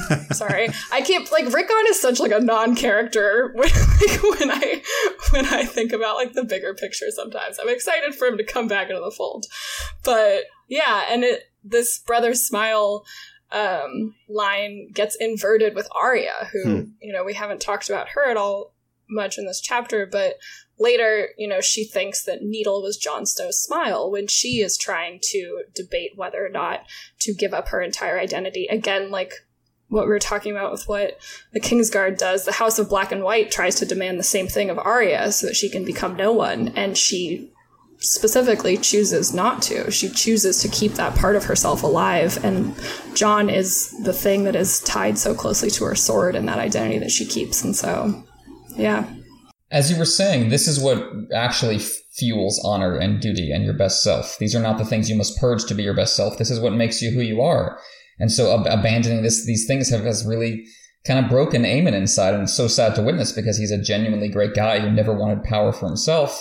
books. 0.09 0.37
Sorry, 0.39 0.69
I 0.93 1.01
can't 1.01 1.31
like 1.33 1.53
Rickon 1.53 1.85
is 1.89 2.01
such 2.01 2.21
like 2.21 2.33
a 2.33 2.41
non-character 2.41 3.53
when, 3.55 3.69
like, 3.71 4.23
when 4.23 4.51
I 4.51 4.83
when 5.31 5.47
I 5.47 5.65
think 5.65 5.93
about 5.93 6.17
like 6.17 6.33
the 6.35 6.45
bigger 6.45 6.75
picture. 6.75 7.07
Sometimes 7.11 7.59
I'm 7.59 7.69
excited 7.69 8.15
for 8.15 8.27
him 8.27 8.37
to 8.37 8.45
come 8.45 8.69
back 8.69 8.91
into 8.91 9.01
the 9.03 9.11
fold, 9.11 9.47
but 10.03 10.45
yeah, 10.69 11.05
and 11.09 11.25
it 11.25 11.45
this 11.63 11.99
brother 11.99 12.35
smile 12.35 13.05
um, 13.51 14.15
line 14.29 14.91
gets 14.93 15.17
inverted 15.19 15.75
with 15.75 15.89
Arya, 15.95 16.49
who 16.53 16.63
hmm. 16.63 16.83
you 17.01 17.13
know 17.13 17.25
we 17.25 17.35
haven't 17.35 17.61
talked 17.61 17.89
about 17.89 18.11
her 18.11 18.29
at 18.29 18.37
all 18.37 18.75
much 19.09 19.39
in 19.39 19.47
this 19.47 19.61
chapter, 19.61 20.07
but 20.07 20.37
later, 20.79 21.31
you 21.39 21.49
know, 21.49 21.61
she 21.61 21.85
thinks 21.85 22.25
that 22.25 22.43
Needle 22.43 22.83
was 22.83 22.97
Jon 22.97 23.27
Snow's 23.27 23.63
smile 23.63 24.11
when 24.11 24.27
she 24.27 24.61
is 24.61 24.77
trying 24.77 25.21
to 25.31 25.65
debate 25.75 26.13
whether 26.17 26.45
or 26.45 26.49
not 26.49 26.81
to 27.21 27.35
give 27.35 27.55
up 27.55 27.69
her 27.69 27.81
entire 27.81 28.19
identity. 28.19 28.67
Again, 28.67 29.11
like 29.11 29.33
what 29.89 30.05
we 30.05 30.11
were 30.11 30.19
talking 30.19 30.53
about 30.53 30.73
with 30.73 30.89
what 30.89 31.19
the 31.53 31.61
Kingsguard 31.61 32.19
does, 32.19 32.45
the 32.45 32.53
House 32.53 32.79
of 32.79 32.89
Black 32.89 33.13
and 33.13 33.23
White 33.23 33.51
tries 33.51 33.77
to 33.77 33.87
demand 33.87 34.19
the 34.19 34.25
same 34.25 34.49
thing 34.49 34.71
of 34.71 34.79
Arya 34.79 35.31
so 35.33 35.47
that 35.47 35.57
she 35.57 35.69
can 35.69 35.85
become 35.85 36.17
no 36.17 36.33
one, 36.33 36.69
and 36.69 36.97
she 36.99 37.53
specifically 37.99 38.77
chooses 38.77 39.33
not 39.33 39.63
to. 39.63 39.91
She 39.91 40.09
chooses 40.09 40.61
to 40.63 40.69
keep 40.69 40.93
that 40.95 41.15
part 41.15 41.37
of 41.37 41.45
herself 41.45 41.83
alive, 41.83 42.43
and 42.45 42.75
Jon 43.15 43.49
is 43.49 43.95
the 44.03 44.13
thing 44.13 44.45
that 44.45 44.57
is 44.57 44.81
tied 44.81 45.17
so 45.17 45.35
closely 45.35 45.71
to 45.71 45.85
her 45.85 45.95
sword 45.95 46.35
and 46.35 46.49
that 46.49 46.59
identity 46.59 46.99
that 46.99 47.11
she 47.11 47.25
keeps. 47.25 47.63
And 47.63 47.77
so, 47.77 48.25
yeah. 48.77 49.07
As 49.75 49.91
you 49.91 49.99
were 49.99 50.05
saying, 50.05 50.51
this 50.51 50.69
is 50.69 50.79
what 50.79 51.05
actually 51.35 51.81
fuels 51.81 52.61
honor 52.65 52.97
and 52.97 53.21
duty 53.21 53.51
and 53.51 53.65
your 53.65 53.75
best 53.75 54.05
self. 54.05 54.39
These 54.39 54.55
are 54.55 54.63
not 54.63 54.79
the 54.79 54.85
things 54.85 55.11
you 55.11 55.17
must 55.17 55.37
purge 55.41 55.65
to 55.65 55.75
be 55.75 55.83
your 55.83 55.97
best 55.97 56.15
self. 56.15 56.39
This 56.39 56.49
is 56.49 56.61
what 56.61 56.75
makes 56.75 57.03
you 57.03 57.11
who 57.11 57.21
you 57.21 57.43
are. 57.43 57.77
And 58.21 58.31
so 58.31 58.57
ab- 58.57 58.69
abandoning 58.69 59.25
this, 59.25 59.45
these 59.45 59.67
things 59.67 59.91
have, 59.91 60.05
has 60.05 60.25
really 60.25 60.65
kind 61.05 61.19
of 61.19 61.29
broken 61.29 61.65
Aemon 61.65 61.93
inside. 61.93 62.35
And 62.35 62.45
it's 62.45 62.55
so 62.55 62.69
sad 62.69 62.95
to 62.95 63.03
witness 63.03 63.33
because 63.33 63.59
he's 63.59 63.73
a 63.73 63.83
genuinely 63.83 64.29
great 64.29 64.55
guy 64.55 64.79
who 64.79 64.93
never 64.93 65.13
wanted 65.13 65.43
power 65.43 65.73
for 65.73 65.87
himself. 65.87 66.41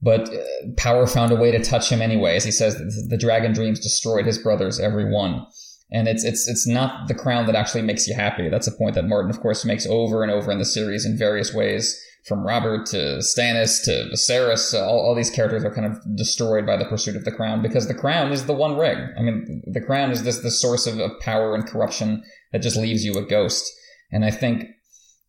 But 0.00 0.32
uh, 0.32 0.38
power 0.76 1.08
found 1.08 1.32
a 1.32 1.36
way 1.36 1.50
to 1.50 1.62
touch 1.62 1.90
him 1.90 2.00
anyway. 2.00 2.36
As 2.36 2.44
he 2.44 2.52
says, 2.52 2.76
the 3.08 3.18
dragon 3.18 3.52
dreams 3.52 3.80
destroyed 3.80 4.26
his 4.26 4.38
brothers, 4.38 4.78
every 4.78 5.10
one. 5.12 5.44
And 5.90 6.06
it's 6.06 6.22
it's 6.22 6.46
it's 6.46 6.68
not 6.68 7.08
the 7.08 7.16
crown 7.16 7.46
that 7.46 7.56
actually 7.56 7.82
makes 7.82 8.06
you 8.06 8.14
happy. 8.14 8.48
That's 8.48 8.68
a 8.68 8.72
point 8.72 8.94
that 8.94 9.08
Martin, 9.08 9.28
of 9.28 9.40
course, 9.40 9.64
makes 9.64 9.88
over 9.88 10.22
and 10.22 10.30
over 10.30 10.52
in 10.52 10.58
the 10.58 10.64
series 10.64 11.04
in 11.04 11.18
various 11.18 11.52
ways. 11.52 12.00
From 12.26 12.46
Robert 12.46 12.86
to 12.86 13.18
Stannis 13.20 13.82
to 13.84 14.10
Viserys, 14.12 14.74
all, 14.74 15.00
all 15.00 15.14
these 15.14 15.30
characters 15.30 15.64
are 15.64 15.74
kind 15.74 15.86
of 15.86 16.16
destroyed 16.16 16.66
by 16.66 16.76
the 16.76 16.84
pursuit 16.84 17.16
of 17.16 17.24
the 17.24 17.32
crown 17.32 17.62
because 17.62 17.88
the 17.88 17.94
crown 17.94 18.30
is 18.30 18.44
the 18.44 18.52
one 18.52 18.76
ring. 18.76 19.08
I 19.18 19.22
mean, 19.22 19.62
the 19.66 19.80
crown 19.80 20.10
is 20.10 20.22
this 20.22 20.40
the 20.40 20.50
source 20.50 20.86
of, 20.86 20.98
of 20.98 21.18
power 21.20 21.54
and 21.54 21.66
corruption 21.66 22.22
that 22.52 22.62
just 22.62 22.76
leaves 22.76 23.04
you 23.04 23.14
a 23.14 23.22
ghost. 23.22 23.64
And 24.12 24.24
I 24.24 24.30
think, 24.30 24.66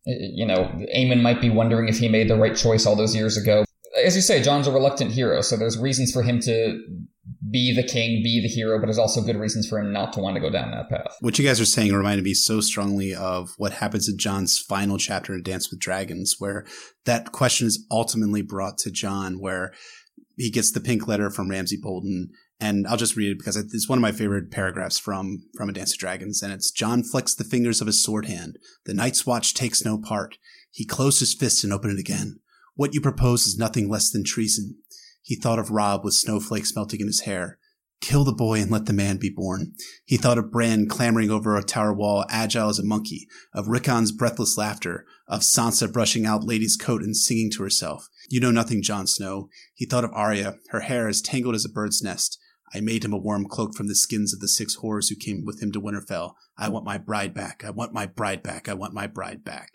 you 0.04 0.44
know, 0.46 0.70
Aemon 0.94 1.22
might 1.22 1.40
be 1.40 1.50
wondering 1.50 1.88
if 1.88 1.98
he 1.98 2.08
made 2.08 2.28
the 2.28 2.36
right 2.36 2.56
choice 2.56 2.84
all 2.84 2.96
those 2.96 3.16
years 3.16 3.36
ago. 3.36 3.64
As 4.04 4.16
you 4.16 4.22
say, 4.22 4.42
Jon's 4.42 4.66
a 4.66 4.72
reluctant 4.72 5.12
hero, 5.12 5.40
so 5.42 5.56
there's 5.56 5.78
reasons 5.78 6.12
for 6.12 6.22
him 6.22 6.40
to 6.40 6.82
be 7.50 7.74
the 7.74 7.82
king, 7.82 8.22
be 8.22 8.40
the 8.40 8.48
hero, 8.48 8.78
but 8.78 8.86
there's 8.86 8.98
also 8.98 9.20
good 9.20 9.36
reasons 9.36 9.68
for 9.68 9.78
him 9.78 9.92
not 9.92 10.12
to 10.14 10.20
want 10.20 10.34
to 10.34 10.40
go 10.40 10.50
down 10.50 10.70
that 10.70 10.88
path. 10.88 11.16
What 11.20 11.38
you 11.38 11.44
guys 11.44 11.60
are 11.60 11.66
saying 11.66 11.92
reminded 11.92 12.24
me 12.24 12.34
so 12.34 12.60
strongly 12.60 13.14
of 13.14 13.54
what 13.58 13.74
happens 13.74 14.08
in 14.08 14.18
Jon's 14.18 14.58
final 14.58 14.96
chapter 14.96 15.34
in 15.34 15.42
Dance 15.42 15.70
with 15.70 15.78
Dragons, 15.78 16.36
where 16.38 16.64
that 17.04 17.32
question 17.32 17.66
is 17.66 17.86
ultimately 17.90 18.42
brought 18.42 18.78
to 18.78 18.90
Jon, 18.90 19.40
where 19.40 19.72
he 20.36 20.50
gets 20.50 20.72
the 20.72 20.80
pink 20.80 21.06
letter 21.06 21.30
from 21.30 21.50
Ramsay 21.50 21.78
Bolton. 21.82 22.30
And 22.58 22.86
I'll 22.86 22.96
just 22.96 23.16
read 23.16 23.32
it 23.32 23.38
because 23.38 23.56
it's 23.56 23.88
one 23.88 23.98
of 23.98 24.02
my 24.02 24.12
favorite 24.12 24.50
paragraphs 24.50 24.98
from, 24.98 25.48
from 25.56 25.68
A 25.68 25.72
Dance 25.72 25.92
with 25.92 25.98
Dragons. 25.98 26.42
And 26.42 26.52
it's 26.52 26.70
Jon 26.70 27.02
flicks 27.02 27.34
the 27.34 27.44
fingers 27.44 27.80
of 27.80 27.88
his 27.88 28.02
sword 28.02 28.26
hand. 28.26 28.56
The 28.86 28.94
Night's 28.94 29.26
Watch 29.26 29.52
takes 29.52 29.84
no 29.84 29.98
part. 29.98 30.38
He 30.70 30.86
closed 30.86 31.20
his 31.20 31.34
fist 31.34 31.64
and 31.64 31.72
opened 31.72 31.98
it 31.98 32.00
again. 32.00 32.38
What 32.74 32.94
you 32.94 33.00
propose 33.00 33.46
is 33.46 33.58
nothing 33.58 33.88
less 33.88 34.10
than 34.10 34.24
treason. 34.24 34.78
He 35.22 35.36
thought 35.36 35.58
of 35.58 35.70
Robb 35.70 36.04
with 36.04 36.14
snowflakes 36.14 36.74
melting 36.74 37.00
in 37.00 37.06
his 37.06 37.20
hair. 37.20 37.58
Kill 38.00 38.24
the 38.24 38.32
boy 38.32 38.60
and 38.60 38.70
let 38.70 38.86
the 38.86 38.92
man 38.92 39.16
be 39.18 39.30
born. 39.30 39.74
He 40.04 40.16
thought 40.16 40.36
of 40.36 40.50
Bran 40.50 40.88
clambering 40.88 41.30
over 41.30 41.56
a 41.56 41.62
tower 41.62 41.92
wall, 41.92 42.24
agile 42.28 42.68
as 42.68 42.80
a 42.80 42.84
monkey, 42.84 43.28
of 43.54 43.68
Rickon's 43.68 44.10
breathless 44.10 44.58
laughter, 44.58 45.04
of 45.28 45.42
Sansa 45.42 45.90
brushing 45.90 46.26
out 46.26 46.42
Lady's 46.42 46.76
coat 46.76 47.02
and 47.02 47.16
singing 47.16 47.48
to 47.52 47.62
herself. 47.62 48.08
You 48.28 48.40
know 48.40 48.50
nothing, 48.50 48.82
Jon 48.82 49.06
Snow. 49.06 49.48
He 49.74 49.86
thought 49.86 50.02
of 50.02 50.10
Arya, 50.12 50.56
her 50.70 50.80
hair 50.80 51.06
as 51.06 51.22
tangled 51.22 51.54
as 51.54 51.64
a 51.64 51.68
bird's 51.68 52.02
nest. 52.02 52.40
I 52.74 52.80
made 52.80 53.04
him 53.04 53.12
a 53.12 53.18
warm 53.18 53.46
cloak 53.46 53.76
from 53.76 53.86
the 53.86 53.94
skins 53.94 54.34
of 54.34 54.40
the 54.40 54.48
six 54.48 54.78
whores 54.78 55.08
who 55.08 55.14
came 55.14 55.44
with 55.44 55.62
him 55.62 55.70
to 55.72 55.80
Winterfell. 55.80 56.32
I 56.58 56.70
want 56.70 56.84
my 56.84 56.98
bride 56.98 57.34
back. 57.34 57.62
I 57.64 57.70
want 57.70 57.92
my 57.92 58.06
bride 58.06 58.42
back. 58.42 58.68
I 58.68 58.74
want 58.74 58.94
my 58.94 59.06
bride 59.06 59.44
back. 59.44 59.70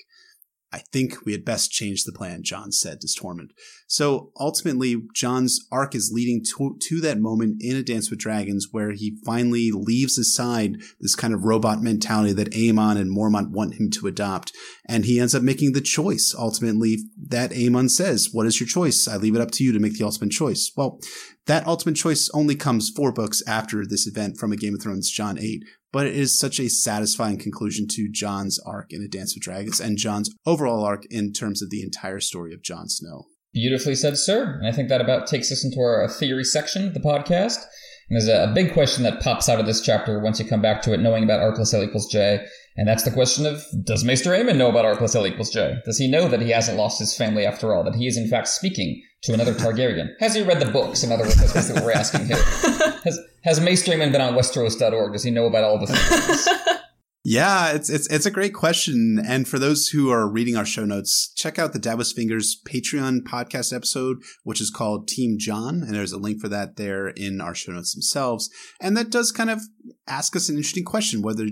I 0.71 0.79
think 0.79 1.25
we 1.25 1.31
had 1.31 1.45
best 1.45 1.71
change 1.71 2.03
the 2.03 2.11
plan, 2.11 2.43
Jon 2.43 2.73
said 2.73 2.99
to 2.99 3.07
Tormund. 3.07 3.51
So 3.87 4.31
ultimately, 4.37 5.01
Jon's 5.13 5.65
arc 5.71 5.95
is 5.95 6.11
leading 6.13 6.43
to, 6.43 6.77
to 6.77 7.01
that 7.01 7.19
moment 7.19 7.61
in 7.61 7.77
A 7.77 7.83
Dance 7.83 8.09
with 8.09 8.19
Dragons 8.19 8.67
where 8.71 8.91
he 8.91 9.17
finally 9.25 9.71
leaves 9.71 10.17
aside 10.17 10.77
this 10.99 11.15
kind 11.15 11.33
of 11.33 11.45
robot 11.45 11.81
mentality 11.81 12.33
that 12.33 12.51
Aemon 12.51 12.97
and 12.97 13.15
Mormont 13.15 13.51
want 13.51 13.75
him 13.75 13.89
to 13.91 14.07
adopt. 14.07 14.51
And 14.85 15.05
he 15.05 15.21
ends 15.21 15.33
up 15.33 15.41
making 15.41 15.71
the 15.71 15.81
choice 15.81 16.35
ultimately 16.37 16.97
that 17.27 17.51
Aemon 17.51 17.89
says, 17.89 18.29
What 18.33 18.45
is 18.45 18.59
your 18.59 18.67
choice? 18.67 19.07
I 19.07 19.15
leave 19.15 19.35
it 19.35 19.41
up 19.41 19.51
to 19.51 19.63
you 19.63 19.71
to 19.71 19.79
make 19.79 19.97
the 19.97 20.05
ultimate 20.05 20.31
choice. 20.31 20.69
Well, 20.75 20.99
that 21.47 21.65
ultimate 21.67 21.95
choice 21.95 22.29
only 22.33 22.55
comes 22.55 22.89
four 22.89 23.11
books 23.11 23.41
after 23.47 23.85
this 23.85 24.07
event 24.07 24.37
from 24.37 24.51
A 24.51 24.57
Game 24.57 24.75
of 24.75 24.81
Thrones, 24.81 25.09
Jon 25.09 25.37
8 25.39 25.63
but 25.91 26.05
it 26.05 26.15
is 26.15 26.37
such 26.37 26.59
a 26.59 26.69
satisfying 26.69 27.37
conclusion 27.37 27.87
to 27.89 28.09
Jon's 28.11 28.59
arc 28.59 28.91
in 28.91 29.01
A 29.01 29.07
Dance 29.07 29.35
with 29.35 29.43
Dragons 29.43 29.79
and 29.79 29.97
Jon's 29.97 30.29
overall 30.45 30.83
arc 30.83 31.05
in 31.09 31.33
terms 31.33 31.61
of 31.61 31.69
the 31.69 31.81
entire 31.81 32.19
story 32.19 32.53
of 32.53 32.61
Jon 32.61 32.89
Snow. 32.89 33.25
Beautifully 33.53 33.95
said, 33.95 34.17
sir. 34.17 34.61
I 34.63 34.71
think 34.71 34.89
that 34.89 35.01
about 35.01 35.27
takes 35.27 35.51
us 35.51 35.63
into 35.63 35.79
our 35.79 36.07
theory 36.07 36.43
section 36.43 36.87
of 36.87 36.93
the 36.93 36.99
podcast. 36.99 37.65
And 38.09 38.21
there's 38.21 38.27
a, 38.27 38.53
big 38.53 38.73
question 38.73 39.03
that 39.03 39.21
pops 39.21 39.49
out 39.49 39.59
of 39.59 39.65
this 39.65 39.81
chapter 39.81 40.19
once 40.19 40.39
you 40.39 40.45
come 40.45 40.61
back 40.61 40.81
to 40.83 40.93
it, 40.93 40.99
knowing 40.99 41.23
about 41.23 41.41
R 41.41 41.53
plus 41.55 41.73
L 41.73 41.83
equals 41.83 42.11
J. 42.11 42.45
And 42.77 42.87
that's 42.87 43.03
the 43.03 43.11
question 43.11 43.45
of 43.45 43.65
Does 43.83 44.03
Maester 44.03 44.31
Aemon 44.31 44.57
know 44.57 44.69
about 44.69 44.85
R 44.85 44.95
plus 44.95 45.15
L 45.15 45.25
equals 45.25 45.49
J? 45.49 45.77
Does 45.83 45.97
he 45.97 46.09
know 46.09 46.27
that 46.27 46.41
he 46.41 46.51
hasn't 46.51 46.77
lost 46.77 46.99
his 46.99 47.15
family 47.17 47.45
after 47.45 47.73
all? 47.73 47.83
That 47.83 47.95
he 47.95 48.07
is 48.07 48.17
in 48.17 48.29
fact 48.29 48.47
speaking 48.47 49.01
to 49.23 49.33
another 49.33 49.53
Targaryen? 49.53 50.09
Has 50.19 50.35
he 50.35 50.43
read 50.43 50.59
the 50.59 50.71
books? 50.71 51.03
In 51.03 51.11
other 51.11 51.23
words, 51.23 51.53
that's 51.53 51.71
what 51.71 51.83
we're 51.83 51.91
asking 51.91 52.27
here. 52.27 52.37
Has, 53.03 53.19
has 53.43 53.61
Maester 53.61 53.93
Aemon 53.93 54.11
been 54.11 54.19
on 54.19 54.33
Westeros.org? 54.33 55.13
Does 55.13 55.23
he 55.23 55.31
know 55.31 55.45
about 55.45 55.63
all 55.63 55.79
the 55.79 55.87
things? 55.87 56.47
Yeah, 57.29 57.73
it's 57.73 57.89
it's 57.89 58.07
it's 58.07 58.25
a 58.25 58.31
great 58.31 58.53
question. 58.53 59.21
And 59.21 59.49
for 59.49 59.59
those 59.59 59.89
who 59.89 60.09
are 60.09 60.31
reading 60.31 60.55
our 60.55 60.65
show 60.65 60.85
notes, 60.85 61.29
check 61.35 61.59
out 61.59 61.73
the 61.73 61.77
Davos 61.77 62.13
Fingers 62.13 62.57
Patreon 62.65 63.23
podcast 63.23 63.75
episode, 63.75 64.19
which 64.45 64.61
is 64.61 64.69
called 64.69 65.09
Team 65.09 65.35
Jon, 65.37 65.83
and 65.83 65.93
there's 65.93 66.13
a 66.13 66.17
link 66.17 66.39
for 66.39 66.47
that 66.47 66.77
there 66.77 67.09
in 67.09 67.41
our 67.41 67.53
show 67.53 67.73
notes 67.73 67.93
themselves. 67.93 68.49
And 68.79 68.95
that 68.95 69.09
does 69.09 69.33
kind 69.33 69.49
of 69.49 69.59
ask 70.07 70.37
us 70.37 70.47
an 70.47 70.55
interesting 70.55 70.85
question: 70.85 71.21
whether 71.21 71.47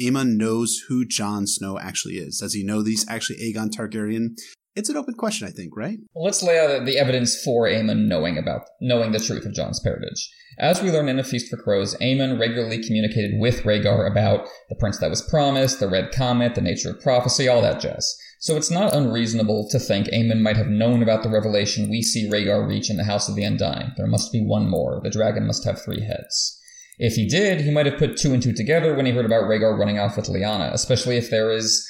Aemon 0.00 0.36
knows 0.36 0.84
who 0.86 1.04
Jon 1.04 1.48
Snow 1.48 1.76
actually 1.76 2.18
is. 2.18 2.38
Does 2.38 2.54
he 2.54 2.62
know 2.62 2.82
that 2.82 2.90
he's 2.90 3.08
actually 3.08 3.38
Aegon 3.40 3.70
Targaryen? 3.70 4.36
It's 4.76 4.90
an 4.90 4.96
open 4.96 5.14
question, 5.14 5.48
I 5.48 5.50
think, 5.50 5.76
right? 5.76 5.98
Well, 6.14 6.24
let's 6.24 6.42
lay 6.42 6.60
out 6.60 6.84
the 6.84 6.98
evidence 6.98 7.42
for 7.42 7.66
Aemon 7.66 8.06
knowing 8.06 8.38
about 8.38 8.60
knowing 8.80 9.10
the 9.10 9.18
truth 9.18 9.44
of 9.44 9.54
Jon's 9.54 9.80
parentage. 9.80 10.30
As 10.58 10.82
we 10.82 10.90
learn 10.90 11.10
in 11.10 11.18
A 11.18 11.24
Feast 11.24 11.50
for 11.50 11.58
Crows, 11.58 11.94
Aemon 11.96 12.40
regularly 12.40 12.82
communicated 12.82 13.38
with 13.38 13.62
Rhaegar 13.64 14.10
about 14.10 14.46
the 14.70 14.74
prince 14.74 14.98
that 15.00 15.10
was 15.10 15.20
promised, 15.20 15.80
the 15.80 15.88
red 15.88 16.12
comet, 16.12 16.54
the 16.54 16.62
nature 16.62 16.90
of 16.90 17.00
prophecy, 17.02 17.46
all 17.46 17.60
that 17.60 17.80
jazz. 17.80 18.16
So 18.40 18.56
it's 18.56 18.70
not 18.70 18.94
unreasonable 18.94 19.68
to 19.70 19.78
think 19.78 20.06
Aemon 20.06 20.40
might 20.40 20.56
have 20.56 20.68
known 20.68 21.02
about 21.02 21.22
the 21.22 21.28
revelation 21.28 21.90
we 21.90 22.00
see 22.00 22.30
Rhaegar 22.30 22.66
reach 22.66 22.88
in 22.88 22.96
the 22.96 23.04
House 23.04 23.28
of 23.28 23.36
the 23.36 23.44
Undying. 23.44 23.92
There 23.98 24.06
must 24.06 24.32
be 24.32 24.42
one 24.42 24.68
more. 24.70 25.00
The 25.02 25.10
dragon 25.10 25.46
must 25.46 25.64
have 25.64 25.82
three 25.82 26.02
heads. 26.02 26.58
If 26.98 27.16
he 27.16 27.28
did, 27.28 27.60
he 27.60 27.70
might 27.70 27.86
have 27.86 27.98
put 27.98 28.16
two 28.16 28.32
and 28.32 28.42
two 28.42 28.54
together 28.54 28.94
when 28.94 29.04
he 29.04 29.12
heard 29.12 29.26
about 29.26 29.44
Rhaegar 29.44 29.78
running 29.78 29.98
off 29.98 30.16
with 30.16 30.28
Lyanna, 30.28 30.72
especially 30.72 31.18
if 31.18 31.28
there 31.28 31.50
is 31.50 31.86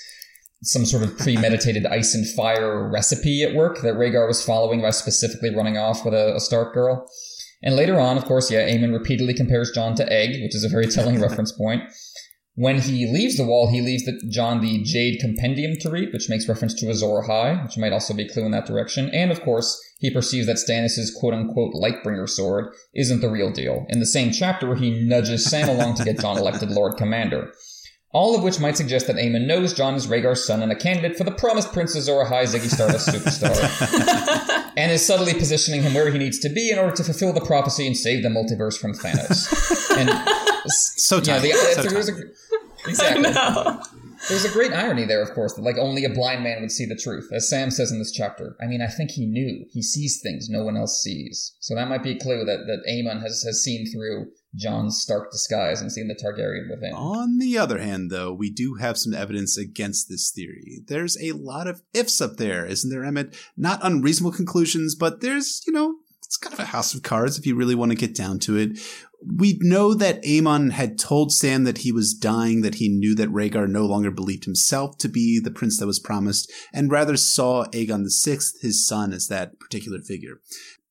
some 0.62 0.84
sort 0.84 1.04
of 1.04 1.16
premeditated 1.18 1.86
ice 1.86 2.14
and 2.14 2.26
fire 2.34 2.90
recipe 2.90 3.44
at 3.44 3.54
work 3.54 3.82
that 3.82 3.94
Rhaegar 3.94 4.26
was 4.26 4.44
following 4.44 4.82
by 4.82 4.90
specifically 4.90 5.54
running 5.54 5.78
off 5.78 6.04
with 6.04 6.14
a, 6.14 6.34
a 6.34 6.40
Stark 6.40 6.74
girl. 6.74 7.08
And 7.66 7.74
later 7.74 7.98
on, 7.98 8.16
of 8.16 8.24
course, 8.26 8.48
yeah, 8.48 8.60
Aemon 8.68 8.92
repeatedly 8.92 9.34
compares 9.34 9.72
Jon 9.72 9.96
to 9.96 10.10
Egg, 10.10 10.40
which 10.40 10.54
is 10.54 10.62
a 10.62 10.68
very 10.68 10.86
telling 10.86 11.20
reference 11.20 11.50
point. 11.50 11.82
When 12.54 12.80
he 12.80 13.12
leaves 13.12 13.36
the 13.36 13.44
wall, 13.44 13.68
he 13.68 13.82
leaves 13.82 14.04
the, 14.04 14.18
Jon 14.30 14.60
the 14.60 14.84
Jade 14.84 15.18
Compendium 15.20 15.76
to 15.80 15.90
read, 15.90 16.12
which 16.12 16.30
makes 16.30 16.48
reference 16.48 16.74
to 16.74 16.88
Azor 16.88 17.22
Ahai, 17.22 17.64
which 17.64 17.76
might 17.76 17.92
also 17.92 18.14
be 18.14 18.22
a 18.22 18.28
clue 18.28 18.44
in 18.44 18.52
that 18.52 18.66
direction. 18.66 19.10
And 19.12 19.32
of 19.32 19.42
course, 19.42 19.82
he 19.98 20.12
perceives 20.12 20.46
that 20.46 20.58
Stannis' 20.58 21.12
quote 21.18 21.34
unquote 21.34 21.74
Lightbringer 21.74 22.28
sword 22.28 22.72
isn't 22.94 23.20
the 23.20 23.28
real 23.28 23.50
deal. 23.50 23.84
In 23.88 23.98
the 23.98 24.06
same 24.06 24.30
chapter 24.30 24.68
where 24.68 24.76
he 24.76 25.04
nudges 25.04 25.44
Sam 25.44 25.68
along 25.68 25.96
to 25.96 26.04
get 26.04 26.20
Jon 26.20 26.38
elected 26.38 26.70
Lord 26.70 26.96
Commander 26.96 27.50
all 28.12 28.36
of 28.36 28.42
which 28.42 28.60
might 28.60 28.76
suggest 28.76 29.06
that 29.08 29.16
Aemon 29.16 29.46
knows 29.46 29.74
Jon 29.74 29.94
is 29.94 30.06
Rhaegar's 30.06 30.46
son 30.46 30.62
and 30.62 30.72
a 30.72 30.76
candidate 30.76 31.18
for 31.18 31.24
the 31.24 31.32
promised 31.32 31.72
Prince 31.72 31.94
Azor 31.94 32.24
Ahai 32.24 32.44
Ziggy 32.44 32.70
Stardust 32.70 33.08
superstar, 33.12 34.72
and 34.76 34.92
is 34.92 35.04
subtly 35.04 35.34
positioning 35.34 35.82
him 35.82 35.94
where 35.94 36.10
he 36.10 36.18
needs 36.18 36.38
to 36.40 36.48
be 36.48 36.70
in 36.70 36.78
order 36.78 36.94
to 36.96 37.04
fulfill 37.04 37.32
the 37.32 37.40
prophecy 37.40 37.86
and 37.86 37.96
save 37.96 38.22
the 38.22 38.28
multiverse 38.28 38.78
from 38.78 38.94
Thanos. 38.94 39.72
And 39.96 40.10
so, 40.68 41.16
you 41.16 41.22
know, 41.28 41.40
the, 41.40 41.52
so 41.74 41.82
there's 41.84 42.10
a, 42.10 42.14
exactly. 42.86 43.32
There's 44.28 44.44
a 44.44 44.50
great 44.50 44.72
irony 44.72 45.04
there, 45.04 45.22
of 45.22 45.32
course, 45.32 45.54
that 45.54 45.62
like 45.62 45.78
only 45.78 46.04
a 46.04 46.08
blind 46.08 46.42
man 46.42 46.60
would 46.60 46.72
see 46.72 46.84
the 46.84 46.96
truth, 46.96 47.30
as 47.32 47.48
Sam 47.48 47.70
says 47.70 47.92
in 47.92 47.98
this 47.98 48.10
chapter. 48.10 48.56
I 48.60 48.66
mean, 48.66 48.82
I 48.82 48.88
think 48.88 49.12
he 49.12 49.26
knew. 49.26 49.66
He 49.70 49.82
sees 49.82 50.20
things 50.20 50.48
no 50.50 50.64
one 50.64 50.76
else 50.76 51.00
sees. 51.00 51.54
So 51.60 51.74
that 51.74 51.88
might 51.88 52.02
be 52.02 52.12
a 52.12 52.18
clue 52.18 52.44
that, 52.44 52.66
that 52.66 52.82
Aemon 52.90 53.22
has, 53.22 53.42
has 53.44 53.62
seen 53.62 53.90
through 53.90 54.32
Jon's 54.56 55.00
stark 55.00 55.30
disguise 55.30 55.80
and 55.80 55.92
seeing 55.92 56.08
the 56.08 56.14
Targaryen 56.14 56.70
within. 56.70 56.92
On 56.94 57.38
the 57.38 57.58
other 57.58 57.78
hand, 57.78 58.10
though, 58.10 58.32
we 58.32 58.50
do 58.50 58.74
have 58.74 58.98
some 58.98 59.14
evidence 59.14 59.56
against 59.56 60.08
this 60.08 60.30
theory. 60.30 60.80
There's 60.86 61.20
a 61.20 61.32
lot 61.32 61.66
of 61.66 61.82
ifs 61.92 62.20
up 62.20 62.36
there, 62.36 62.64
isn't 62.66 62.90
there, 62.90 63.04
Emmett? 63.04 63.36
Not 63.56 63.80
unreasonable 63.82 64.36
conclusions, 64.36 64.94
but 64.94 65.20
there's, 65.20 65.62
you 65.66 65.72
know, 65.72 65.96
it's 66.26 66.36
kind 66.36 66.52
of 66.52 66.60
a 66.60 66.66
house 66.66 66.92
of 66.92 67.02
cards 67.02 67.38
if 67.38 67.46
you 67.46 67.54
really 67.54 67.74
want 67.74 67.92
to 67.92 67.96
get 67.96 68.14
down 68.14 68.38
to 68.40 68.56
it. 68.56 68.78
We 69.24 69.58
know 69.60 69.94
that 69.94 70.22
Aemon 70.22 70.72
had 70.72 70.98
told 70.98 71.32
Sam 71.32 71.64
that 71.64 71.78
he 71.78 71.92
was 71.92 72.14
dying, 72.14 72.62
that 72.62 72.76
he 72.76 72.88
knew 72.88 73.14
that 73.14 73.30
Rhaegar 73.30 73.68
no 73.68 73.86
longer 73.86 74.10
believed 74.10 74.44
himself 74.44 74.98
to 74.98 75.08
be 75.08 75.40
the 75.40 75.50
prince 75.50 75.78
that 75.78 75.86
was 75.86 75.98
promised, 75.98 76.52
and 76.72 76.90
rather 76.90 77.16
saw 77.16 77.64
Aegon 77.66 78.06
VI, 78.06 78.38
his 78.60 78.86
son, 78.86 79.12
as 79.12 79.28
that 79.28 79.58
particular 79.58 80.00
figure. 80.00 80.40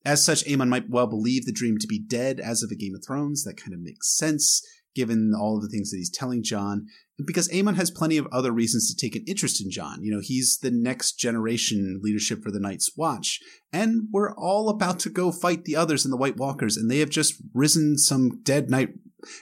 As 0.06 0.24
such, 0.24 0.46
Aemon 0.46 0.70
might 0.70 0.90
well 0.90 1.08
believe 1.08 1.46
the 1.46 1.52
dream 1.52 1.78
to 1.80 1.88
be 1.88 2.00
dead 2.00 2.40
as 2.40 2.62
of 2.62 2.72
a 2.72 2.76
Game 2.76 2.94
of 2.96 3.04
Thrones. 3.06 3.44
That 3.44 3.58
kind 3.58 3.74
of 3.74 3.80
makes 3.80 4.16
sense 4.16 4.62
given 4.96 5.34
all 5.38 5.58
of 5.58 5.62
the 5.62 5.68
things 5.68 5.92
that 5.92 5.98
he's 5.98 6.10
telling 6.10 6.42
Jon. 6.42 6.88
Because 7.26 7.50
Aemon 7.50 7.76
has 7.76 7.92
plenty 7.92 8.18
of 8.18 8.28
other 8.32 8.52
reasons 8.52 8.90
to 8.90 8.96
take 8.96 9.16
an 9.16 9.26
interest 9.28 9.64
in 9.64 9.70
Jon. 9.70 10.04
You 10.04 10.12
know, 10.12 10.22
he's 10.22 10.60
the 10.62 10.72
next 10.72 11.14
generation 11.14 12.00
leadership 12.02 12.42
for 12.42 12.52
the 12.52 12.60
Night's 12.60 12.92
Watch. 12.96 13.40
And 13.72 14.08
we're 14.12 14.34
all 14.36 14.70
about 14.70 15.00
to 15.00 15.10
go 15.10 15.32
fight 15.32 15.66
the 15.66 15.76
others 15.76 16.06
in 16.06 16.12
the 16.12 16.18
White 16.18 16.38
Walkers, 16.38 16.78
and 16.78 16.90
they 16.90 17.00
have 17.00 17.10
just 17.10 17.36
risen 17.54 17.98
some 17.98 18.42
dead 18.44 18.70
knight, 18.70 18.90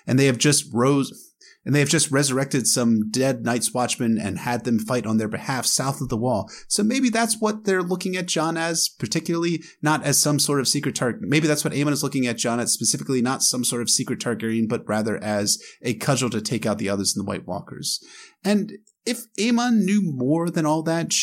and 0.07 0.17
they 0.17 0.25
have 0.25 0.37
just 0.37 0.65
rose, 0.73 1.32
and 1.65 1.73
they 1.73 1.79
have 1.79 1.89
just 1.89 2.11
resurrected 2.11 2.67
some 2.67 3.09
dead 3.09 3.43
Night's 3.43 3.73
Watchmen 3.73 4.17
and 4.17 4.39
had 4.39 4.63
them 4.63 4.79
fight 4.79 5.05
on 5.05 5.17
their 5.17 5.27
behalf 5.27 5.65
south 5.65 6.01
of 6.01 6.09
the 6.09 6.17
wall. 6.17 6.49
So 6.67 6.83
maybe 6.83 7.09
that's 7.09 7.39
what 7.39 7.63
they're 7.63 7.81
looking 7.81 8.15
at 8.15 8.27
Jon 8.27 8.57
as, 8.57 8.89
particularly 8.89 9.63
not 9.81 10.03
as 10.03 10.21
some 10.21 10.39
sort 10.39 10.59
of 10.59 10.67
secret 10.67 10.95
Targaryen. 10.95 11.21
Maybe 11.21 11.47
that's 11.47 11.63
what 11.63 11.73
Aemon 11.73 11.91
is 11.91 12.03
looking 12.03 12.27
at 12.27 12.37
Jon 12.37 12.59
as, 12.59 12.73
specifically 12.73 13.21
not 13.21 13.43
some 13.43 13.63
sort 13.63 13.81
of 13.81 13.89
secret 13.89 14.19
Targaryen, 14.19 14.67
but 14.67 14.87
rather 14.87 15.21
as 15.23 15.61
a 15.81 15.93
cudgel 15.93 16.29
to 16.31 16.41
take 16.41 16.65
out 16.65 16.77
the 16.77 16.89
others 16.89 17.15
in 17.15 17.23
the 17.23 17.27
White 17.27 17.47
Walkers. 17.47 18.03
And 18.43 18.73
if 19.05 19.25
Aemon 19.39 19.83
knew 19.83 20.01
more 20.03 20.49
than 20.49 20.65
all 20.65 20.83
that, 20.83 21.13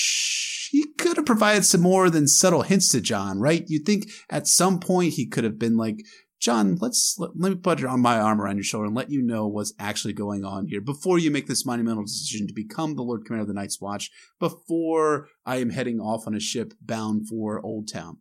he 0.70 0.86
could 0.98 1.16
have 1.16 1.26
provided 1.26 1.64
some 1.64 1.80
more 1.80 2.10
than 2.10 2.28
subtle 2.28 2.62
hints 2.62 2.90
to 2.90 3.00
Jon, 3.00 3.40
right? 3.40 3.64
You'd 3.66 3.84
think 3.84 4.08
at 4.28 4.46
some 4.46 4.78
point 4.78 5.14
he 5.14 5.26
could 5.26 5.44
have 5.44 5.58
been 5.58 5.76
like, 5.76 5.96
Jon, 6.40 6.76
let's 6.80 7.16
let, 7.18 7.32
let 7.36 7.50
me 7.50 7.56
put 7.56 7.80
it 7.80 7.86
on 7.86 8.00
my 8.00 8.18
arm 8.18 8.40
around 8.40 8.56
your 8.56 8.64
shoulder 8.64 8.86
and 8.86 8.94
let 8.94 9.10
you 9.10 9.20
know 9.20 9.46
what's 9.46 9.74
actually 9.78 10.14
going 10.14 10.42
on 10.42 10.66
here 10.66 10.80
before 10.80 11.18
you 11.18 11.30
make 11.30 11.46
this 11.46 11.66
monumental 11.66 12.04
decision 12.04 12.46
to 12.46 12.54
become 12.54 12.96
the 12.96 13.02
Lord 13.02 13.26
Commander 13.26 13.42
of 13.42 13.48
the 13.48 13.54
Night's 13.54 13.80
Watch. 13.80 14.10
Before 14.38 15.28
I 15.44 15.56
am 15.56 15.70
heading 15.70 16.00
off 16.00 16.26
on 16.26 16.34
a 16.34 16.40
ship 16.40 16.72
bound 16.80 17.28
for 17.28 17.60
Old 17.64 17.92
Town. 17.92 18.18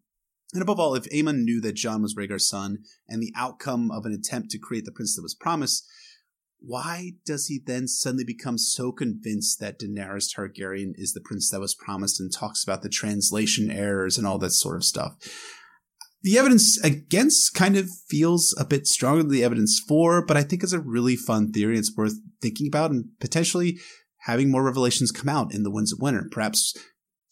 And 0.53 0.61
above 0.61 0.79
all, 0.79 0.95
if 0.95 1.05
Aemon 1.05 1.43
knew 1.43 1.61
that 1.61 1.75
Jon 1.75 2.01
was 2.01 2.15
Rhaegar's 2.15 2.49
son 2.49 2.79
and 3.07 3.21
the 3.21 3.33
outcome 3.37 3.89
of 3.89 4.05
an 4.05 4.11
attempt 4.11 4.49
to 4.51 4.59
create 4.59 4.83
the 4.83 4.91
prince 4.91 5.15
that 5.15 5.21
was 5.21 5.35
promised, 5.35 5.87
why 6.59 7.11
does 7.25 7.47
he 7.47 7.61
then 7.65 7.87
suddenly 7.87 8.25
become 8.25 8.57
so 8.57 8.91
convinced 8.91 9.61
that 9.61 9.79
Daenerys 9.79 10.27
Targaryen 10.35 10.91
is 10.95 11.13
the 11.13 11.21
prince 11.21 11.49
that 11.51 11.61
was 11.61 11.73
promised 11.75 12.19
and 12.19 12.33
talks 12.33 12.63
about 12.63 12.81
the 12.81 12.89
translation 12.89 13.71
errors 13.71 14.17
and 14.17 14.27
all 14.27 14.39
that 14.39 14.51
sort 14.51 14.75
of 14.75 14.83
stuff? 14.83 15.15
The 16.21 16.37
evidence 16.37 16.77
against 16.83 17.53
kind 17.53 17.77
of 17.77 17.89
feels 18.07 18.53
a 18.59 18.65
bit 18.65 18.87
stronger 18.87 19.23
than 19.23 19.31
the 19.31 19.43
evidence 19.43 19.81
for, 19.87 20.25
but 20.25 20.35
I 20.35 20.43
think 20.43 20.63
it's 20.63 20.73
a 20.73 20.79
really 20.79 21.15
fun 21.15 21.51
theory. 21.51 21.77
It's 21.77 21.95
worth 21.95 22.15
thinking 22.41 22.67
about 22.67 22.91
and 22.91 23.05
potentially 23.21 23.79
having 24.23 24.51
more 24.51 24.63
revelations 24.63 25.11
come 25.11 25.29
out 25.29 25.53
in 25.53 25.63
the 25.63 25.71
Winds 25.71 25.93
of 25.93 26.01
Winter. 26.01 26.27
Perhaps 26.29 26.75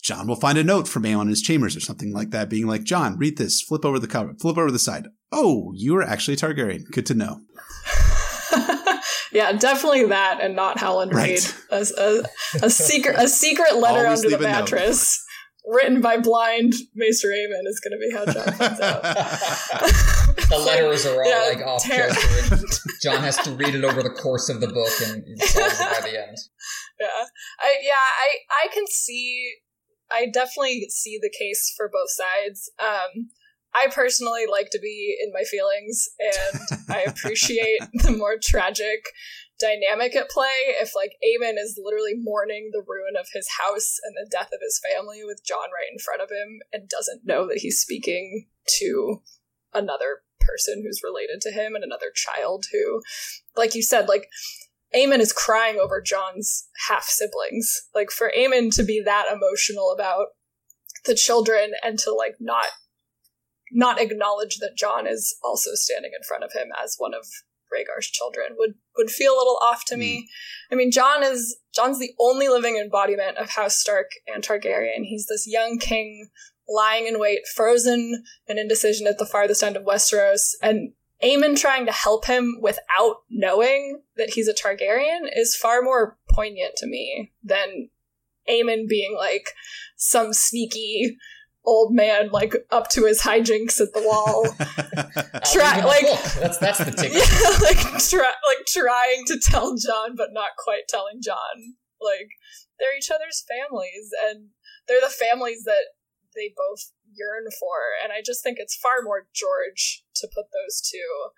Jon 0.02 0.28
will 0.28 0.36
find 0.36 0.58
a 0.58 0.64
note 0.64 0.88
from 0.88 1.04
Aemon 1.04 1.24
in 1.24 1.30
his 1.30 1.42
chambers 1.42 1.76
or 1.76 1.82
something 1.82 2.14
like 2.14 2.30
that, 2.32 2.50
being 2.50 2.66
like, 2.66 2.86
Jon, 2.86 3.18
read 3.18 3.38
this, 3.38 3.62
flip 3.62 3.84
over 3.84 4.00
the 4.00 4.08
cover, 4.08 4.34
flip 4.40 4.58
over 4.58 4.72
the 4.72 4.80
side. 4.80 5.08
Oh, 5.34 5.74
you 5.76 5.98
are 5.98 6.04
actually 6.04 6.36
a 6.36 6.38
Targaryen. 6.38 6.90
Good 6.90 7.06
to 7.08 7.14
know. 7.14 7.42
yeah, 9.34 9.52
definitely 9.52 10.06
that, 10.06 10.40
and 10.42 10.56
not 10.56 10.80
Howland 10.80 11.14
right. 11.14 11.32
Reed. 11.32 11.54
A, 11.72 11.86
a, 11.98 12.66
a, 12.66 12.70
secret, 12.70 13.18
a 13.20 13.28
secret 13.28 13.76
letter 13.76 14.08
under 14.08 14.30
the 14.30 14.40
mattress, 14.40 15.26
written 15.68 16.02
by 16.02 16.18
blind 16.18 16.74
Maester 16.96 17.28
Aemon, 17.28 17.68
is 17.68 17.80
going 17.80 17.92
to 17.92 18.00
be 18.00 18.12
how 18.14 18.26
Jon 18.26 18.54
finds 18.58 18.80
out. 18.80 19.02
the 20.50 20.64
letters 20.66 21.06
are 21.06 21.24
all 21.24 21.30
yeah, 21.30 21.56
like 21.56 21.66
off 21.66 21.86
ter- 21.86 22.10
Jon 23.02 23.22
has 23.22 23.38
to 23.40 23.52
read 23.52 23.76
it 23.76 23.84
over 23.84 24.02
the 24.02 24.10
course 24.10 24.50
of 24.50 24.62
the 24.62 24.68
book 24.68 24.92
and 25.06 25.24
solves 25.42 25.80
it 25.80 26.02
by 26.02 26.10
the 26.10 26.28
end. 26.28 26.38
Yeah, 27.00 27.26
I 27.60 27.76
yeah 27.84 27.94
I 27.94 28.66
I 28.66 28.74
can 28.74 28.86
see. 28.88 29.54
I 30.12 30.26
definitely 30.34 30.88
see 30.90 31.20
the 31.22 31.30
case 31.30 31.72
for 31.78 31.92
both 31.94 32.10
sides. 32.10 32.72
Um, 32.80 33.30
I 33.76 33.88
personally 33.94 34.46
like 34.50 34.72
to 34.72 34.80
be 34.80 35.16
in 35.22 35.32
my 35.32 35.44
feelings, 35.44 36.10
and 36.20 36.80
I 36.90 37.02
appreciate 37.02 37.82
the 37.94 38.14
more 38.18 38.38
tragic 38.42 39.06
dynamic 39.60 40.16
at 40.16 40.30
play. 40.30 40.76
If 40.80 40.96
like 40.96 41.14
Aemon 41.24 41.56
is 41.58 41.80
literally 41.82 42.14
mourning 42.16 42.70
the 42.72 42.84
ruin 42.86 43.20
of 43.20 43.28
his 43.34 43.48
house 43.60 43.98
and 44.04 44.16
the 44.16 44.30
death 44.30 44.50
of 44.54 44.60
his 44.62 44.80
family 44.80 45.24
with 45.24 45.46
Jon 45.46 45.70
right 45.74 45.92
in 45.92 46.00
front 46.00 46.22
of 46.22 46.30
him, 46.30 46.60
and 46.72 46.90
doesn't 46.90 47.26
know 47.26 47.48
that 47.48 47.60
he's 47.60 47.80
speaking 47.80 48.48
to 48.80 49.22
another 49.74 50.22
person 50.40 50.84
who's 50.84 51.02
related 51.04 51.42
to 51.42 51.52
him 51.52 51.76
and 51.76 51.84
another 51.84 52.12
child 52.14 52.66
who, 52.72 53.02
like 53.56 53.76
you 53.76 53.82
said, 53.82 54.08
like 54.08 54.30
Aemon 54.96 55.20
is 55.20 55.34
crying 55.34 55.78
over 55.82 56.02
Jon's 56.02 56.68
half 56.88 57.04
siblings. 57.04 57.84
Like 57.94 58.12
for 58.12 58.32
Aemon 58.38 58.74
to 58.76 58.84
be 58.84 59.02
that 59.04 59.26
emotional 59.32 59.92
about 59.92 60.28
the 61.06 61.16
children 61.16 61.72
and 61.84 62.00
to 62.00 62.14
like 62.14 62.36
not 62.40 62.68
not 63.72 64.00
acknowledge 64.00 64.60
that 64.60 64.78
Jon 64.78 65.06
is 65.06 65.36
also 65.44 65.72
standing 65.74 66.12
in 66.16 66.26
front 66.26 66.46
of 66.46 66.54
him 66.54 66.70
as 66.82 66.96
one 66.98 67.14
of 67.14 67.26
Rhaegar's 67.74 68.08
children 68.08 68.56
would 68.58 68.76
would 68.98 69.10
feel 69.10 69.34
a 69.34 69.38
little 69.38 69.60
off 69.62 69.86
to 69.86 69.96
mm. 69.96 70.00
me. 70.00 70.30
I 70.72 70.76
mean, 70.76 70.92
Jon 70.92 71.24
is 71.24 71.58
Jon's 71.74 72.00
the 72.00 72.14
only 72.20 72.48
living 72.48 72.78
embodiment 72.78 73.38
of 73.38 73.52
House 73.52 73.78
Stark 73.78 74.12
and 74.28 74.44
Targaryen. 74.44 75.04
He's 75.04 75.28
this 75.28 75.46
young 75.48 75.78
king 75.78 76.30
lying 76.70 77.08
in 77.08 77.20
wait, 77.20 77.48
frozen 77.56 78.24
in 78.48 78.58
indecision 78.58 79.08
at 79.08 79.18
the 79.18 79.26
farthest 79.26 79.64
end 79.64 79.78
of 79.78 79.84
Westeros, 79.84 80.52
and 80.62 80.94
Aemon 81.24 81.60
trying 81.60 81.86
to 81.86 81.92
help 81.92 82.26
him 82.26 82.58
without 82.62 83.18
knowing 83.30 84.02
that 84.18 84.32
he's 84.32 84.48
a 84.48 84.54
Targaryen 84.54 85.30
is 85.36 85.56
far 85.56 85.82
more 85.82 86.18
poignant 86.30 86.76
to 86.78 86.88
me 86.88 87.32
than 87.44 87.90
Aemon 88.50 88.88
being 88.88 89.16
like 89.18 89.52
some 89.96 90.34
sneaky 90.34 91.18
old 91.68 91.94
man 91.94 92.32
like 92.32 92.56
up 92.72 92.88
to 92.96 93.04
his 93.04 93.22
hijinks 93.22 93.84
at 93.84 93.92
the 93.92 94.02
wall. 94.02 94.48
Try, 95.52 95.84
like 95.84 96.08
that's 96.40 96.58
that's 96.58 96.80
the 96.80 96.96
ticket. 96.96 97.20
Yeah, 97.28 97.60
like 97.60 97.84
try, 98.00 98.32
like 98.48 98.64
trying 98.66 99.28
to 99.28 99.36
tell 99.38 99.76
Jon 99.76 100.16
but 100.16 100.32
not 100.32 100.56
quite 100.58 100.88
telling 100.88 101.20
Jon. 101.22 101.76
Like 102.00 102.32
they're 102.80 102.96
each 102.98 103.12
other's 103.12 103.44
families 103.44 104.16
and 104.16 104.56
they're 104.88 105.04
the 105.04 105.12
families 105.12 105.68
that 105.68 105.94
they 106.34 106.56
both 106.56 106.96
yearn 107.12 107.52
for 107.60 108.00
and 108.00 108.16
I 108.16 108.24
just 108.24 108.42
think 108.42 108.58
it's 108.58 108.80
far 108.80 109.04
more 109.04 109.28
George 109.36 110.08
to 110.24 110.32
put 110.32 110.48
those 110.56 110.80
two 110.80 111.36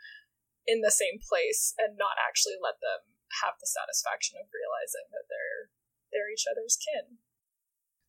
in 0.70 0.86
the 0.86 0.94
same 0.94 1.18
place 1.18 1.74
and 1.82 1.98
not 1.98 2.22
actually 2.22 2.62
let 2.62 2.78
them 2.78 3.10
have 3.42 3.58
the 3.58 3.70
satisfaction 3.70 4.38
of 4.38 4.54
realizing 4.54 5.10
that 5.10 5.26
they're 5.26 5.74
they're 6.14 6.30
each 6.30 6.46
other's 6.50 6.78
kin. 6.78 7.18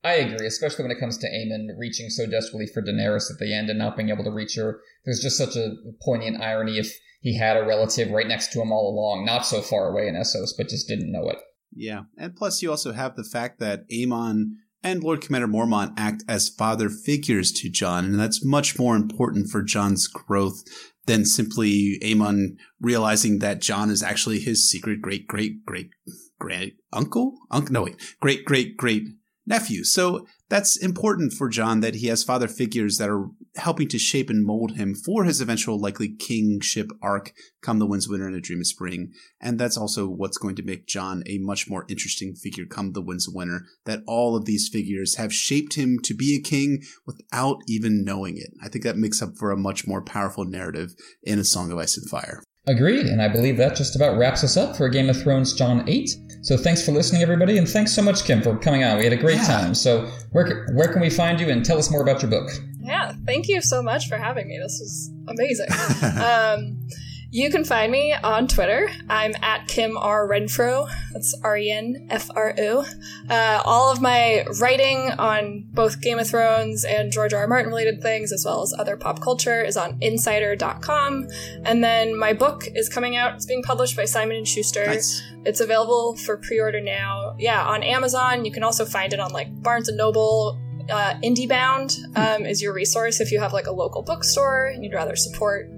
I 0.02 0.14
agree, 0.14 0.46
especially 0.46 0.84
when 0.84 0.92
it 0.92 1.00
comes 1.00 1.18
to 1.18 1.26
Aemon 1.26 1.78
reaching 1.78 2.08
so 2.08 2.26
desperately 2.26 2.66
for 2.66 2.82
Daenerys 2.82 3.30
at 3.30 3.38
the 3.38 3.54
end 3.54 3.68
and 3.68 3.78
not 3.78 3.96
being 3.96 4.08
able 4.08 4.24
to 4.24 4.30
reach 4.30 4.56
her. 4.56 4.80
There's 5.04 5.20
just 5.20 5.36
such 5.36 5.56
a 5.56 5.74
poignant 6.02 6.40
irony 6.40 6.78
if 6.78 6.96
he 7.20 7.36
had 7.36 7.56
a 7.56 7.66
relative 7.66 8.10
right 8.10 8.26
next 8.26 8.52
to 8.52 8.62
him 8.62 8.72
all 8.72 8.90
along, 8.90 9.26
not 9.26 9.44
so 9.44 9.60
far 9.60 9.90
away 9.90 10.08
in 10.08 10.14
Essos, 10.14 10.50
but 10.56 10.68
just 10.68 10.88
didn't 10.88 11.12
know 11.12 11.28
it. 11.28 11.36
Yeah, 11.72 12.02
and 12.16 12.34
plus 12.34 12.62
you 12.62 12.70
also 12.70 12.92
have 12.92 13.14
the 13.14 13.24
fact 13.24 13.60
that 13.60 13.88
Aemon 13.90 14.52
and 14.82 15.04
Lord 15.04 15.20
Commander 15.20 15.46
Mormont 15.46 15.92
act 15.98 16.24
as 16.26 16.48
father 16.48 16.88
figures 16.88 17.52
to 17.52 17.68
Jon, 17.68 18.06
and 18.06 18.18
that's 18.18 18.44
much 18.44 18.78
more 18.78 18.96
important 18.96 19.50
for 19.50 19.62
Jon's 19.62 20.08
growth 20.08 20.62
than 21.06 21.24
simply 21.24 21.98
Aemon 22.02 22.56
realizing 22.80 23.40
that 23.40 23.60
Jon 23.60 23.90
is 23.90 24.02
actually 24.02 24.40
his 24.40 24.68
secret 24.68 25.02
great 25.02 25.26
great 25.26 25.64
great 25.64 25.90
great 26.38 26.76
uncle. 26.92 27.34
Uncle, 27.50 27.72
no 27.72 27.82
wait, 27.82 27.96
great 28.20 28.44
great 28.44 28.76
great 28.76 29.02
nephew. 29.46 29.84
So 29.84 30.26
that's 30.48 30.76
important 30.76 31.32
for 31.32 31.48
Jon 31.48 31.80
that 31.80 31.96
he 31.96 32.08
has 32.08 32.24
father 32.24 32.48
figures 32.48 32.98
that 32.98 33.08
are 33.08 33.26
helping 33.56 33.88
to 33.88 33.98
shape 33.98 34.30
and 34.30 34.44
mold 34.44 34.76
him 34.76 34.94
for 34.94 35.24
his 35.24 35.40
eventual 35.40 35.80
likely 35.80 36.08
kingship 36.08 36.90
arc 37.02 37.32
come 37.62 37.78
the 37.78 37.86
Winds 37.86 38.08
Winter 38.08 38.26
and 38.26 38.36
a 38.36 38.40
Dream 38.40 38.60
of 38.60 38.66
Spring. 38.66 39.12
And 39.40 39.58
that's 39.58 39.76
also 39.76 40.06
what's 40.06 40.38
going 40.38 40.56
to 40.56 40.62
make 40.62 40.86
Jon 40.86 41.22
a 41.26 41.38
much 41.38 41.68
more 41.68 41.84
interesting 41.88 42.34
figure 42.34 42.64
come 42.64 42.92
the 42.92 43.02
Winds 43.02 43.28
Winter, 43.28 43.62
that 43.86 44.02
all 44.06 44.36
of 44.36 44.44
these 44.44 44.68
figures 44.68 45.16
have 45.16 45.32
shaped 45.32 45.74
him 45.74 45.98
to 46.04 46.14
be 46.14 46.36
a 46.36 46.40
king 46.40 46.82
without 47.06 47.58
even 47.68 48.04
knowing 48.04 48.36
it. 48.36 48.50
I 48.62 48.68
think 48.68 48.84
that 48.84 48.96
makes 48.96 49.22
up 49.22 49.30
for 49.38 49.50
a 49.50 49.56
much 49.56 49.86
more 49.86 50.02
powerful 50.02 50.44
narrative 50.44 50.94
in 51.22 51.38
A 51.38 51.44
Song 51.44 51.70
of 51.70 51.78
Ice 51.78 51.96
and 51.96 52.08
Fire. 52.08 52.42
Agreed, 52.66 53.06
and 53.06 53.22
I 53.22 53.28
believe 53.28 53.56
that 53.56 53.74
just 53.76 53.96
about 53.96 54.18
wraps 54.18 54.44
us 54.44 54.56
up 54.56 54.76
for 54.76 54.86
A 54.86 54.90
Game 54.90 55.08
of 55.08 55.20
Thrones 55.20 55.54
Jon 55.54 55.88
8. 55.88 56.10
So 56.42 56.56
thanks 56.56 56.84
for 56.84 56.92
listening, 56.92 57.22
everybody, 57.22 57.58
and 57.58 57.68
thanks 57.68 57.92
so 57.92 58.00
much, 58.00 58.24
Kim, 58.24 58.40
for 58.40 58.56
coming 58.56 58.82
on. 58.82 58.96
We 58.96 59.04
had 59.04 59.12
a 59.12 59.16
great 59.16 59.36
yeah. 59.36 59.46
time. 59.46 59.74
So 59.74 60.06
where, 60.32 60.66
where 60.72 60.90
can 60.90 61.02
we 61.02 61.10
find 61.10 61.38
you 61.38 61.50
and 61.50 61.64
tell 61.64 61.78
us 61.78 61.90
more 61.90 62.02
about 62.02 62.22
your 62.22 62.30
book? 62.30 62.50
Yeah, 62.80 63.12
thank 63.26 63.46
you 63.46 63.60
so 63.60 63.82
much 63.82 64.08
for 64.08 64.16
having 64.16 64.48
me. 64.48 64.58
This 64.58 64.78
was 64.80 65.10
amazing. 65.28 65.66
um, 66.24 66.88
you 67.32 67.48
can 67.50 67.64
find 67.64 67.92
me 67.92 68.12
on 68.12 68.48
Twitter. 68.48 68.90
I'm 69.08 69.34
at 69.40 69.68
Kim 69.68 69.96
R. 69.96 70.28
Renfro. 70.28 70.90
That's 71.12 71.34
R 71.44 71.56
E 71.56 71.70
N 71.70 72.08
F 72.10 72.28
R 72.34 72.54
O. 72.58 72.86
Uh, 73.28 73.62
all 73.64 73.92
of 73.92 74.00
my 74.00 74.44
writing 74.60 75.12
on 75.12 75.64
both 75.72 76.00
Game 76.00 76.18
of 76.18 76.28
Thrones 76.28 76.84
and 76.84 77.12
George 77.12 77.32
R. 77.32 77.42
R. 77.42 77.46
Martin 77.46 77.68
related 77.68 78.02
things, 78.02 78.32
as 78.32 78.44
well 78.44 78.62
as 78.62 78.74
other 78.76 78.96
pop 78.96 79.20
culture, 79.20 79.62
is 79.62 79.76
on 79.76 79.96
Insider.com. 80.00 81.28
And 81.64 81.84
then 81.84 82.18
my 82.18 82.32
book 82.32 82.64
is 82.74 82.88
coming 82.88 83.16
out. 83.16 83.34
It's 83.34 83.46
being 83.46 83.62
published 83.62 83.96
by 83.96 84.06
Simon 84.06 84.36
and 84.36 84.48
Schuster. 84.48 84.86
Nice. 84.86 85.22
It's 85.44 85.60
available 85.60 86.16
for 86.16 86.36
pre-order 86.36 86.80
now. 86.80 87.36
Yeah, 87.38 87.64
on 87.64 87.84
Amazon. 87.84 88.44
You 88.44 88.50
can 88.50 88.64
also 88.64 88.84
find 88.84 89.12
it 89.12 89.20
on 89.20 89.32
like 89.32 89.62
Barnes 89.62 89.88
and 89.88 89.96
Noble. 89.96 90.58
Uh, 90.90 91.14
IndieBound 91.22 91.96
um, 92.16 92.44
is 92.44 92.60
your 92.60 92.72
resource 92.72 93.20
if 93.20 93.30
you 93.30 93.38
have 93.38 93.52
like 93.52 93.66
a 93.66 93.72
local 93.72 94.02
bookstore 94.02 94.66
and 94.66 94.82
you'd 94.82 94.92
rather 94.92 95.14
support 95.14 95.70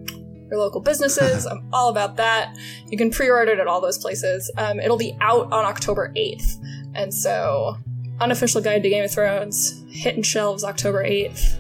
your 0.53 0.61
local 0.61 0.81
businesses. 0.81 1.47
I'm 1.51 1.67
all 1.73 1.89
about 1.89 2.17
that. 2.17 2.57
You 2.87 2.97
can 2.97 3.11
pre-order 3.11 3.53
it 3.53 3.59
at 3.59 3.67
all 3.67 3.81
those 3.81 3.99
places. 3.99 4.51
Um, 4.57 4.79
it'll 4.79 4.99
be 4.99 5.17
out 5.21 5.53
on 5.53 5.65
October 5.65 6.13
8th. 6.17 6.59
And 6.95 7.13
so, 7.13 7.79
unofficial 8.21 8.61
guide 8.61 8.83
to 8.83 8.91
Game 8.91 9.05
of 9.05 9.11
Thrones, 9.11 9.83
hitting 9.89 10.23
shelves 10.23 10.63
October 10.63 11.03
8th. 11.03 11.59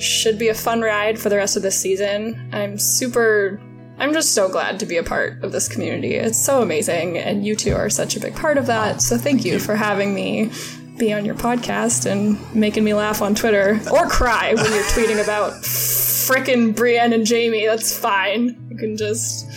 Should 0.00 0.38
be 0.38 0.48
a 0.48 0.54
fun 0.54 0.80
ride 0.80 1.18
for 1.18 1.28
the 1.28 1.36
rest 1.36 1.56
of 1.56 1.62
this 1.62 1.78
season. 1.78 2.50
I'm 2.52 2.78
super 2.78 3.60
I'm 3.98 4.14
just 4.14 4.32
so 4.32 4.48
glad 4.48 4.80
to 4.80 4.86
be 4.86 4.96
a 4.96 5.02
part 5.02 5.44
of 5.44 5.52
this 5.52 5.68
community. 5.68 6.14
It's 6.14 6.42
so 6.42 6.60
amazing, 6.60 7.18
and 7.18 7.46
you 7.46 7.54
two 7.54 7.74
are 7.74 7.88
such 7.88 8.16
a 8.16 8.20
big 8.20 8.34
part 8.34 8.58
of 8.58 8.66
that. 8.66 9.00
So 9.00 9.16
thank, 9.16 9.44
you 9.44 9.60
for 9.60 9.76
having 9.76 10.12
me 10.12 10.50
be 10.98 11.12
on 11.12 11.24
your 11.24 11.34
podcast 11.34 12.10
and 12.10 12.38
making 12.54 12.82
me 12.84 12.94
laugh 12.94 13.22
on 13.22 13.34
Twitter 13.34 13.80
or 13.92 14.08
cry 14.08 14.54
when 14.54 14.72
you're 14.72 14.82
tweeting 14.84 15.22
about 15.22 15.64
frickin' 16.26 16.74
Brienne 16.74 17.12
and 17.12 17.28
Jaime. 17.28 17.66
That's 17.66 17.96
fine. 17.96 18.66
You 18.70 18.76
can 18.76 18.96
just. 18.96 19.48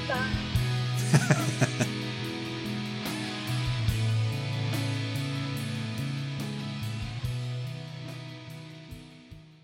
Bye. 0.08 1.68